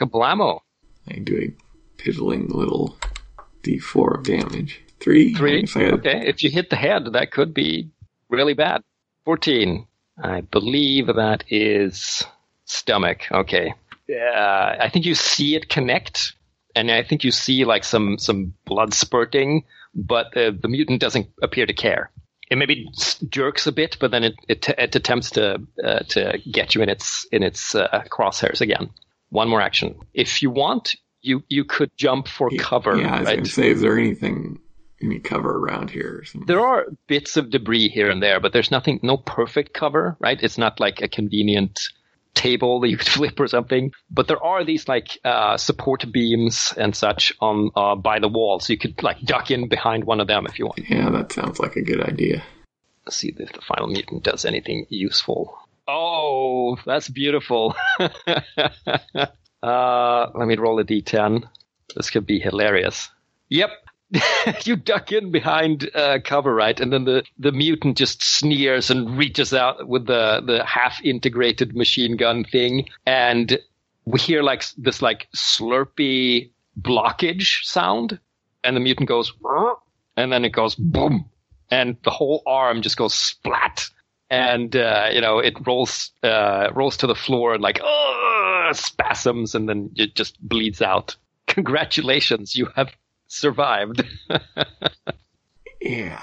Kablamo. 0.00 0.60
I 1.08 1.18
do 1.18 1.36
a 1.38 2.02
piddling 2.02 2.48
little 2.48 2.96
d4 3.62 4.18
of 4.18 4.24
damage. 4.24 4.80
Three. 5.00 5.34
Three. 5.34 5.62
If 5.62 5.76
Okay. 5.76 6.26
If 6.26 6.42
you 6.42 6.50
hit 6.50 6.70
the 6.70 6.76
head, 6.76 7.12
that 7.12 7.30
could 7.30 7.52
be 7.54 7.90
really 8.28 8.54
bad. 8.54 8.82
14. 9.24 9.86
I 10.22 10.40
believe 10.42 11.06
that 11.06 11.44
is 11.48 12.22
stomach. 12.64 13.22
Okay. 13.30 13.74
Uh, 14.10 14.76
I 14.80 14.90
think 14.92 15.04
you 15.06 15.14
see 15.14 15.54
it 15.54 15.68
connect, 15.68 16.32
and 16.74 16.90
I 16.90 17.02
think 17.02 17.24
you 17.24 17.30
see 17.30 17.64
like 17.64 17.84
some, 17.84 18.18
some 18.18 18.54
blood 18.64 18.94
spurting, 18.94 19.64
but 19.94 20.36
uh, 20.36 20.52
the 20.60 20.68
mutant 20.68 21.00
doesn't 21.00 21.28
appear 21.42 21.66
to 21.66 21.72
care. 21.72 22.10
It 22.50 22.58
maybe 22.58 22.88
jerks 23.28 23.66
a 23.68 23.72
bit, 23.72 23.96
but 24.00 24.10
then 24.10 24.24
it, 24.24 24.34
it, 24.48 24.68
it 24.68 24.96
attempts 24.96 25.30
to 25.32 25.62
uh, 25.84 26.00
to 26.00 26.38
get 26.50 26.74
you 26.74 26.82
in 26.82 26.88
its 26.88 27.24
in 27.30 27.44
its 27.44 27.76
uh, 27.76 28.02
crosshairs 28.10 28.60
again. 28.60 28.90
One 29.28 29.48
more 29.48 29.60
action. 29.60 29.94
If 30.14 30.42
you 30.42 30.50
want, 30.50 30.96
you 31.22 31.44
you 31.48 31.64
could 31.64 31.92
jump 31.96 32.26
for 32.26 32.50
cover. 32.58 32.96
Yeah, 32.96 33.14
I 33.14 33.18
was 33.20 33.26
right? 33.26 33.34
going 33.34 33.44
to 33.44 33.50
say, 33.50 33.70
is 33.70 33.82
there 33.82 33.96
anything, 33.96 34.58
any 35.00 35.20
cover 35.20 35.58
around 35.58 35.90
here? 35.90 36.24
There 36.46 36.60
are 36.60 36.86
bits 37.06 37.36
of 37.36 37.50
debris 37.50 37.88
here 37.88 38.10
and 38.10 38.20
there, 38.20 38.40
but 38.40 38.52
there's 38.52 38.72
nothing, 38.72 38.98
no 39.02 39.16
perfect 39.16 39.72
cover, 39.72 40.16
right? 40.18 40.42
It's 40.42 40.58
not 40.58 40.80
like 40.80 41.00
a 41.02 41.08
convenient 41.08 41.80
table 42.34 42.80
that 42.80 42.88
you 42.88 42.96
could 42.96 43.08
flip 43.08 43.38
or 43.38 43.48
something. 43.48 43.92
But 44.10 44.28
there 44.28 44.42
are 44.42 44.64
these 44.64 44.88
like 44.88 45.18
uh, 45.24 45.56
support 45.56 46.10
beams 46.10 46.72
and 46.76 46.94
such 46.94 47.32
on 47.40 47.70
uh, 47.76 47.94
by 47.94 48.18
the 48.18 48.28
wall, 48.28 48.60
so 48.60 48.72
you 48.72 48.78
could 48.78 49.02
like 49.02 49.20
duck 49.22 49.50
in 49.50 49.68
behind 49.68 50.04
one 50.04 50.20
of 50.20 50.26
them 50.26 50.46
if 50.46 50.58
you 50.58 50.66
want. 50.66 50.80
Yeah, 50.88 51.10
that 51.10 51.32
sounds 51.32 51.58
like 51.58 51.76
a 51.76 51.82
good 51.82 52.00
idea. 52.00 52.42
Let's 53.06 53.16
see 53.16 53.34
if 53.36 53.52
the 53.52 53.60
final 53.60 53.88
mutant 53.88 54.22
does 54.22 54.44
anything 54.44 54.86
useful. 54.88 55.58
Oh, 55.88 56.76
that's 56.86 57.08
beautiful. 57.08 57.74
uh, 57.98 58.08
let 60.34 60.46
me 60.46 60.56
roll 60.56 60.78
a 60.78 60.84
d10. 60.84 61.48
This 61.96 62.10
could 62.10 62.26
be 62.26 62.38
hilarious. 62.38 63.10
Yep. 63.48 63.70
you 64.64 64.76
duck 64.76 65.12
in 65.12 65.30
behind 65.30 65.90
uh, 65.94 66.18
cover, 66.24 66.54
right? 66.54 66.78
And 66.80 66.92
then 66.92 67.04
the, 67.04 67.22
the 67.38 67.52
mutant 67.52 67.96
just 67.96 68.22
sneers 68.22 68.90
and 68.90 69.16
reaches 69.16 69.54
out 69.54 69.86
with 69.88 70.06
the, 70.06 70.42
the 70.44 70.64
half 70.64 71.00
integrated 71.02 71.76
machine 71.76 72.16
gun 72.16 72.44
thing. 72.44 72.88
And 73.06 73.58
we 74.04 74.18
hear 74.18 74.42
like 74.42 74.64
this 74.76 75.00
like 75.00 75.28
slurpy 75.34 76.50
blockage 76.80 77.64
sound. 77.64 78.18
And 78.62 78.76
the 78.76 78.80
mutant 78.80 79.08
goes, 79.08 79.32
and 80.16 80.32
then 80.32 80.44
it 80.44 80.50
goes 80.50 80.74
boom 80.74 81.30
and 81.70 81.96
the 82.02 82.10
whole 82.10 82.42
arm 82.46 82.82
just 82.82 82.96
goes 82.96 83.14
splat 83.14 83.88
and 84.28 84.76
uh, 84.76 85.08
you 85.12 85.20
know 85.20 85.38
it 85.38 85.54
rolls 85.66 86.10
uh, 86.22 86.68
rolls 86.74 86.96
to 86.98 87.06
the 87.06 87.14
floor 87.14 87.54
and 87.54 87.62
like 87.62 87.80
spasms 88.72 89.54
and 89.54 89.68
then 89.68 89.90
it 89.96 90.14
just 90.14 90.40
bleeds 90.40 90.82
out 90.82 91.16
congratulations 91.46 92.54
you 92.54 92.68
have 92.76 92.92
survived 93.30 94.04
Yeah. 95.80 96.20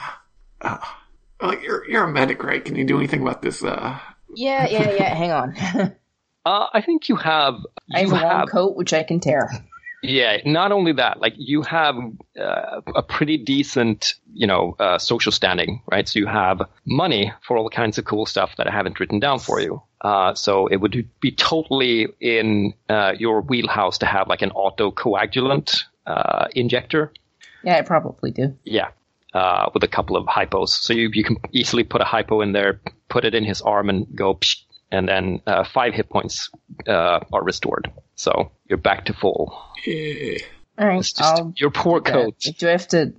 Uh, 0.61 0.77
well, 1.41 1.59
you're 1.61 1.89
you're 1.89 2.03
a 2.03 2.11
medic, 2.11 2.43
right? 2.43 2.63
Can 2.63 2.75
you 2.75 2.85
do 2.85 2.97
anything 2.97 3.21
about 3.21 3.41
this? 3.41 3.63
Uh, 3.63 3.97
yeah, 4.35 4.67
yeah, 4.69 4.91
yeah. 4.91 5.15
Hang 5.21 5.31
on. 5.31 5.55
uh, 6.45 6.67
i 6.73 6.81
think 6.81 7.09
you 7.09 7.15
have 7.15 7.55
I 7.93 7.99
have 8.01 8.09
you 8.09 8.15
a 8.15 8.21
long 8.21 8.45
coat 8.47 8.75
which 8.75 8.93
I 8.93 9.03
can 9.03 9.19
tear. 9.19 9.49
yeah 10.03 10.37
not 10.45 10.71
only 10.71 10.93
that 10.93 11.19
like 11.19 11.33
you 11.37 11.63
have 11.63 11.95
uh, 12.39 12.81
a 12.95 13.01
pretty 13.01 13.37
decent 13.37 14.13
you 14.33 14.45
know 14.47 14.75
uh, 14.79 14.97
social 14.99 15.31
standing 15.31 15.81
right 15.91 16.07
so 16.07 16.19
you 16.19 16.27
have 16.27 16.61
money 16.85 17.33
for 17.45 17.57
all 17.57 17.69
kinds 17.69 17.97
of 17.97 18.05
cool 18.05 18.25
stuff 18.27 18.51
that 18.57 18.67
i 18.67 18.71
haven't 18.71 18.99
written 18.99 19.19
down 19.19 19.39
for 19.39 19.59
you 19.59 19.81
uh, 20.01 20.35
so 20.35 20.67
it 20.67 20.77
would 20.77 21.09
be 21.19 21.31
totally 21.31 22.07
in 22.21 22.73
uh, 22.89 23.13
your 23.17 23.41
wheelhouse 23.41 23.97
to 23.97 24.05
have 24.05 24.27
like 24.27 24.43
an 24.43 24.51
autocoagulant 24.51 25.83
uh, 26.07 26.47
injector 26.55 27.11
Yeah, 27.63 27.77
I 27.77 27.81
probably 27.83 28.31
do. 28.31 28.57
yeah 28.63 28.89
uh, 29.33 29.69
with 29.73 29.83
a 29.83 29.87
couple 29.87 30.15
of 30.17 30.25
hypos 30.25 30.69
so 30.69 30.93
you, 30.93 31.09
you 31.13 31.23
can 31.23 31.37
easily 31.51 31.83
put 31.83 32.01
a 32.01 32.05
hypo 32.05 32.41
in 32.41 32.53
there 32.53 32.79
put 33.09 33.25
it 33.25 33.35
in 33.35 33.43
his 33.43 33.61
arm 33.61 33.89
and 33.89 34.07
go 34.15 34.35
psh, 34.35 34.55
and 34.91 35.07
then 35.07 35.41
uh, 35.45 35.63
five 35.65 35.93
hit 35.93 36.09
points 36.09 36.49
uh, 36.87 37.19
are 37.33 37.43
restored 37.43 37.91
so 38.15 38.51
you're 38.67 38.77
back 38.79 39.05
to 39.05 39.13
full 39.13 39.53
eh, 39.85 40.37
All 40.79 40.87
right. 40.87 41.03
just 41.03 41.43
your 41.55 41.71
poor 41.71 42.01
coat. 42.01 42.39
Do 42.39 42.67
I 42.67 42.71
have 42.71 42.87
to 42.89 43.13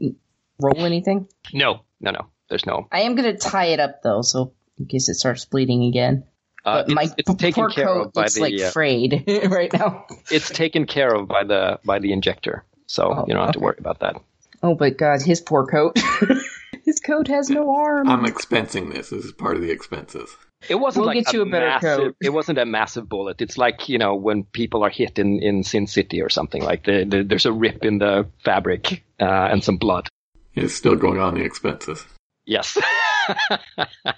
roll 0.60 0.84
anything? 0.84 1.28
No, 1.52 1.80
no, 2.00 2.10
no. 2.10 2.26
There's 2.48 2.64
no. 2.66 2.88
I 2.90 3.00
am 3.02 3.14
going 3.14 3.30
to 3.32 3.38
tie 3.38 3.66
it 3.66 3.80
up 3.80 4.02
though, 4.02 4.22
so 4.22 4.52
in 4.78 4.86
case 4.86 5.08
it 5.08 5.14
starts 5.14 5.44
bleeding 5.44 5.84
again. 5.84 6.24
Uh, 6.64 6.84
But 6.84 6.88
my 6.94 7.02
it's, 7.02 7.14
it's 7.18 7.30
p- 7.30 7.36
taken 7.36 7.62
poor 7.64 7.70
care 7.70 7.84
coat 7.86 8.06
of 8.06 8.12
by 8.12 8.22
looks 8.22 8.34
the. 8.34 8.40
like 8.40 8.60
uh, 8.60 8.70
frayed 8.70 9.24
right 9.50 9.72
now. 9.72 10.06
it's 10.30 10.48
taken 10.50 10.86
care 10.86 11.12
of 11.14 11.28
by 11.28 11.44
the 11.44 11.78
by 11.84 11.98
the 11.98 12.12
injector, 12.12 12.64
so 12.88 13.04
Oh, 13.14 13.24
you 13.28 13.34
don't 13.34 13.44
have 13.44 13.52
to 13.54 13.60
worry 13.60 13.76
about 13.78 14.00
that. 14.00 14.20
Oh, 14.62 14.74
but 14.74 14.98
God, 14.98 15.22
his 15.22 15.40
poor 15.40 15.66
coat. 15.66 15.96
his 16.84 16.98
coat 16.98 17.28
has 17.28 17.48
no 17.48 17.72
arm. 17.76 18.08
I'm 18.08 18.24
expensing 18.24 18.92
this. 18.92 19.10
This 19.10 19.24
is 19.24 19.30
part 19.32 19.54
of 19.54 19.62
the 19.62 19.70
expenses. 19.70 20.36
It 20.68 20.74
wasn't 20.74 21.02
We'll 21.06 21.14
like 21.14 21.24
get 21.24 21.32
you 21.32 21.42
a 21.42 21.46
better 21.46 21.66
massive. 21.66 21.98
coat. 21.98 22.16
It 22.20 22.30
wasn't 22.32 22.58
a 22.58 22.66
massive 22.66 23.08
bullet. 23.08 23.40
It's 23.40 23.56
like 23.56 23.88
you 23.88 23.98
know 23.98 24.16
when 24.16 24.42
people 24.42 24.82
are 24.82 24.90
hit 24.90 25.20
in 25.20 25.40
in 25.40 25.62
Sin 25.62 25.86
City 25.86 26.20
or 26.20 26.28
something 26.28 26.64
like 26.64 26.82
the, 26.84 27.04
the 27.04 27.22
there's 27.22 27.46
a 27.46 27.52
rip 27.52 27.84
in 27.84 27.98
the 27.98 28.26
fabric 28.44 29.04
uh, 29.20 29.24
and 29.52 29.62
some 29.62 29.76
blood. 29.76 30.08
It's 30.54 30.74
still 30.74 30.96
going 30.96 31.20
on 31.20 31.34
the 31.34 31.44
expenses. 31.44 32.04
Yes. 32.44 32.76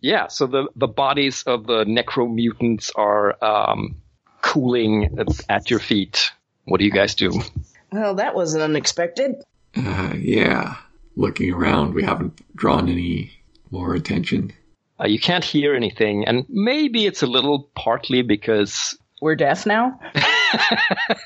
yeah. 0.00 0.26
So 0.28 0.46
the 0.48 0.68
the 0.74 0.88
bodies 0.88 1.44
of 1.46 1.66
the 1.66 1.84
necromutants 1.84 2.90
are 2.96 3.36
um, 3.44 3.96
cooling 4.42 5.18
at, 5.18 5.28
at 5.48 5.70
your 5.70 5.78
feet. 5.80 6.32
What 6.70 6.78
do 6.78 6.84
you 6.84 6.92
guys 6.92 7.16
do? 7.16 7.32
well, 7.92 8.14
that 8.14 8.36
wasn't 8.36 8.62
unexpected. 8.62 9.42
Uh, 9.76 10.14
yeah. 10.16 10.76
looking 11.16 11.52
around. 11.52 11.94
We 11.94 12.04
haven't 12.04 12.40
drawn 12.54 12.88
any 12.88 13.32
more 13.72 13.92
attention. 13.94 14.52
Uh, 15.00 15.06
you 15.08 15.18
can't 15.18 15.44
hear 15.44 15.74
anything, 15.74 16.26
and 16.26 16.46
maybe 16.48 17.06
it's 17.06 17.22
a 17.24 17.26
little 17.26 17.68
partly 17.74 18.22
because 18.22 18.96
We're 19.20 19.34
deaf 19.34 19.66
now? 19.66 19.98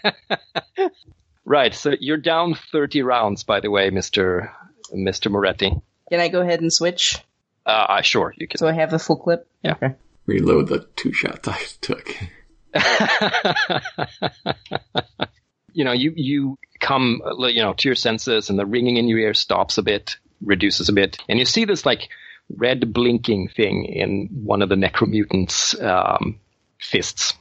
right. 1.44 1.74
So 1.74 1.94
you're 2.00 2.16
down 2.16 2.56
thirty 2.72 3.02
rounds, 3.02 3.42
by 3.42 3.60
the 3.60 3.70
way, 3.70 3.90
Mister 3.90 4.50
Mister 4.92 5.28
Moretti. 5.28 5.72
Can 6.08 6.20
I 6.20 6.28
go 6.28 6.40
ahead 6.40 6.60
and 6.60 6.72
switch? 6.72 7.18
Uh, 7.66 7.70
uh, 7.70 8.00
sure, 8.02 8.34
you 8.38 8.48
can. 8.48 8.58
So 8.58 8.66
I 8.66 8.72
have 8.72 8.90
the 8.90 8.98
full 8.98 9.16
clip? 9.16 9.46
Yeah. 9.62 9.72
Okay. 9.72 9.94
Reload 10.26 10.68
the 10.68 10.86
two 10.96 11.12
shots 11.12 11.46
I 11.48 11.60
took. 11.82 12.16
you 15.72 15.84
know, 15.84 15.92
you 15.92 16.12
you 16.16 16.58
come, 16.80 17.20
you 17.38 17.62
know, 17.62 17.74
to 17.74 17.88
your 17.88 17.94
senses, 17.94 18.50
and 18.50 18.58
the 18.58 18.66
ringing 18.66 18.96
in 18.96 19.08
your 19.08 19.18
ear 19.18 19.34
stops 19.34 19.78
a 19.78 19.82
bit, 19.82 20.16
reduces 20.42 20.88
a 20.88 20.92
bit, 20.92 21.18
and 21.28 21.38
you 21.38 21.44
see 21.44 21.64
this 21.64 21.86
like 21.86 22.08
red 22.48 22.92
blinking 22.92 23.48
thing 23.48 23.84
in 23.84 24.28
one 24.44 24.62
of 24.62 24.68
the 24.68 24.74
necromutants' 24.74 25.80
um, 25.82 26.38
fists. 26.78 27.34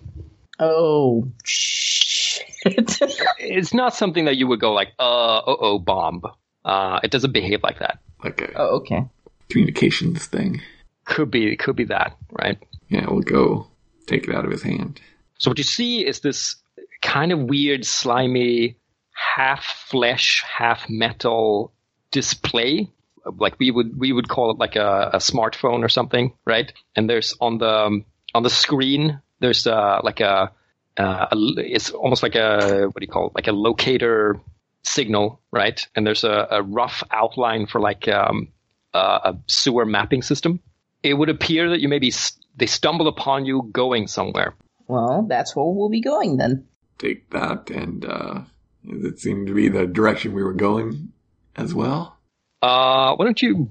Oh, 0.60 1.28
shit. 1.44 2.46
It's 3.40 3.74
not 3.74 3.94
something 3.94 4.26
that 4.26 4.38
you 4.38 4.48
would 4.48 4.62
go 4.62 4.72
like, 4.72 4.94
uh, 4.98 5.40
uh 5.40 5.56
oh, 5.60 5.80
bomb. 5.80 6.22
Uh, 6.64 7.00
it 7.04 7.12
doesn't 7.12 7.34
behave 7.34 7.62
like 7.62 7.80
that. 7.80 8.00
Like 8.24 8.42
a 8.42 8.58
oh, 8.58 8.78
okay. 8.78 9.06
communications 9.50 10.28
thing. 10.28 10.62
Could 11.04 11.30
be, 11.30 11.58
could 11.58 11.76
be 11.76 11.84
that, 11.86 12.16
right? 12.32 12.58
Yeah, 12.88 13.08
we'll 13.10 13.20
go 13.20 13.68
take 14.08 14.30
it 14.30 14.36
out 14.36 14.46
of 14.46 14.52
his 14.52 14.64
hand. 14.64 15.02
So 15.44 15.52
what 15.52 15.58
you 15.58 15.66
see 15.66 16.08
is 16.08 16.22
this 16.22 16.56
kind 17.02 17.34
of 17.34 17.40
weird, 17.40 17.86
slimy, 17.86 18.78
half 19.12 19.66
flesh, 19.90 20.42
half 20.42 20.90
metal 20.90 21.74
display. 22.12 22.90
Like 23.26 23.60
we 23.60 23.70
would 23.70 24.00
we 24.00 24.14
would 24.14 24.30
call 24.30 24.52
it 24.52 24.58
like 24.58 24.78
a, 24.78 25.10
a 25.16 25.18
smartphone 25.18 25.84
or 25.84 25.90
something, 25.90 26.32
right? 26.46 26.72
And 26.96 27.10
there's 27.10 27.36
on 27.42 27.58
the 27.58 27.68
um, 27.70 28.06
on 28.34 28.44
the 28.44 28.50
screen 28.50 29.20
there's 29.42 29.68
uh, 29.68 30.00
like 30.02 30.22
a, 30.22 30.54
uh, 30.96 31.26
a 31.30 31.36
it's 31.58 31.90
almost 31.90 32.24
like 32.24 32.36
a 32.36 32.86
what 32.86 32.96
do 33.02 33.06
you 33.06 33.12
call 33.12 33.28
it? 33.28 33.36
Like 33.36 33.48
a 33.48 33.52
locator 33.52 34.40
signal, 34.84 35.42
right? 35.52 35.86
And 35.94 36.08
there's 36.08 36.24
a, 36.24 36.48
a 36.52 36.64
rough 36.64 37.04
outline 37.12 37.68
for 37.68 37.82
like 37.82 38.08
um, 38.08 38.48
uh, 38.94 39.34
a 39.34 39.38
sewer 39.48 39.86
mapping 39.86 40.22
system. 40.22 40.62
It 41.04 41.16
would 41.16 41.28
appear 41.28 41.70
that 41.72 41.82
you 41.82 41.90
maybe 41.90 42.08
s- 42.08 42.40
they 42.56 42.66
stumble 42.66 43.10
upon 43.10 43.46
you 43.46 43.70
going 43.74 44.08
somewhere. 44.08 44.56
Well, 44.88 45.26
that's 45.28 45.56
where 45.56 45.66
we'll 45.66 45.90
be 45.90 46.02
going 46.02 46.38
then. 46.38 46.68
Take 46.98 47.30
that, 47.32 47.70
and 47.70 48.06
uh, 48.06 48.42
it 48.86 49.20
seemed 49.20 49.48
to 49.48 49.54
be 49.54 49.70
the 49.70 49.88
direction 49.88 50.34
we 50.34 50.44
were 50.44 50.54
going 50.54 51.12
as 51.56 51.74
well. 51.74 52.18
Uh, 52.62 53.16
why 53.16 53.26
don't 53.26 53.42
you 53.42 53.68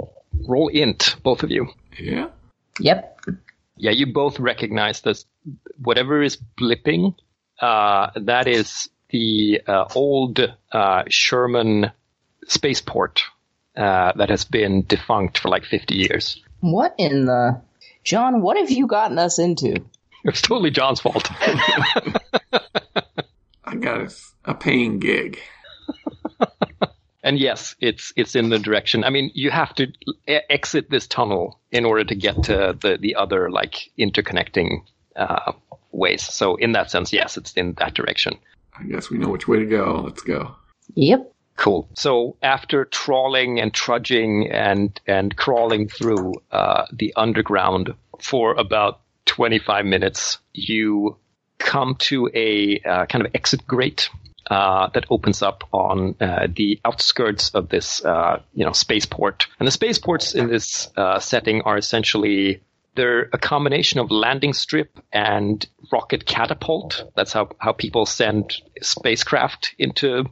roll 0.47 0.69
int, 0.69 1.17
both 1.23 1.43
of 1.43 1.51
you? 1.51 1.69
Yeah. 1.99 2.29
Yep. 2.81 3.21
Yeah, 3.77 3.91
you 3.91 4.13
both 4.13 4.39
recognize 4.39 5.01
this. 5.01 5.25
Whatever 5.83 6.23
is 6.23 6.39
blipping, 6.61 7.15
uh, 7.61 8.11
that 8.17 8.47
is 8.47 8.89
the 9.11 9.63
uh, 9.67 9.85
old 9.95 10.41
uh, 10.71 11.05
Sherman 11.09 11.91
spaceport 12.47 13.23
uh, 13.77 14.13
that 14.17 14.31
has 14.31 14.45
been 14.45 14.85
defunct 14.87 15.39
for 15.39 15.49
like 15.49 15.65
50 15.65 15.95
years. 15.95 16.43
What 16.61 16.95
in 16.99 17.27
the. 17.27 17.61
John, 18.05 18.43
what 18.43 18.57
have 18.57 18.71
you 18.71 18.87
gotten 18.87 19.19
us 19.19 19.39
into? 19.39 19.85
It's 20.25 20.41
totally 20.41 20.71
John's 20.71 21.01
fault. 21.01 21.29
I 23.65 23.75
got 23.81 24.01
a, 24.03 24.11
a 24.45 24.55
paying 24.55 25.01
gig. 25.01 25.41
and 27.25 27.39
yes, 27.39 27.75
it's 27.81 28.13
it's 28.17 28.37
in 28.37 28.49
the 28.49 28.59
direction. 28.59 29.03
I 29.03 29.11
mean, 29.11 29.33
you 29.35 29.51
have 29.51 29.75
to 29.75 29.89
e- 30.29 30.39
exit 30.49 30.91
this 30.91 31.09
tunnel 31.09 31.61
in 31.73 31.85
order 31.85 32.05
to 32.05 32.15
get 32.15 32.45
to 32.45 32.77
the 32.81 32.99
the 33.01 33.17
other 33.17 33.51
like 33.51 33.91
interconnecting 33.99 34.83
uh, 35.17 35.53
ways. 35.91 36.23
So 36.23 36.57
in 36.57 36.73
that 36.73 36.91
sense, 36.91 37.13
yes, 37.13 37.37
it's 37.37 37.53
in 37.55 37.75
that 37.79 37.95
direction. 37.95 38.39
I 38.79 38.85
guess 38.85 39.11
we 39.11 39.19
know 39.19 39.29
which 39.29 39.49
way 39.49 39.59
to 39.59 39.67
go. 39.67 40.03
Let's 40.05 40.23
go. 40.23 40.55
Yep. 40.95 41.33
Cool. 41.57 41.89
So 41.95 42.37
after 42.43 42.87
trawling 42.87 43.61
and 43.61 43.75
trudging 43.75 44.51
and 44.51 44.99
and 45.07 45.37
crawling 45.37 45.89
through 45.89 46.35
uh, 46.51 46.87
the 46.93 47.13
underground 47.17 47.95
for 48.21 48.55
about 48.55 49.01
25 49.27 49.85
minutes, 49.85 50.39
you 50.53 51.17
come 51.59 51.95
to 51.97 52.29
a 52.35 52.81
uh, 52.81 53.07
kind 53.07 53.25
of 53.25 53.35
exit 53.35 53.67
grate 53.67 54.11
uh, 54.51 54.89
that 54.95 55.07
opens 55.09 55.43
up 55.43 55.65
on 55.73 56.17
uh, 56.21 56.49
the 56.55 56.81
outskirts 56.85 57.51
of 57.55 57.69
this 57.69 58.05
uh, 58.05 58.43
you 58.55 58.65
know 58.65 58.73
spaceport. 58.73 59.47
And 59.59 59.67
the 59.67 59.73
spaceports 59.73 60.35
in 60.35 60.49
this 60.49 60.89
uh, 60.97 61.21
setting 61.21 61.63
are 61.63 61.79
essentially 61.79 62.61
they're 62.95 63.31
a 63.33 63.39
combination 63.39 64.01
of 64.01 64.11
landing 64.11 64.53
strip 64.53 64.99
and 65.13 65.67
rocket 65.93 66.27
catapult. 66.27 67.11
That's 67.17 67.33
how, 67.33 67.49
how 67.59 67.73
people 67.73 68.05
send 68.05 68.55
spacecraft 68.83 69.75
into 69.79 70.25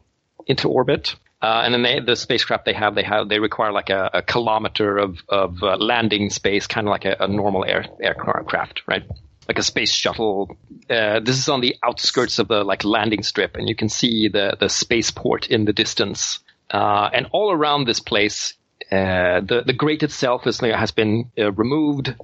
into 0.47 0.69
orbit. 0.69 1.17
Uh, 1.43 1.63
and 1.65 1.73
then 1.73 1.83
they, 1.83 2.01
the 2.01 2.17
spacecraft 2.17 2.67
they 2.67 2.75
have, 2.75 2.95
they 2.95 3.03
have, 3.03 3.29
they 3.29 3.39
require 3.39 3.73
like 3.73 3.89
a, 3.89 4.11
a 4.15 4.23
kilometer 4.23 4.99
of, 4.99 5.19
of 5.29 5.63
uh, 5.63 5.77
landing 5.77 6.29
space, 6.29 6.67
kind 6.67 6.87
of 6.87 6.91
like 6.91 7.07
a, 7.07 7.17
a 7.21 7.29
normal 7.29 7.65
air, 7.65 7.87
aircraft, 8.01 8.83
right? 8.87 9.05
Like 9.49 9.59
a 9.59 9.63
space 9.63 9.91
shuttle. 9.91 10.55
Uh, 10.89 11.21
this 11.21 11.39
is 11.39 11.49
on 11.49 11.61
the 11.63 11.77
outskirts 11.83 12.39
of 12.39 12.49
the 12.49 12.63
like 12.63 12.85
landing 12.85 13.23
strip, 13.23 13.57
and 13.57 13.69
you 13.69 13.75
can 13.75 13.89
see 13.89 14.29
the 14.29 14.57
the 14.61 14.69
spaceport 14.69 15.49
in 15.49 15.65
the 15.65 15.73
distance. 15.73 16.41
Uh, 16.71 17.09
and 17.13 17.27
all 17.33 17.51
around 17.51 17.87
this 17.87 18.01
place, 18.01 18.55
uh, 18.93 19.41
the 19.41 19.63
the 19.67 19.73
grate 19.73 20.05
itself 20.05 20.47
is, 20.47 20.61
has 20.61 20.93
been 20.93 21.31
uh, 21.37 21.51
removed. 21.53 22.15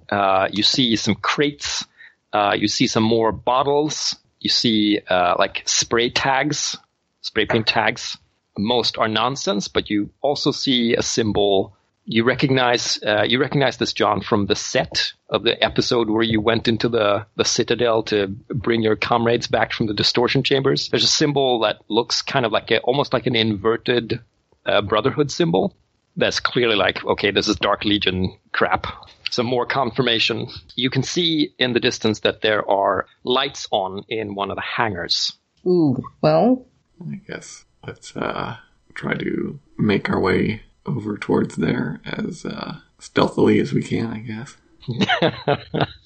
You 0.52 0.62
see 0.62 0.94
some 0.94 1.16
crates. 1.16 1.84
You 2.32 2.68
see 2.68 2.86
some 2.86 3.02
more 3.02 3.32
bottles. 3.32 4.14
You 4.38 4.50
see 4.50 5.00
like 5.10 5.62
spray 5.64 6.10
tags, 6.10 6.76
spray 7.22 7.46
paint 7.46 7.66
tags. 7.66 8.18
Most 8.58 8.98
are 8.98 9.08
nonsense, 9.08 9.68
but 9.68 9.90
you 9.90 10.10
also 10.20 10.50
see 10.50 10.94
a 10.94 11.02
symbol. 11.02 11.76
You 12.04 12.24
recognize 12.24 13.02
uh, 13.02 13.24
you 13.24 13.40
recognize 13.40 13.76
this, 13.76 13.92
John, 13.92 14.20
from 14.20 14.46
the 14.46 14.56
set 14.56 15.12
of 15.28 15.42
the 15.42 15.62
episode 15.62 16.08
where 16.08 16.22
you 16.22 16.40
went 16.40 16.68
into 16.68 16.88
the 16.88 17.26
the 17.36 17.44
citadel 17.44 18.02
to 18.04 18.28
bring 18.48 18.82
your 18.82 18.96
comrades 18.96 19.46
back 19.46 19.72
from 19.72 19.86
the 19.86 19.94
distortion 19.94 20.42
chambers. 20.42 20.88
There's 20.88 21.04
a 21.04 21.08
symbol 21.08 21.60
that 21.60 21.82
looks 21.88 22.22
kind 22.22 22.46
of 22.46 22.52
like 22.52 22.70
a, 22.70 22.80
almost 22.80 23.12
like 23.12 23.26
an 23.26 23.36
inverted 23.36 24.20
uh, 24.64 24.82
brotherhood 24.82 25.30
symbol 25.30 25.76
that's 26.16 26.40
clearly 26.40 26.76
like, 26.76 27.04
okay, 27.04 27.30
this 27.30 27.48
is 27.48 27.56
Dark 27.56 27.84
Legion 27.84 28.38
crap. 28.52 28.86
Some 29.30 29.46
more 29.46 29.66
confirmation. 29.66 30.48
You 30.74 30.88
can 30.88 31.02
see 31.02 31.54
in 31.58 31.72
the 31.74 31.80
distance 31.80 32.20
that 32.20 32.40
there 32.40 32.68
are 32.70 33.06
lights 33.22 33.68
on 33.70 34.04
in 34.08 34.34
one 34.34 34.50
of 34.50 34.56
the 34.56 34.62
hangars. 34.62 35.32
Ooh, 35.66 36.02
well, 36.22 36.64
I 37.02 37.16
guess 37.26 37.65
let's 37.86 38.16
uh, 38.16 38.56
try 38.94 39.14
to 39.14 39.58
make 39.78 40.10
our 40.10 40.20
way 40.20 40.62
over 40.84 41.16
towards 41.16 41.56
there 41.56 42.00
as 42.04 42.44
uh, 42.44 42.76
stealthily 42.98 43.58
as 43.60 43.72
we 43.72 43.82
can. 43.82 44.06
I 44.06 44.18
guess. 44.18 44.56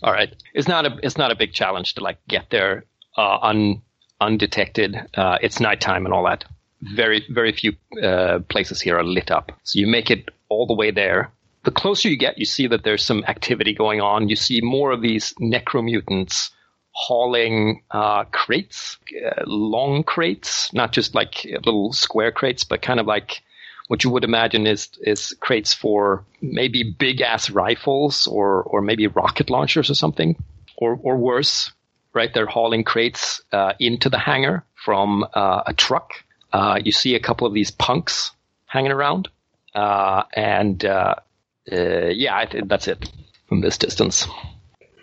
All 0.03 0.13
right, 0.13 0.35
it's 0.55 0.69
not 0.69 0.87
a 0.87 0.99
it's 1.03 1.19
not 1.19 1.31
a 1.31 1.37
big 1.37 1.53
challenge 1.53 1.95
to 1.95 2.03
like 2.03 2.19
get 2.29 2.51
there 2.51 2.85
uh, 3.17 3.39
un 3.43 3.83
undetected. 4.21 4.97
Uh, 5.15 5.39
it's 5.43 5.61
nighttime 5.61 6.05
and 6.05 6.15
all 6.15 6.25
that. 6.25 6.45
Very 6.83 7.25
very 7.31 7.53
few 7.53 7.73
uh, 8.03 8.41
places 8.49 8.81
here 8.81 8.99
are 8.99 9.05
lit 9.05 9.31
up, 9.31 9.53
so 9.65 9.79
you 9.79 9.87
make 9.87 10.11
it 10.11 10.31
all 10.49 10.67
the 10.67 10.75
way 10.75 10.91
there. 10.91 11.31
The 11.65 11.71
closer 11.71 12.09
you 12.09 12.17
get, 12.17 12.39
you 12.39 12.47
see 12.47 12.67
that 12.69 12.85
there's 12.85 13.05
some 13.05 13.23
activity 13.29 13.75
going 13.75 14.01
on. 14.01 14.31
You 14.31 14.37
see 14.37 14.63
more 14.63 14.93
of 14.93 15.03
these 15.03 15.35
necromutants 15.35 16.51
hauling 16.93 17.83
uh, 17.91 18.25
crates, 18.25 18.99
uh, 19.25 19.43
long 19.47 20.03
crates, 20.03 20.73
not 20.73 20.93
just 20.93 21.15
like 21.15 21.45
little 21.65 21.93
square 21.93 22.33
crates, 22.33 22.65
but 22.65 22.83
kind 22.83 23.01
of 23.01 23.07
like 23.07 23.43
what 23.89 24.05
you 24.05 24.11
would 24.11 24.25
imagine 24.25 24.67
is 24.67 24.89
is 25.01 25.35
crates 25.41 25.75
for 25.75 26.25
maybe 26.41 26.95
big 26.99 27.21
ass 27.21 27.51
rifles 27.51 28.27
or 28.27 28.63
or 28.63 28.83
maybe 28.83 29.07
rocket 29.07 29.51
launchers 29.51 29.91
or 29.91 29.95
something, 29.95 30.37
or 30.77 30.99
or 31.03 31.17
worse, 31.17 31.73
right? 32.15 32.33
They're 32.33 32.47
hauling 32.47 32.85
crates 32.85 33.41
uh, 33.53 33.73
into 33.81 34.09
the 34.09 34.19
hangar 34.19 34.65
from 34.75 35.25
uh, 35.35 35.63
a 35.67 35.75
truck. 35.75 36.13
Uh, 36.53 36.81
you 36.85 36.93
see 36.93 37.15
a 37.15 37.21
couple 37.21 37.47
of 37.47 37.55
these 37.55 37.71
punks 37.71 38.33
hanging 38.67 38.93
around, 38.93 39.29
and 39.75 40.83
yeah, 40.83 42.37
I 42.37 42.47
think 42.47 42.69
that's 42.69 42.89
it 42.89 43.11
from 43.49 43.61
this 43.61 43.79
distance. 43.79 44.27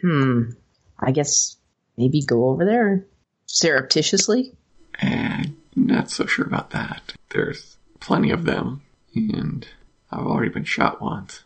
hmm. 0.01 0.51
I 0.99 1.11
guess 1.11 1.56
maybe 1.98 2.22
go 2.22 2.49
over 2.49 2.65
there 2.65 3.06
surreptitiously. 3.45 4.53
And 4.99 5.56
not 5.76 6.10
so 6.10 6.26
sure 6.26 6.45
about 6.45 6.72
that. 6.72 7.14
There's 7.30 7.78
plenty 7.99 8.32
of 8.32 8.45
them, 8.45 8.82
and 9.15 9.68
I've 10.11 10.26
already 10.26 10.49
been 10.49 10.64
shot 10.64 11.02
once. 11.02 11.44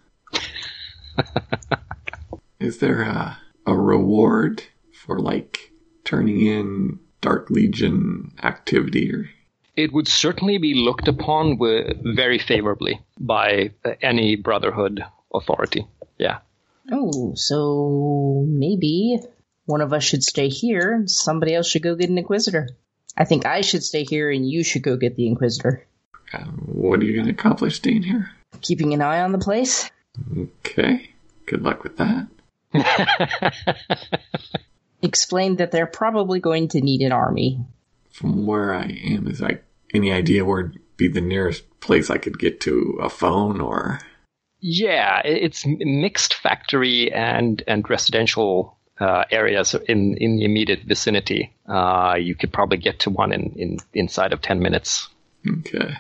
Is 2.60 2.80
there 2.80 3.02
a, 3.02 3.40
a 3.66 3.76
reward 3.76 4.64
for 4.94 5.20
like 5.20 5.72
turning 6.04 6.46
in 6.46 7.00
Dark 7.22 7.50
Legion 7.50 8.34
activity 8.44 9.12
or 9.12 9.30
it 9.76 9.94
would 9.94 10.08
certainly 10.08 10.58
be 10.58 10.74
looked 10.74 11.08
upon 11.08 11.58
with, 11.58 11.98
very 12.04 12.38
favorably 12.38 13.00
by 13.20 13.72
uh, 13.86 13.92
any 14.02 14.36
Brotherhood 14.36 15.04
authority. 15.34 15.88
Yeah. 16.18 16.40
Oh, 16.92 17.34
so 17.36 18.46
maybe 18.48 19.20
one 19.72 19.82
of 19.82 19.94
us 19.94 20.04
should 20.04 20.24
stay 20.24 20.50
here 20.50 20.94
and 20.94 21.10
somebody 21.10 21.56
else 21.56 21.68
should 21.68 21.82
go 21.82 21.96
get 21.96 22.10
an 22.10 22.18
Inquisitor. 22.18 22.70
I 23.18 23.24
think 23.24 23.46
I 23.46 23.62
should 23.62 23.84
stay 23.84 24.04
here 24.04 24.30
and 24.30 24.48
you 24.48 24.64
should 24.64 24.84
go 24.84 24.98
get 24.98 25.16
the 25.16 25.28
Inquisitor. 25.28 25.88
Um, 26.34 26.62
what 26.66 27.00
are 27.00 27.06
you 27.06 27.16
going 27.16 27.26
to 27.26 27.32
accomplish 27.32 27.78
staying 27.78 28.04
here? 28.04 28.30
Keeping 28.62 28.94
an 28.94 29.02
eye 29.02 29.22
on 29.22 29.32
the 29.32 29.38
place? 29.38 29.90
Okay. 30.38 31.10
Good 31.46 31.64
luck 31.64 31.84
with 31.84 31.98
that. 31.98 32.28
Explained 35.02 35.58
that 35.58 35.72
they're 35.72 35.88
probably 35.88 36.40
going 36.40 36.68
to 36.70 36.82
need 36.82 37.02
an 37.02 37.12
army. 37.12 37.60
From 38.12 38.46
where 38.46 38.74
I 38.74 38.86
am, 38.86 39.28
is 39.28 39.42
like 39.42 39.64
any 39.94 40.12
idea 40.12 40.46
where'd 40.46 40.80
be 40.98 41.08
the 41.08 41.22
nearest 41.22 41.80
place 41.80 42.10
I 42.10 42.18
could 42.18 42.38
get 42.38 42.62
to 42.62 43.00
a 43.02 43.10
phone 43.10 43.60
or? 43.62 44.00
Yeah, 44.60 45.22
it's 45.26 45.66
mixed 45.66 46.36
factory 46.36 47.12
and 47.12 47.64
and 47.68 47.90
residential 47.90 48.78
uh, 49.02 49.26
areas 49.32 49.74
in 49.74 50.18
in 50.18 50.38
the 50.38 50.46
immediate 50.46 50.84
vicinity. 50.84 51.54
Uh, 51.68 52.16
you 52.20 52.36
could 52.36 52.54
probably 52.54 52.78
get 52.78 53.00
to 53.00 53.10
one 53.10 53.34
in, 53.34 53.54
in 53.58 53.78
inside 53.94 54.34
of 54.34 54.42
ten 54.42 54.60
minutes. 54.60 55.10
Okay. 55.48 55.98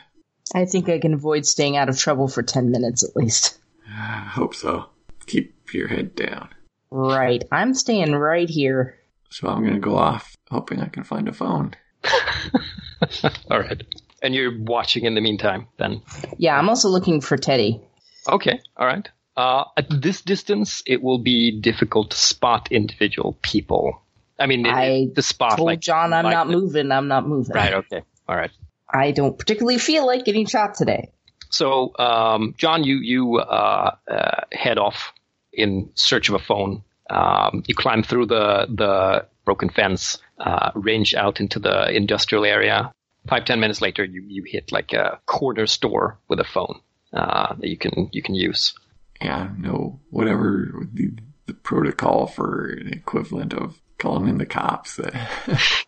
I 0.53 0.65
think 0.65 0.89
I 0.89 0.99
can 0.99 1.13
avoid 1.13 1.45
staying 1.45 1.77
out 1.77 1.89
of 1.89 1.97
trouble 1.97 2.27
for 2.27 2.43
10 2.43 2.71
minutes 2.71 3.03
at 3.03 3.15
least. 3.15 3.57
I 3.87 4.19
hope 4.19 4.53
so. 4.53 4.87
Keep 5.25 5.73
your 5.73 5.87
head 5.87 6.15
down. 6.15 6.49
Right. 6.89 7.43
I'm 7.51 7.73
staying 7.73 8.11
right 8.13 8.49
here. 8.49 8.97
So 9.29 9.47
I'm 9.47 9.61
going 9.61 9.75
to 9.75 9.79
go 9.79 9.97
off 9.97 10.35
hoping 10.49 10.81
I 10.81 10.87
can 10.87 11.03
find 11.03 11.29
a 11.29 11.33
phone. 11.33 11.73
all 13.49 13.59
right. 13.59 13.81
And 14.21 14.35
you're 14.35 14.59
watching 14.59 15.05
in 15.05 15.15
the 15.15 15.21
meantime, 15.21 15.67
then? 15.77 16.01
Yeah, 16.37 16.57
I'm 16.57 16.69
also 16.69 16.89
looking 16.89 17.21
for 17.21 17.37
Teddy. 17.37 17.81
Okay, 18.27 18.59
all 18.77 18.85
right. 18.85 19.09
Uh, 19.35 19.63
at 19.77 19.87
this 19.89 20.21
distance, 20.21 20.83
it 20.85 21.01
will 21.01 21.19
be 21.19 21.59
difficult 21.59 22.11
to 22.11 22.17
spot 22.17 22.67
individual 22.71 23.37
people. 23.41 24.01
I 24.37 24.47
mean, 24.47 24.65
it, 24.65 24.73
I 24.73 25.07
the 25.13 25.21
spot 25.21 25.57
Told 25.57 25.67
like 25.67 25.79
John 25.79 26.13
I'm 26.13 26.25
like 26.25 26.33
not 26.33 26.47
the- 26.47 26.53
moving. 26.53 26.91
I'm 26.91 27.07
not 27.07 27.27
moving. 27.27 27.55
Right. 27.55 27.73
Okay. 27.73 28.01
All 28.27 28.35
right. 28.35 28.51
I 28.89 29.11
don't 29.11 29.37
particularly 29.37 29.77
feel 29.77 30.05
like 30.05 30.25
getting 30.25 30.45
shot 30.45 30.75
today. 30.75 31.11
So, 31.49 31.93
um, 31.97 32.55
John, 32.57 32.83
you 32.83 32.97
you 32.97 33.37
uh, 33.37 33.95
uh, 34.09 34.41
head 34.51 34.77
off 34.77 35.13
in 35.53 35.91
search 35.95 36.29
of 36.29 36.35
a 36.35 36.39
phone. 36.39 36.83
Um, 37.09 37.63
you 37.67 37.75
climb 37.75 38.03
through 38.03 38.27
the 38.27 38.67
the 38.69 39.27
broken 39.45 39.69
fence, 39.69 40.17
uh, 40.39 40.71
range 40.75 41.13
out 41.13 41.39
into 41.39 41.59
the 41.59 41.89
industrial 41.89 42.45
area. 42.45 42.91
Five 43.27 43.45
ten 43.45 43.59
minutes 43.59 43.81
later, 43.81 44.03
you 44.03 44.23
you 44.27 44.43
hit 44.45 44.71
like 44.71 44.93
a 44.93 45.19
corner 45.25 45.67
store 45.67 46.17
with 46.27 46.39
a 46.39 46.45
phone 46.45 46.79
uh, 47.13 47.53
that 47.55 47.67
you 47.67 47.77
can 47.77 48.09
you 48.11 48.21
can 48.21 48.35
use. 48.35 48.73
Yeah, 49.21 49.49
no, 49.57 49.99
whatever 50.09 50.87
the, 50.93 51.11
the 51.45 51.53
protocol 51.53 52.27
for 52.27 52.65
an 52.65 52.87
equivalent 52.91 53.53
of 53.53 53.79
calling 53.97 54.27
in 54.27 54.37
the 54.37 54.45
cops. 54.45 54.99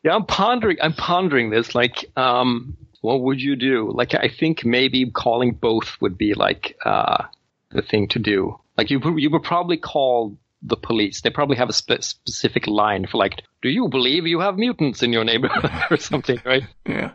Yeah, 0.04 0.16
I'm 0.16 0.26
pondering. 0.26 0.78
I'm 0.82 0.94
pondering 0.94 1.50
this. 1.50 1.74
Like, 1.74 2.12
um, 2.18 2.76
what 3.00 3.22
would 3.22 3.42
you 3.42 3.56
do? 3.56 3.90
Like, 3.94 4.14
I 4.14 4.28
think 4.28 4.66
maybe 4.66 5.10
calling 5.10 5.54
both 5.54 5.96
would 6.02 6.18
be 6.18 6.34
like 6.34 6.76
uh, 6.84 7.24
the 7.72 7.82
thing 7.82 8.10
to 8.10 8.20
do. 8.20 8.60
Like, 8.78 8.90
you 8.92 9.00
you 9.18 9.30
would 9.32 9.44
probably 9.44 9.78
call 9.78 10.38
the 10.62 10.76
police. 10.76 11.22
They 11.22 11.30
probably 11.30 11.56
have 11.56 11.70
a 11.70 11.74
spe- 11.74 12.02
specific 12.02 12.68
line 12.68 13.08
for 13.08 13.18
like, 13.18 13.44
"Do 13.62 13.70
you 13.70 13.88
believe 13.88 14.28
you 14.28 14.42
have 14.42 14.58
mutants 14.58 15.04
in 15.04 15.14
your 15.14 15.24
neighborhood?" 15.24 15.72
or 15.90 15.96
something, 15.96 16.42
right? 16.44 16.64
yeah, 16.86 17.12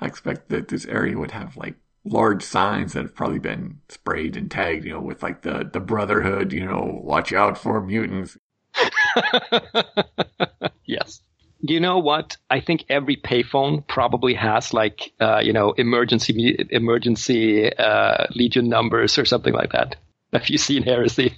I 0.00 0.06
expect 0.06 0.50
that 0.50 0.68
this 0.68 0.86
area 0.86 1.18
would 1.18 1.32
have 1.32 1.56
like 1.56 1.74
large 2.06 2.42
signs 2.42 2.92
that 2.92 3.02
have 3.02 3.14
probably 3.14 3.38
been 3.38 3.80
sprayed 3.88 4.36
and 4.36 4.50
tagged, 4.50 4.84
you 4.84 4.92
know, 4.92 5.00
with 5.00 5.22
like 5.22 5.42
the 5.42 5.68
the 5.70 5.80
Brotherhood, 5.80 6.52
you 6.52 6.64
know, 6.64 7.00
watch 7.02 7.32
out 7.32 7.58
for 7.58 7.80
mutants. 7.80 8.36
yes. 10.84 11.20
You 11.60 11.80
know 11.80 11.98
what? 11.98 12.36
I 12.50 12.60
think 12.60 12.84
every 12.88 13.16
payphone 13.16 13.86
probably 13.86 14.34
has 14.34 14.74
like, 14.74 15.12
uh, 15.20 15.40
you 15.42 15.52
know, 15.52 15.72
emergency 15.72 16.56
emergency 16.70 17.72
uh, 17.74 18.26
legion 18.30 18.68
numbers 18.68 19.18
or 19.18 19.24
something 19.24 19.54
like 19.54 19.72
that. 19.72 19.96
Have 20.32 20.48
you 20.48 20.58
seen 20.58 20.82
Heresy? 20.82 21.34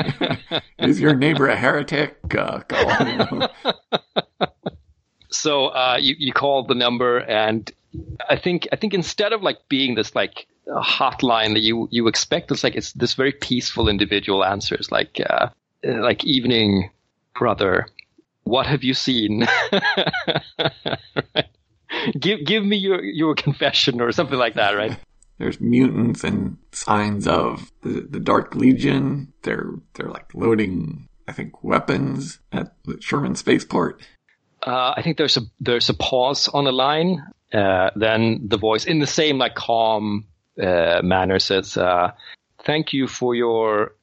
Is 0.78 1.00
your 1.00 1.14
neighbor 1.14 1.48
a 1.48 1.56
heretic? 1.56 2.18
Uh, 2.36 2.60
call, 2.60 3.48
so 5.30 5.66
uh, 5.68 5.96
you 6.00 6.14
you 6.18 6.32
call 6.32 6.64
the 6.64 6.74
number, 6.74 7.18
and 7.18 7.70
I 8.28 8.36
think 8.36 8.68
I 8.72 8.76
think 8.76 8.94
instead 8.94 9.32
of 9.32 9.42
like 9.42 9.68
being 9.68 9.94
this 9.94 10.14
like 10.14 10.46
hotline 10.68 11.54
that 11.54 11.62
you 11.62 11.88
you 11.90 12.08
expect, 12.08 12.50
it's 12.50 12.64
like 12.64 12.76
it's 12.76 12.92
this 12.92 13.14
very 13.14 13.32
peaceful 13.32 13.88
individual 13.88 14.44
answers 14.44 14.90
like 14.90 15.20
uh, 15.28 15.48
uh, 15.86 16.02
like 16.02 16.24
evening, 16.24 16.90
brother. 17.38 17.86
What 18.44 18.66
have 18.66 18.84
you 18.84 18.94
seen? 18.94 19.46
Right. 21.34 21.46
Give 22.18 22.44
give 22.44 22.64
me 22.64 22.76
your 22.76 23.02
your 23.02 23.34
confession 23.34 24.00
or 24.00 24.12
something 24.12 24.38
like 24.38 24.54
that, 24.54 24.72
right? 24.72 24.96
There's 25.38 25.60
mutants 25.60 26.24
and 26.24 26.56
signs 26.72 27.26
of 27.26 27.70
the, 27.82 28.06
the 28.08 28.20
Dark 28.20 28.54
Legion. 28.54 29.32
They're 29.42 29.70
they're 29.94 30.08
like 30.08 30.34
loading, 30.34 31.08
I 31.28 31.32
think, 31.32 31.62
weapons 31.62 32.38
at 32.52 32.74
the 32.84 33.00
Sherman 33.00 33.34
spaceport. 33.34 34.02
Uh, 34.66 34.94
I 34.96 35.02
think 35.02 35.16
there's 35.16 35.36
a 35.36 35.42
there's 35.60 35.88
a 35.88 35.94
pause 35.94 36.48
on 36.48 36.64
the 36.64 36.72
line. 36.72 37.22
Uh, 37.56 37.90
then 37.96 38.40
the 38.46 38.58
voice, 38.58 38.84
in 38.84 38.98
the 38.98 39.06
same 39.06 39.38
like 39.38 39.54
calm 39.54 40.26
uh, 40.62 41.00
manner, 41.02 41.38
says, 41.38 41.76
uh, 41.76 42.12
"Thank 42.64 42.92
you 42.92 43.06
for 43.06 43.34
your 43.34 43.94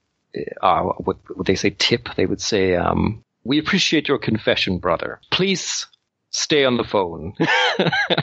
uh, 0.61 0.81
what 0.81 1.17
would 1.37 1.47
they 1.47 1.55
say? 1.55 1.75
Tip? 1.77 2.09
They 2.15 2.25
would 2.25 2.41
say, 2.41 2.75
um, 2.75 3.23
we 3.43 3.59
appreciate 3.59 4.07
your 4.07 4.17
confession, 4.17 4.79
brother. 4.79 5.19
Please 5.31 5.85
stay 6.31 6.65
on 6.65 6.77
the 6.77 6.83
phone. 6.83 7.33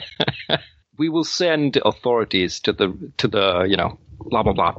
we 0.97 1.09
will 1.09 1.23
send 1.23 1.77
authorities 1.85 2.59
to 2.61 2.73
the 2.73 3.11
to 3.17 3.27
the 3.27 3.63
you 3.63 3.77
know 3.77 3.97
blah 4.19 4.43
blah 4.43 4.53
blah." 4.53 4.75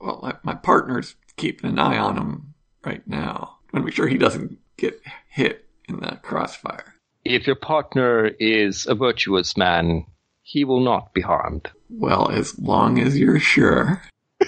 Well, 0.00 0.40
my 0.42 0.54
partner's 0.54 1.14
keeping 1.36 1.70
an 1.70 1.78
eye 1.78 1.98
on 1.98 2.16
him 2.16 2.54
right 2.84 3.06
now. 3.06 3.58
I 3.72 3.76
want 3.76 3.82
to 3.82 3.86
make 3.86 3.94
sure 3.94 4.08
he 4.08 4.18
doesn't 4.18 4.58
get 4.76 5.00
hit 5.28 5.66
in 5.88 6.00
the 6.00 6.18
crossfire. 6.22 6.94
If 7.24 7.46
your 7.46 7.56
partner 7.56 8.26
is 8.26 8.86
a 8.86 8.94
virtuous 8.94 9.56
man, 9.56 10.06
he 10.42 10.64
will 10.64 10.80
not 10.80 11.12
be 11.12 11.20
harmed. 11.20 11.70
Well, 11.90 12.30
as 12.30 12.58
long 12.58 12.98
as 12.98 13.18
you're 13.18 13.40
sure. 13.40 14.02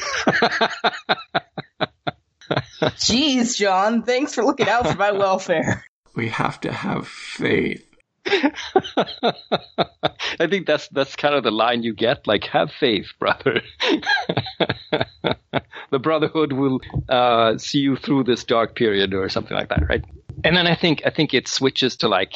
Jeez, 2.80 3.56
John, 3.56 4.02
thanks 4.02 4.34
for 4.34 4.42
looking 4.44 4.68
out 4.68 4.88
for 4.88 4.96
my 4.96 5.12
welfare. 5.12 5.84
We 6.14 6.28
have 6.28 6.60
to 6.60 6.72
have 6.72 7.06
faith. 7.06 7.86
I 8.26 9.34
think 10.48 10.66
that's 10.66 10.88
that's 10.88 11.16
kind 11.16 11.34
of 11.34 11.42
the 11.42 11.50
line 11.50 11.82
you 11.82 11.94
get. 11.94 12.26
Like, 12.26 12.44
have 12.44 12.70
faith, 12.70 13.06
brother. 13.18 13.62
the 15.90 15.98
brotherhood 15.98 16.52
will 16.52 16.80
uh, 17.08 17.58
see 17.58 17.78
you 17.78 17.96
through 17.96 18.24
this 18.24 18.44
dark 18.44 18.74
period, 18.76 19.14
or 19.14 19.28
something 19.28 19.56
like 19.56 19.68
that, 19.68 19.88
right? 19.88 20.04
And 20.44 20.56
then 20.56 20.66
I 20.66 20.74
think 20.74 21.02
I 21.06 21.10
think 21.10 21.34
it 21.34 21.48
switches 21.48 21.96
to 21.98 22.08
like 22.08 22.34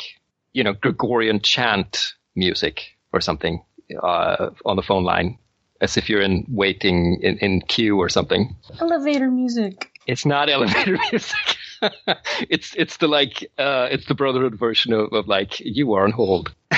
you 0.55 0.64
know 0.64 0.72
Gregorian 0.72 1.40
chant 1.40 2.14
music 2.35 2.97
or 3.12 3.20
something 3.20 3.62
uh, 4.02 4.51
on 4.64 4.76
the 4.76 4.82
phone 4.82 5.05
line, 5.05 5.39
as 5.81 5.97
if 5.98 6.09
you're 6.09 6.22
in 6.22 6.47
waiting 6.48 7.20
in, 7.20 7.36
in 7.39 7.60
queue 7.60 7.98
or 7.98 8.09
something. 8.09 8.56
Elevator 8.81 9.31
music. 9.31 9.90
It's 10.06 10.24
not 10.24 10.48
elevator 10.56 10.98
music. 11.10 11.56
it's 12.48 12.74
it's 12.76 12.97
the 12.98 13.09
like 13.09 13.51
uh, 13.59 13.89
it's 13.90 14.06
the 14.06 14.14
brotherhood 14.14 14.55
version 14.55 14.93
of, 14.93 15.12
of 15.12 15.28
like 15.28 15.60
you 15.60 15.93
are 15.93 16.05
on 16.05 16.12
hold. 16.12 16.55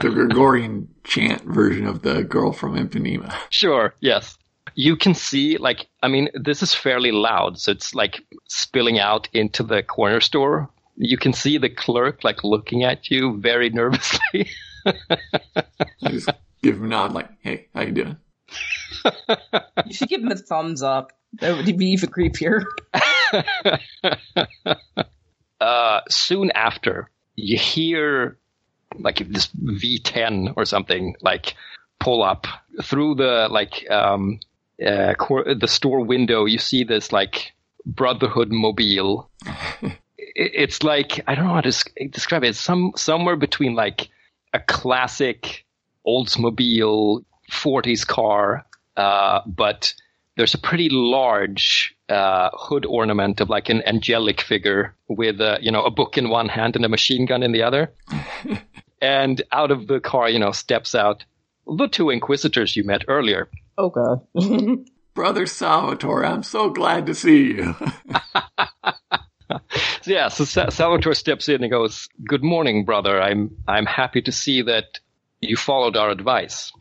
The 0.00 0.10
Gregorian 0.10 0.88
chant 1.04 1.42
version 1.42 1.86
of 1.86 2.02
the 2.02 2.22
girl 2.22 2.52
from 2.52 2.76
Ipanema. 2.76 3.34
Sure, 3.48 3.94
yes. 4.00 4.36
You 4.74 4.94
can 4.94 5.14
see, 5.14 5.56
like, 5.56 5.86
I 6.02 6.08
mean, 6.08 6.28
this 6.34 6.62
is 6.62 6.74
fairly 6.74 7.12
loud, 7.12 7.58
so 7.58 7.72
it's 7.72 7.94
like 7.94 8.22
spilling 8.46 8.98
out 8.98 9.28
into 9.32 9.62
the 9.62 9.82
corner 9.82 10.20
store. 10.20 10.68
You 10.96 11.18
can 11.18 11.32
see 11.32 11.58
the 11.58 11.68
clerk, 11.68 12.24
like, 12.24 12.42
looking 12.42 12.84
at 12.84 13.10
you 13.10 13.38
very 13.38 13.70
nervously. 13.70 14.48
I 14.86 15.18
just 16.08 16.30
give 16.62 16.76
him 16.76 16.84
a 16.84 16.88
nod 16.88 17.12
like, 17.12 17.28
hey, 17.40 17.68
how 17.74 17.82
you 17.82 17.92
doing? 17.92 18.16
You 19.86 19.92
should 19.92 20.08
give 20.08 20.22
him 20.22 20.32
a 20.32 20.36
thumbs 20.36 20.82
up. 20.82 21.12
That 21.40 21.56
would 21.56 21.76
be 21.76 21.86
even 21.86 22.10
creepier. 22.10 22.64
uh, 25.60 26.00
soon 26.08 26.50
after, 26.52 27.10
you 27.34 27.58
hear, 27.58 28.38
like, 28.98 29.18
this 29.28 29.48
V10 29.48 30.54
or 30.56 30.64
something, 30.64 31.14
like, 31.20 31.54
pull 32.00 32.22
up 32.22 32.46
through 32.82 33.16
the, 33.16 33.48
like, 33.50 33.88
um, 33.90 34.40
uh, 34.84 35.14
cor- 35.18 35.54
the 35.54 35.68
store 35.68 36.04
window. 36.04 36.46
You 36.46 36.58
see 36.58 36.84
this, 36.84 37.12
like, 37.12 37.52
Brotherhood 37.84 38.50
mobile. 38.50 39.30
I- 40.38 40.50
it's 40.54 40.82
like 40.82 41.20
I 41.26 41.34
don't 41.34 41.46
know 41.46 41.54
how 41.54 41.60
to 41.62 41.72
describe 42.10 42.44
it. 42.44 42.48
It's 42.48 42.60
some 42.60 42.92
somewhere 42.96 43.36
between 43.36 43.74
like 43.74 44.08
a 44.52 44.60
classic 44.60 45.64
Oldsmobile 46.06 47.24
40s 47.50 48.06
car, 48.06 48.64
uh, 48.96 49.40
but 49.46 49.94
there's 50.36 50.54
a 50.54 50.58
pretty 50.58 50.88
large 50.90 51.94
uh, 52.08 52.50
hood 52.52 52.84
ornament 52.86 53.40
of 53.40 53.48
like 53.48 53.68
an 53.68 53.82
angelic 53.86 54.40
figure 54.40 54.94
with 55.08 55.40
uh, 55.40 55.58
you 55.60 55.70
know 55.70 55.82
a 55.84 55.90
book 55.90 56.18
in 56.18 56.28
one 56.28 56.48
hand 56.48 56.76
and 56.76 56.84
a 56.84 56.88
machine 56.88 57.26
gun 57.26 57.42
in 57.42 57.52
the 57.52 57.62
other. 57.62 57.92
and 59.00 59.42
out 59.52 59.70
of 59.70 59.86
the 59.86 60.00
car, 60.00 60.28
you 60.28 60.38
know, 60.38 60.52
steps 60.52 60.94
out 60.94 61.24
the 61.66 61.88
two 61.88 62.10
inquisitors 62.10 62.76
you 62.76 62.84
met 62.84 63.04
earlier. 63.08 63.48
Oh 63.78 63.90
god. 63.90 64.26
Brother 65.14 65.46
Salvatore, 65.46 66.26
I'm 66.26 66.42
so 66.42 66.68
glad 66.70 67.06
to 67.06 67.14
see 67.14 67.44
you. 67.54 67.74
So, 69.48 69.60
yeah, 70.06 70.28
so 70.28 70.44
Sa- 70.44 70.70
Salvatore 70.70 71.14
steps 71.14 71.48
in 71.48 71.62
and 71.62 71.70
goes, 71.70 72.08
"Good 72.24 72.42
morning, 72.42 72.84
brother. 72.84 73.20
I'm 73.20 73.56
I'm 73.66 73.86
happy 73.86 74.22
to 74.22 74.32
see 74.32 74.62
that 74.62 75.00
you 75.40 75.56
followed 75.56 75.96
our 75.96 76.10
advice. 76.10 76.72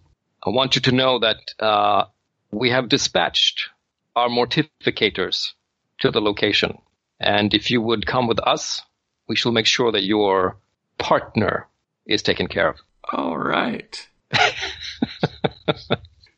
I 0.45 0.49
want 0.49 0.75
you 0.75 0.81
to 0.83 0.91
know 0.91 1.19
that 1.19 1.37
uh, 1.59 2.05
we 2.51 2.69
have 2.69 2.89
dispatched 2.89 3.69
our 4.15 4.29
mortificators 4.29 5.53
to 5.99 6.11
the 6.11 6.21
location, 6.21 6.77
and 7.19 7.53
if 7.53 7.71
you 7.71 7.81
would 7.81 8.05
come 8.05 8.27
with 8.27 8.39
us, 8.39 8.81
we 9.27 9.35
shall 9.35 9.51
make 9.51 9.65
sure 9.65 9.91
that 9.91 10.03
your 10.03 10.57
partner 10.97 11.67
is 12.05 12.21
taken 12.21 12.47
care 12.47 12.69
of." 12.69 12.77
All 13.11 13.37
right. 13.37 14.07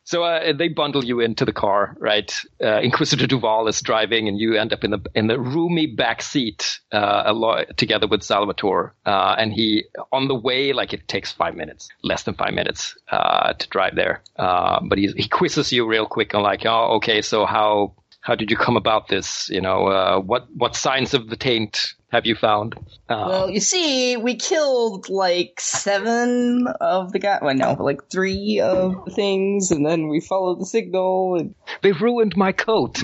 So 0.08 0.24
uh, 0.24 0.54
they 0.54 0.68
bundle 0.68 1.04
you 1.04 1.20
into 1.20 1.44
the 1.44 1.52
car, 1.52 1.94
right? 2.00 2.34
Uh, 2.64 2.80
Inquisitor 2.80 3.26
Duval 3.26 3.68
is 3.68 3.82
driving, 3.82 4.26
and 4.26 4.40
you 4.40 4.54
end 4.54 4.72
up 4.72 4.82
in 4.82 4.90
the 4.90 5.00
in 5.14 5.26
the 5.26 5.38
roomy 5.38 5.84
back 5.86 6.22
seat 6.22 6.80
uh, 6.92 7.24
alo- 7.26 7.66
together 7.76 8.06
with 8.06 8.22
Salvatore. 8.22 8.94
Uh, 9.04 9.34
and 9.36 9.52
he 9.52 9.84
on 10.10 10.28
the 10.28 10.34
way, 10.34 10.72
like 10.72 10.94
it 10.94 11.08
takes 11.08 11.30
five 11.30 11.54
minutes, 11.54 11.90
less 12.02 12.22
than 12.22 12.32
five 12.36 12.54
minutes 12.54 12.96
uh, 13.12 13.52
to 13.52 13.68
drive 13.68 13.96
there. 13.96 14.22
Uh, 14.38 14.80
but 14.88 14.96
he 14.96 15.08
he 15.08 15.28
quizzes 15.28 15.72
you 15.72 15.86
real 15.86 16.06
quick 16.06 16.34
on 16.34 16.42
like, 16.42 16.64
oh, 16.64 16.96
okay, 16.96 17.20
so 17.20 17.44
how 17.44 17.92
how 18.22 18.34
did 18.34 18.50
you 18.50 18.56
come 18.56 18.78
about 18.78 19.08
this? 19.08 19.50
You 19.50 19.60
know, 19.60 19.88
uh, 19.88 20.20
what 20.20 20.48
what 20.56 20.74
signs 20.74 21.12
of 21.12 21.28
the 21.28 21.36
taint 21.36 21.92
have 22.10 22.26
you 22.26 22.34
found? 22.34 22.74
Uh, 23.08 23.24
Well, 23.28 23.50
you 23.50 23.60
see, 23.60 24.16
we 24.16 24.36
killed 24.36 25.08
like 25.08 25.60
seven 25.60 26.66
of 26.80 27.12
the 27.12 27.18
guy. 27.18 27.38
Well, 27.42 27.54
no, 27.54 27.72
like 27.74 28.08
three 28.10 28.60
of 28.60 29.04
the 29.04 29.10
things, 29.10 29.70
and 29.70 29.84
then 29.84 30.08
we 30.08 30.20
followed 30.20 30.60
the 30.60 30.66
signal. 30.66 31.36
And 31.38 31.54
they 31.82 31.92
ruined 31.92 32.36
my 32.36 32.52
coat. 32.52 32.98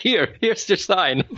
Here, 0.00 0.34
here's 0.40 0.68
your 0.68 0.78
sign. 0.78 1.24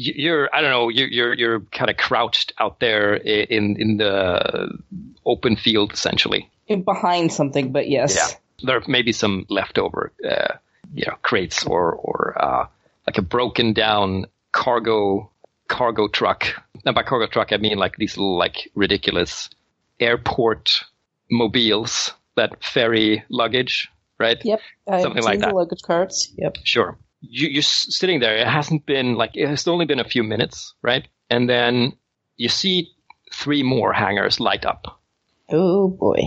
You- 0.00 0.14
you're, 0.16 0.48
I 0.54 0.60
don't 0.60 0.70
know, 0.70 0.90
you're 0.90 1.08
you're, 1.08 1.34
you're 1.34 1.60
kind 1.72 1.90
of 1.90 1.96
crouched 1.96 2.52
out 2.60 2.78
there 2.78 3.14
in 3.14 3.74
in 3.80 3.96
the 3.96 4.78
open 5.26 5.56
field, 5.56 5.92
essentially. 5.92 6.48
behind 6.84 7.32
something, 7.32 7.72
but 7.72 7.88
yes. 7.88 8.14
Yeah, 8.14 8.28
there 8.74 8.80
may 8.86 9.02
be 9.02 9.10
some 9.10 9.44
leftover, 9.48 10.12
uh, 10.24 10.54
you 10.94 11.04
know, 11.04 11.16
crates 11.22 11.66
or 11.66 11.94
or 11.96 12.36
uh, 12.40 12.66
like 13.08 13.16
a 13.16 13.22
broken 13.22 13.72
down 13.72 14.26
cargo 14.52 15.30
cargo 15.66 16.08
truck. 16.08 16.44
And 16.84 16.94
by 16.94 17.02
cargo 17.04 17.26
truck, 17.26 17.54
I 17.54 17.56
mean 17.56 17.78
like 17.78 17.96
these 17.96 18.18
little 18.18 18.36
like 18.36 18.70
ridiculous 18.74 19.48
airport 19.98 20.84
mobiles 21.30 22.12
that 22.36 22.62
ferry 22.62 23.24
luggage, 23.30 23.88
right? 24.20 24.36
Yep. 24.44 24.60
I've 24.86 25.00
Something 25.00 25.22
like 25.24 25.40
that. 25.40 25.48
The 25.48 25.54
luggage 25.54 25.80
carts. 25.82 26.30
Yep. 26.36 26.58
Sure. 26.64 26.98
You, 27.22 27.48
you're 27.48 27.62
sitting 27.62 28.20
there. 28.20 28.36
It 28.36 28.46
hasn't 28.46 28.84
been 28.84 29.14
like 29.14 29.30
it 29.36 29.48
has 29.48 29.66
only 29.66 29.86
been 29.86 30.00
a 30.00 30.04
few 30.08 30.22
minutes, 30.22 30.74
right? 30.82 31.08
And 31.30 31.48
then 31.48 31.94
you 32.36 32.50
see 32.50 32.88
three 33.32 33.62
more 33.62 33.94
hangars 33.94 34.38
light 34.38 34.66
up, 34.66 35.00
Oh 35.50 35.88
boy. 35.88 36.20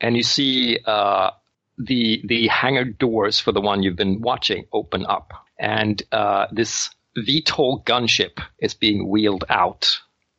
and 0.00 0.16
you 0.16 0.22
see 0.22 0.78
uh, 0.86 1.30
the 1.78 2.22
the 2.24 2.48
hangar 2.48 2.84
doors 2.84 3.40
for 3.40 3.52
the 3.52 3.60
one 3.60 3.82
you've 3.82 3.96
been 3.96 4.20
watching 4.20 4.64
open 4.72 5.06
up, 5.06 5.32
and 5.58 6.02
uh, 6.12 6.46
this 6.52 6.90
VTOL 7.16 7.84
gunship 7.84 8.40
is 8.58 8.74
being 8.74 9.08
wheeled 9.08 9.44
out 9.48 9.90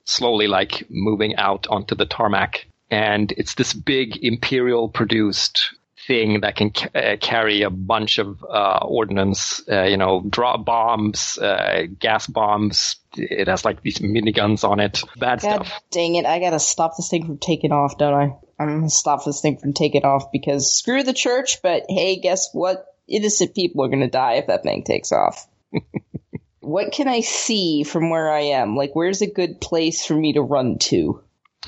slowly, 0.05 0.47
like 0.47 0.85
moving 0.89 1.35
out 1.37 1.67
onto 1.67 1.95
the 1.95 2.05
tarmac, 2.05 2.65
and 2.89 3.31
it's 3.37 3.55
this 3.55 3.73
big 3.73 4.23
Imperial 4.23 4.89
produced 4.89 5.73
thing 6.07 6.41
that 6.41 6.55
can 6.55 6.71
ca- 6.71 6.89
uh, 6.93 7.17
carry 7.17 7.63
a 7.63 7.69
bunch 7.69 8.17
of 8.17 8.43
uh, 8.43 8.79
ordnance, 8.83 9.61
uh, 9.69 9.83
you 9.83 9.97
know, 9.97 10.23
drop 10.27 10.65
bombs, 10.65 11.37
uh, 11.37 11.83
gas 11.99 12.27
bombs. 12.27 12.97
It 13.15 13.47
has 13.47 13.63
like 13.63 13.81
these 13.81 13.99
miniguns 13.99 14.67
on 14.67 14.79
it. 14.79 15.03
Bad 15.17 15.41
God 15.41 15.65
stuff. 15.65 15.81
dang 15.91 16.15
it! 16.15 16.25
I 16.25 16.39
gotta 16.39 16.59
stop 16.59 16.97
this 16.97 17.09
thing 17.09 17.25
from 17.25 17.37
taking 17.37 17.71
off, 17.71 17.97
don't 17.97 18.13
I? 18.13 18.35
I'm 18.59 18.67
gonna 18.67 18.89
stop 18.89 19.23
this 19.25 19.41
thing 19.41 19.57
from 19.57 19.73
taking 19.73 20.03
off 20.03 20.31
because 20.31 20.75
screw 20.75 21.03
the 21.03 21.13
church. 21.13 21.61
But 21.61 21.85
hey, 21.89 22.19
guess 22.19 22.49
what? 22.53 22.85
Innocent 23.07 23.53
people 23.53 23.83
are 23.83 23.89
gonna 23.89 24.09
die 24.09 24.33
if 24.33 24.47
that 24.47 24.63
thing 24.63 24.83
takes 24.83 25.11
off. 25.11 25.47
what 26.59 26.91
can 26.91 27.07
I 27.07 27.21
see 27.21 27.83
from 27.83 28.09
where 28.09 28.31
I 28.31 28.41
am? 28.41 28.75
Like, 28.75 28.95
where's 28.95 29.21
a 29.21 29.31
good 29.31 29.59
place 29.59 30.05
for 30.05 30.15
me 30.15 30.33
to 30.33 30.41
run 30.41 30.79
to, 30.79 31.21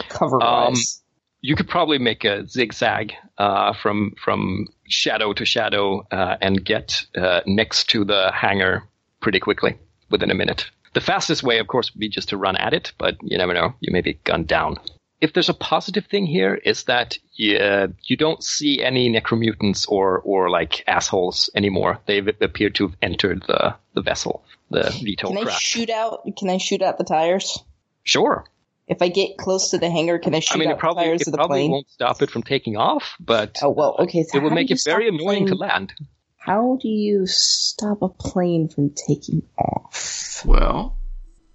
cover 0.09 0.39
wise? 0.39 1.01
You 1.45 1.55
could 1.55 1.67
probably 1.67 1.99
make 1.99 2.26
a 2.26 2.47
zigzag 2.47 3.13
uh, 3.38 3.73
from 3.73 4.15
from 4.23 4.67
shadow 4.89 5.31
to 5.34 5.45
shadow 5.45 6.03
uh, 6.09 6.38
and 6.41 6.65
get 6.65 7.05
uh, 7.15 7.41
next 7.45 7.89
to 7.91 8.03
the 8.03 8.31
hangar 8.31 8.84
pretty 9.19 9.39
quickly 9.39 9.77
within 10.09 10.31
a 10.31 10.34
minute. 10.34 10.65
The 10.95 11.01
fastest 11.01 11.43
way, 11.43 11.59
of 11.59 11.67
course, 11.67 11.93
would 11.93 11.99
be 11.99 12.09
just 12.09 12.30
to 12.30 12.38
run 12.38 12.57
at 12.57 12.73
it, 12.73 12.93
but 12.97 13.17
you 13.22 13.38
never 13.38 13.53
know. 13.53 13.76
You 13.80 13.93
may 13.93 14.01
be 14.01 14.13
gunned 14.23 14.47
down. 14.47 14.77
If 15.22 15.34
there's 15.34 15.49
a 15.49 15.53
positive 15.53 16.07
thing 16.07 16.26
here, 16.26 16.55
is 16.55 16.85
that 16.85 17.19
uh, 17.59 17.88
you 18.01 18.17
don't 18.17 18.43
see 18.43 18.81
any 18.81 19.13
necromutants 19.13 19.85
or 19.88 20.22
or 20.22 20.49
like 20.49 20.84
assholes 20.88 21.51
anymore. 21.53 21.99
They 22.07 22.23
appear 22.41 22.72
to 22.72 22.88
have 22.88 22.97
entered 23.03 23.43
the 23.47 23.76
the 23.93 24.01
vessel, 24.01 24.43
the 24.72 24.89
VTOL 25.05 25.27
can 25.27 25.38
I 25.38 25.43
craft. 25.43 25.61
shoot 25.61 25.91
out? 25.91 26.27
Can 26.39 26.49
I 26.49 26.57
shoot 26.57 26.81
out 26.81 26.97
the 26.97 27.03
tires? 27.03 27.63
sure. 28.03 28.45
If 28.87 29.01
I 29.01 29.09
get 29.09 29.37
close 29.37 29.71
to 29.71 29.79
the 29.79 29.89
hangar, 29.89 30.19
can 30.19 30.35
I 30.35 30.39
shoot 30.39 30.55
I 30.55 30.59
mean, 30.59 30.69
out 30.69 30.75
it 30.75 30.79
probably 30.79 31.03
the 31.03 31.07
tires 31.07 31.21
it 31.21 31.27
of 31.27 31.31
the 31.31 31.37
probably 31.37 31.61
plane? 31.61 31.71
won't 31.71 31.89
stop 31.89 32.21
it 32.21 32.29
from 32.29 32.43
taking 32.43 32.77
off, 32.77 33.15
but 33.19 33.57
Oh 33.63 33.69
well, 33.69 33.95
okay. 33.99 34.23
So 34.23 34.37
it 34.37 34.43
will 34.43 34.51
make 34.51 34.69
it 34.69 34.81
very 34.83 35.07
stop 35.07 35.19
a 35.19 35.23
annoying 35.23 35.47
to 35.47 35.55
land. 35.55 35.93
How 36.37 36.77
do 36.79 36.87
you 36.87 37.25
stop 37.25 38.03
a 38.03 38.09
plane 38.09 38.69
from 38.69 38.91
taking 38.91 39.41
off? 39.57 40.43
Well, 40.45 40.97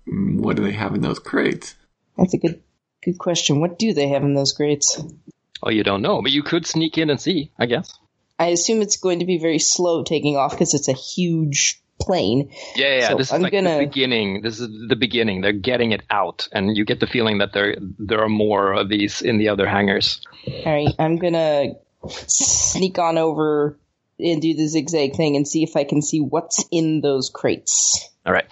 what 0.06 0.56
do 0.56 0.64
they 0.64 0.72
have 0.72 0.94
in 0.94 1.02
those 1.02 1.20
crates? 1.20 1.76
That's 2.16 2.34
a 2.34 2.38
good 2.38 2.62
good 3.04 3.18
question. 3.18 3.60
What 3.60 3.78
do 3.78 3.94
they 3.94 4.08
have 4.08 4.24
in 4.24 4.34
those 4.34 4.52
crates? 4.52 5.00
Oh, 5.62 5.70
you 5.70 5.84
don't 5.84 6.02
know, 6.02 6.22
but 6.22 6.32
you 6.32 6.42
could 6.42 6.66
sneak 6.66 6.98
in 6.98 7.10
and 7.10 7.20
see, 7.20 7.52
I 7.58 7.66
guess. 7.66 7.96
I 8.38 8.46
assume 8.46 8.80
it's 8.80 8.96
going 8.96 9.20
to 9.20 9.26
be 9.26 9.38
very 9.38 9.58
slow 9.58 10.02
taking 10.02 10.36
off 10.36 10.52
because 10.52 10.74
it's 10.74 10.88
a 10.88 10.94
huge 10.94 11.80
plane. 12.00 12.50
Yeah, 12.76 12.98
yeah. 12.98 13.08
So 13.08 13.16
this 13.16 13.28
is 13.28 13.32
I'm 13.34 13.42
like 13.42 13.52
gonna- 13.52 13.78
the 13.78 13.86
beginning. 13.86 14.42
This 14.42 14.58
is 14.60 14.68
the 14.88 14.96
beginning. 14.96 15.40
They're 15.42 15.52
getting 15.52 15.92
it 15.92 16.02
out, 16.10 16.48
and 16.52 16.76
you 16.76 16.84
get 16.84 17.00
the 17.00 17.06
feeling 17.06 17.38
that 17.38 17.52
there 17.52 17.76
there 17.98 18.22
are 18.22 18.28
more 18.28 18.72
of 18.72 18.88
these 18.88 19.22
in 19.22 19.38
the 19.38 19.48
other 19.48 19.66
hangars. 19.68 20.20
All 20.46 20.72
right, 20.72 20.94
I'm 20.98 21.16
gonna 21.16 21.74
sneak 22.08 22.98
on 22.98 23.18
over 23.18 23.76
and 24.18 24.42
do 24.42 24.54
the 24.54 24.66
zigzag 24.66 25.14
thing 25.16 25.36
and 25.36 25.46
see 25.48 25.62
if 25.62 25.76
I 25.76 25.84
can 25.84 26.02
see 26.02 26.20
what's 26.20 26.64
in 26.70 27.00
those 27.00 27.30
crates. 27.30 28.06
All 28.26 28.32
right. 28.34 28.44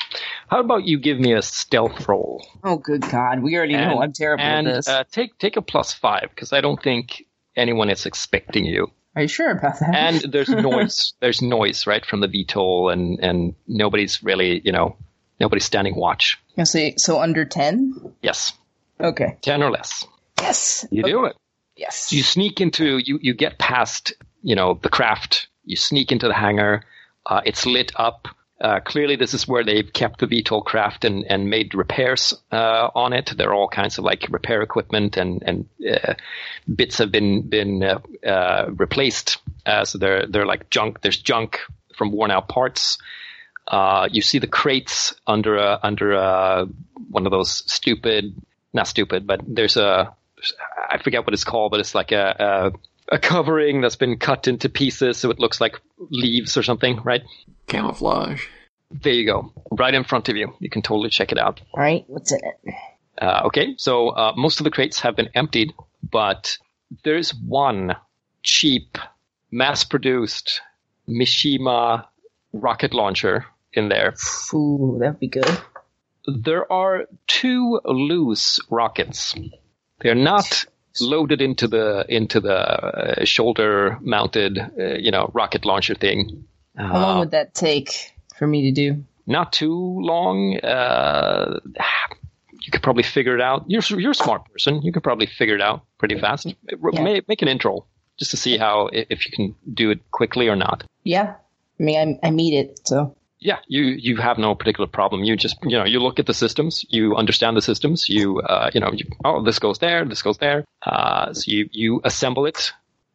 How 0.49 0.61
about 0.61 0.85
you 0.85 0.99
give 0.99 1.19
me 1.19 1.35
a 1.35 1.43
stealth 1.43 2.09
roll 2.09 2.43
Oh, 2.65 2.77
good 2.79 3.03
God! 3.03 3.43
We 3.43 3.55
already 3.57 3.75
And- 3.75 3.91
know 3.91 4.03
I'm 4.03 4.12
terrible 4.15 4.43
and 4.45 4.66
at 4.66 4.75
this. 4.77 4.89
uh, 4.89 5.05
take 5.12 5.37
take 5.39 5.57
a 5.57 5.62
plus 5.62 5.93
five 5.93 6.31
because 6.35 6.53
I 6.55 6.61
don't 6.62 6.83
think 6.83 7.27
anyone 7.55 7.91
is 7.91 8.07
expecting 8.07 8.65
you. 8.65 8.91
Are 9.19 9.23
you 9.23 9.28
sure 9.28 9.51
about 9.51 9.81
that? 9.81 9.93
And 9.95 10.20
there's 10.32 10.49
noise. 10.49 11.12
there's 11.19 11.43
noise 11.43 11.89
right 11.89 12.07
from 12.07 12.20
the 12.20 12.28
VTOL, 12.28 12.93
and 12.93 13.19
and 13.19 13.55
nobody's 13.66 14.23
really 14.23 14.61
you 14.65 14.70
know 14.70 14.97
nobody's 15.40 15.65
standing 15.65 15.97
watch. 15.97 16.39
Yeah, 16.55 16.62
so, 16.62 16.90
so 16.97 17.20
under 17.20 17.45
ten. 17.45 18.15
Yes, 18.23 18.53
Okay. 19.01 19.36
ten 19.43 19.65
or 19.65 19.73
less. 19.73 20.07
Yes. 20.40 20.86
You 20.93 21.03
do 21.03 21.24
it. 21.24 21.36
Yes. 21.77 22.11
So 22.11 22.16
you 22.16 22.23
sneak 22.23 22.61
into 22.61 22.99
you 22.99 23.19
you 23.20 23.35
get 23.35 23.59
past 23.59 24.12
you 24.40 24.55
know 24.55 24.78
the 24.81 24.89
craft. 24.89 25.49
You 25.65 25.74
sneak 25.74 26.12
into 26.12 26.28
the 26.28 26.35
hangar. 26.35 26.85
Uh, 27.27 27.40
it's 27.45 27.66
lit 27.66 27.90
up. 27.97 28.28
Uh, 28.60 28.80
clearly, 28.80 29.14
this 29.14 29.35
is 29.35 29.47
where 29.47 29.62
they've 29.62 29.93
kept 29.93 30.18
the 30.18 30.26
VTOL 30.26 30.64
craft 30.64 31.05
and, 31.05 31.24
and 31.24 31.48
made 31.48 31.74
repairs 31.74 32.35
uh, 32.51 32.89
on 32.94 33.12
it. 33.12 33.32
There 33.36 33.51
are 33.51 33.55
all 33.55 33.68
kinds 33.68 33.98
of 33.98 34.05
like 34.05 34.26
repair 34.30 34.62
equipment 34.62 35.16
and 35.16 35.43
and 35.44 35.68
uh, 35.89 36.14
bits 36.74 36.98
have 36.98 37.12
been 37.12 37.43
been 37.43 37.85
uh, 37.85 38.01
uh, 38.26 38.70
replaced. 38.70 39.39
Uh, 39.64 39.85
so 39.85 39.98
they're 39.98 40.26
they're 40.26 40.47
like 40.47 40.70
junk. 40.70 41.01
There's 41.02 41.18
junk 41.18 41.60
from 41.97 42.10
worn 42.10 42.32
out 42.32 42.48
parts. 42.48 42.98
You 44.10 44.22
see 44.22 44.40
the 44.40 44.48
crates 44.48 45.14
under 45.26 45.56
a 45.56 45.78
under 45.82 46.14
a 46.14 46.66
one 47.10 47.26
of 47.26 47.30
those 47.30 47.62
stupid, 47.70 48.35
not 48.72 48.89
stupid, 48.89 49.24
but 49.26 49.40
there's 49.47 49.76
a 49.76 50.12
I 50.90 50.98
forget 50.98 51.24
what 51.24 51.35
it's 51.35 51.44
called, 51.44 51.70
but 51.70 51.80
it's 51.80 51.94
like 51.94 52.12
a, 52.12 52.72
a 52.74 52.78
a 53.10 53.18
covering 53.18 53.80
that's 53.80 53.97
been 53.97 54.18
cut 54.18 54.48
into 54.48 54.68
pieces, 54.68 55.16
so 55.16 55.30
it 55.30 55.39
looks 55.39 55.60
like 55.60 55.80
leaves 56.10 56.56
or 56.56 56.62
something, 56.62 57.01
right? 57.02 57.22
Camouflage. 57.66 58.44
There 58.90 59.12
you 59.12 59.26
go, 59.26 59.52
right 59.70 59.94
in 59.94 60.05
front 60.05 60.28
of 60.28 60.36
you. 60.36 60.55
You 60.60 60.70
can 60.70 60.82
totally 60.82 61.10
check 61.10 61.32
it 61.32 61.39
out. 61.39 61.60
All 61.74 61.82
right, 61.82 62.05
what's 62.06 62.32
in 62.32 62.40
it? 62.43 62.74
Uh, 63.20 63.43
okay, 63.47 63.74
so 63.76 64.10
uh, 64.10 64.32
most 64.36 64.60
of 64.60 64.64
the 64.64 64.70
crates 64.70 65.01
have 65.01 65.16
been 65.16 65.28
emptied, 65.35 65.74
but 66.10 66.56
there's 67.05 67.35
one 67.35 67.97
cheap, 68.43 68.97
mass-produced 69.51 70.60
Mishima 71.09 72.06
rocket 72.52 72.94
launcher 72.94 73.47
in 73.72 73.89
there. 73.89 74.14
Ooh, 74.55 74.97
that'd 75.01 75.18
be 75.18 75.28
good. 75.28 75.60
There 76.26 76.70
are 76.70 77.06
two 77.26 77.80
loose 77.85 78.60
rockets. 78.70 79.35
They're 80.01 80.14
not 80.14 80.66
loaded 81.01 81.41
into 81.41 81.69
the 81.69 82.05
into 82.09 82.41
the 82.41 82.57
uh, 82.57 83.25
shoulder-mounted, 83.25 84.59
uh, 84.59 84.95
you 84.95 85.11
know, 85.11 85.31
rocket 85.35 85.65
launcher 85.65 85.95
thing. 85.95 86.45
How 86.77 87.01
long 87.01 87.19
would 87.20 87.31
that 87.33 87.55
take 87.55 88.12
for 88.37 88.47
me 88.47 88.62
to 88.62 88.73
do? 88.73 89.05
Not 89.27 89.53
too 89.53 89.75
long. 90.01 90.57
Uh, 90.59 91.61
you 92.61 92.70
could 92.70 92.83
probably 92.83 93.03
figure 93.03 93.35
it 93.35 93.41
out. 93.41 93.65
You're 93.66 93.83
you're 93.99 94.12
a 94.12 94.15
smart 94.15 94.51
person. 94.53 94.83
You 94.83 94.93
could 94.93 95.03
probably 95.03 95.27
figure 95.27 95.55
it 95.55 95.61
out 95.61 95.85
pretty 95.99 96.19
fast. 96.19 96.47
Yeah. 96.47 97.03
Make, 97.03 97.29
make 97.29 97.43
an 97.43 97.49
intro 97.49 97.85
just 98.19 98.31
to 98.31 98.37
see 98.37 98.57
how 98.57 98.89
if 98.93 99.27
you 99.27 99.33
can 99.33 99.55
do 99.73 99.91
it 99.91 100.11
quickly 100.11 100.49
or 100.49 100.57
not. 100.57 100.85
Yeah, 101.05 101.35
I 101.79 101.83
mean, 101.83 102.19
I, 102.23 102.29
I 102.29 102.31
meet 102.31 102.55
it, 102.55 102.81
so 102.87 103.15
Yeah, 103.40 103.59
you 103.69 103.85
you 103.85 104.16
have 104.16 104.39
no 104.39 104.55
particular 104.55 104.89
problem. 104.89 105.23
You 105.24 105.36
just 105.36 105.56
you 105.62 105.78
know 105.78 105.85
you 105.85 106.01
look 106.01 106.19
at 106.19 106.27
the 106.27 106.35
systems, 106.35 106.85
you 106.89 107.15
understand 107.16 107.56
the 107.56 107.62
systems. 107.62 108.09
You 108.09 108.40
uh, 108.40 108.70
you 108.74 108.81
know 108.81 108.93
you, 108.93 109.06
oh 109.24 109.44
this 109.44 109.59
goes 109.59 109.78
there, 109.78 110.05
this 110.05 110.23
goes 110.23 110.39
there. 110.39 110.65
Uh, 110.85 111.32
so 111.32 111.44
you 111.47 111.69
you 111.70 112.01
assemble 112.05 112.47
it. 112.47 112.73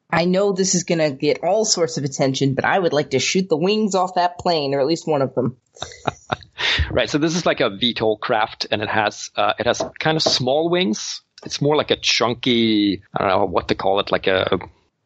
I 0.10 0.26
know 0.26 0.54
this 0.54 0.76
is 0.76 0.84
gonna 0.84 1.12
get 1.12 1.44
all 1.44 1.66
sorts 1.66 1.98
of 1.98 2.04
attention, 2.04 2.54
but 2.54 2.64
I 2.64 2.80
would 2.80 2.94
like 2.94 3.12
to 3.12 3.20
shoot 3.20 3.50
the 3.50 3.58
wings 3.58 3.96
off 3.96 4.16
that 4.16 4.38
plane, 4.38 4.74
or 4.74 4.80
at 4.80 4.88
least 4.88 5.08
one 5.08 5.22
of 5.22 5.36
them. 5.36 5.58
Right. 6.92 7.10
So 7.10 7.18
this 7.18 7.36
is 7.36 7.46
like 7.46 7.60
a 7.60 7.70
VTOL 7.70 8.20
craft, 8.20 8.68
and 8.72 8.82
it 8.82 8.90
has 8.90 9.32
uh, 9.36 9.54
it 9.60 9.66
has 9.66 9.82
kind 10.00 10.16
of 10.16 10.24
small 10.24 10.70
wings. 10.70 11.22
It's 11.46 11.62
more 11.62 11.76
like 11.76 11.92
a 11.92 11.96
chunky. 11.96 13.02
I 13.14 13.20
don't 13.20 13.30
know 13.30 13.46
what 13.46 13.68
to 13.70 13.76
call 13.76 14.00
it. 14.00 14.12
Like 14.12 14.28
a. 14.28 14.60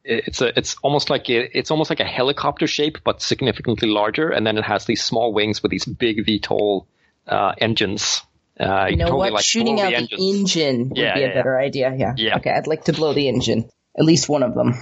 It's 0.09 0.41
a. 0.41 0.57
It's 0.57 0.75
almost 0.81 1.09
like 1.09 1.29
a, 1.29 1.57
it's 1.57 1.69
almost 1.69 1.89
like 1.89 1.99
a 1.99 2.05
helicopter 2.05 2.65
shape, 2.67 2.99
but 3.03 3.21
significantly 3.21 3.89
larger. 3.89 4.29
And 4.29 4.47
then 4.47 4.57
it 4.57 4.63
has 4.63 4.85
these 4.85 5.03
small 5.03 5.33
wings 5.33 5.61
with 5.61 5.69
these 5.71 5.85
big 5.85 6.25
VTOL 6.25 6.85
uh, 7.27 7.53
engines. 7.57 8.21
Uh, 8.59 8.87
You 8.89 8.95
know 8.97 9.05
totally, 9.05 9.17
what? 9.19 9.33
like, 9.33 9.45
Shooting 9.45 9.79
out 9.81 9.91
the 9.93 10.07
the 10.09 10.29
engine 10.29 10.89
would 10.89 10.97
Yeah, 10.97 11.13
be 11.13 11.21
yeah, 11.21 11.27
a 11.27 11.33
better 11.33 11.59
idea. 11.59 11.93
Yeah. 11.95 12.13
Yeah. 12.17 12.37
Okay, 12.37 12.49
I'd 12.51 12.67
like 12.67 12.85
to 12.85 12.93
blow 12.93 13.13
the 13.13 13.27
engine. 13.27 13.69
At 13.99 14.05
least 14.05 14.29
one 14.29 14.43
of 14.43 14.53
them. 14.55 14.73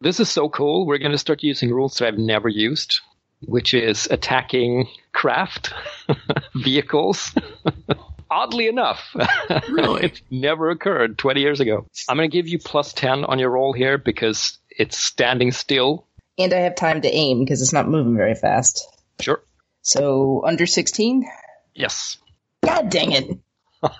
This 0.00 0.20
is 0.20 0.28
so 0.28 0.48
cool. 0.48 0.86
We're 0.86 0.98
going 0.98 1.12
to 1.12 1.18
start 1.18 1.42
using 1.42 1.70
rules 1.70 1.96
that 1.98 2.08
I've 2.08 2.18
never 2.18 2.48
used, 2.48 3.00
which 3.40 3.74
is 3.74 4.06
attacking 4.10 4.88
craft 5.12 5.72
vehicles. 6.54 7.32
Oddly 8.32 8.66
enough, 8.66 9.14
Really? 9.68 10.04
it 10.04 10.22
never 10.30 10.70
occurred 10.70 11.18
20 11.18 11.40
years 11.40 11.60
ago. 11.60 11.86
I'm 12.08 12.16
going 12.16 12.30
to 12.30 12.34
give 12.34 12.48
you 12.48 12.58
plus 12.58 12.94
10 12.94 13.26
on 13.26 13.38
your 13.38 13.50
roll 13.50 13.74
here 13.74 13.98
because 13.98 14.58
it's 14.70 14.96
standing 14.96 15.52
still. 15.52 16.06
And 16.38 16.54
I 16.54 16.60
have 16.60 16.74
time 16.74 17.02
to 17.02 17.10
aim 17.14 17.40
because 17.40 17.60
it's 17.60 17.74
not 17.74 17.88
moving 17.88 18.16
very 18.16 18.34
fast. 18.34 18.88
Sure. 19.20 19.42
So 19.82 20.42
under 20.46 20.64
16? 20.64 21.28
Yes. 21.74 22.16
God 22.64 22.88
dang 22.88 23.12
it. 23.12 23.38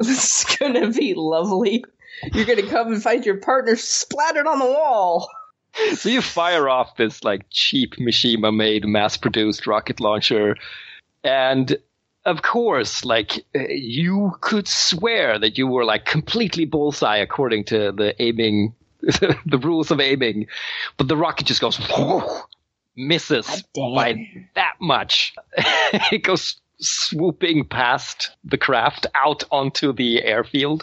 this 0.00 0.44
is 0.48 0.56
gonna 0.56 0.90
be 0.90 1.14
lovely. 1.14 1.84
You're 2.32 2.46
gonna 2.46 2.68
come 2.68 2.92
and 2.92 3.02
find 3.02 3.26
your 3.26 3.38
partner 3.38 3.74
splattered 3.74 4.46
on 4.46 4.60
the 4.60 4.66
wall. 4.66 5.28
So 5.94 6.08
you 6.08 6.22
fire 6.22 6.68
off 6.68 6.96
this 6.96 7.24
like 7.24 7.46
cheap 7.50 7.96
Mishima 7.96 8.54
made 8.54 8.84
mass 8.84 9.16
produced 9.16 9.66
rocket 9.66 9.98
launcher. 9.98 10.56
And 11.24 11.76
of 12.24 12.42
course, 12.42 13.04
like 13.04 13.44
you 13.54 14.32
could 14.40 14.68
swear 14.68 15.38
that 15.38 15.58
you 15.58 15.66
were 15.66 15.84
like 15.84 16.04
completely 16.04 16.64
bullseye 16.64 17.18
according 17.18 17.64
to 17.64 17.92
the 17.92 18.14
aiming, 18.22 18.74
the 19.00 19.60
rules 19.62 19.90
of 19.90 20.00
aiming. 20.00 20.46
But 20.96 21.08
the 21.08 21.16
rocket 21.16 21.46
just 21.46 21.60
goes, 21.60 21.76
whoa, 21.76 22.42
misses 22.96 23.64
by 23.74 24.28
that 24.54 24.74
much. 24.80 25.34
it 26.12 26.22
goes 26.22 26.56
swooping 26.78 27.66
past 27.66 28.30
the 28.44 28.58
craft 28.58 29.06
out 29.14 29.44
onto 29.50 29.92
the 29.92 30.22
airfield. 30.22 30.82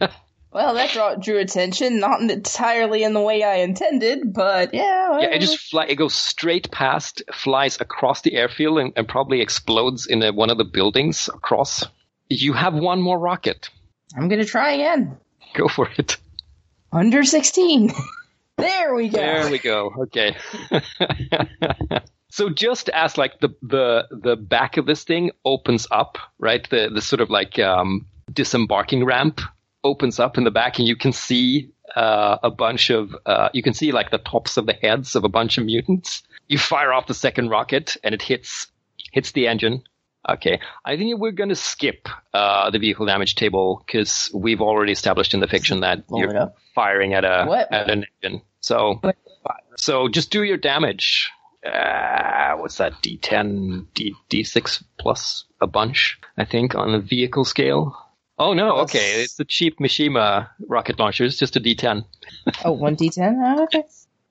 Well, 0.50 0.74
that 0.74 0.90
draw, 0.90 1.14
drew 1.14 1.38
attention, 1.38 2.00
not 2.00 2.22
entirely 2.22 3.02
in 3.02 3.12
the 3.12 3.20
way 3.20 3.42
I 3.42 3.56
intended, 3.56 4.32
but 4.32 4.72
yeah. 4.72 5.10
well, 5.10 5.22
Yeah, 5.22 5.28
it 5.28 5.40
just 5.40 5.58
fly. 5.58 5.84
It 5.86 5.96
goes 5.96 6.14
straight 6.14 6.70
past, 6.70 7.22
flies 7.32 7.78
across 7.80 8.22
the 8.22 8.34
airfield, 8.34 8.78
and, 8.78 8.92
and 8.96 9.06
probably 9.06 9.42
explodes 9.42 10.06
in 10.06 10.22
a, 10.22 10.32
one 10.32 10.48
of 10.48 10.56
the 10.56 10.64
buildings 10.64 11.28
across. 11.28 11.84
You 12.30 12.54
have 12.54 12.74
one 12.74 13.02
more 13.02 13.18
rocket. 13.18 13.68
I'm 14.16 14.28
gonna 14.28 14.46
try 14.46 14.72
again. 14.72 15.18
Go 15.54 15.68
for 15.68 15.88
it. 15.98 16.16
Under 16.92 17.24
16. 17.24 17.92
there 18.56 18.94
we 18.94 19.10
go. 19.10 19.18
There 19.18 19.50
we 19.50 19.58
go. 19.58 19.92
Okay. 20.04 20.34
so 22.30 22.48
just 22.48 22.88
as 22.88 23.18
like 23.18 23.40
the 23.40 23.50
the 23.60 24.08
the 24.10 24.36
back 24.36 24.78
of 24.78 24.86
this 24.86 25.04
thing 25.04 25.30
opens 25.44 25.86
up, 25.90 26.16
right? 26.38 26.66
The 26.70 26.90
the 26.92 27.02
sort 27.02 27.20
of 27.20 27.28
like 27.28 27.58
um, 27.58 28.06
disembarking 28.32 29.04
ramp 29.04 29.42
opens 29.88 30.20
up 30.20 30.38
in 30.38 30.44
the 30.44 30.50
back, 30.50 30.78
and 30.78 30.86
you 30.86 30.96
can 30.96 31.12
see 31.12 31.70
uh, 31.96 32.36
a 32.42 32.50
bunch 32.50 32.90
of 32.90 33.14
uh, 33.26 33.48
you 33.52 33.62
can 33.62 33.74
see 33.74 33.92
like 33.92 34.10
the 34.10 34.18
tops 34.18 34.56
of 34.56 34.66
the 34.66 34.74
heads 34.74 35.16
of 35.16 35.24
a 35.24 35.28
bunch 35.28 35.58
of 35.58 35.64
mutants. 35.64 36.22
You 36.48 36.58
fire 36.58 36.92
off 36.92 37.06
the 37.06 37.14
second 37.14 37.48
rocket, 37.50 37.96
and 38.04 38.14
it 38.14 38.22
hits 38.22 38.68
hits 39.12 39.32
the 39.32 39.48
engine. 39.48 39.82
Okay, 40.28 40.60
I 40.84 40.96
think 40.96 41.18
we're 41.18 41.32
going 41.32 41.48
to 41.48 41.56
skip 41.56 42.08
uh, 42.34 42.70
the 42.70 42.78
vehicle 42.78 43.06
damage 43.06 43.34
table 43.34 43.82
because 43.86 44.30
we've 44.34 44.60
already 44.60 44.92
established 44.92 45.32
in 45.32 45.40
the 45.40 45.46
fiction 45.48 45.80
that 45.80 46.04
you're 46.10 46.52
firing 46.74 47.14
at 47.14 47.24
a 47.24 47.46
What? 47.46 47.72
at 47.72 47.88
an 47.90 48.04
engine. 48.22 48.42
So 48.60 49.00
so 49.76 50.08
just 50.08 50.30
do 50.30 50.42
your 50.42 50.58
damage. 50.58 51.30
Uh, 51.64 52.56
what's 52.56 52.76
that? 52.76 52.92
D10, 53.02 53.86
D 53.94 54.14
D6 54.30 54.82
plus 54.98 55.44
a 55.60 55.66
bunch, 55.66 56.18
I 56.36 56.44
think, 56.44 56.74
on 56.74 56.92
the 56.92 57.00
vehicle 57.00 57.44
scale. 57.44 57.96
Oh 58.38 58.54
no, 58.54 58.72
Plus- 58.72 58.90
okay, 58.90 59.22
it's 59.22 59.34
the 59.34 59.44
cheap 59.44 59.78
Mishima 59.78 60.48
rocket 60.66 60.98
launcher. 60.98 61.24
It's 61.24 61.36
just 61.36 61.56
a 61.56 61.60
D10. 61.60 62.04
Oh, 62.64 62.76
1d10? 62.76 63.58
Oh, 63.58 63.64
okay. 63.64 63.84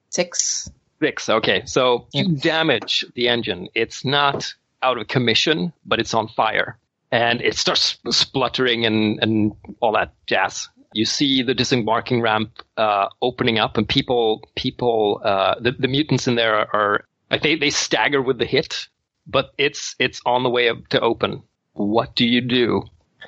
Six. 0.09 0.69
Six. 1.01 1.29
Okay, 1.29 1.63
so 1.65 2.07
you 2.13 2.38
damage 2.38 3.05
the 3.15 3.27
engine. 3.27 3.67
It's 3.75 4.05
not 4.05 4.53
out 4.81 4.97
of 4.97 5.07
commission, 5.07 5.73
but 5.85 5.99
it's 5.99 6.13
on 6.13 6.27
fire, 6.29 6.77
and 7.11 7.41
it 7.41 7.55
starts 7.55 7.97
spluttering 8.09 8.85
and 8.85 9.19
and 9.21 9.53
all 9.79 9.93
that 9.93 10.13
jazz. 10.25 10.69
You 10.93 11.05
see 11.05 11.43
the 11.43 11.53
disembarking 11.53 12.21
ramp 12.21 12.51
uh, 12.77 13.09
opening 13.21 13.59
up, 13.59 13.77
and 13.77 13.88
people 13.88 14.47
people 14.55 15.21
uh, 15.23 15.55
the 15.59 15.71
the 15.73 15.88
mutants 15.88 16.27
in 16.27 16.35
there 16.35 16.55
are, 16.55 16.69
are 16.73 17.05
like 17.29 17.43
they 17.43 17.55
they 17.55 17.69
stagger 17.69 18.21
with 18.21 18.39
the 18.39 18.45
hit, 18.45 18.88
but 19.27 19.51
it's 19.57 19.95
it's 19.99 20.21
on 20.25 20.43
the 20.43 20.49
way 20.49 20.69
up 20.69 20.88
to 20.89 21.01
open. 21.01 21.43
What 21.73 22.15
do 22.15 22.25
you 22.25 22.41
do? 22.41 22.84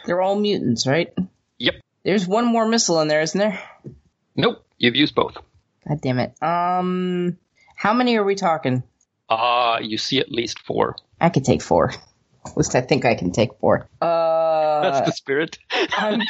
They're 0.06 0.22
all 0.22 0.36
mutants, 0.40 0.88
right? 0.88 1.14
Yep. 1.58 1.76
There's 2.04 2.28
one 2.28 2.46
more 2.46 2.68
missile 2.68 3.02
in 3.02 3.08
there, 3.08 3.22
isn't 3.22 3.38
there? 3.38 3.60
Nope. 4.36 4.66
You've 4.78 4.96
used 4.96 5.16
both. 5.16 5.38
God 5.88 6.02
damn 6.02 6.20
it. 6.20 6.42
Um, 6.42 7.38
how 7.76 7.94
many 7.94 8.18
are 8.18 8.24
we 8.24 8.36
talking? 8.36 8.84
Uh, 9.28 9.80
you 9.82 9.98
see 9.98 10.20
at 10.20 10.32
least 10.32 10.60
four. 10.60 10.96
I 11.20 11.30
could 11.30 11.46
take 11.46 11.62
four. 11.62 11.92
At 12.46 12.58
least 12.58 12.76
I 12.76 12.82
think 12.82 13.06
I 13.06 13.16
can 13.16 13.32
take 13.32 13.52
four. 13.60 13.88
Uh, 14.02 14.82
That's 14.82 15.06
the 15.08 15.12
spirit. 15.12 15.60
I'm, 15.72 16.22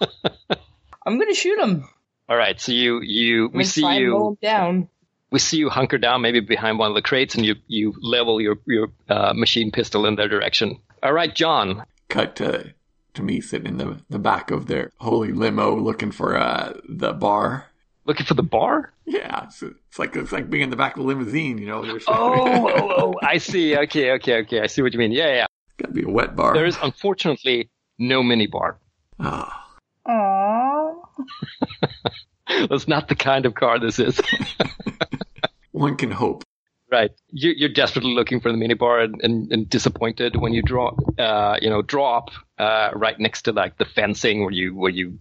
I'm 1.06 1.18
gonna 1.18 1.34
shoot 1.34 1.58
him. 1.58 1.88
All 2.28 2.36
right. 2.36 2.58
So 2.60 2.72
you 2.72 3.00
you 3.02 3.50
we 3.52 3.64
see 3.64 3.86
you 3.96 4.38
down. 4.40 4.88
we 5.30 5.38
see 5.38 5.58
you 5.58 5.68
hunker 5.68 5.98
down 5.98 6.22
maybe 6.22 6.40
behind 6.40 6.78
one 6.78 6.90
of 6.90 6.94
the 6.94 7.02
crates 7.02 7.34
and 7.34 7.44
you 7.44 7.56
you 7.66 7.94
level 8.00 8.40
your 8.40 8.56
your 8.66 8.88
uh, 9.08 9.32
machine 9.34 9.70
pistol 9.70 10.06
in 10.06 10.16
their 10.16 10.28
direction. 10.28 10.80
All 11.02 11.12
right, 11.12 11.34
John. 11.34 11.84
Cut 12.08 12.36
to 12.36 12.72
to 13.14 13.22
me 13.22 13.40
sitting 13.40 13.66
in 13.66 13.78
the 13.78 14.00
the 14.08 14.18
back 14.18 14.50
of 14.50 14.66
their 14.66 14.90
holy 14.98 15.32
limo 15.32 15.76
looking 15.76 16.10
for 16.10 16.36
uh 16.36 16.74
the 16.88 17.12
bar. 17.12 17.66
Looking 18.06 18.26
for 18.26 18.34
the 18.34 18.42
bar? 18.42 18.92
Yeah, 19.04 19.44
it's, 19.44 19.62
it's 19.62 19.98
like 19.98 20.16
it's 20.16 20.32
like 20.32 20.50
being 20.50 20.64
in 20.64 20.70
the 20.70 20.76
back 20.76 20.96
of 20.96 21.04
a 21.04 21.06
limousine, 21.06 21.58
you 21.58 21.66
know. 21.66 21.84
There's 21.84 22.04
Oh, 22.08 22.48
oh, 22.48 22.94
oh, 22.96 23.14
I 23.22 23.38
see. 23.38 23.76
Okay, 23.76 24.12
okay, 24.12 24.38
okay. 24.38 24.60
I 24.60 24.66
see 24.66 24.82
what 24.82 24.92
you 24.92 24.98
mean. 24.98 25.12
Yeah, 25.12 25.28
yeah. 25.28 25.46
gotta 25.78 25.92
be 25.92 26.02
a 26.02 26.08
wet 26.08 26.34
bar. 26.34 26.54
There 26.54 26.66
is 26.66 26.78
unfortunately 26.82 27.70
no 27.98 28.22
mini 28.22 28.46
bar. 28.46 28.78
Oh, 29.20 29.52
Aww. 30.08 30.96
That's 32.68 32.88
not 32.88 33.08
the 33.08 33.14
kind 33.14 33.46
of 33.46 33.54
car 33.54 33.78
this 33.78 33.98
is. 33.98 34.20
one 35.72 35.96
can 35.96 36.10
hope. 36.10 36.42
Right. 36.90 37.10
You, 37.30 37.52
you're 37.56 37.68
desperately 37.72 38.14
looking 38.14 38.40
for 38.40 38.50
the 38.50 38.58
mini 38.58 38.74
bar 38.74 39.00
and, 39.00 39.20
and, 39.22 39.52
and 39.52 39.68
disappointed 39.68 40.36
when 40.36 40.52
you 40.52 40.62
draw, 40.62 40.94
uh, 41.18 41.56
you 41.60 41.70
know, 41.70 41.82
draw 41.82 42.18
up 42.18 42.30
uh, 42.58 42.90
right 42.94 43.18
next 43.18 43.42
to 43.42 43.52
like 43.52 43.78
the 43.78 43.84
fencing 43.84 44.42
where 44.42 44.52
you 44.52 44.74
where 44.74 44.90
you 44.90 45.18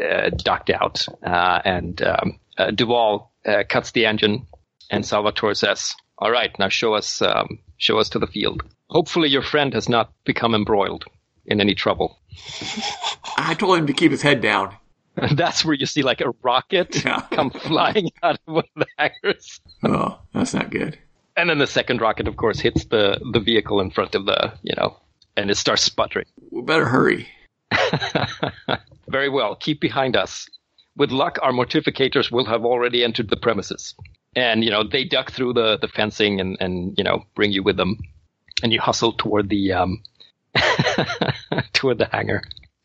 uh, 0.00 0.30
ducked 0.44 0.70
out, 0.70 1.06
uh, 1.24 1.60
and 1.64 2.02
um, 2.02 2.38
uh, 2.58 2.70
Duval 2.70 3.32
uh, 3.46 3.62
cuts 3.68 3.90
the 3.92 4.06
engine, 4.06 4.46
and 4.90 5.04
Salvatore 5.04 5.54
says, 5.54 5.94
All 6.18 6.30
right, 6.30 6.56
now 6.58 6.68
show 6.68 6.94
us 6.94 7.22
um, 7.22 7.58
show 7.78 7.98
us 7.98 8.08
to 8.10 8.18
the 8.18 8.26
field. 8.26 8.62
Hopefully, 8.88 9.28
your 9.28 9.42
friend 9.42 9.72
has 9.74 9.88
not 9.88 10.12
become 10.24 10.54
embroiled 10.54 11.04
in 11.46 11.60
any 11.60 11.74
trouble. 11.74 12.18
I 13.36 13.54
told 13.54 13.78
him 13.78 13.86
to 13.86 13.92
keep 13.92 14.10
his 14.10 14.22
head 14.22 14.40
down. 14.40 14.74
And 15.16 15.36
that's 15.38 15.64
where 15.64 15.74
you 15.74 15.86
see 15.86 16.02
like 16.02 16.20
a 16.20 16.32
rocket 16.42 17.04
Yeah. 17.04 17.22
come 17.32 17.50
flying 17.50 18.10
out 18.22 18.38
of 18.46 18.54
one 18.54 18.64
of 18.76 18.84
the 18.84 18.86
hangars. 18.98 19.60
Oh, 19.84 20.20
that's 20.32 20.54
not 20.54 20.70
good. 20.70 20.98
And 21.40 21.48
then 21.48 21.56
the 21.56 21.66
second 21.66 22.02
rocket, 22.02 22.28
of 22.28 22.36
course, 22.36 22.60
hits 22.60 22.84
the, 22.84 23.18
the 23.32 23.40
vehicle 23.40 23.80
in 23.80 23.90
front 23.90 24.14
of 24.14 24.26
the, 24.26 24.52
you 24.62 24.74
know, 24.76 24.98
and 25.38 25.50
it 25.50 25.56
starts 25.56 25.80
sputtering. 25.80 26.26
We 26.50 26.60
better 26.60 26.84
hurry. 26.84 27.28
Very 29.08 29.30
well. 29.30 29.56
Keep 29.56 29.80
behind 29.80 30.16
us. 30.16 30.46
With 30.96 31.12
luck, 31.12 31.38
our 31.40 31.52
mortificators 31.52 32.30
will 32.30 32.44
have 32.44 32.66
already 32.66 33.02
entered 33.02 33.30
the 33.30 33.38
premises. 33.38 33.94
And, 34.36 34.62
you 34.62 34.70
know, 34.70 34.84
they 34.84 35.04
duck 35.04 35.30
through 35.32 35.54
the, 35.54 35.78
the 35.78 35.88
fencing 35.88 36.42
and, 36.42 36.58
and, 36.60 36.94
you 36.98 37.04
know, 37.04 37.24
bring 37.34 37.52
you 37.52 37.62
with 37.62 37.78
them. 37.78 37.96
And 38.62 38.70
you 38.70 38.78
hustle 38.78 39.14
toward 39.14 39.48
the, 39.48 39.72
um, 39.72 40.02
toward 41.72 41.96
the 41.96 42.08
hangar. 42.12 42.42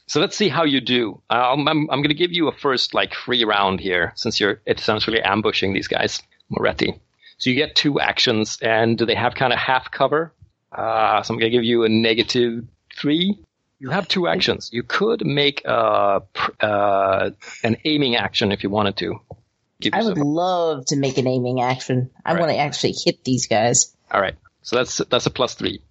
So 0.07 0.21
let's 0.21 0.37
see 0.37 0.47
how 0.47 0.63
you 0.63 0.79
do. 0.79 1.21
Um, 1.29 1.67
I'm, 1.67 1.89
I'm 1.89 1.99
going 1.99 2.07
to 2.07 2.13
give 2.13 2.31
you 2.31 2.47
a 2.47 2.53
first, 2.53 2.93
like, 2.93 3.15
free 3.15 3.43
round 3.43 3.81
here, 3.81 4.13
since 4.15 4.39
you're 4.39 4.61
essentially 4.65 5.21
ambushing 5.21 5.73
these 5.73 5.89
guys, 5.89 6.23
Moretti. 6.49 7.01
So 7.37 7.49
you 7.49 7.55
get 7.55 7.75
two 7.75 7.99
actions, 7.99 8.57
and 8.61 8.97
do 8.97 9.05
they 9.05 9.15
have 9.15 9.35
kind 9.35 9.51
of 9.53 9.59
half 9.59 9.91
cover. 9.91 10.33
Uh, 10.71 11.21
so 11.23 11.33
I'm 11.33 11.39
going 11.39 11.51
to 11.51 11.55
give 11.57 11.63
you 11.63 11.83
a 11.83 11.89
negative 11.89 12.65
three. 12.95 13.37
You 13.79 13.89
have 13.89 14.07
two 14.07 14.27
actions. 14.27 14.69
You 14.71 14.83
could 14.83 15.25
make 15.25 15.61
uh, 15.65 16.21
pr- 16.33 16.51
uh, 16.61 17.29
an 17.63 17.77
aiming 17.83 18.15
action 18.15 18.51
if 18.51 18.63
you 18.63 18.69
wanted 18.69 18.97
to. 18.97 19.19
Give 19.81 19.93
I 19.93 20.03
would 20.03 20.17
love 20.17 20.85
to 20.87 20.95
make 20.95 21.17
an 21.17 21.27
aiming 21.27 21.61
action. 21.61 22.09
I 22.25 22.31
Right. 22.33 22.39
want 22.39 22.51
to 22.53 22.57
actually 22.57 22.93
hit 23.03 23.23
these 23.25 23.47
guys. 23.47 23.93
All 24.09 24.21
right. 24.21 24.35
So 24.61 24.77
that's 24.77 24.97
that's 25.09 25.25
a 25.25 25.29
plus 25.29 25.53
three. 25.55 25.81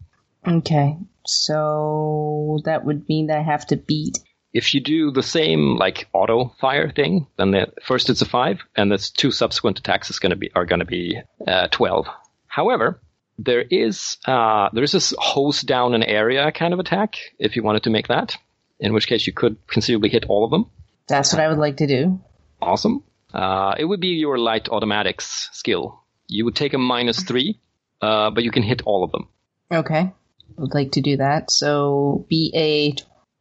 Okay. 0.48 0.96
So 1.26 2.60
that 2.64 2.84
would 2.84 3.08
mean 3.08 3.26
that 3.26 3.38
I 3.38 3.42
have 3.42 3.66
to 3.68 3.76
beat. 3.76 4.18
If 4.54 4.72
you 4.72 4.80
do 4.80 5.10
the 5.10 5.22
same 5.22 5.76
like 5.76 6.08
auto 6.12 6.54
fire 6.60 6.90
thing, 6.90 7.26
then 7.36 7.50
the 7.50 7.72
first 7.84 8.08
it's 8.08 8.22
a 8.22 8.24
five, 8.24 8.60
and 8.76 8.90
the 8.90 8.98
two 8.98 9.32
subsequent 9.32 9.80
attacks 9.80 10.10
is 10.10 10.20
going 10.20 10.30
to 10.30 10.36
be 10.36 10.50
are 10.54 10.64
going 10.64 10.78
to 10.78 10.86
be 10.86 11.20
uh, 11.46 11.66
twelve. 11.72 12.06
However, 12.46 13.00
there 13.36 13.64
is 13.68 14.16
uh, 14.26 14.68
there 14.72 14.84
is 14.84 14.92
this 14.92 15.12
hose 15.18 15.60
down 15.60 15.94
an 15.94 16.04
area 16.04 16.52
kind 16.52 16.72
of 16.72 16.78
attack. 16.78 17.16
If 17.38 17.56
you 17.56 17.64
wanted 17.64 17.82
to 17.82 17.90
make 17.90 18.08
that, 18.08 18.36
in 18.78 18.92
which 18.92 19.08
case 19.08 19.26
you 19.26 19.32
could 19.32 19.56
conceivably 19.66 20.08
hit 20.08 20.26
all 20.28 20.44
of 20.44 20.50
them. 20.50 20.70
That's 21.08 21.32
what 21.32 21.42
I 21.42 21.48
would 21.48 21.58
like 21.58 21.78
to 21.78 21.86
do. 21.86 22.20
Awesome. 22.62 23.02
Uh, 23.32 23.74
it 23.76 23.84
would 23.84 24.00
be 24.00 24.08
your 24.08 24.38
light 24.38 24.68
automatics 24.68 25.50
skill. 25.52 26.00
You 26.28 26.44
would 26.44 26.54
take 26.54 26.74
a 26.74 26.78
minus 26.78 27.24
three, 27.24 27.58
uh, 28.00 28.30
but 28.30 28.44
you 28.44 28.52
can 28.52 28.62
hit 28.62 28.82
all 28.86 29.02
of 29.02 29.10
them. 29.10 29.28
Okay. 29.72 30.12
I 30.56 30.60
would 30.60 30.74
like 30.74 30.92
to 30.92 31.00
do 31.00 31.16
that. 31.16 31.50
So 31.50 32.24
be 32.28 32.52
a 32.54 32.94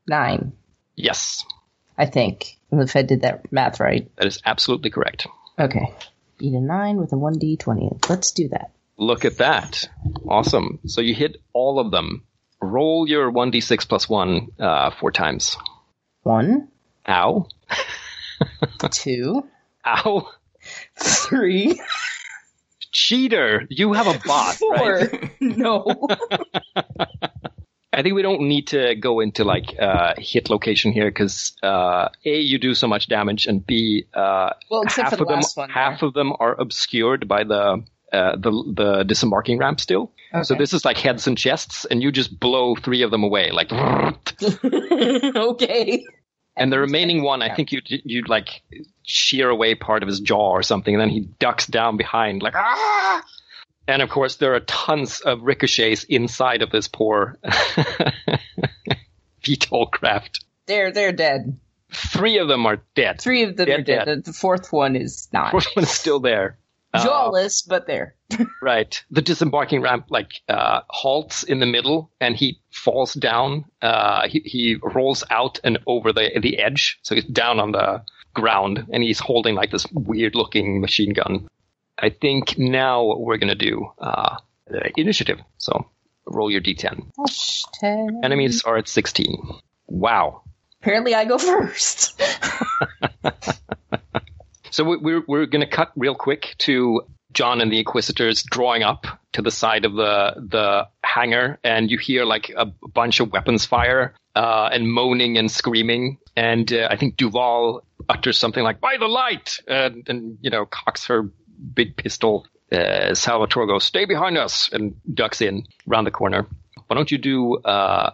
nine, 0.10 0.54
Yes, 0.96 1.44
I 1.98 2.06
think. 2.06 2.58
If 2.72 2.96
I 2.96 3.04
did 3.04 3.22
that 3.22 3.52
math 3.52 3.80
right. 3.80 4.10
that 4.16 4.26
is 4.26 4.40
absolutely 4.46 4.90
correct. 4.90 5.28
Okay. 5.60 5.94
Beat 6.40 6.56
a 6.56 6.60
nine 6.60 6.98
with 6.98 7.14
a 7.14 7.16
1d20. 7.16 8.10
Let's 8.10 8.32
do 8.32 8.48
that. 8.50 8.72
Look 8.98 9.26
at 9.26 9.38
that. 9.38 9.88
Awesome. 10.28 10.80
So 10.88 11.02
you 11.02 11.14
hit 11.14 11.38
all 11.54 11.80
of 11.80 11.92
them. 11.92 12.24
Roll 12.62 13.08
your 13.08 13.32
1d6 13.32 13.88
plus 13.88 14.10
1 14.10 14.48
uh, 14.60 14.92
four 14.92 15.12
times. 15.12 15.56
One, 16.24 16.70
Ow. 17.08 17.48
two, 18.92 19.44
Ow. 19.86 20.30
three, 20.96 21.80
Cheater. 22.92 23.66
You 23.70 23.94
have 23.94 24.08
a 24.08 24.20
bot, 24.26 24.56
four. 24.56 24.76
right? 24.76 25.32
no. 25.42 25.86
I 27.94 28.02
think 28.02 28.16
we 28.16 28.22
don't 28.24 28.42
need 28.42 28.68
to 28.68 28.96
go 28.96 29.20
into 29.20 29.44
like 29.44 29.80
uh, 29.80 30.14
hit 30.18 30.50
location 30.50 30.92
here 30.92 31.10
because 31.10 31.56
uh, 31.62 32.10
A, 32.26 32.40
you 32.40 32.58
do 32.58 32.74
so 32.74 32.88
much 32.88 33.08
damage, 33.08 33.46
and 33.46 33.66
B, 33.66 34.06
uh, 34.14 34.52
Well, 34.70 34.82
except 34.82 35.12
half 35.12 35.20
of 35.22 35.28
them 35.28 35.42
half 35.70 36.00
there. 36.00 36.08
of 36.08 36.14
them 36.14 36.34
are 36.40 36.60
obscured 36.60 37.28
by 37.28 37.44
the 37.44 37.84
uh, 38.12 38.36
the 38.36 38.74
the 38.76 39.04
disembarking 39.04 39.60
ramp 39.60 39.80
still. 39.80 40.12
So 40.42 40.56
this 40.56 40.74
is 40.74 40.84
like 40.84 40.98
heads 40.98 41.28
and 41.28 41.38
chests, 41.38 41.86
and 41.86 42.02
you 42.02 42.12
just 42.12 42.40
blow 42.40 42.76
three 42.76 43.04
of 43.04 43.12
them 43.12 43.24
away, 43.24 43.52
like. 43.52 43.72
okay. 45.36 46.04
And 46.56 46.72
the 46.72 46.80
remaining 46.80 47.22
one, 47.22 47.44
I 47.44 47.54
think 47.54 47.72
you 47.72 47.82
you 47.86 48.24
like 48.28 48.64
shear 49.04 49.50
away 49.50 49.76
part 49.76 50.02
of 50.02 50.08
his 50.08 50.20
jaw 50.20 50.50
or 50.52 50.64
something, 50.64 50.94
and 50.96 51.02
then 51.02 51.10
he 51.10 51.22
ducks 51.40 51.68
down 51.68 51.98
behind, 51.98 52.42
like 52.42 52.56
ah. 52.56 53.24
And 53.88 54.02
of 54.02 54.10
course, 54.10 54.38
there 54.38 54.56
are 54.56 54.62
tons 54.62 55.20
of 55.22 55.42
ricochets 55.42 56.04
inside 56.06 56.62
of 56.62 56.72
this 56.72 56.88
poor 56.88 57.38
VTOL 59.44 59.92
craft. 59.92 60.46
They're 60.66 60.92
they're 60.92 61.12
dead. 61.12 61.60
Three 61.92 62.38
of 62.40 62.48
them 62.48 62.66
are 62.66 62.82
dead. 62.96 63.22
Three 63.22 63.44
of 63.44 63.56
them 63.56 63.68
Dead, 63.68 63.80
are 63.80 63.84
dead. 63.84 64.06
dead. 64.06 64.24
The 64.26 64.34
fourth 64.34 64.72
one 64.72 64.96
is 64.96 65.28
not. 65.32 65.52
Fourth 65.52 65.68
one 65.76 65.84
is 65.84 65.92
still 65.92 66.20
there. 66.20 66.58
Uh, 66.96 67.04
Jawless, 67.04 67.64
but 67.64 67.88
there. 67.88 68.14
Right. 68.62 69.04
The 69.10 69.24
disembarking 69.24 69.82
ramp 69.82 70.06
like 70.10 70.30
uh, 70.48 70.82
halts 70.92 71.42
in 71.42 71.58
the 71.60 71.66
middle, 71.66 72.12
and 72.22 72.36
he 72.36 72.60
falls 72.70 73.16
down. 73.16 73.66
Uh, 73.82 74.28
he, 74.28 74.42
he 74.46 74.76
rolls 74.76 75.24
out 75.32 75.60
and 75.64 75.80
over 75.88 76.14
the 76.14 76.30
the 76.40 76.60
edge, 76.60 77.00
so 77.02 77.16
he's 77.16 77.26
down 77.26 77.60
on 77.60 77.72
the 77.72 78.04
ground, 78.36 78.86
and 78.94 79.02
he's 79.02 79.18
holding 79.18 79.56
like 79.56 79.72
this 79.72 79.88
weird 79.92 80.36
looking 80.36 80.82
machine 80.82 81.14
gun. 81.14 81.48
I 82.00 82.10
think 82.10 82.58
now 82.58 83.16
we're 83.18 83.38
gonna 83.38 83.56
do 83.56 83.88
uh, 84.00 84.38
the 84.68 84.92
initiative. 85.00 85.40
So 85.58 85.86
roll 86.26 86.50
your 86.52 86.62
d10. 86.62 87.12
Hashtag. 87.20 88.24
Enemies 88.24 88.64
are 88.64 88.78
at 88.78 88.88
16. 88.88 89.38
Wow. 89.88 90.42
Apparently, 90.82 91.14
I 91.16 91.26
go 91.26 91.38
first. 91.38 92.22
So 94.72 94.84
we- 94.84 94.98
we're 94.98 95.24
we're 95.28 95.46
going 95.46 95.62
to 95.62 95.68
cut 95.70 95.92
real 95.96 96.16
quick 96.16 96.56
to 96.60 97.04
John 97.32 97.62
and 97.62 97.72
the 97.72 97.78
Inquisitors 97.78 98.42
drawing 98.42 98.82
up 98.82 99.06
to 99.34 99.44
the 99.44 99.52
side 99.52 99.86
of 99.86 99.94
the 99.94 100.34
the 100.50 100.88
hangar, 101.04 101.60
and 101.64 101.92
you 101.92 102.00
hear 102.00 102.26
like 102.26 102.50
a 102.58 102.66
bunch 102.66 103.20
of 103.20 103.32
weapons 103.32 103.66
fire 103.68 104.16
uh, 104.36 104.70
and 104.74 104.92
moaning 104.92 105.38
and 105.38 105.52
screaming. 105.52 106.18
And 106.36 106.74
uh, 106.74 106.88
I 106.90 106.96
think 106.98 107.18
Duval 107.18 107.84
utters 108.10 108.40
something 108.40 108.64
like 108.64 108.82
"By 108.82 108.98
the 108.98 109.06
light!" 109.08 109.60
and, 109.68 110.10
and 110.10 110.40
you 110.42 110.50
know 110.50 110.66
cocks 110.66 111.06
her 111.06 111.30
big 111.76 111.96
pistol. 111.96 112.46
Uh, 112.72 113.14
Salvatore 113.14 113.68
goes, 113.68 113.84
"Stay 113.84 114.06
behind 114.06 114.38
us!" 114.38 114.70
and 114.74 114.96
ducks 115.14 115.42
in 115.42 115.64
around 115.90 116.06
the 116.06 116.12
corner. 116.12 116.48
Why 116.88 116.96
don't 116.96 117.12
you 117.12 117.18
do 117.18 117.56
uh, 117.58 118.12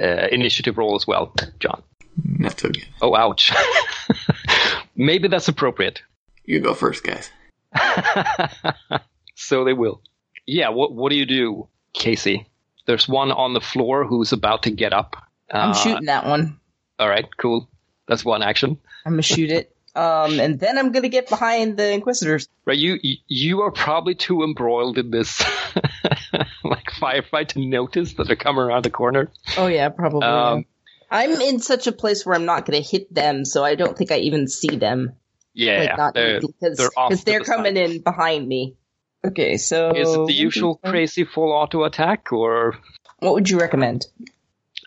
uh, 0.00 0.28
initiative 0.32 0.78
roll 0.78 0.94
as 0.96 1.06
well, 1.06 1.34
John? 1.60 1.82
Not 2.24 2.58
so 2.60 2.68
good. 2.70 2.86
Oh, 3.02 3.14
ouch. 3.16 3.52
Maybe 4.96 5.28
that's 5.28 5.48
appropriate. 5.48 6.02
You 6.44 6.60
go 6.60 6.74
first, 6.74 7.04
guys. 7.04 7.30
so 9.34 9.64
they 9.64 9.72
will. 9.72 10.00
Yeah, 10.46 10.68
what 10.70 10.92
what 10.92 11.10
do 11.10 11.16
you 11.16 11.26
do, 11.26 11.68
Casey? 11.92 12.46
There's 12.86 13.08
one 13.08 13.32
on 13.32 13.52
the 13.52 13.60
floor 13.60 14.04
who's 14.06 14.32
about 14.32 14.62
to 14.64 14.70
get 14.70 14.92
up. 14.92 15.16
I'm 15.50 15.70
Uh, 15.70 15.74
shooting 15.74 16.06
that 16.06 16.24
one. 16.26 16.58
All 16.98 17.08
right, 17.08 17.26
cool. 17.36 17.68
That's 18.08 18.24
one 18.24 18.42
action. 18.42 18.78
I'm 19.04 19.12
gonna 19.12 19.22
shoot 19.22 19.50
it. 19.50 19.75
Um, 19.96 20.38
and 20.40 20.60
then 20.60 20.76
I'm 20.76 20.92
gonna 20.92 21.08
get 21.08 21.28
behind 21.30 21.78
the 21.78 21.90
Inquisitors. 21.90 22.48
Right, 22.66 22.76
you 22.76 22.98
you- 23.28 23.62
are 23.62 23.70
probably 23.70 24.14
too 24.14 24.42
embroiled 24.42 24.98
in 24.98 25.10
this 25.10 25.42
like 26.64 26.90
firefight 27.00 27.48
to 27.48 27.60
notice 27.60 28.12
that 28.14 28.26
they're 28.26 28.36
coming 28.36 28.62
around 28.62 28.84
the 28.84 28.90
corner. 28.90 29.30
Oh 29.56 29.66
yeah, 29.68 29.88
probably. 29.88 30.22
Um, 30.26 30.66
I'm 31.10 31.40
in 31.40 31.60
such 31.60 31.86
a 31.86 31.92
place 31.92 32.26
where 32.26 32.34
I'm 32.34 32.44
not 32.44 32.66
gonna 32.66 32.80
hit 32.80 33.12
them, 33.14 33.44
so 33.44 33.64
I 33.64 33.74
don't 33.74 33.96
think 33.96 34.12
I 34.12 34.18
even 34.18 34.48
see 34.48 34.76
them. 34.76 35.14
Yeah, 35.54 35.94
like 35.98 36.12
they're, 36.14 36.40
because 36.40 36.76
they're 36.76 36.90
to 36.90 37.24
they're 37.24 37.38
the 37.38 37.44
coming 37.46 37.76
side. 37.76 37.90
in 37.90 38.02
behind 38.02 38.46
me. 38.46 38.76
Okay, 39.24 39.56
so 39.56 39.90
Is 39.92 40.14
it 40.14 40.26
the 40.26 40.34
usual 40.34 40.76
crazy 40.84 41.24
full 41.24 41.52
auto 41.52 41.84
attack, 41.84 42.32
or 42.32 42.76
What 43.20 43.32
would 43.32 43.48
you 43.48 43.58
recommend? 43.58 44.06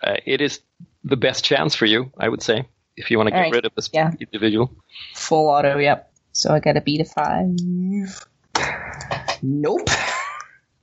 uh, 0.03 0.17
it 0.25 0.39
is 0.41 0.59
the 1.03 1.17
best 1.17 1.43
chance 1.43 1.73
for 1.73 1.87
you? 1.87 2.11
I 2.17 2.29
would 2.29 2.43
say 2.43 2.67
if 2.99 3.09
you 3.09 3.17
want 3.17 3.27
to 3.27 3.31
get 3.31 3.39
right, 3.39 3.53
rid 3.53 3.65
of 3.65 3.73
this 3.75 3.89
yeah. 3.93 4.11
individual. 4.19 4.71
Full 5.15 5.47
auto, 5.47 5.77
yep. 5.77 6.11
So 6.33 6.53
I 6.53 6.59
gotta 6.59 6.81
beat 6.81 7.01
a 7.01 7.05
five. 7.05 7.55
Nope. 9.41 9.89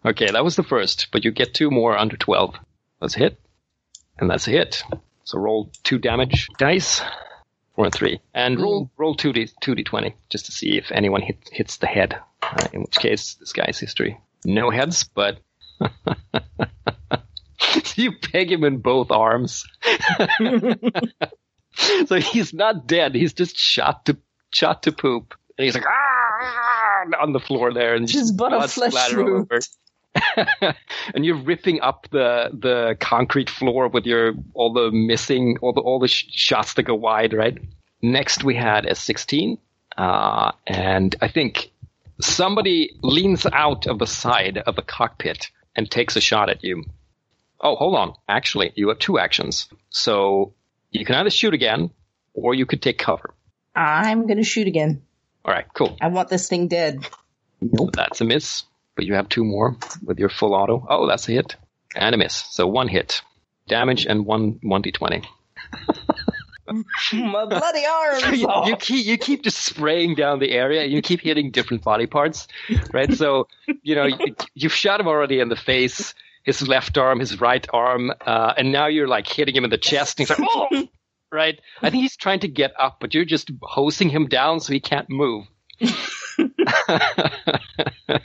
Okay, 0.05 0.31
that 0.31 0.45
was 0.45 0.55
the 0.55 0.63
first, 0.63 1.09
but 1.11 1.25
you 1.25 1.33
get 1.33 1.53
two 1.53 1.69
more 1.69 1.99
under 1.99 2.17
12. 2.17 2.55
That's 3.01 3.17
a 3.17 3.19
hit. 3.19 3.41
And 4.21 4.31
that's 4.31 4.47
a 4.47 4.53
hit. 4.53 4.85
So 5.25 5.37
roll 5.41 5.73
two 5.83 5.99
damage 5.99 6.47
dice. 6.59 7.03
Four 7.75 7.87
and 7.87 7.95
three. 7.95 8.21
And 8.33 8.61
roll 8.61 8.89
roll 8.97 9.17
2d, 9.17 9.55
2d20 9.61 10.15
just 10.31 10.47
to 10.47 10.53
see 10.53 10.79
if 10.79 10.93
anyone 10.93 11.23
hit, 11.23 11.39
hits 11.51 11.79
the 11.79 11.89
head. 11.89 12.17
Uh, 12.41 12.69
in 12.73 12.83
which 12.83 12.95
case, 12.95 13.35
this 13.35 13.53
guy's 13.53 13.81
history. 13.81 14.21
No 14.45 14.71
heads, 14.71 15.03
but. 15.03 15.41
you 17.97 18.13
peg 18.13 18.53
him 18.53 18.63
in 18.63 18.79
both 18.79 19.11
arms. 19.11 19.67
so 22.07 22.17
he's 22.17 22.53
not 22.55 22.87
dead. 22.87 23.15
He's 23.15 23.33
just 23.33 23.57
shot 23.57 24.07
to 24.07 24.17
shot 24.51 24.83
to 24.85 24.93
poop. 24.93 25.35
And 25.59 25.65
he's 25.65 25.75
like, 25.75 25.85
ah, 25.89 27.23
on 27.23 27.33
the 27.33 27.41
floor 27.41 27.73
there 27.73 27.95
and 27.95 28.07
Just 28.07 28.37
but 28.37 28.53
a 28.53 28.69
flesh 28.69 28.93
splatter 28.93 29.21
all 29.21 29.33
wound. 29.33 29.53
over. 29.53 29.61
and 31.15 31.25
you're 31.27 31.37
ripping 31.37 31.81
up 31.81 32.09
the 32.11 32.51
the 32.53 32.97
concrete 33.01 33.51
floor 33.51 33.89
with 33.89 34.07
your 34.07 34.33
all 34.55 34.73
the 34.73 34.91
missing 34.91 35.59
all 35.61 35.73
the 35.75 35.81
all 35.81 35.99
the 35.99 36.09
sh- 36.09 36.27
shots 36.31 36.75
that 36.75 36.85
go 36.85 36.95
wide. 36.95 37.33
Right. 37.35 37.59
Next 38.03 38.45
we 38.45 38.55
had 38.55 38.87
a 38.87 38.95
16, 38.95 39.59
uh, 39.97 40.53
and 40.67 41.17
I 41.21 41.29
think 41.29 41.71
somebody 42.21 42.93
leans 43.03 43.47
out 43.53 43.87
of 43.87 43.99
the 43.99 44.07
side 44.07 44.59
of 44.59 44.77
the 44.77 44.83
cockpit 44.83 45.51
and 45.75 45.91
takes 45.91 46.15
a 46.17 46.21
shot 46.21 46.49
at 46.51 46.63
you. 46.63 46.85
Oh, 47.61 47.75
hold 47.77 47.95
on. 47.95 48.15
Actually, 48.29 48.73
you 48.77 48.89
have 48.89 48.99
two 48.99 49.19
actions. 49.19 49.69
So 49.91 50.53
you 50.99 51.05
can 51.05 51.15
either 51.17 51.31
shoot 51.31 51.55
again, 51.55 51.91
or 52.35 52.55
you 52.55 52.67
could 52.67 52.83
take 52.83 52.99
cover. 52.99 53.35
I'm 53.75 54.27
gonna 54.27 54.45
shoot 54.45 54.67
again. 54.67 55.03
All 55.45 55.53
right, 55.53 55.67
cool. 55.75 55.97
I 56.01 56.09
want 56.09 56.29
this 56.29 56.49
thing 56.49 56.69
dead. 56.69 57.07
Nope. 57.61 57.91
That's 57.95 58.21
a 58.21 58.25
miss, 58.25 58.65
but 58.95 59.05
you 59.05 59.15
have 59.15 59.29
two 59.29 59.45
more 59.45 59.77
with 60.03 60.19
your 60.19 60.29
full 60.29 60.55
auto. 60.55 60.87
Oh, 60.89 61.07
that's 61.07 61.29
a 61.29 61.33
hit 61.33 61.57
and 61.95 62.15
a 62.15 62.19
miss. 62.19 62.45
So 62.51 62.67
one 62.67 62.89
hit, 62.89 63.23
damage, 63.69 64.07
and 64.07 64.27
one 64.27 64.59
one 64.63 64.83
d20. 64.83 65.25
My 67.13 67.45
bloody 67.45 67.85
arms 67.87 68.23
you, 68.41 68.49
you 68.65 68.77
keep 68.77 69.07
you 69.07 69.17
keep 69.19 69.43
just 69.43 69.65
spraying 69.65 70.17
down 70.17 70.41
the 70.41 70.51
area. 70.51 70.85
You 70.85 71.01
keep 71.01 71.21
hitting 71.21 71.53
different 71.53 71.85
body 71.85 72.07
parts, 72.07 72.49
right? 72.93 73.13
So 73.13 73.47
you 73.83 73.95
know 73.95 74.07
you, 74.07 74.35
you've 74.55 74.75
shot 74.75 75.01
him 75.01 75.07
already 75.07 75.39
in 75.39 75.49
the 75.49 75.57
face, 75.57 76.15
his 76.47 76.67
left 76.67 76.97
arm, 76.97 77.19
his 77.19 77.41
right 77.41 77.67
arm, 77.75 78.13
uh, 78.25 78.55
and 78.57 78.73
now 78.73 78.87
you're 78.87 79.09
like 79.09 79.27
hitting 79.27 79.55
him 79.55 79.65
in 79.65 79.71
the 79.71 79.77
chest. 79.77 80.19
And 80.19 80.29
he's 80.29 80.39
like, 80.39 80.49
oh, 80.49 80.89
right? 81.33 81.61
I 81.83 81.91
think 81.91 82.03
he's 82.03 82.17
trying 82.17 82.41
to 82.41 82.49
get 82.49 82.73
up, 82.79 82.99
but 83.01 83.13
you're 83.13 83.25
just 83.25 83.51
hosing 83.61 84.09
him 84.09 84.29
down 84.29 84.61
so 84.61 84.73
he 84.73 84.81
can't 84.81 85.11
move. 85.11 85.45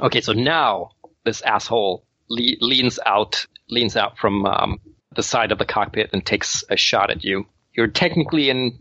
okay, 0.00 0.20
so 0.20 0.32
now 0.32 0.90
this 1.24 1.40
asshole 1.42 2.04
le- 2.28 2.56
leans 2.60 2.98
out, 3.06 3.46
leans 3.70 3.96
out 3.96 4.18
from 4.18 4.44
um, 4.44 4.80
the 5.14 5.22
side 5.22 5.52
of 5.52 5.58
the 5.58 5.64
cockpit 5.64 6.10
and 6.12 6.26
takes 6.26 6.64
a 6.68 6.76
shot 6.76 7.10
at 7.10 7.22
you. 7.22 7.46
You're 7.72 7.86
technically 7.86 8.50
in 8.50 8.78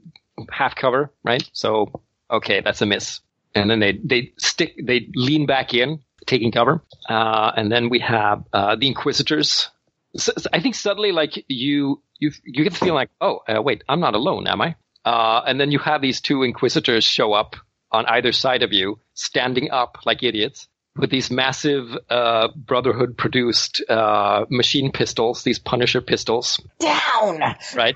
half 0.49 0.75
cover, 0.75 1.13
right? 1.23 1.47
So 1.53 2.01
okay, 2.29 2.61
that's 2.61 2.81
a 2.81 2.87
miss. 2.87 3.19
And 3.53 3.69
then 3.69 3.79
they 3.79 3.99
they 4.03 4.33
stick, 4.37 4.73
they 4.83 5.09
lean 5.13 5.45
back 5.45 5.73
in, 5.73 5.99
taking 6.25 6.51
cover. 6.51 6.83
Uh, 7.09 7.51
and 7.55 7.71
then 7.71 7.89
we 7.89 7.99
have 7.99 8.43
uh, 8.53 8.75
the 8.75 8.87
Inquisitors. 8.87 9.69
So, 10.15 10.33
so 10.37 10.49
I 10.51 10.59
think 10.59 10.75
suddenly, 10.75 11.11
like 11.11 11.43
you 11.47 12.01
you 12.19 12.31
you 12.43 12.63
get 12.63 12.73
the 12.73 12.79
feeling 12.79 12.95
like, 12.95 13.09
oh 13.21 13.39
uh, 13.47 13.61
wait, 13.61 13.83
I'm 13.87 13.99
not 13.99 14.13
alone, 14.13 14.47
am 14.47 14.61
I? 14.61 14.75
Uh, 15.03 15.41
and 15.47 15.59
then 15.59 15.71
you 15.71 15.79
have 15.79 16.01
these 16.01 16.21
two 16.21 16.43
Inquisitors 16.43 17.03
show 17.03 17.33
up 17.33 17.55
on 17.91 18.05
either 18.05 18.31
side 18.31 18.63
of 18.63 18.71
you, 18.71 18.99
standing 19.13 19.71
up 19.71 19.97
like 20.05 20.23
idiots 20.23 20.67
with 20.95 21.09
these 21.09 21.31
massive 21.31 21.97
uh, 22.09 22.49
Brotherhood 22.55 23.17
produced 23.17 23.81
uh, 23.89 24.45
machine 24.49 24.91
pistols, 24.91 25.43
these 25.43 25.59
Punisher 25.59 26.01
pistols, 26.01 26.59
Down. 26.79 27.41
right? 27.75 27.95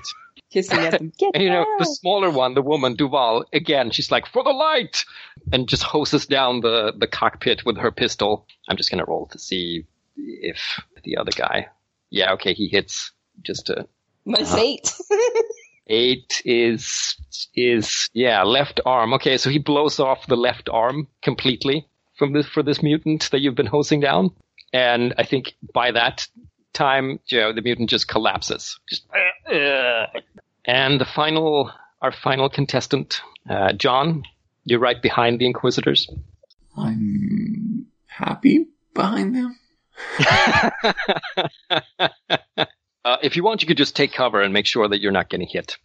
At 0.54 0.92
them. 0.92 1.12
Get 1.18 1.32
And 1.34 1.42
you 1.42 1.50
know, 1.50 1.64
down. 1.64 1.78
the 1.78 1.84
smaller 1.84 2.30
one, 2.30 2.54
the 2.54 2.62
woman, 2.62 2.94
Duval, 2.94 3.44
again, 3.52 3.90
she's 3.90 4.10
like, 4.10 4.26
for 4.26 4.42
the 4.42 4.50
light! 4.50 5.04
And 5.52 5.68
just 5.68 5.82
hoses 5.82 6.26
down 6.26 6.60
the, 6.60 6.92
the 6.96 7.06
cockpit 7.06 7.64
with 7.66 7.76
her 7.78 7.90
pistol. 7.90 8.46
I'm 8.68 8.76
just 8.76 8.90
gonna 8.90 9.04
roll 9.04 9.26
to 9.32 9.38
see 9.38 9.86
if 10.16 10.80
the 11.04 11.16
other 11.16 11.32
guy. 11.32 11.68
Yeah, 12.10 12.32
okay, 12.34 12.54
he 12.54 12.68
hits 12.68 13.12
just 13.42 13.70
a 13.70 13.86
Nice 14.26 14.52
uh-huh. 14.52 14.60
eight. 14.60 14.92
eight 15.86 16.42
is, 16.44 17.16
is, 17.54 18.10
yeah, 18.12 18.42
left 18.42 18.80
arm. 18.84 19.14
Okay, 19.14 19.38
so 19.38 19.48
he 19.48 19.58
blows 19.58 20.00
off 20.00 20.26
the 20.26 20.36
left 20.36 20.68
arm 20.68 21.06
completely 21.22 21.86
from 22.18 22.32
this, 22.32 22.46
for 22.46 22.62
this 22.62 22.82
mutant 22.82 23.30
that 23.30 23.40
you've 23.40 23.54
been 23.54 23.66
hosing 23.66 24.00
down. 24.00 24.32
And 24.72 25.14
I 25.16 25.22
think 25.22 25.54
by 25.72 25.92
that 25.92 26.26
time, 26.72 27.20
you 27.26 27.38
know, 27.38 27.52
the 27.52 27.62
mutant 27.62 27.88
just 27.88 28.08
collapses. 28.08 28.80
Just, 28.88 29.06
and 29.48 31.00
the 31.00 31.06
final, 31.14 31.72
our 32.00 32.12
final 32.12 32.48
contestant, 32.48 33.20
uh, 33.48 33.72
John, 33.72 34.24
you're 34.64 34.80
right 34.80 35.00
behind 35.00 35.40
the 35.40 35.46
Inquisitors. 35.46 36.08
I'm 36.76 37.86
happy 38.06 38.66
behind 38.94 39.34
them. 39.34 39.58
Uh, 43.06 43.18
if 43.22 43.36
you 43.36 43.44
want, 43.44 43.62
you 43.62 43.68
could 43.68 43.76
just 43.76 43.94
take 43.94 44.12
cover 44.12 44.42
and 44.42 44.52
make 44.52 44.66
sure 44.66 44.88
that 44.88 45.00
you're 45.00 45.12
not 45.12 45.28
getting 45.28 45.46
hit. 45.46 45.78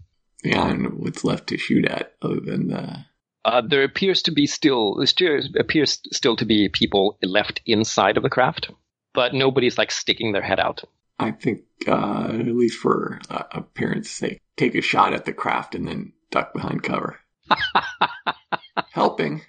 Yeah, 0.44 0.64
I 0.64 0.68
don't 0.70 0.82
know 0.82 0.90
what's 0.90 1.24
left 1.24 1.48
to 1.48 1.58
shoot 1.60 1.86
at 1.86 2.16
other 2.24 2.40
than 2.40 2.70
the. 2.70 3.06
Uh, 3.46 3.62
there 3.62 3.84
appears 3.84 4.24
to 4.24 4.32
be 4.32 4.48
still 4.48 4.96
there 4.96 5.06
still 5.06 5.40
appears 5.60 6.00
still 6.12 6.36
to 6.38 6.46
be 6.46 6.68
people 6.68 7.20
left 7.22 7.62
inside 7.68 8.18
of 8.18 8.24
the 8.24 8.30
craft, 8.30 8.72
but 9.14 9.36
nobody's 9.36 9.78
like 9.78 9.92
sticking 9.92 10.32
their 10.32 10.42
head 10.42 10.60
out. 10.60 10.84
I 11.22 11.32
think, 11.32 11.62
uh, 11.88 12.30
at 12.32 12.48
least 12.48 12.80
for 12.80 13.20
uh, 13.30 13.44
appearance 13.52 14.10
sake, 14.10 14.42
take 14.58 14.76
a 14.76 14.82
shot 14.82 15.14
at 15.14 15.26
the 15.26 15.34
craft 15.34 15.76
and 15.76 15.88
then 15.88 16.14
duck 16.32 16.54
behind 16.54 16.82
cover. 16.84 17.20
Helping. 18.92 19.42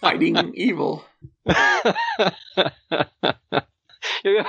Fighting 0.00 0.52
evil. 0.54 1.04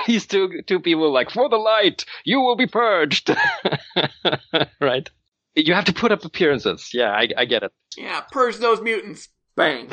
These 0.06 0.26
two 0.26 0.62
two 0.66 0.80
people 0.80 1.12
like 1.12 1.30
for 1.30 1.48
the 1.48 1.56
light, 1.56 2.04
you 2.24 2.40
will 2.40 2.56
be 2.56 2.66
purged. 2.66 3.30
right? 4.80 5.08
You 5.54 5.74
have 5.74 5.84
to 5.86 5.92
put 5.92 6.12
up 6.12 6.24
appearances. 6.24 6.90
Yeah, 6.92 7.10
I, 7.10 7.28
I 7.36 7.44
get 7.44 7.62
it. 7.62 7.72
Yeah, 7.96 8.20
purge 8.30 8.56
those 8.56 8.80
mutants. 8.80 9.28
Bang. 9.54 9.90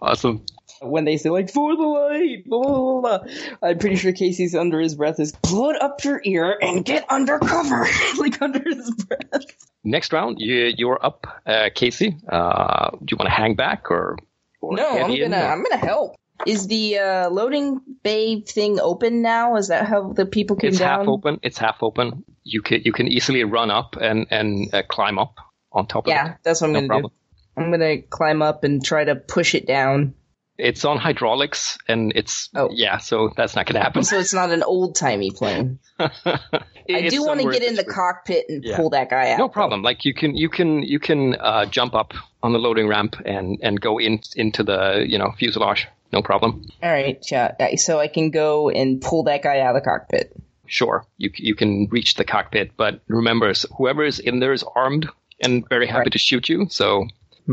Awesome. 0.00 0.46
When 0.88 1.04
they 1.04 1.16
say 1.16 1.30
like 1.30 1.50
for 1.50 1.76
the 1.76 1.82
light, 1.82 2.44
blah, 2.46 2.62
blah, 2.62 3.00
blah, 3.00 3.18
blah, 3.18 3.32
I'm 3.62 3.78
pretty 3.78 3.96
sure 3.96 4.12
Casey's 4.12 4.54
under 4.54 4.80
his 4.80 4.94
breath 4.94 5.20
is 5.20 5.32
put 5.42 5.80
up 5.80 6.02
your 6.04 6.20
ear 6.24 6.56
and 6.60 6.84
get 6.84 7.04
under 7.10 7.38
cover, 7.38 7.86
like 8.18 8.40
under 8.42 8.60
his 8.62 8.90
breath. 9.04 9.44
Next 9.84 10.12
round, 10.12 10.36
you 10.40 10.72
you're 10.76 10.98
up, 11.04 11.26
uh, 11.46 11.70
Casey. 11.74 12.16
Uh, 12.28 12.90
do 12.92 13.06
you 13.12 13.16
want 13.16 13.28
to 13.28 13.34
hang 13.34 13.54
back 13.54 13.90
or? 13.90 14.16
or 14.60 14.76
No, 14.76 14.88
I'm 14.88 15.16
gonna 15.18 15.36
or- 15.38 15.52
I'm 15.52 15.62
gonna 15.62 15.76
help. 15.76 16.16
Is 16.46 16.68
the 16.68 16.98
uh, 16.98 17.30
loading 17.30 17.80
bay 18.04 18.40
thing 18.42 18.78
open 18.80 19.22
now? 19.22 19.56
Is 19.56 19.68
that 19.68 19.86
how 19.88 20.12
the 20.12 20.24
people 20.24 20.54
came 20.54 20.68
it's 20.70 20.78
down? 20.78 21.00
half 21.00 21.08
open. 21.08 21.40
It's 21.42 21.58
half 21.58 21.82
open. 21.82 22.24
You 22.44 22.62
can 22.62 22.82
you 22.84 22.92
can 22.92 23.08
easily 23.08 23.42
run 23.42 23.70
up 23.72 23.96
and 24.00 24.26
and 24.30 24.72
uh, 24.72 24.82
climb 24.88 25.18
up 25.18 25.34
on 25.72 25.86
top 25.88 26.06
of 26.06 26.10
Yeah, 26.10 26.36
that's 26.44 26.60
what 26.60 26.68
I'm 26.68 26.72
No 26.74 26.78
gonna 26.80 26.88
problem. 26.88 27.12
do. 27.56 27.62
I'm 27.62 27.70
gonna 27.72 28.02
climb 28.02 28.40
up 28.42 28.62
and 28.62 28.84
try 28.84 29.02
to 29.04 29.16
push 29.16 29.56
it 29.56 29.66
down. 29.66 30.14
It's 30.58 30.84
on 30.84 30.98
hydraulics 30.98 31.78
and 31.86 32.12
it's 32.16 32.48
Oh. 32.54 32.68
yeah, 32.72 32.98
so 32.98 33.32
that's 33.36 33.54
not 33.54 33.66
gonna 33.66 33.80
happen. 33.82 34.02
So 34.02 34.18
it's 34.18 34.34
not 34.34 34.50
an 34.50 34.62
old 34.64 34.96
timey 34.96 35.30
plane. 35.30 35.78
I 36.00 37.08
do 37.08 37.24
want 37.24 37.40
to 37.40 37.50
get 37.50 37.62
in 37.62 37.74
the 37.76 37.84
cockpit 37.84 38.46
and 38.48 38.64
Yeah. 38.64 38.76
pull 38.76 38.90
that 38.90 39.08
guy 39.10 39.30
out. 39.32 39.38
No 39.38 39.48
problem. 39.48 39.82
Like 39.82 40.04
you 40.04 40.14
can 40.14 40.36
you 40.36 40.48
can 40.48 40.82
you 40.82 40.98
can 40.98 41.34
uh, 41.36 41.66
jump 41.66 41.94
up 41.94 42.12
on 42.42 42.52
the 42.52 42.58
loading 42.58 42.88
ramp 42.88 43.16
and 43.24 43.58
and 43.62 43.80
go 43.80 43.98
in 43.98 44.20
into 44.36 44.62
the 44.62 45.04
you 45.06 45.18
know 45.18 45.32
fuselage. 45.38 45.86
No 46.12 46.22
problem. 46.22 46.64
All 46.82 46.90
right, 46.90 47.18
yeah. 47.30 47.54
yeah, 47.60 47.76
So 47.76 48.00
I 48.00 48.08
can 48.08 48.30
go 48.30 48.70
and 48.70 48.98
pull 49.00 49.24
that 49.24 49.42
guy 49.42 49.60
out 49.60 49.76
of 49.76 49.82
the 49.82 49.88
cockpit. 49.88 50.32
Sure, 50.66 51.04
you 51.18 51.30
you 51.36 51.54
can 51.54 51.86
reach 51.90 52.14
the 52.14 52.24
cockpit, 52.24 52.72
but 52.76 53.00
remember, 53.08 53.52
whoever 53.76 54.04
is 54.04 54.18
in 54.18 54.40
there 54.40 54.52
is 54.54 54.64
armed 54.74 55.08
and 55.40 55.68
very 55.68 55.86
happy 55.86 55.98
Right. 56.00 56.12
to 56.12 56.18
shoot 56.18 56.48
you. 56.48 56.66
So 56.70 57.06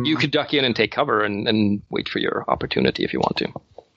you 0.04 0.18
could 0.18 0.32
duck 0.32 0.54
in 0.54 0.66
and 0.66 0.76
take 0.76 0.92
cover 0.92 1.24
and, 1.24 1.48
and 1.48 1.82
wait 1.90 2.10
for 2.10 2.20
your 2.20 2.46
opportunity 2.48 3.04
if 3.04 3.14
you 3.14 3.20
want 3.20 3.38
to. 3.38 3.48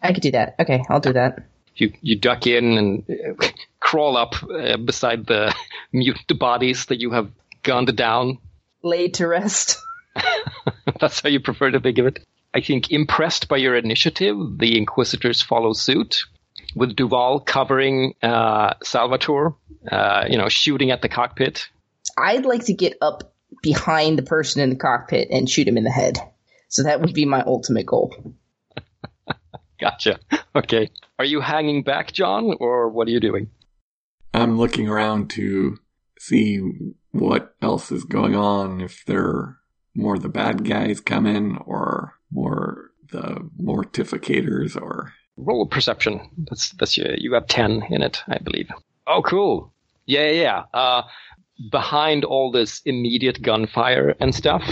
I 0.03 0.13
could 0.13 0.23
do 0.23 0.31
that. 0.33 0.55
Okay, 0.61 0.83
I'll 0.89 1.01
do 1.01 1.13
that. 1.13 1.45
You 1.75 1.93
you 2.01 2.17
duck 2.17 2.47
in 2.47 2.79
and 2.79 3.05
uh, 3.09 3.47
crawl 3.81 4.17
up 4.17 4.35
uh, 4.43 4.77
beside 4.77 5.27
the 5.27 5.55
mutant 5.93 6.39
bodies 6.39 6.87
that 6.87 7.01
you 7.01 7.11
have 7.13 7.31
gunned 7.63 7.95
down. 7.97 8.39
Laid 8.83 9.15
to 9.15 9.27
rest. 9.27 9.79
That's 11.01 11.21
how 11.21 11.29
you 11.29 11.41
prefer 11.41 11.71
to 11.71 11.81
think 11.81 11.99
of 11.99 12.07
it. 12.07 12.27
I 12.55 12.61
think 12.61 12.91
impressed 12.91 13.49
by 13.49 13.59
your 13.59 13.77
initiative, 13.77 14.37
the 14.59 14.77
Inquisitors 14.79 15.43
follow 15.43 15.73
suit, 15.73 16.25
with 16.75 16.97
Duval 16.97 17.41
covering 17.41 18.15
uh, 18.23 18.75
Salvatore, 18.83 19.55
uh, 19.91 20.25
you 20.29 20.39
know, 20.39 20.49
shooting 20.49 20.91
at 20.91 21.03
the 21.03 21.09
cockpit. 21.09 21.69
I'd 22.17 22.47
like 22.47 22.65
to 22.65 22.73
get 22.73 22.97
up 23.01 23.35
behind 23.63 24.19
the 24.19 24.23
person 24.23 24.63
in 24.63 24.71
the 24.71 24.77
cockpit 24.77 25.29
and 25.31 25.49
shoot 25.49 25.69
him 25.69 25.77
in 25.77 25.85
the 25.85 25.91
head. 25.91 26.19
So 26.69 26.83
that 26.83 27.01
would 27.01 27.15
be 27.15 27.25
my 27.25 27.43
ultimate 27.43 27.87
goal. 27.87 28.35
Gotcha. 29.81 30.19
Okay. 30.55 30.91
Are 31.19 31.25
you 31.25 31.41
hanging 31.41 31.83
back, 31.83 32.13
John, 32.13 32.55
or 32.61 32.89
what 32.89 33.09
are 33.09 33.11
you 33.11 33.21
doing? 33.21 33.51
I'm 34.35 34.59
looking 34.59 34.89
around 34.89 35.31
to 35.31 35.79
see 36.19 36.61
what 37.13 37.55
else 37.63 37.91
is 37.91 38.05
going 38.05 38.37
on, 38.37 38.81
if 38.81 39.05
there 39.07 39.25
are 39.25 39.59
more 39.95 40.19
the 40.19 40.29
bad 40.29 40.69
guys 40.69 41.01
come 41.01 41.27
in 41.27 41.57
or 41.65 42.15
more 42.31 42.91
the 43.11 43.49
mortificators 43.61 44.81
or 44.81 45.13
Roll 45.37 45.67
perception. 45.67 46.21
That's 46.51 46.71
that's 46.71 46.97
your, 46.97 47.15
you 47.17 47.35
have 47.35 47.47
ten 47.47 47.85
in 47.91 48.03
it, 48.03 48.25
I 48.27 48.39
believe. 48.39 48.71
Oh, 49.07 49.23
cool. 49.23 49.73
Yeah, 50.05 50.31
yeah, 50.31 50.43
yeah. 50.43 50.63
Uh, 50.75 51.03
behind 51.71 52.25
all 52.25 52.51
this 52.51 52.81
immediate 52.85 53.43
gunfire 53.43 54.15
and 54.21 54.35
stuff, 54.35 54.63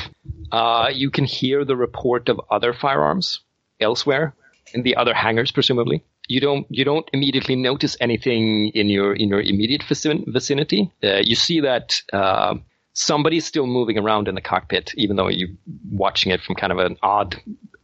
uh, 0.52 0.88
you 0.92 1.10
can 1.10 1.24
hear 1.24 1.64
the 1.64 1.76
report 1.76 2.28
of 2.28 2.40
other 2.50 2.72
firearms 2.72 3.40
elsewhere 3.80 4.34
in 4.72 4.82
the 4.82 4.96
other 4.96 5.14
hangars, 5.14 5.50
presumably. 5.50 6.02
You 6.28 6.40
don't 6.40 6.66
you 6.70 6.84
don't 6.84 7.08
immediately 7.12 7.54
notice 7.54 7.96
anything 8.00 8.68
in 8.74 8.88
your 8.88 9.14
in 9.14 9.28
your 9.28 9.40
immediate 9.40 9.84
vicinity. 9.84 10.90
Uh, 11.02 11.20
you 11.22 11.36
see 11.36 11.60
that 11.60 12.02
uh, 12.12 12.54
somebody's 12.94 13.46
still 13.46 13.66
moving 13.66 13.96
around 13.96 14.26
in 14.26 14.34
the 14.34 14.40
cockpit, 14.40 14.92
even 14.96 15.14
though 15.16 15.28
you're 15.28 15.50
watching 15.90 16.32
it 16.32 16.40
from 16.40 16.56
kind 16.56 16.72
of 16.72 16.78
an 16.78 16.96
odd 17.02 17.36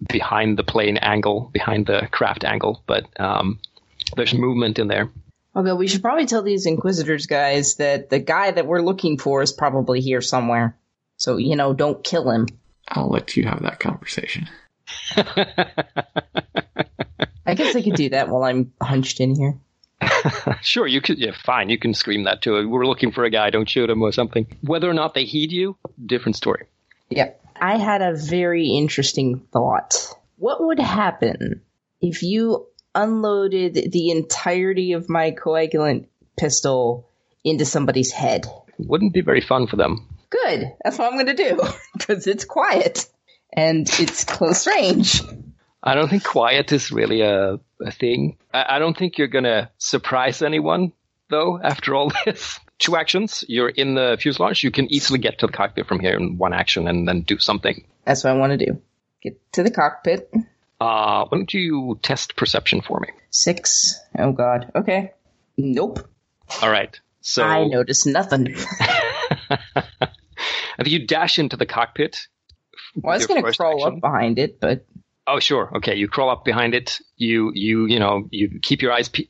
behind 0.08 0.58
the 0.58 0.64
plane 0.64 0.96
angle, 0.96 1.50
behind 1.52 1.86
the 1.86 2.08
craft 2.10 2.42
angle. 2.42 2.82
But 2.86 3.04
um, 3.20 3.60
there's 4.16 4.34
movement 4.34 4.78
in 4.78 4.88
there. 4.88 5.12
Oh, 5.54 5.60
okay, 5.60 5.72
we 5.72 5.86
should 5.86 6.02
probably 6.02 6.26
tell 6.26 6.42
these 6.42 6.66
Inquisitors 6.66 7.26
guys 7.26 7.76
that 7.76 8.10
the 8.10 8.18
guy 8.18 8.50
that 8.50 8.66
we're 8.66 8.82
looking 8.82 9.18
for 9.18 9.42
is 9.42 9.52
probably 9.52 10.00
here 10.00 10.20
somewhere. 10.20 10.76
So, 11.16 11.36
you 11.36 11.56
know, 11.56 11.72
don't 11.72 12.02
kill 12.02 12.30
him. 12.30 12.48
I'll 12.88 13.08
let 13.10 13.36
you 13.36 13.44
have 13.44 13.62
that 13.62 13.80
conversation. 13.80 14.48
I 17.44 17.54
guess 17.54 17.76
I 17.76 17.82
could 17.82 17.94
do 17.94 18.08
that 18.10 18.28
while 18.28 18.44
I'm 18.44 18.72
hunched 18.80 19.20
in 19.20 19.34
here. 19.36 19.58
sure, 20.62 20.86
you 20.86 21.00
could. 21.00 21.18
Yeah, 21.18 21.32
fine. 21.32 21.68
You 21.68 21.78
can 21.78 21.94
scream 21.94 22.24
that 22.24 22.42
too. 22.42 22.68
We're 22.68 22.86
looking 22.86 23.12
for 23.12 23.24
a 23.24 23.30
guy. 23.30 23.50
Don't 23.50 23.68
shoot 23.68 23.88
him 23.88 24.02
or 24.02 24.12
something. 24.12 24.46
Whether 24.62 24.90
or 24.90 24.94
not 24.94 25.14
they 25.14 25.24
heed 25.24 25.52
you, 25.52 25.76
different 26.04 26.36
story. 26.36 26.66
Yep. 27.10 27.40
I 27.60 27.76
had 27.78 28.02
a 28.02 28.14
very 28.14 28.68
interesting 28.68 29.40
thought. 29.52 30.08
What 30.38 30.64
would 30.64 30.80
happen 30.80 31.62
if 32.00 32.22
you 32.22 32.66
unloaded 32.94 33.92
the 33.92 34.10
entirety 34.10 34.92
of 34.92 35.08
my 35.08 35.32
coagulant 35.32 36.06
pistol 36.36 37.08
into 37.44 37.64
somebody's 37.64 38.12
head? 38.12 38.46
Wouldn't 38.78 39.12
be 39.12 39.20
very 39.20 39.40
fun 39.40 39.66
for 39.66 39.76
them. 39.76 40.08
Good. 40.30 40.72
That's 40.82 40.98
what 40.98 41.12
I'm 41.12 41.18
going 41.18 41.34
to 41.34 41.50
do 41.50 41.60
because 41.92 42.26
it's 42.26 42.44
quiet 42.44 43.06
and 43.52 43.88
it's 44.00 44.24
close 44.24 44.66
range. 44.66 45.22
I 45.82 45.94
don't 45.94 46.08
think 46.08 46.24
quiet 46.24 46.72
is 46.72 46.92
really 46.92 47.22
a, 47.22 47.58
a 47.80 47.90
thing. 47.90 48.38
I, 48.52 48.76
I 48.76 48.78
don't 48.78 48.96
think 48.96 49.18
you're 49.18 49.28
going 49.28 49.44
to 49.44 49.70
surprise 49.78 50.40
anyone, 50.40 50.92
though, 51.28 51.60
after 51.62 51.94
all 51.94 52.12
this. 52.24 52.58
Two 52.78 52.96
actions. 52.96 53.44
You're 53.46 53.68
in 53.68 53.94
the 53.94 54.16
fuselage. 54.18 54.62
You 54.62 54.70
can 54.70 54.92
easily 54.92 55.18
get 55.18 55.38
to 55.40 55.46
the 55.46 55.52
cockpit 55.52 55.86
from 55.86 56.00
here 56.00 56.16
in 56.16 56.38
one 56.38 56.52
action 56.52 56.88
and 56.88 57.06
then 57.06 57.22
do 57.22 57.38
something. 57.38 57.84
That's 58.04 58.24
what 58.24 58.32
I 58.32 58.36
want 58.36 58.58
to 58.58 58.66
do. 58.66 58.80
Get 59.22 59.52
to 59.52 59.62
the 59.62 59.70
cockpit. 59.70 60.32
Uh, 60.82 61.26
why 61.28 61.38
don't 61.38 61.54
you 61.54 61.98
test 62.02 62.36
perception 62.36 62.80
for 62.80 63.00
me? 63.00 63.08
Six. 63.30 64.00
Oh, 64.18 64.32
God. 64.32 64.72
Okay. 64.74 65.12
Nope. 65.56 66.08
All 66.60 66.70
right. 66.70 66.98
So 67.20 67.44
I 67.44 67.66
noticed 67.66 68.06
nothing. 68.06 68.54
I 68.80 69.58
think 70.78 70.88
you 70.88 71.06
dash 71.06 71.38
into 71.38 71.56
the 71.56 71.66
cockpit. 71.66 72.26
Well, 72.96 73.12
I 73.12 73.16
was 73.16 73.26
going 73.26 73.44
to 73.44 73.52
crawl 73.52 73.86
action. 73.86 73.94
up 73.94 74.00
behind 74.00 74.38
it, 74.38 74.58
but 74.60 74.84
Oh, 75.24 75.38
sure. 75.38 75.70
Okay, 75.76 75.94
you 75.94 76.08
crawl 76.08 76.30
up 76.30 76.44
behind 76.44 76.74
it. 76.74 76.98
You 77.16 77.52
you 77.54 77.86
you 77.86 78.00
know 78.00 78.26
you 78.32 78.58
keep 78.60 78.82
your 78.82 78.92
eyes 78.92 79.08
pe- 79.08 79.28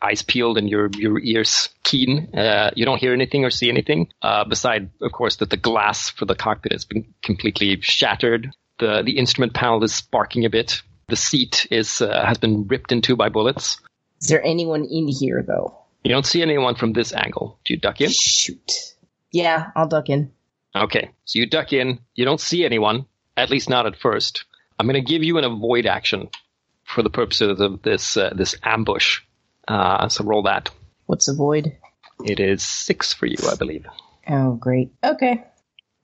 eyes 0.00 0.22
peeled 0.22 0.56
and 0.56 0.68
your 0.68 0.88
your 0.94 1.20
ears 1.20 1.68
keen. 1.82 2.34
Uh, 2.34 2.70
you 2.74 2.86
don't 2.86 2.98
hear 2.98 3.12
anything 3.12 3.44
or 3.44 3.50
see 3.50 3.68
anything. 3.68 4.08
Uh, 4.22 4.44
beside, 4.44 4.88
of 5.02 5.12
course, 5.12 5.36
that 5.36 5.50
the 5.50 5.58
glass 5.58 6.08
for 6.08 6.24
the 6.24 6.34
cockpit 6.34 6.72
has 6.72 6.86
been 6.86 7.12
completely 7.22 7.78
shattered. 7.82 8.50
The 8.78 9.02
the 9.02 9.18
instrument 9.18 9.54
panel 9.54 9.82
is 9.84 9.94
sparking 9.94 10.44
a 10.44 10.50
bit. 10.50 10.82
The 11.08 11.16
seat 11.16 11.66
is 11.70 12.00
uh, 12.00 12.24
has 12.24 12.38
been 12.38 12.66
ripped 12.66 12.92
in 12.92 13.00
two 13.02 13.16
by 13.16 13.28
bullets. 13.28 13.78
is 14.20 14.28
there 14.28 14.44
anyone 14.44 14.84
in 14.84 15.08
here, 15.08 15.42
though? 15.46 15.76
You 16.04 16.12
don't 16.12 16.26
see 16.26 16.42
anyone 16.42 16.74
from 16.76 16.92
this 16.92 17.12
angle. 17.12 17.58
Do 17.64 17.74
you 17.74 17.80
duck 17.80 18.00
in? 18.00 18.10
Shoot. 18.10 18.72
Yeah, 19.32 19.70
I'll 19.74 19.88
duck 19.88 20.08
in. 20.08 20.30
Okay, 20.74 21.10
so 21.24 21.38
you 21.38 21.46
duck 21.46 21.72
in. 21.72 22.00
You 22.14 22.24
don't 22.24 22.40
see 22.40 22.64
anyone, 22.64 23.06
at 23.36 23.50
least 23.50 23.68
not 23.68 23.86
at 23.86 23.96
first. 23.96 24.44
I'm 24.78 24.86
going 24.86 25.02
to 25.02 25.12
give 25.12 25.22
you 25.24 25.38
an 25.38 25.44
avoid 25.44 25.86
action 25.86 26.28
for 26.84 27.02
the 27.02 27.10
purposes 27.10 27.60
of 27.60 27.82
this 27.82 28.16
uh, 28.16 28.30
this 28.36 28.54
ambush. 28.62 29.20
Uh, 29.66 30.08
so 30.08 30.24
roll 30.24 30.42
that. 30.44 30.70
What's 31.06 31.26
the 31.26 31.34
void? 31.34 31.76
It 32.24 32.40
is 32.40 32.62
six 32.62 33.12
for 33.12 33.26
you, 33.26 33.36
I 33.50 33.56
believe. 33.56 33.86
Oh, 34.28 34.52
great. 34.54 34.92
Okay. 35.04 35.44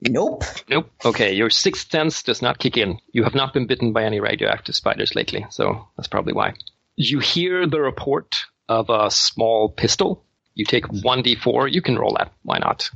Nope. 0.09 0.45
Nope. 0.69 0.91
Okay, 1.05 1.33
your 1.33 1.49
sixth 1.49 1.91
sense 1.91 2.23
does 2.23 2.43
not 2.43 2.59
kick 2.59 2.77
in. 2.77 2.99
You 3.13 3.25
have 3.25 3.35
not 3.35 3.55
been 3.55 3.67
bitten 3.67 3.93
by 3.93 4.05
any 4.05 4.21
radioactive 4.21 4.75
spiders 4.75 5.15
lately, 5.15 5.47
so 5.51 5.89
that's 5.97 6.09
probably 6.09 6.33
why. 6.33 6.55
You 6.97 7.21
hear 7.21 7.67
the 7.67 7.81
report 7.81 8.45
of 8.69 8.91
a 8.91 9.11
small 9.11 9.69
pistol. 9.69 10.25
You 10.55 10.65
take 10.65 10.87
1d4. 10.87 11.73
You 11.73 11.81
can 11.81 11.99
roll 11.99 12.17
that. 12.19 12.33
Why 12.43 12.59
not? 12.59 12.91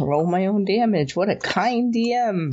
Roll 0.00 0.24
my 0.24 0.46
own 0.46 0.64
damage. 0.64 1.14
What 1.16 1.28
a 1.28 1.36
kind 1.36 1.92
DM. 1.92 2.52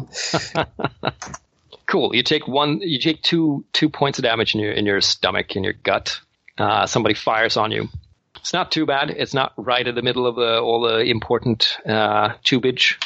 Cool. 1.90 2.16
You 2.16 2.22
take 2.22 2.48
one. 2.48 2.82
You 2.82 3.00
take 3.00 3.24
two 3.24 3.66
two 3.74 3.90
points 3.90 4.20
of 4.20 4.24
damage 4.24 4.54
in 4.54 4.62
your 4.62 4.72
in 4.72 4.86
your 4.86 5.02
stomach 5.02 5.56
in 5.56 5.64
your 5.64 5.74
gut. 5.74 6.20
Uh, 6.56 6.86
somebody 6.86 7.16
fires 7.16 7.58
on 7.58 7.72
you. 7.72 7.90
It's 8.36 8.54
not 8.54 8.72
too 8.72 8.86
bad. 8.86 9.10
It's 9.10 9.34
not 9.34 9.54
right 9.58 9.86
in 9.86 9.96
the 9.96 10.04
middle 10.04 10.28
of 10.28 10.36
the, 10.36 10.60
all 10.60 10.82
the 10.82 11.00
important 11.00 11.78
uh, 11.88 12.36
tubage. 12.44 13.04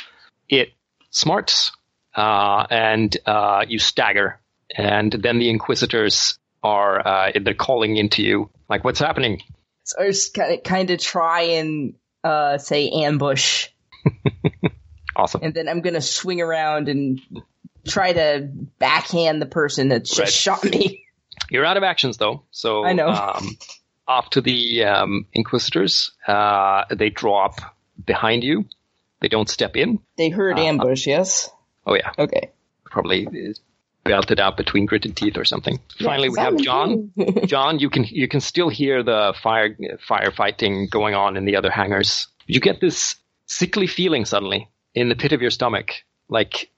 It 0.49 0.73
smarts, 1.13 1.71
uh, 2.15 2.67
and 2.69 3.15
uh, 3.25 3.63
you 3.65 3.79
stagger. 3.79 4.41
And 4.75 5.11
then 5.13 5.39
the 5.39 5.49
inquisitors 5.49 6.37
are 6.63 7.07
uh, 7.07 7.31
they're 7.41 7.53
calling 7.53 7.95
into 7.95 8.21
you 8.23 8.49
like, 8.67 8.83
"What's 8.83 8.99
happening?" 8.99 9.41
So 9.83 10.01
I 10.01 10.07
just 10.07 10.33
kind 10.33 10.53
of, 10.57 10.63
kind 10.63 10.89
of 10.91 10.99
try 10.99 11.41
and 11.41 11.93
uh, 12.23 12.57
say 12.57 12.89
ambush, 12.89 13.67
Awesome. 15.15 15.41
and 15.43 15.53
then 15.53 15.67
I'm 15.69 15.81
gonna 15.81 16.01
swing 16.01 16.41
around 16.41 16.89
and 16.89 17.21
try 17.87 18.13
to 18.13 18.49
backhand 18.79 19.41
the 19.41 19.45
person 19.45 19.89
that 19.89 20.05
just 20.05 20.19
Right. 20.19 20.29
shot 20.29 20.63
me. 20.63 21.05
You're 21.51 21.65
out 21.65 21.77
of 21.77 21.83
actions 21.83 22.17
though, 22.17 22.43
so 22.51 22.83
I 22.85 22.93
know. 22.93 23.09
Um, 23.09 23.57
off 24.07 24.31
to 24.31 24.41
the 24.41 24.83
um, 24.85 25.27
inquisitors. 25.33 26.11
Uh, 26.27 26.85
they 26.89 27.09
drop 27.09 27.59
behind 28.03 28.43
you. 28.43 28.65
They 29.23 29.29
don't 29.29 29.49
step 29.49 29.77
in. 29.77 29.99
They 30.17 30.27
heard 30.27 30.59
Uh, 30.59 30.63
ambush, 30.63 31.07
yes. 31.07 31.49
Oh 31.87 31.95
yeah, 31.95 32.11
Okay. 32.19 32.51
probably 32.83 33.25
belted 34.03 34.37
out 34.37 34.57
between 34.57 34.85
gritted 34.85 35.15
teeth 35.15 35.37
or 35.37 35.45
something. 35.45 35.79
Finally, 35.97 36.27
we 36.27 36.39
have 36.39 36.57
John. 36.57 37.13
John, 37.45 37.79
you 37.79 37.89
can 37.89 38.03
you 38.03 38.27
can 38.27 38.41
still 38.41 38.67
hear 38.67 39.01
the 39.01 39.33
fire 39.41 39.77
firefighting 40.09 40.89
going 40.89 41.15
on 41.15 41.37
in 41.37 41.45
the 41.45 41.55
other 41.55 41.71
hangars. 41.71 42.27
You 42.47 42.59
get 42.59 42.81
this 42.81 43.15
sickly 43.45 43.87
feeling 43.87 44.25
suddenly 44.25 44.67
in 44.93 45.07
the 45.07 45.15
pit 45.15 45.31
of 45.31 45.41
your 45.41 45.51
stomach, 45.51 45.93
like 46.27 46.69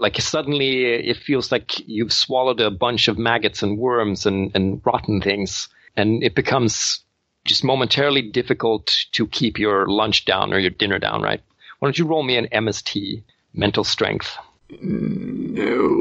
like 0.00 0.20
suddenly 0.20 0.86
it 0.86 1.18
feels 1.18 1.52
like 1.52 1.78
you've 1.86 2.12
swallowed 2.12 2.60
a 2.60 2.72
bunch 2.72 3.06
of 3.06 3.16
maggots 3.16 3.62
and 3.62 3.78
worms 3.78 4.26
and, 4.26 4.50
and 4.56 4.82
rotten 4.84 5.20
things, 5.20 5.68
and 5.96 6.24
it 6.24 6.34
becomes 6.34 7.04
just 7.44 7.62
momentarily 7.62 8.22
difficult 8.22 8.90
to 9.12 9.28
keep 9.28 9.60
your 9.60 9.86
lunch 9.86 10.24
down 10.24 10.52
or 10.52 10.58
your 10.58 10.70
dinner 10.70 10.98
down. 10.98 11.22
Right? 11.22 11.42
Why 11.82 11.86
don't 11.86 11.98
you 11.98 12.06
roll 12.06 12.22
me 12.22 12.36
an 12.36 12.46
MST, 12.52 13.24
mental 13.54 13.82
strength? 13.82 14.36
No. 14.80 16.00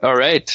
All 0.00 0.14
right. 0.14 0.48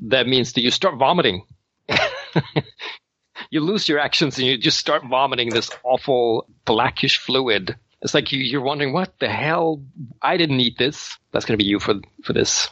That 0.00 0.26
means 0.26 0.54
that 0.54 0.62
you 0.62 0.72
start 0.72 0.98
vomiting. 0.98 1.46
you 3.50 3.60
lose 3.60 3.88
your 3.88 4.00
actions 4.00 4.36
and 4.36 4.48
you 4.48 4.58
just 4.58 4.78
start 4.78 5.04
vomiting 5.04 5.50
this 5.50 5.70
awful 5.84 6.48
blackish 6.64 7.18
fluid. 7.18 7.76
It's 8.02 8.12
like 8.12 8.32
you, 8.32 8.40
you're 8.40 8.62
wondering, 8.62 8.92
what 8.92 9.16
the 9.20 9.28
hell? 9.28 9.80
I 10.20 10.36
didn't 10.36 10.58
eat 10.58 10.76
this. 10.76 11.16
That's 11.30 11.44
going 11.44 11.56
to 11.56 11.62
be 11.62 11.70
you 11.70 11.78
for 11.78 11.94
for 12.24 12.32
this 12.32 12.68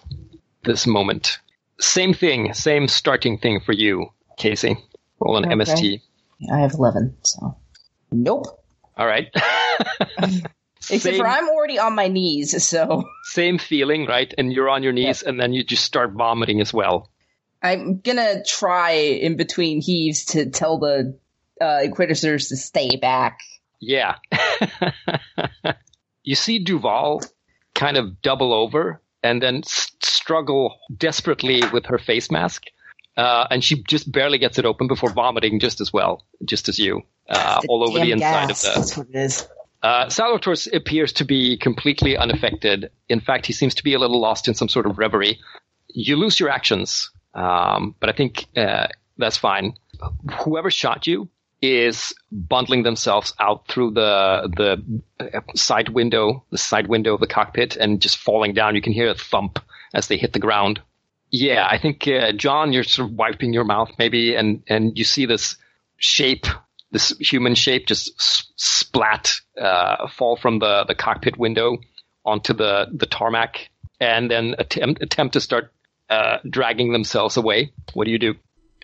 this 0.65 0.89
moment. 0.89 1.39
Same 1.78 2.15
thing, 2.15 2.52
same 2.52 2.89
starting 2.89 3.39
thing 3.39 3.60
for 3.60 3.74
you, 3.74 4.09
Casey. 4.39 4.77
Roll 5.20 5.36
an 5.36 5.44
Okay. 5.44 5.55
MST. 5.55 6.01
I 6.52 6.59
have 6.59 6.73
11, 6.73 7.16
so. 7.23 7.56
Nope. 8.10 8.47
All 8.97 9.06
right. 9.06 9.32
Except 10.79 11.03
same, 11.03 11.17
for 11.17 11.27
I'm 11.27 11.49
already 11.49 11.79
on 11.79 11.95
my 11.95 12.09
knees, 12.09 12.65
so 12.65 13.05
same 13.25 13.59
feeling, 13.59 14.07
right? 14.07 14.33
And 14.39 14.53
you're 14.53 14.69
on 14.69 14.83
your 14.83 14.93
knees, 14.93 15.23
and 15.23 15.39
then 15.39 15.53
you 15.53 15.65
just 15.65 15.85
start 15.85 16.13
vomiting 16.13 16.61
as 16.61 16.73
well. 16.73 17.11
I'm 17.63 18.01
gonna 18.01 18.45
try 18.45 18.93
in 18.93 19.37
between 19.37 19.81
heaves 19.81 20.25
to 20.27 20.49
tell 20.51 20.79
the 20.79 21.19
uh, 21.61 21.81
Inquisitors 21.83 22.49
to 22.49 22.57
stay 22.57 22.97
back. 22.97 23.41
Yeah. 23.81 24.17
you 26.23 26.35
see 26.35 26.61
Duval 26.61 27.23
kind 27.75 27.97
of 27.97 28.21
double 28.23 28.53
over 28.53 29.01
and 29.23 29.43
then 29.43 29.59
s- 29.59 29.91
struggle 30.03 30.79
desperately 30.97 31.63
with 31.73 31.87
her 31.87 31.99
face 31.99 32.31
mask. 32.31 32.65
Uh, 33.17 33.47
and 33.51 33.65
she 33.65 33.83
just 33.83 34.11
barely 34.11 34.39
gets 34.39 34.59
it 34.59 34.65
open 34.65 34.87
before 34.87 35.11
vomiting 35.11 35.59
just 35.59 35.81
as 35.81 35.93
well, 35.93 36.25
just 36.45 36.69
as 36.69 36.79
you, 36.79 37.03
uh, 37.29 37.61
all 37.69 37.83
over 37.89 37.99
the 37.99 38.13
inside 38.13 38.49
gas, 38.49 38.65
of 38.65 38.75
the. 38.75 38.81
That's 38.81 38.97
what 38.97 39.09
it 39.09 39.17
is. 39.17 39.49
Uh, 39.83 40.09
Salvatore 40.09 40.57
appears 40.73 41.13
to 41.15 41.25
be 41.25 41.57
completely 41.57 42.17
unaffected. 42.17 42.91
In 43.09 43.21
fact, 43.21 43.47
he 43.47 43.53
seems 43.53 43.75
to 43.77 43.85
be 43.85 43.95
a 43.95 43.99
little 43.99 44.21
lost 44.21 44.49
in 44.49 44.55
some 44.55 44.69
sort 44.69 44.87
of 44.87 44.99
reverie. 44.99 45.39
You 45.89 46.17
lose 46.17 46.41
your 46.41 46.49
actions, 46.51 47.11
um, 47.35 47.95
but 48.01 48.09
I 48.09 48.13
think 48.13 48.47
uh, 48.57 48.89
that's 49.17 49.37
fine. 49.37 49.75
Whoever 50.41 50.71
shot 50.71 51.07
you 51.07 51.29
is 51.61 52.13
bundling 52.31 52.85
themselves 52.85 53.35
out 53.41 53.67
through 53.67 53.91
the 53.93 54.49
the 54.57 55.03
uh, 55.25 55.41
side 55.55 55.89
window, 55.89 56.45
the 56.51 56.59
side 56.59 56.87
window 56.89 57.15
of 57.15 57.21
the 57.21 57.27
cockpit, 57.27 57.77
and 57.77 58.01
just 58.01 58.19
falling 58.19 58.55
down. 58.55 58.75
You 58.75 58.83
can 58.83 58.93
hear 58.93 59.09
a 59.09 59.15
thump 59.15 59.59
as 59.95 60.09
they 60.09 60.17
hit 60.17 60.33
the 60.33 60.39
ground. 60.39 60.81
Yeah, 61.31 61.67
I 61.69 61.79
think 61.79 62.07
uh, 62.09 62.33
John, 62.33 62.73
you're 62.73 62.85
sort 62.85 63.11
of 63.11 63.17
wiping 63.17 63.53
your 63.53 63.65
mouth 63.65 63.91
maybe, 63.99 64.35
and 64.35 64.63
and 64.69 64.97
you 64.97 65.05
see 65.05 65.27
this 65.27 65.57
shape, 65.97 66.47
this 66.91 67.11
human 67.19 67.55
shape, 67.55 67.87
just 67.87 68.13
s- 68.19 68.47
splat 68.57 69.41
uh, 69.61 70.09
fall 70.09 70.37
from 70.37 70.59
the 70.59 70.85
the 70.87 70.95
cockpit 70.95 71.37
window 71.37 71.79
onto 72.25 72.53
the 72.53 72.87
the 72.93 73.07
tarmac, 73.07 73.71
and 74.01 74.31
then 74.31 74.55
attempt 74.59 75.03
attempt 75.03 75.33
to 75.35 75.41
start 75.41 75.73
uh, 76.11 76.39
dragging 76.49 76.93
themselves 76.93 77.37
away. 77.37 77.73
What 77.95 78.05
do 78.05 78.11
you 78.11 78.19
do? 78.19 78.35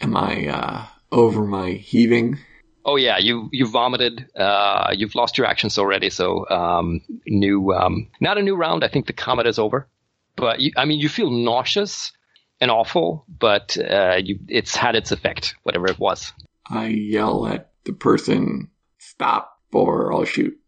Am 0.00 0.16
I 0.16 0.48
uh, 0.48 0.84
over 1.12 1.44
my 1.44 1.70
heaving? 1.70 2.38
Oh 2.84 2.96
yeah, 2.96 3.18
you 3.18 3.48
you 3.52 3.66
vomited. 3.66 4.26
Uh, 4.36 4.92
you've 4.94 5.14
lost 5.14 5.38
your 5.38 5.46
actions 5.46 5.78
already, 5.78 6.10
so 6.10 6.48
um, 6.50 7.00
new 7.26 7.72
um, 7.72 8.08
not 8.20 8.36
a 8.36 8.42
new 8.42 8.56
round. 8.56 8.84
I 8.84 8.88
think 8.88 9.06
the 9.06 9.12
comet 9.12 9.46
is 9.46 9.58
over, 9.58 9.88
but 10.36 10.60
you, 10.60 10.72
I 10.76 10.84
mean 10.84 11.00
you 11.00 11.08
feel 11.08 11.30
nauseous 11.30 12.12
and 12.60 12.70
awful, 12.70 13.24
but 13.28 13.76
uh, 13.78 14.16
you, 14.22 14.38
it's 14.48 14.76
had 14.76 14.96
its 14.96 15.12
effect, 15.12 15.54
whatever 15.62 15.86
it 15.86 15.98
was. 15.98 16.32
I 16.68 16.88
yell 16.88 17.46
at 17.46 17.72
the 17.84 17.92
person, 17.92 18.70
"Stop!" 18.98 19.60
or 19.72 20.12
I'll 20.12 20.24
shoot. 20.24 20.58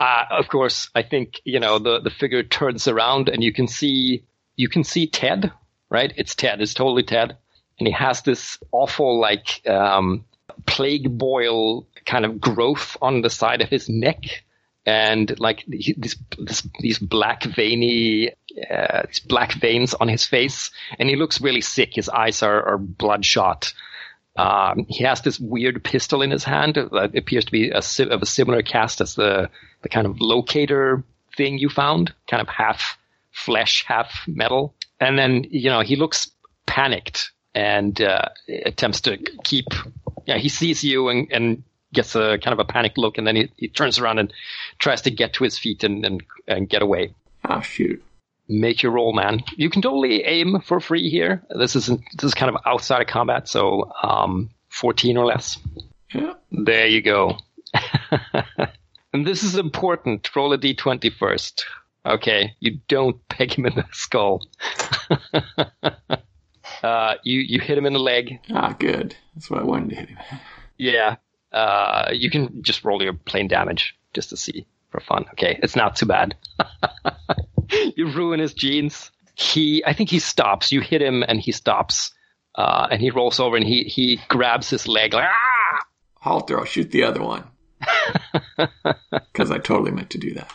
Uh, 0.00 0.24
of 0.30 0.48
course, 0.48 0.88
I 0.94 1.02
think 1.02 1.42
you 1.44 1.60
know 1.60 1.78
the 1.78 2.00
the 2.00 2.08
figure 2.08 2.42
turns 2.42 2.88
around 2.88 3.28
and 3.28 3.44
you 3.44 3.52
can 3.52 3.68
see 3.68 4.24
you 4.56 4.68
can 4.68 4.82
see 4.82 5.06
Ted, 5.06 5.52
right? 5.90 6.10
It's 6.16 6.34
Ted. 6.34 6.62
It's 6.62 6.72
totally 6.72 7.02
Ted, 7.02 7.36
and 7.78 7.86
he 7.86 7.92
has 7.92 8.22
this 8.22 8.58
awful 8.72 9.20
like 9.20 9.60
um, 9.68 10.24
plague 10.64 11.18
boil 11.18 11.86
kind 12.06 12.24
of 12.24 12.40
growth 12.40 12.96
on 13.02 13.20
the 13.20 13.28
side 13.28 13.60
of 13.60 13.68
his 13.68 13.90
neck, 13.90 14.24
and 14.86 15.38
like 15.38 15.64
he, 15.70 15.94
this, 15.98 16.16
this 16.38 16.66
these 16.80 16.98
black 16.98 17.44
veiny 17.44 18.30
uh, 18.70 19.02
these 19.06 19.20
black 19.20 19.52
veins 19.52 19.92
on 19.92 20.08
his 20.08 20.24
face, 20.24 20.70
and 20.98 21.10
he 21.10 21.16
looks 21.16 21.42
really 21.42 21.60
sick. 21.60 21.94
His 21.94 22.08
eyes 22.08 22.42
are, 22.42 22.62
are 22.66 22.78
bloodshot. 22.78 23.74
Um, 24.40 24.86
he 24.88 25.04
has 25.04 25.20
this 25.20 25.38
weird 25.38 25.82
pistol 25.84 26.22
in 26.22 26.30
his 26.30 26.44
hand 26.44 26.74
that 26.74 27.16
appears 27.16 27.44
to 27.44 27.52
be 27.52 27.70
a, 27.70 27.78
of 27.78 28.22
a 28.22 28.26
similar 28.26 28.62
cast 28.62 29.00
as 29.00 29.14
the 29.14 29.50
the 29.82 29.88
kind 29.88 30.06
of 30.06 30.20
locator 30.20 31.02
thing 31.36 31.58
you 31.58 31.68
found, 31.68 32.14
kind 32.28 32.40
of 32.40 32.48
half 32.48 32.98
flesh, 33.32 33.84
half 33.86 34.24
metal. 34.26 34.74
And 34.98 35.18
then 35.18 35.46
you 35.50 35.70
know 35.70 35.80
he 35.80 35.96
looks 35.96 36.30
panicked 36.66 37.32
and 37.54 38.00
uh, 38.00 38.28
attempts 38.64 39.02
to 39.02 39.18
keep. 39.44 39.66
Yeah, 40.26 40.38
he 40.38 40.48
sees 40.48 40.84
you 40.84 41.08
and, 41.08 41.28
and 41.32 41.62
gets 41.92 42.14
a 42.14 42.38
kind 42.38 42.52
of 42.52 42.60
a 42.60 42.64
panicked 42.64 42.98
look, 42.98 43.18
and 43.18 43.26
then 43.26 43.36
he, 43.36 43.50
he 43.56 43.68
turns 43.68 43.98
around 43.98 44.18
and 44.18 44.32
tries 44.78 45.02
to 45.02 45.10
get 45.10 45.34
to 45.34 45.44
his 45.44 45.58
feet 45.58 45.84
and 45.84 46.04
and, 46.04 46.22
and 46.46 46.68
get 46.68 46.82
away. 46.82 47.14
Ah, 47.44 47.60
shoot. 47.60 48.02
Make 48.52 48.82
your 48.82 48.90
roll, 48.90 49.12
man. 49.12 49.44
You 49.56 49.70
can 49.70 49.80
totally 49.80 50.24
aim 50.24 50.60
for 50.60 50.80
free 50.80 51.08
here. 51.08 51.40
This 51.56 51.76
is 51.76 51.86
this 51.86 52.24
is 52.24 52.34
kind 52.34 52.52
of 52.52 52.60
outside 52.66 53.00
of 53.00 53.06
combat, 53.06 53.46
so 53.46 53.92
um, 54.02 54.50
14 54.70 55.16
or 55.16 55.24
less. 55.24 55.56
Yeah. 56.12 56.34
There 56.50 56.88
you 56.88 57.00
go. 57.00 57.38
and 59.12 59.24
this 59.24 59.44
is 59.44 59.54
important. 59.54 60.34
Roll 60.34 60.52
a 60.52 60.58
d20 60.58 61.12
first. 61.12 61.64
Okay, 62.04 62.56
you 62.58 62.80
don't 62.88 63.16
peg 63.28 63.52
him 63.52 63.66
in 63.66 63.76
the 63.76 63.86
skull. 63.92 64.44
uh, 66.82 67.14
you 67.22 67.38
you 67.38 67.60
hit 67.60 67.78
him 67.78 67.86
in 67.86 67.92
the 67.92 68.00
leg. 68.00 68.40
Ah, 68.50 68.74
good. 68.76 69.14
That's 69.36 69.48
what 69.48 69.60
I 69.60 69.64
wanted 69.64 69.90
to 69.90 69.94
hit 69.94 70.08
him. 70.08 70.18
Yeah. 70.76 71.16
Uh, 71.52 72.10
you 72.12 72.30
can 72.30 72.64
just 72.64 72.84
roll 72.84 73.00
your 73.00 73.12
plain 73.12 73.46
damage 73.46 73.96
just 74.12 74.30
to 74.30 74.36
see 74.36 74.66
for 74.90 75.00
fun. 75.00 75.24
Okay, 75.32 75.58
it's 75.62 75.76
not 75.76 75.96
too 75.96 76.06
bad. 76.06 76.36
you 77.96 78.10
ruin 78.10 78.40
his 78.40 78.54
jeans. 78.54 79.10
He, 79.34 79.82
I 79.86 79.92
think 79.92 80.10
he 80.10 80.18
stops. 80.18 80.72
You 80.72 80.80
hit 80.80 81.00
him 81.00 81.22
and 81.26 81.40
he 81.40 81.52
stops. 81.52 82.12
Uh, 82.54 82.88
and 82.90 83.00
he 83.00 83.10
rolls 83.10 83.40
over 83.40 83.56
and 83.56 83.66
he, 83.66 83.84
he 83.84 84.20
grabs 84.28 84.68
his 84.68 84.88
leg 84.88 85.14
like, 85.14 85.28
ah! 85.28 85.86
Halter, 86.16 86.58
I'll 86.58 86.64
shoot 86.64 86.90
the 86.90 87.04
other 87.04 87.22
one. 87.22 87.44
Because 89.32 89.50
I 89.50 89.58
totally 89.58 89.92
meant 89.92 90.10
to 90.10 90.18
do 90.18 90.34
that. 90.34 90.52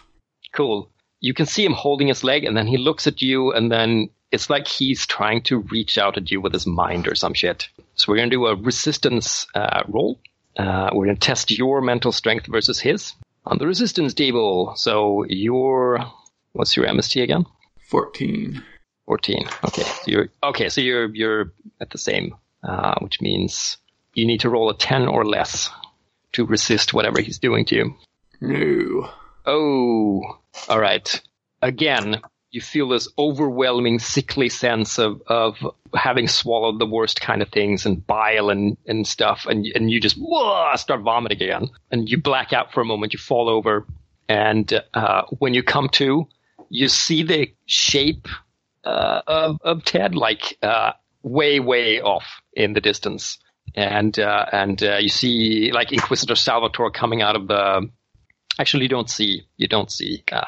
Cool. 0.51 0.91
You 1.21 1.33
can 1.33 1.47
see 1.47 1.65
him 1.65 1.73
holding 1.73 2.07
his 2.07 2.23
leg 2.23 2.43
and 2.43 2.55
then 2.55 2.67
he 2.67 2.77
looks 2.77 3.07
at 3.07 3.21
you 3.21 3.51
and 3.51 3.71
then 3.71 4.09
it's 4.31 4.49
like 4.49 4.67
he's 4.67 5.07
trying 5.07 5.41
to 5.43 5.59
reach 5.59 5.97
out 5.97 6.17
at 6.17 6.29
you 6.29 6.39
with 6.39 6.53
his 6.53 6.67
mind 6.67 7.07
or 7.07 7.15
some 7.15 7.33
shit. 7.33 7.69
So 7.95 8.11
we're 8.11 8.17
going 8.17 8.29
to 8.29 8.35
do 8.35 8.45
a 8.45 8.55
resistance 8.55 9.47
uh, 9.55 9.83
roll. 9.87 10.19
Uh, 10.57 10.89
we're 10.93 11.05
going 11.05 11.15
to 11.15 11.25
test 11.25 11.49
your 11.57 11.81
mental 11.81 12.11
strength 12.11 12.45
versus 12.45 12.79
his 12.79 13.13
on 13.45 13.57
the 13.57 13.67
resistance 13.67 14.13
table. 14.13 14.73
So 14.75 15.25
your, 15.25 15.99
what's 16.53 16.75
your 16.75 16.85
MST 16.85 17.21
again? 17.23 17.45
14. 17.89 18.63
14. 19.05 19.47
Okay. 19.65 19.83
So 19.83 20.03
you're, 20.07 20.29
okay. 20.43 20.69
So 20.69 20.81
you're, 20.81 21.13
you're 21.13 21.53
at 21.79 21.91
the 21.91 21.97
same, 21.97 22.35
uh, 22.63 22.95
which 23.01 23.21
means 23.21 23.77
you 24.13 24.25
need 24.25 24.41
to 24.41 24.49
roll 24.49 24.69
a 24.69 24.77
10 24.77 25.07
or 25.07 25.25
less 25.25 25.69
to 26.33 26.45
resist 26.45 26.93
whatever 26.93 27.21
he's 27.21 27.39
doing 27.39 27.65
to 27.65 27.75
you. 27.75 27.95
No. 28.41 29.09
Oh, 29.45 30.39
all 30.67 30.79
right. 30.79 31.21
Again, 31.61 32.21
you 32.55 32.61
feel 32.61 32.87
this 32.87 33.09
overwhelming 33.17 33.99
sickly 33.99 34.47
sense 34.47 34.97
of, 34.97 35.21
of 35.27 35.57
having 35.93 36.25
swallowed 36.25 36.79
the 36.79 36.85
worst 36.85 37.19
kind 37.19 37.41
of 37.41 37.49
things 37.49 37.85
and 37.85 38.07
bile 38.07 38.49
and, 38.49 38.77
and 38.87 39.05
stuff. 39.05 39.45
And, 39.45 39.65
and 39.75 39.91
you 39.91 39.99
just 39.99 40.15
whoa, 40.15 40.73
start 40.77 41.01
vomiting 41.01 41.43
again. 41.43 41.69
And 41.91 42.09
you 42.09 42.17
black 42.17 42.53
out 42.53 42.71
for 42.71 42.79
a 42.79 42.85
moment. 42.85 43.11
You 43.11 43.19
fall 43.19 43.49
over. 43.49 43.85
And 44.29 44.81
uh, 44.93 45.23
when 45.39 45.53
you 45.53 45.63
come 45.63 45.89
to, 45.89 46.29
you 46.69 46.87
see 46.87 47.23
the 47.23 47.53
shape 47.65 48.25
uh, 48.85 49.21
of, 49.27 49.57
of 49.61 49.83
Ted 49.83 50.15
like 50.15 50.57
uh, 50.63 50.93
way, 51.23 51.59
way 51.59 51.99
off 51.99 52.41
in 52.53 52.71
the 52.71 52.79
distance. 52.79 53.37
And 53.75 54.17
uh, 54.17 54.45
and 54.53 54.81
uh, 54.81 54.97
you 54.97 55.09
see 55.09 55.71
like 55.73 55.91
Inquisitor 55.91 56.35
Salvatore 56.35 56.91
coming 56.91 57.21
out 57.21 57.35
of 57.35 57.49
the. 57.49 57.89
Actually, 58.57 58.83
you 58.83 58.89
don't 58.89 59.09
see 59.09 59.41
you 59.57 59.67
don't 59.67 59.91
see 59.91 60.23
uh, 60.31 60.45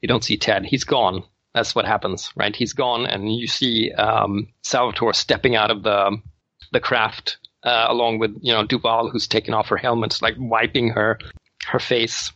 you 0.00 0.08
don't 0.08 0.24
see 0.24 0.38
Ted. 0.38 0.64
He's 0.64 0.84
gone. 0.84 1.24
That's 1.54 1.74
what 1.74 1.84
happens, 1.84 2.30
right? 2.34 2.54
He's 2.54 2.72
gone, 2.72 3.06
and 3.06 3.34
you 3.34 3.46
see 3.46 3.92
um, 3.92 4.48
Salvatore 4.62 5.12
stepping 5.12 5.54
out 5.54 5.70
of 5.70 5.82
the 5.82 6.18
the 6.72 6.80
craft 6.80 7.36
uh, 7.64 7.86
along 7.88 8.18
with 8.18 8.36
you 8.40 8.52
know 8.52 8.64
Duval, 8.64 9.10
who's 9.10 9.26
taken 9.26 9.54
off 9.54 9.68
her 9.68 9.76
helmet, 9.76 10.20
like 10.22 10.34
wiping 10.38 10.90
her 10.90 11.18
her 11.66 11.78
face 11.78 12.32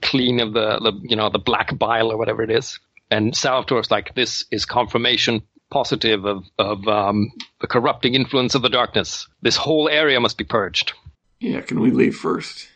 clean 0.00 0.40
of 0.40 0.52
the, 0.52 0.78
the 0.78 1.00
you 1.02 1.16
know 1.16 1.28
the 1.30 1.38
black 1.38 1.76
bile 1.78 2.10
or 2.10 2.16
whatever 2.16 2.42
it 2.42 2.50
is. 2.50 2.78
And 3.10 3.34
Salvatore's 3.34 3.90
like, 3.90 4.14
this 4.14 4.44
is 4.50 4.64
confirmation 4.64 5.42
positive 5.70 6.24
of 6.24 6.44
of 6.58 6.86
um, 6.88 7.32
the 7.60 7.66
corrupting 7.66 8.14
influence 8.14 8.54
of 8.54 8.62
the 8.62 8.68
darkness. 8.68 9.26
This 9.42 9.56
whole 9.56 9.88
area 9.88 10.20
must 10.20 10.38
be 10.38 10.44
purged. 10.44 10.92
Yeah, 11.40 11.60
can 11.60 11.80
we 11.80 11.90
leave 11.90 12.16
first? 12.16 12.68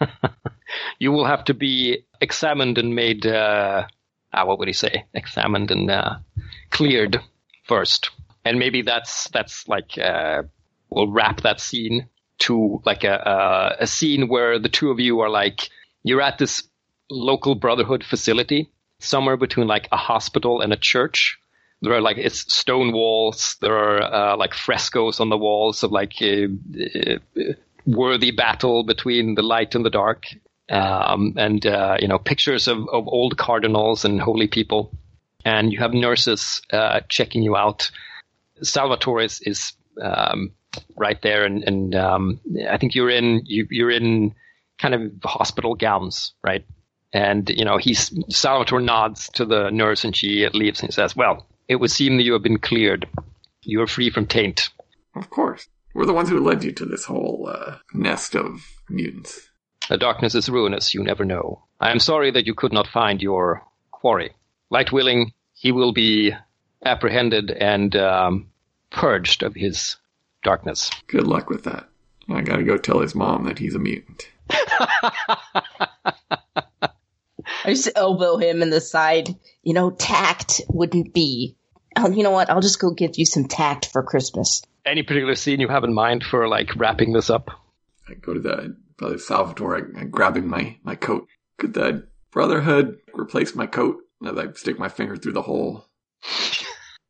you 0.98 1.10
will 1.10 1.24
have 1.24 1.44
to 1.44 1.54
be 1.54 2.04
examined 2.20 2.78
and 2.78 2.94
made. 2.94 3.26
Uh, 3.26 3.86
ah, 4.36 4.44
what 4.44 4.58
would 4.58 4.68
he 4.68 4.74
say? 4.74 5.04
Examined 5.14 5.70
and 5.70 5.90
uh, 5.90 6.16
cleared 6.70 7.20
first, 7.64 8.10
and 8.44 8.58
maybe 8.58 8.82
that's 8.82 9.28
that's 9.30 9.66
like 9.68 9.98
uh, 9.98 10.42
we'll 10.90 11.10
wrap 11.10 11.42
that 11.42 11.60
scene 11.60 12.08
to 12.38 12.82
like 12.84 13.04
a, 13.04 13.14
a 13.14 13.82
a 13.84 13.86
scene 13.86 14.28
where 14.28 14.58
the 14.58 14.68
two 14.68 14.90
of 14.90 15.00
you 15.00 15.20
are 15.20 15.30
like 15.30 15.68
you're 16.02 16.22
at 16.22 16.38
this 16.38 16.62
local 17.10 17.54
brotherhood 17.54 18.04
facility 18.04 18.70
somewhere 18.98 19.36
between 19.36 19.66
like 19.66 19.88
a 19.92 19.96
hospital 19.96 20.60
and 20.60 20.72
a 20.72 20.76
church. 20.76 21.38
There 21.82 21.92
are 21.92 22.00
like 22.00 22.16
it's 22.16 22.52
stone 22.52 22.92
walls. 22.92 23.56
There 23.60 23.76
are 23.76 24.02
uh, 24.02 24.36
like 24.36 24.54
frescoes 24.54 25.20
on 25.20 25.28
the 25.28 25.36
walls 25.36 25.82
of 25.82 25.92
like 25.92 26.20
a, 26.22 26.46
a 26.74 27.18
worthy 27.86 28.30
battle 28.30 28.82
between 28.82 29.34
the 29.34 29.42
light 29.42 29.74
and 29.74 29.84
the 29.84 29.90
dark, 29.90 30.24
um, 30.70 31.34
and 31.36 31.64
uh, 31.66 31.96
you 32.00 32.08
know 32.08 32.18
pictures 32.18 32.68
of, 32.68 32.78
of 32.92 33.06
old 33.06 33.36
cardinals 33.36 34.04
and 34.04 34.20
holy 34.20 34.46
people. 34.46 34.92
And 35.44 35.72
you 35.72 35.78
have 35.78 35.94
nurses 35.94 36.60
uh, 36.72 37.00
checking 37.08 37.42
you 37.42 37.56
out. 37.56 37.90
Salvatore 38.62 39.22
is, 39.22 39.40
is 39.42 39.74
um, 40.02 40.50
right 40.96 41.20
there, 41.22 41.44
and, 41.44 41.62
and 41.62 41.94
um, 41.94 42.40
I 42.68 42.78
think 42.78 42.94
you're 42.94 43.10
in 43.10 43.42
you, 43.44 43.66
you're 43.70 43.90
in 43.90 44.34
kind 44.78 44.94
of 44.94 45.12
hospital 45.24 45.74
gowns, 45.74 46.34
right? 46.42 46.64
And 47.12 47.48
you 47.48 47.64
know, 47.64 47.78
he's 47.78 48.12
Salvatore 48.28 48.80
nods 48.80 49.28
to 49.34 49.44
the 49.44 49.70
nurse, 49.70 50.04
and 50.04 50.16
she 50.16 50.48
leaves, 50.52 50.80
and 50.80 50.88
he 50.88 50.92
says, 50.92 51.14
"Well, 51.14 51.46
it 51.68 51.76
would 51.76 51.90
seem 51.92 52.16
that 52.16 52.24
you 52.24 52.32
have 52.32 52.42
been 52.42 52.58
cleared. 52.58 53.06
You 53.62 53.82
are 53.82 53.86
free 53.86 54.10
from 54.10 54.26
taint." 54.26 54.68
Of 55.14 55.30
course. 55.30 55.68
We're 55.94 56.06
the 56.06 56.12
ones 56.12 56.28
who 56.28 56.40
led 56.40 56.62
you 56.62 56.72
to 56.72 56.84
this 56.84 57.06
whole 57.06 57.50
uh, 57.50 57.78
nest 57.94 58.34
of 58.34 58.66
mutants. 58.90 59.45
The 59.88 59.96
darkness 59.96 60.34
is 60.34 60.48
ruinous. 60.48 60.94
You 60.94 61.02
never 61.02 61.24
know. 61.24 61.62
I 61.80 61.90
am 61.90 62.00
sorry 62.00 62.30
that 62.32 62.46
you 62.46 62.54
could 62.54 62.72
not 62.72 62.88
find 62.88 63.22
your 63.22 63.62
quarry. 63.90 64.32
Light 64.70 64.90
willing, 64.92 65.32
he 65.54 65.72
will 65.72 65.92
be 65.92 66.32
apprehended 66.84 67.50
and 67.50 67.94
um, 67.96 68.48
purged 68.90 69.42
of 69.42 69.54
his 69.54 69.96
darkness. 70.42 70.90
Good 71.06 71.26
luck 71.26 71.48
with 71.50 71.64
that. 71.64 71.88
I 72.28 72.40
gotta 72.42 72.64
go 72.64 72.76
tell 72.76 73.00
his 73.00 73.14
mom 73.14 73.44
that 73.44 73.58
he's 73.58 73.74
a 73.74 73.78
mutant. 73.78 74.28
I 77.64 77.66
just 77.66 77.90
elbow 77.94 78.36
him 78.38 78.62
in 78.62 78.70
the 78.70 78.80
side. 78.80 79.36
You 79.62 79.74
know, 79.74 79.90
tact 79.90 80.60
wouldn't 80.68 81.14
be. 81.14 81.56
Oh, 81.96 82.10
you 82.10 82.24
know 82.24 82.32
what? 82.32 82.50
I'll 82.50 82.60
just 82.60 82.80
go 82.80 82.90
give 82.90 83.16
you 83.16 83.24
some 83.24 83.46
tact 83.46 83.86
for 83.92 84.02
Christmas. 84.02 84.62
Any 84.84 85.02
particular 85.02 85.36
scene 85.36 85.60
you 85.60 85.68
have 85.68 85.84
in 85.84 85.94
mind 85.94 86.24
for 86.24 86.48
like 86.48 86.74
wrapping 86.76 87.12
this 87.12 87.30
up? 87.30 87.50
I 88.08 88.14
go 88.14 88.34
to 88.34 88.40
the 88.40 88.76
Brother 88.98 89.18
Salvatore, 89.18 89.90
I, 89.96 90.00
I 90.00 90.04
grabbing 90.04 90.48
my, 90.48 90.76
my 90.82 90.94
coat. 90.94 91.26
Could 91.58 91.74
the 91.74 92.08
Brotherhood 92.30 92.98
replace 93.14 93.54
my 93.54 93.66
coat 93.66 93.96
as 94.26 94.36
I 94.36 94.52
stick 94.52 94.78
my 94.78 94.88
finger 94.88 95.16
through 95.16 95.32
the 95.32 95.42
hole 95.42 95.86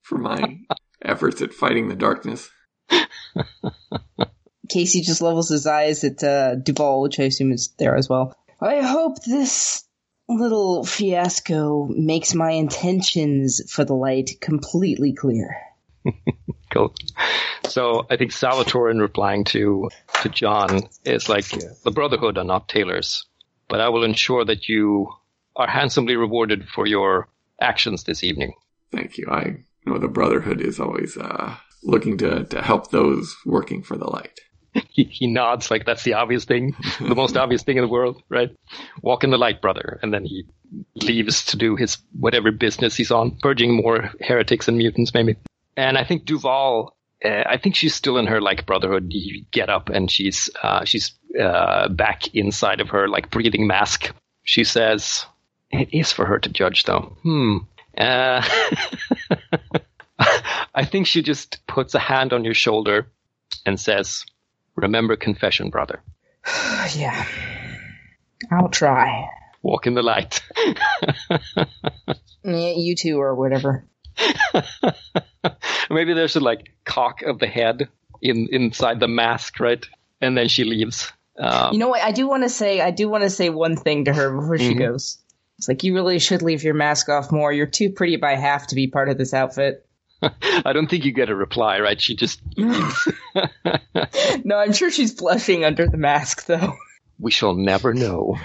for 0.03 0.19
my 0.19 0.61
efforts 1.03 1.43
at 1.43 1.53
fighting 1.53 1.89
the 1.89 1.97
darkness? 1.97 2.51
Casey 4.69 5.01
just 5.01 5.23
levels 5.23 5.49
his 5.49 5.67
eyes 5.67 6.03
at 6.05 6.23
uh, 6.23 6.57
Duval, 6.57 7.03
which 7.03 7.21
I 7.21 7.25
assume 7.25 7.53
is 7.53 7.73
there 7.79 7.97
as 7.97 8.09
well. 8.09 8.37
I 8.61 8.81
hope 8.81 9.23
this 9.25 9.85
little 10.29 10.85
fiasco 10.85 11.87
makes 11.89 12.35
my 12.35 12.51
intentions 12.51 13.61
for 13.71 13.85
the 13.85 13.95
light 13.95 14.41
completely 14.41 15.13
clear. 15.13 15.57
Cool. 16.73 16.93
So 17.69 18.07
I 18.11 18.17
think 18.17 18.33
Salvatore, 18.33 18.91
in 18.91 18.99
replying 18.99 19.45
to 19.45 19.89
to 20.27 20.35
John, 20.35 20.89
is 21.05 21.29
like 21.29 21.47
the 21.85 21.91
Brotherhood 21.91 22.39
are 22.39 22.45
not 22.45 22.69
tailors, 22.69 23.27
but 23.69 23.81
I 23.81 23.89
will 23.89 24.05
ensure 24.05 24.45
that 24.45 24.69
you 24.69 25.09
are 25.55 25.69
handsomely 25.69 26.17
rewarded 26.17 26.69
for 26.69 26.87
your 26.87 27.29
actions 27.61 28.05
this 28.05 28.23
evening. 28.23 28.55
Thank 28.93 29.19
you. 29.19 29.27
I 29.31 29.57
know 29.85 29.99
the 29.99 30.09
Brotherhood 30.09 30.61
is 30.61 30.79
always 30.79 31.17
uh, 31.17 31.57
looking 31.83 32.19
to, 32.19 32.45
to 32.45 32.63
help 32.63 32.91
those 32.91 33.37
working 33.47 33.83
for 33.83 33.97
the 33.97 34.09
light. 34.09 34.41
He, 34.91 35.05
he 35.11 35.27
nods 35.27 35.71
like 35.71 35.87
that's 35.87 36.03
the 36.03 36.15
obvious 36.15 36.45
thing, 36.45 36.77
the 37.01 37.15
most 37.15 37.37
obvious 37.43 37.63
thing 37.63 37.77
in 37.77 37.83
the 37.83 37.89
world, 37.89 38.23
right? 38.29 38.51
Walk 39.03 39.25
in 39.25 39.31
the 39.31 39.39
light, 39.39 39.63
brother. 39.63 39.99
And 40.03 40.13
then 40.13 40.25
he 40.25 40.45
leaves 40.97 41.47
to 41.47 41.57
do 41.57 41.77
his 41.77 41.99
whatever 42.19 42.51
business 42.51 42.97
he's 42.97 43.11
on, 43.11 43.39
purging 43.41 43.75
more 43.75 44.11
heretics 44.21 44.69
and 44.69 44.77
mutants, 44.77 45.15
maybe. 45.15 45.37
And 45.77 45.97
I 45.99 46.05
think 46.05 46.25
Duval, 46.25 46.96
uh, 47.25 47.45
I 47.47 47.57
think 47.57 47.75
she's 47.75 47.95
still 47.95 48.19
in 48.19 48.27
her 48.27 48.41
like 48.41 48.67
brotherhood 48.67 49.13
get 49.51 49.69
up, 49.69 49.89
and 49.89 50.11
she's 50.11 50.51
uh, 50.63 50.85
she's 50.85 51.15
uh, 51.41 51.89
back 51.89 52.35
inside 52.35 52.81
of 52.81 52.91
her 52.91 53.09
like 53.09 53.31
breathing 53.31 53.67
mask. 53.67 54.13
She 54.45 54.65
says, 54.65 55.27
"It 55.71 55.89
is 55.93 56.13
for 56.13 56.27
her 56.27 56.39
to 56.39 56.49
judge, 56.49 56.85
though." 56.85 57.17
Hmm. 57.23 57.59
Uh, 57.97 58.43
I 60.75 60.85
think 60.85 61.07
she 61.07 61.23
just 61.23 61.67
puts 61.67 61.95
a 61.95 61.99
hand 61.99 62.33
on 62.33 62.45
your 62.45 62.55
shoulder 62.55 63.09
and 63.65 63.81
says, 63.81 64.25
Remember 64.77 65.17
confession, 65.17 65.71
brother. 65.71 66.03
yeah. 66.95 67.27
I'll 68.51 68.69
try. 68.69 69.29
Walk 69.63 69.87
in 69.87 69.95
the 69.95 70.03
light. 70.03 70.43
yeah, 72.45 72.73
you 72.77 72.95
two 72.95 73.19
or 73.19 73.35
whatever. 73.35 73.87
Maybe 75.91 76.15
there's 76.15 76.37
a 76.37 76.41
like 76.41 76.73
cock 76.85 77.23
of 77.23 77.39
the 77.39 77.47
head 77.47 77.89
in 78.23 78.49
inside 78.51 79.01
the 79.01 79.09
mask, 79.09 79.61
right? 79.61 79.85
And 80.21 80.37
then 80.37 80.49
she 80.49 80.65
leaves. 80.65 81.13
Um, 81.39 81.73
you 81.73 81.79
know 81.79 81.89
what? 81.89 82.03
I 82.03 82.13
do 82.13 82.27
want 82.27 82.45
to 82.45 82.49
say. 82.49 82.81
I 82.81 82.91
do 82.91 83.09
want 83.09 83.25
to 83.25 83.31
say 83.31 83.51
one 83.51 83.77
thing 83.77 84.07
to 84.07 84.13
her 84.13 84.35
before 84.35 84.59
she 84.59 84.71
mm-hmm. 84.71 84.79
goes. 84.79 85.19
It's 85.59 85.69
like 85.69 85.85
you 85.85 85.95
really 85.95 86.19
should 86.19 86.43
leave 86.43 86.63
your 86.63 86.75
mask 86.75 87.09
off 87.09 87.33
more. 87.33 87.53
You're 87.53 87.67
too 87.67 87.91
pretty 87.91 88.17
by 88.17 88.35
half 88.35 88.67
to 88.69 88.75
be 88.75 88.87
part 88.87 89.09
of 89.09 89.19
this 89.19 89.33
outfit. 89.33 89.87
I 90.23 90.73
don't 90.73 90.89
think 90.89 91.05
you 91.05 91.13
get 91.13 91.31
a 91.31 91.35
reply, 91.35 91.81
right? 91.81 92.01
She 92.01 92.17
just. 92.17 92.41
no, 92.57 94.57
I'm 94.57 94.73
sure 94.73 94.91
she's 94.91 95.15
blushing 95.15 95.65
under 95.65 95.87
the 95.87 95.97
mask, 95.97 96.47
though. 96.47 96.75
We 97.19 97.31
shall 97.31 97.55
never 97.55 97.95
know. 97.95 98.39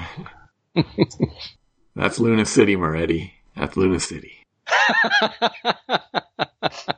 That's 1.95 2.19
Luna 2.19 2.45
City, 2.45 2.75
Moretti. 2.75 3.33
That's 3.55 3.75
Luna 3.75 3.99
City. 3.99 4.40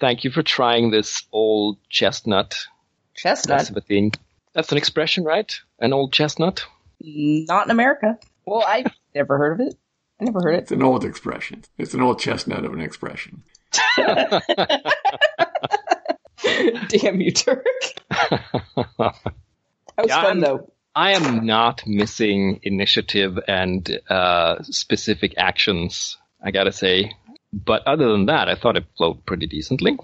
Thank 0.00 0.24
you 0.24 0.30
for 0.30 0.42
trying 0.42 0.90
this 0.90 1.24
old 1.32 1.78
chestnut. 1.88 2.66
Chestnut? 3.14 3.70
That's, 3.72 3.86
thing. 3.86 4.12
That's 4.54 4.72
an 4.72 4.78
expression, 4.78 5.24
right? 5.24 5.54
An 5.78 5.92
old 5.92 6.12
chestnut? 6.12 6.66
Not 7.00 7.66
in 7.66 7.70
America. 7.70 8.18
Well, 8.44 8.64
I 8.66 8.84
never 9.14 9.38
heard 9.38 9.60
of 9.60 9.68
it. 9.68 9.76
I 10.20 10.24
never 10.24 10.40
heard 10.40 10.54
it. 10.54 10.62
It's 10.62 10.72
an 10.72 10.82
old 10.82 11.04
expression. 11.04 11.62
It's 11.78 11.94
an 11.94 12.02
old 12.02 12.18
chestnut 12.18 12.64
of 12.64 12.72
an 12.72 12.80
expression. 12.80 13.44
Damn 16.88 17.20
you, 17.20 17.30
Turk. 17.32 17.64
that 18.10 19.14
was 19.96 20.06
yeah, 20.06 20.22
fun, 20.22 20.32
I'm, 20.32 20.40
though. 20.40 20.72
I 20.94 21.12
am 21.12 21.46
not 21.46 21.86
missing 21.86 22.60
initiative 22.62 23.38
and 23.48 24.00
uh, 24.08 24.62
specific 24.62 25.34
actions, 25.38 26.18
I 26.42 26.50
gotta 26.50 26.72
say. 26.72 27.12
But 27.52 27.86
other 27.86 28.10
than 28.10 28.26
that, 28.26 28.48
I 28.48 28.54
thought 28.54 28.76
it 28.76 28.86
flowed 28.96 29.26
pretty 29.26 29.46
decently. 29.46 29.98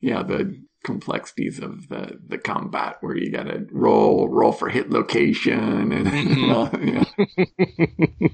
Yeah, 0.00 0.22
the 0.22 0.58
complexities 0.84 1.58
of 1.58 1.88
the, 1.88 2.18
the 2.26 2.38
combat 2.38 2.98
where 3.00 3.16
you 3.16 3.30
gotta 3.30 3.66
roll, 3.72 4.28
roll 4.28 4.52
for 4.52 4.68
hit 4.68 4.90
location 4.90 5.92
and, 5.92 6.06
mm-hmm. 7.16 8.26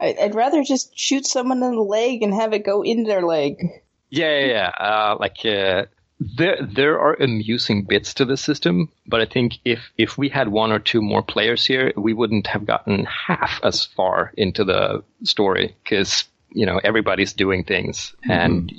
I'd 0.00 0.34
rather 0.34 0.62
just 0.62 0.98
shoot 0.98 1.26
someone 1.26 1.62
in 1.62 1.74
the 1.74 1.82
leg 1.82 2.22
and 2.22 2.32
have 2.32 2.54
it 2.54 2.64
go 2.64 2.82
in 2.82 3.04
their 3.04 3.22
leg. 3.22 3.58
Yeah, 4.08 4.38
yeah, 4.38 4.46
yeah. 4.46 4.70
Uh, 4.78 5.16
like 5.20 5.44
uh, 5.44 5.86
there, 6.20 6.56
there 6.62 6.98
are 6.98 7.14
amusing 7.14 7.84
bits 7.84 8.14
to 8.14 8.24
the 8.24 8.36
system, 8.36 8.90
but 9.06 9.20
I 9.20 9.26
think 9.26 9.58
if 9.64 9.92
if 9.98 10.16
we 10.16 10.28
had 10.28 10.48
one 10.48 10.72
or 10.72 10.78
two 10.78 11.02
more 11.02 11.22
players 11.22 11.64
here, 11.64 11.92
we 11.96 12.14
wouldn't 12.14 12.46
have 12.46 12.66
gotten 12.66 13.04
half 13.04 13.60
as 13.62 13.84
far 13.84 14.32
into 14.36 14.64
the 14.64 15.04
story 15.22 15.76
because 15.84 16.24
you 16.52 16.66
know 16.66 16.80
everybody's 16.82 17.32
doing 17.32 17.64
things, 17.64 18.14
mm-hmm. 18.22 18.30
and 18.30 18.72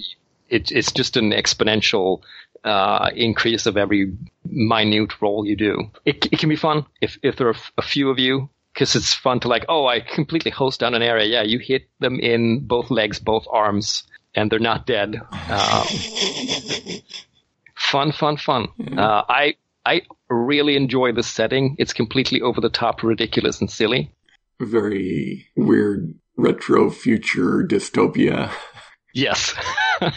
it, 0.50 0.72
it's 0.72 0.92
just 0.92 1.18
an 1.18 1.32
exponential 1.32 2.22
uh, 2.64 3.10
increase 3.16 3.66
of 3.66 3.78
every 3.78 4.14
minute 4.46 5.22
role 5.22 5.46
you 5.46 5.56
do. 5.56 5.92
It, 6.06 6.28
it 6.32 6.40
can 6.40 6.50
be 6.50 6.56
fun 6.56 6.86
if 7.02 7.18
if 7.24 7.38
there 7.38 7.48
are 7.48 7.56
a 7.78 7.82
few 7.82 8.10
of 8.10 8.20
you 8.20 8.50
because 8.74 8.96
it's 8.96 9.14
fun 9.14 9.40
to 9.42 9.48
like, 9.48 9.66
oh, 9.68 9.88
I 9.88 10.00
completely 10.00 10.52
hose 10.52 10.78
down 10.78 10.94
an 10.94 11.02
area. 11.02 11.26
Yeah, 11.26 11.44
you 11.44 11.60
hit 11.60 11.90
them 12.00 12.20
in 12.20 12.66
both 12.66 12.90
legs, 12.90 13.20
both 13.20 13.46
arms, 13.52 14.04
and 14.36 14.50
they're 14.52 14.60
not 14.60 14.86
dead. 14.86 15.16
Um, 15.50 15.86
fun, 17.76 18.12
fun, 18.12 18.38
fun. 18.38 18.68
Uh, 18.98 19.24
I 19.28 19.56
I 19.86 20.02
really 20.30 20.76
enjoy 20.76 21.12
the 21.12 21.24
setting. 21.24 21.76
It's 21.80 21.94
completely 21.94 22.42
over 22.42 22.62
the 22.62 22.70
top, 22.70 23.04
ridiculous, 23.04 23.60
and 23.62 23.70
silly. 23.70 24.12
Very 24.60 25.48
weird 25.56 26.14
retro 26.38 26.90
future 26.90 27.64
dystopia. 27.64 28.52
Yes. 29.14 29.54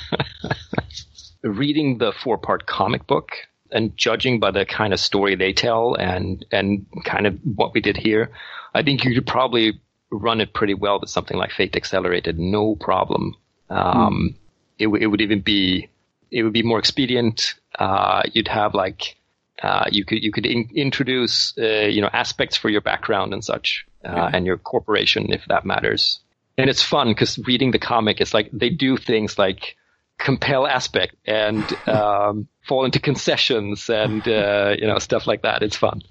Reading 1.42 1.98
the 1.98 2.12
four 2.12 2.38
part 2.38 2.66
comic 2.66 3.06
book 3.06 3.30
and 3.70 3.96
judging 3.96 4.40
by 4.40 4.50
the 4.50 4.64
kind 4.64 4.92
of 4.92 5.00
story 5.00 5.34
they 5.34 5.52
tell 5.52 5.94
and 5.94 6.44
and 6.50 6.86
kind 7.04 7.26
of 7.26 7.38
what 7.42 7.74
we 7.74 7.80
did 7.80 7.96
here, 7.96 8.30
I 8.74 8.82
think 8.82 9.04
you 9.04 9.14
could 9.14 9.26
probably 9.26 9.80
run 10.10 10.40
it 10.40 10.54
pretty 10.54 10.74
well 10.74 11.00
with 11.00 11.10
something 11.10 11.36
like 11.36 11.50
Fate 11.50 11.76
Accelerated, 11.76 12.38
no 12.38 12.76
problem. 12.76 13.34
Um, 13.68 14.34
mm. 14.34 14.34
it, 14.78 15.02
it 15.02 15.06
would 15.06 15.20
even 15.20 15.40
be 15.40 15.88
it 16.30 16.42
would 16.42 16.52
be 16.52 16.62
more 16.62 16.78
expedient. 16.78 17.54
Uh, 17.78 18.22
you'd 18.32 18.48
have 18.48 18.74
like 18.74 19.16
uh, 19.62 19.84
you 19.90 20.04
could 20.04 20.22
you 20.22 20.32
could 20.32 20.46
in, 20.46 20.68
introduce 20.74 21.56
uh, 21.58 21.86
you 21.86 22.00
know 22.00 22.10
aspects 22.12 22.56
for 22.56 22.68
your 22.68 22.80
background 22.80 23.32
and 23.32 23.44
such 23.44 23.86
uh, 24.04 24.30
and 24.32 24.46
your 24.46 24.58
corporation 24.58 25.32
if 25.32 25.44
that 25.48 25.64
matters. 25.64 26.20
And 26.56 26.70
it's 26.70 26.82
fun 26.82 27.08
because 27.08 27.38
reading 27.38 27.72
the 27.72 27.78
comic, 27.78 28.20
it's 28.20 28.32
like 28.32 28.50
they 28.52 28.70
do 28.70 28.96
things 28.96 29.38
like 29.38 29.76
compel 30.18 30.66
aspect 30.66 31.16
and 31.26 31.64
um, 31.88 32.48
fall 32.66 32.84
into 32.84 33.00
concessions 33.00 33.88
and 33.88 34.26
uh, 34.26 34.74
you 34.78 34.86
know 34.86 34.98
stuff 34.98 35.26
like 35.26 35.42
that. 35.42 35.62
It's 35.62 35.76
fun. 35.76 36.02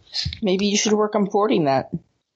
Maybe 0.41 0.67
you 0.67 0.77
should 0.77 0.93
work 0.93 1.15
on 1.15 1.27
porting 1.27 1.65
that. 1.65 1.89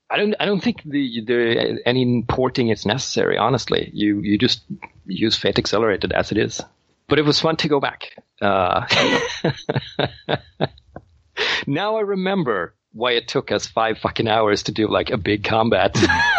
I 0.09 0.17
don't. 0.17 0.35
I 0.39 0.45
don't 0.45 0.61
think 0.61 0.83
the, 0.83 1.21
the 1.25 1.79
any 1.85 2.23
porting 2.27 2.69
is 2.69 2.85
necessary. 2.85 3.37
Honestly, 3.37 3.89
you 3.93 4.21
you 4.21 4.37
just 4.37 4.61
use 5.05 5.37
Fate 5.37 5.59
Accelerated 5.59 6.13
as 6.13 6.31
it 6.31 6.37
is. 6.37 6.61
But 7.09 7.19
it 7.19 7.25
was 7.25 7.39
fun 7.39 7.55
to 7.57 7.67
go 7.69 7.79
back. 7.79 8.21
Uh, 8.41 8.85
now 11.67 11.97
I 11.97 12.01
remember 12.01 12.73
why 12.97 13.11
it 13.11 13.27
took 13.27 13.51
us 13.51 13.67
five 13.67 13.99
fucking 13.99 14.27
hours 14.27 14.63
to 14.63 14.71
do 14.71 14.87
like 14.87 15.11
a 15.11 15.17
big 15.17 15.43
combat 15.43 15.95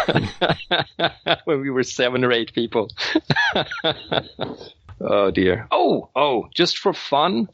when 1.45 1.61
we 1.61 1.69
were 1.69 1.83
seven 1.83 2.25
or 2.25 2.33
eight 2.33 2.53
people. 2.53 2.89
oh 5.01 5.31
dear. 5.31 5.67
Oh, 5.71 6.09
oh, 6.13 6.49
just 6.53 6.77
for 6.77 6.91
fun, 6.93 7.47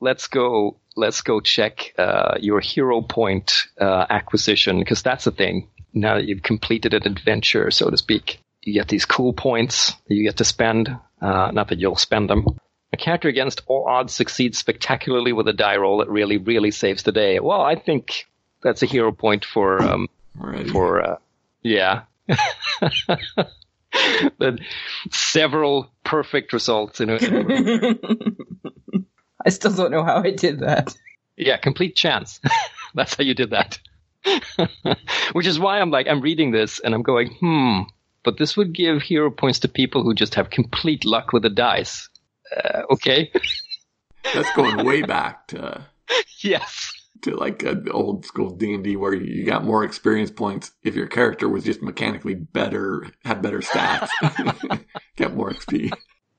let's 0.00 0.26
go. 0.28 0.78
Let's 0.96 1.20
go 1.20 1.40
check 1.40 1.92
uh, 1.98 2.36
your 2.40 2.60
hero 2.60 3.02
point 3.02 3.52
uh, 3.78 4.06
acquisition 4.08 4.78
because 4.78 5.02
that's 5.02 5.26
a 5.26 5.30
thing. 5.30 5.68
Now 5.92 6.14
that 6.14 6.24
you've 6.24 6.42
completed 6.42 6.94
an 6.94 7.06
adventure, 7.06 7.70
so 7.70 7.90
to 7.90 7.98
speak, 7.98 8.40
you 8.62 8.72
get 8.72 8.88
these 8.88 9.04
cool 9.04 9.34
points 9.34 9.92
that 10.08 10.14
you 10.14 10.24
get 10.24 10.38
to 10.38 10.44
spend. 10.44 10.88
Uh, 11.20 11.50
not 11.50 11.68
that 11.68 11.78
you'll 11.78 11.96
spend 11.96 12.30
them, 12.30 12.46
A 12.92 12.96
character 12.96 13.28
against 13.28 13.60
all 13.66 13.86
odds 13.86 14.14
succeeds 14.14 14.56
spectacularly 14.56 15.34
with 15.34 15.48
a 15.48 15.52
die 15.52 15.76
roll 15.76 15.98
that 15.98 16.08
really, 16.08 16.38
really 16.38 16.70
saves 16.70 17.02
the 17.02 17.12
day. 17.12 17.38
Well, 17.38 17.60
I 17.60 17.74
think 17.74 18.26
that's 18.62 18.82
a 18.82 18.86
hero 18.86 19.12
point 19.12 19.44
for 19.44 19.80
um, 19.82 20.08
Already. 20.40 20.70
for 20.70 21.02
uh, 21.02 21.16
yeah. 21.62 22.02
but 24.38 24.58
several 25.10 25.90
perfect 26.04 26.52
results 26.52 27.00
in 27.00 27.10
a, 27.10 27.14
I 29.44 29.50
still 29.50 29.72
don't 29.72 29.90
know 29.90 30.04
how 30.04 30.22
I 30.22 30.30
did 30.30 30.60
that. 30.60 30.96
yeah, 31.36 31.56
complete 31.56 31.96
chance. 31.96 32.40
That's 32.94 33.14
how 33.14 33.24
you 33.24 33.34
did 33.34 33.50
that. 33.50 33.78
Which 35.32 35.46
is 35.46 35.58
why 35.58 35.80
I'm 35.80 35.90
like 35.90 36.08
I'm 36.08 36.20
reading 36.20 36.50
this 36.50 36.80
and 36.80 36.94
I'm 36.94 37.02
going, 37.02 37.34
hmm. 37.40 37.82
But 38.24 38.38
this 38.38 38.56
would 38.56 38.72
give 38.74 39.02
hero 39.02 39.30
points 39.30 39.60
to 39.60 39.68
people 39.68 40.02
who 40.02 40.12
just 40.12 40.34
have 40.34 40.50
complete 40.50 41.04
luck 41.04 41.32
with 41.32 41.44
the 41.44 41.50
dice. 41.50 42.08
Uh, 42.56 42.82
okay. 42.90 43.30
That's 44.34 44.52
going 44.54 44.84
way 44.84 45.02
back 45.02 45.46
to 45.48 45.86
yes. 46.40 46.92
To 47.26 47.36
like 47.36 47.62
an 47.62 47.88
old 47.90 48.24
school 48.24 48.50
D 48.50 48.72
and 48.74 48.82
D 48.82 48.96
where 48.96 49.14
you 49.14 49.44
got 49.44 49.64
more 49.64 49.84
experience 49.84 50.30
points 50.30 50.72
if 50.82 50.94
your 50.94 51.06
character 51.06 51.48
was 51.48 51.64
just 51.64 51.82
mechanically 51.82 52.34
better, 52.34 53.06
had 53.24 53.42
better 53.42 53.60
stats, 53.60 54.08
get 55.16 55.36
more 55.36 55.52
XP. 55.52 55.92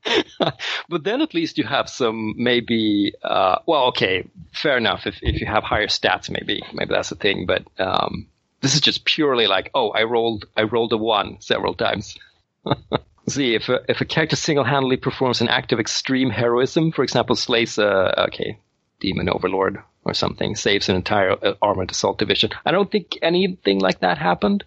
but 0.89 1.03
then 1.03 1.21
at 1.21 1.33
least 1.33 1.57
you 1.57 1.63
have 1.63 1.89
some 1.89 2.33
maybe 2.37 3.13
uh, 3.23 3.59
well 3.65 3.85
okay 3.85 4.27
fair 4.53 4.77
enough 4.77 5.05
if, 5.05 5.19
if 5.21 5.41
you 5.41 5.47
have 5.47 5.63
higher 5.63 5.87
stats 5.87 6.29
maybe 6.29 6.63
maybe 6.73 6.93
that's 6.93 7.09
the 7.09 7.15
thing 7.15 7.45
but 7.45 7.63
um, 7.77 8.27
this 8.61 8.73
is 8.73 8.81
just 8.81 9.03
purely 9.03 9.47
like 9.47 9.69
oh 9.73 9.89
i 9.89 10.03
rolled 10.03 10.45
i 10.55 10.63
rolled 10.63 10.93
a 10.93 10.97
one 10.97 11.37
several 11.41 11.73
times 11.73 12.17
see 13.27 13.55
if 13.55 13.67
a, 13.67 13.79
if 13.89 13.99
a 13.99 14.05
character 14.05 14.35
single-handedly 14.35 14.97
performs 14.97 15.41
an 15.41 15.49
act 15.49 15.73
of 15.73 15.79
extreme 15.79 16.29
heroism 16.29 16.91
for 16.91 17.03
example 17.03 17.35
slays 17.35 17.77
a 17.77 18.23
okay 18.27 18.59
demon 19.01 19.29
overlord 19.29 19.79
or 20.07 20.13
something 20.13 20.55
saves 20.55 20.89
an 20.89 20.95
entire 20.95 21.31
uh, 21.31 21.53
armored 21.61 21.91
assault 21.91 22.17
division 22.17 22.49
i 22.65 22.71
don't 22.71 22.91
think 22.91 23.17
anything 23.21 23.79
like 23.79 23.99
that 23.99 24.17
happened 24.17 24.63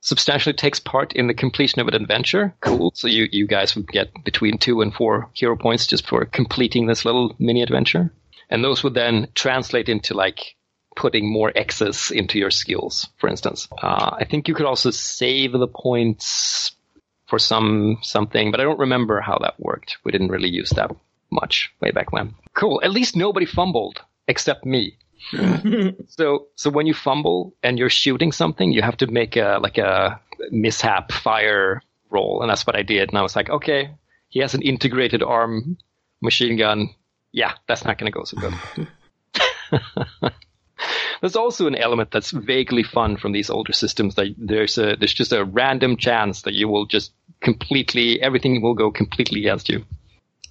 substantially 0.00 0.54
takes 0.54 0.80
part 0.80 1.12
in 1.12 1.26
the 1.26 1.34
completion 1.34 1.80
of 1.80 1.88
an 1.88 1.94
adventure. 1.94 2.54
Cool. 2.60 2.92
So 2.94 3.08
you, 3.08 3.28
you 3.30 3.46
guys 3.46 3.74
would 3.74 3.88
get 3.88 4.08
between 4.24 4.58
two 4.58 4.80
and 4.80 4.94
four 4.94 5.30
hero 5.34 5.56
points 5.56 5.86
just 5.86 6.06
for 6.06 6.24
completing 6.24 6.86
this 6.86 7.04
little 7.04 7.34
mini 7.38 7.62
adventure. 7.62 8.12
And 8.48 8.64
those 8.64 8.82
would 8.82 8.94
then 8.94 9.28
translate 9.34 9.88
into 9.88 10.14
like 10.14 10.56
putting 10.96 11.30
more 11.30 11.52
X's 11.54 12.10
into 12.10 12.38
your 12.38 12.50
skills, 12.50 13.08
for 13.18 13.28
instance. 13.28 13.68
Uh, 13.70 14.16
I 14.18 14.24
think 14.24 14.48
you 14.48 14.54
could 14.54 14.66
also 14.66 14.90
save 14.90 15.52
the 15.52 15.68
points 15.68 16.72
for 17.26 17.38
some 17.38 17.98
something, 18.02 18.50
but 18.50 18.60
I 18.60 18.64
don't 18.64 18.78
remember 18.78 19.20
how 19.20 19.38
that 19.42 19.60
worked. 19.60 19.98
We 20.04 20.12
didn't 20.12 20.30
really 20.30 20.48
use 20.48 20.70
that 20.70 20.90
much 21.30 21.70
way 21.80 21.90
back 21.90 22.10
when. 22.10 22.34
Cool. 22.54 22.80
At 22.82 22.90
least 22.90 23.14
nobody 23.14 23.46
fumbled 23.46 24.00
except 24.28 24.64
me. 24.64 24.96
So, 26.06 26.46
so 26.54 26.70
when 26.70 26.86
you 26.86 26.94
fumble 26.94 27.54
and 27.62 27.78
you're 27.78 27.90
shooting 27.90 28.32
something, 28.32 28.72
you 28.72 28.82
have 28.82 28.96
to 28.98 29.06
make 29.06 29.36
a 29.36 29.58
like 29.60 29.78
a 29.78 30.20
mishap 30.50 31.12
fire 31.12 31.82
roll, 32.10 32.40
and 32.40 32.50
that's 32.50 32.66
what 32.66 32.76
I 32.76 32.82
did. 32.82 33.08
And 33.08 33.18
I 33.18 33.22
was 33.22 33.36
like, 33.36 33.50
okay, 33.50 33.90
he 34.28 34.40
has 34.40 34.54
an 34.54 34.62
integrated 34.62 35.22
arm 35.22 35.76
machine 36.20 36.56
gun. 36.56 36.90
Yeah, 37.32 37.52
that's 37.66 37.84
not 37.84 37.98
going 37.98 38.10
to 38.10 38.16
go 38.16 38.24
so 38.24 38.38
good. 38.38 40.32
there's 41.20 41.36
also 41.36 41.66
an 41.66 41.74
element 41.74 42.10
that's 42.10 42.30
vaguely 42.30 42.82
fun 42.82 43.16
from 43.16 43.32
these 43.32 43.50
older 43.50 43.72
systems. 43.72 44.14
That 44.14 44.34
there's 44.38 44.78
a 44.78 44.96
there's 44.96 45.14
just 45.14 45.32
a 45.32 45.44
random 45.44 45.96
chance 45.96 46.42
that 46.42 46.54
you 46.54 46.68
will 46.68 46.86
just 46.86 47.12
completely 47.40 48.20
everything 48.22 48.62
will 48.62 48.74
go 48.74 48.90
completely 48.90 49.40
against 49.40 49.68
you, 49.68 49.84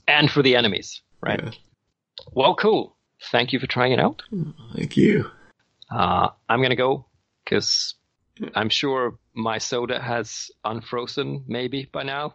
and 0.08 0.30
for 0.30 0.44
the 0.44 0.56
enemies, 0.56 1.02
right? 1.22 1.42
Yeah. 1.44 1.52
Well, 2.34 2.56
cool. 2.56 2.97
Thank 3.32 3.54
you 3.54 3.60
for 3.60 3.68
trying 3.68 3.92
it 3.94 4.00
out. 4.00 4.22
Thank 4.76 4.98
you. 4.98 5.32
Uh, 5.90 6.30
I'm 6.48 6.62
gonna 6.62 6.76
go 6.76 7.06
because 7.44 7.96
I'm 8.56 8.70
sure 8.70 9.18
my 9.34 9.58
soda 9.58 10.02
has 10.02 10.52
unfrozen 10.64 11.46
maybe 11.48 11.90
by 11.92 12.04
now. 12.04 12.34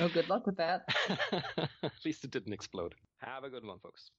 Oh, 0.00 0.08
good 0.12 0.28
luck 0.28 0.46
with 0.46 0.58
that. 0.58 0.82
At 1.82 1.92
least 2.04 2.24
it 2.24 2.30
didn't 2.30 2.52
explode. 2.52 2.94
Have 3.18 3.44
a 3.44 3.50
good 3.50 3.64
one, 3.64 3.78
folks. 3.78 4.10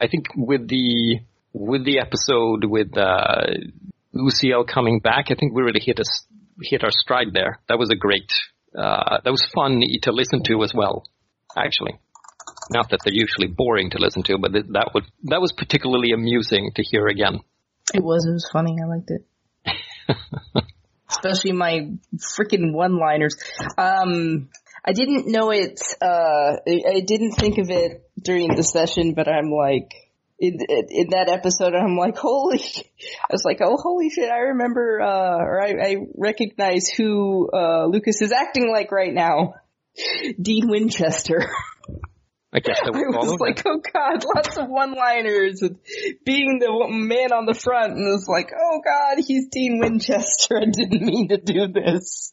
I 0.00 0.08
think 0.08 0.26
with 0.36 0.68
the 0.68 1.20
with 1.52 1.84
the 1.84 2.00
episode 2.00 2.64
with 2.64 2.96
uh, 2.96 3.46
UCL 4.14 4.66
coming 4.66 5.00
back, 5.00 5.26
I 5.30 5.34
think 5.34 5.54
we 5.54 5.62
really 5.62 5.80
hit 5.80 6.00
us 6.00 6.26
hit 6.62 6.82
our 6.84 6.90
stride 6.90 7.28
there. 7.32 7.60
That 7.68 7.78
was 7.78 7.90
a 7.90 7.96
great. 7.96 8.30
Uh, 8.76 9.18
that 9.24 9.30
was 9.30 9.46
fun 9.54 9.82
to 10.02 10.12
listen 10.12 10.42
to 10.44 10.62
as 10.62 10.72
well. 10.74 11.04
Actually, 11.56 11.98
not 12.72 12.90
that 12.90 13.00
they're 13.04 13.14
usually 13.14 13.48
boring 13.48 13.90
to 13.90 13.98
listen 13.98 14.22
to, 14.24 14.38
but 14.38 14.52
th- 14.52 14.66
that 14.70 14.90
was 14.94 15.04
that 15.24 15.40
was 15.40 15.52
particularly 15.52 16.12
amusing 16.12 16.72
to 16.76 16.82
hear 16.82 17.06
again. 17.06 17.40
It 17.92 18.02
was. 18.02 18.26
It 18.26 18.32
was 18.32 18.48
funny. 18.52 18.76
I 18.82 18.86
liked 18.86 19.10
it. 19.10 19.26
Especially 21.10 21.52
my 21.52 21.90
freaking 22.38 22.72
one-liners. 22.72 23.36
Um, 23.76 24.48
I 24.84 24.92
didn't 24.92 25.26
know 25.26 25.50
it. 25.50 25.80
Uh, 26.00 26.56
I 26.66 26.82
I 26.96 27.00
didn't 27.00 27.32
think 27.32 27.58
of 27.58 27.70
it 27.70 28.08
during 28.22 28.54
the 28.54 28.62
session, 28.62 29.14
but 29.14 29.28
I'm 29.28 29.50
like, 29.50 29.92
in, 30.38 30.58
in 30.88 31.08
that 31.10 31.28
episode, 31.28 31.74
I'm 31.74 31.96
like, 31.96 32.16
holy! 32.16 32.62
I 32.62 33.32
was 33.32 33.44
like, 33.44 33.60
oh, 33.60 33.76
holy 33.76 34.08
shit! 34.08 34.30
I 34.30 34.38
remember, 34.54 35.00
uh, 35.00 35.38
or 35.38 35.60
I, 35.60 35.68
I 35.68 35.96
recognize 36.16 36.88
who 36.88 37.50
uh, 37.52 37.86
Lucas 37.86 38.22
is 38.22 38.32
acting 38.32 38.70
like 38.72 38.90
right 38.90 39.12
now. 39.12 39.54
Dean 40.40 40.68
Winchester. 40.68 41.50
I 42.52 42.58
guess 42.58 42.80
that 42.82 42.94
I 42.94 42.98
was 42.98 43.16
all 43.16 43.30
was 43.32 43.40
like, 43.40 43.62
oh 43.64 43.80
god, 43.92 44.24
lots 44.34 44.56
of 44.56 44.68
one-liners 44.68 45.60
with 45.62 45.78
being 46.24 46.58
the 46.58 46.86
man 46.88 47.32
on 47.32 47.46
the 47.46 47.54
front, 47.54 47.92
and 47.92 48.00
it 48.00 48.10
was 48.10 48.26
like, 48.28 48.50
oh 48.58 48.80
god, 48.84 49.22
he's 49.24 49.48
Dean 49.52 49.78
Winchester. 49.78 50.56
I 50.56 50.64
didn't 50.64 51.02
mean 51.02 51.28
to 51.28 51.36
do 51.36 51.68
this. 51.68 52.32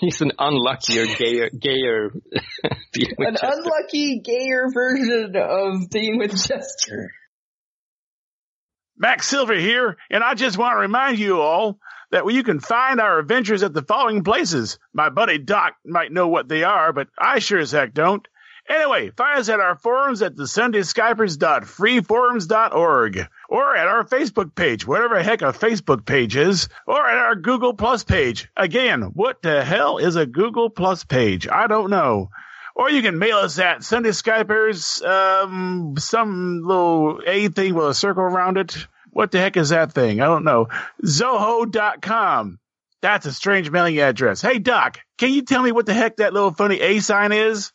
He's 0.00 0.20
an 0.20 0.32
unluckier, 0.38 1.06
gayer, 1.06 1.50
gayer. 1.50 2.10
Dean 2.92 3.10
An 3.18 3.36
unlucky, 3.42 4.20
gayer 4.20 4.68
version 4.72 5.34
of 5.36 5.90
Dean 5.90 6.18
Winchester. 6.18 7.10
Max 8.96 9.26
Silver 9.26 9.54
here, 9.54 9.96
and 10.10 10.22
I 10.24 10.34
just 10.34 10.56
want 10.56 10.74
to 10.74 10.80
remind 10.80 11.18
you 11.18 11.40
all 11.40 11.78
that 12.12 12.30
you 12.32 12.42
can 12.42 12.60
find 12.60 13.00
our 13.00 13.18
adventures 13.18 13.62
at 13.62 13.74
the 13.74 13.82
following 13.82 14.22
places. 14.22 14.78
My 14.94 15.10
buddy 15.10 15.38
Doc 15.38 15.74
might 15.84 16.12
know 16.12 16.28
what 16.28 16.48
they 16.48 16.62
are, 16.62 16.92
but 16.92 17.08
I 17.18 17.40
sure 17.40 17.58
as 17.58 17.72
heck 17.72 17.92
don't. 17.92 18.26
Anyway, 18.68 19.10
find 19.16 19.38
us 19.38 19.48
at 19.48 19.60
our 19.60 19.76
forums 19.76 20.22
at 20.22 20.34
the 20.34 20.42
sundayskypers.freeforums.org 20.44 23.28
or 23.48 23.76
at 23.76 23.86
our 23.86 24.04
Facebook 24.04 24.54
page, 24.54 24.86
whatever 24.86 25.22
heck 25.22 25.40
a 25.42 25.52
Facebook 25.52 26.04
page 26.04 26.36
is, 26.36 26.68
or 26.86 27.08
at 27.08 27.16
our 27.16 27.36
Google 27.36 27.74
Plus 27.74 28.02
page. 28.02 28.48
Again, 28.56 29.02
what 29.02 29.40
the 29.42 29.64
hell 29.64 29.98
is 29.98 30.16
a 30.16 30.26
Google 30.26 30.68
Plus 30.68 31.04
page? 31.04 31.46
I 31.48 31.68
don't 31.68 31.90
know. 31.90 32.30
Or 32.74 32.90
you 32.90 33.02
can 33.02 33.18
mail 33.18 33.38
us 33.38 33.58
at 33.58 33.84
Sunday 33.84 34.10
Skypers, 34.10 35.02
um, 35.02 35.94
some 35.98 36.60
little 36.62 37.20
A 37.26 37.48
thing 37.48 37.74
with 37.74 37.86
a 37.86 37.94
circle 37.94 38.24
around 38.24 38.58
it. 38.58 38.86
What 39.10 39.30
the 39.30 39.38
heck 39.38 39.56
is 39.56 39.70
that 39.70 39.92
thing? 39.92 40.20
I 40.20 40.26
don't 40.26 40.44
know. 40.44 40.68
Zoho.com. 41.02 42.58
That's 43.00 43.24
a 43.24 43.32
strange 43.32 43.70
mailing 43.70 43.98
address. 43.98 44.42
Hey, 44.42 44.58
Doc, 44.58 44.98
can 45.16 45.32
you 45.32 45.40
tell 45.42 45.62
me 45.62 45.72
what 45.72 45.86
the 45.86 45.94
heck 45.94 46.16
that 46.16 46.34
little 46.34 46.52
funny 46.52 46.80
A 46.80 46.98
sign 47.00 47.32
is? 47.32 47.72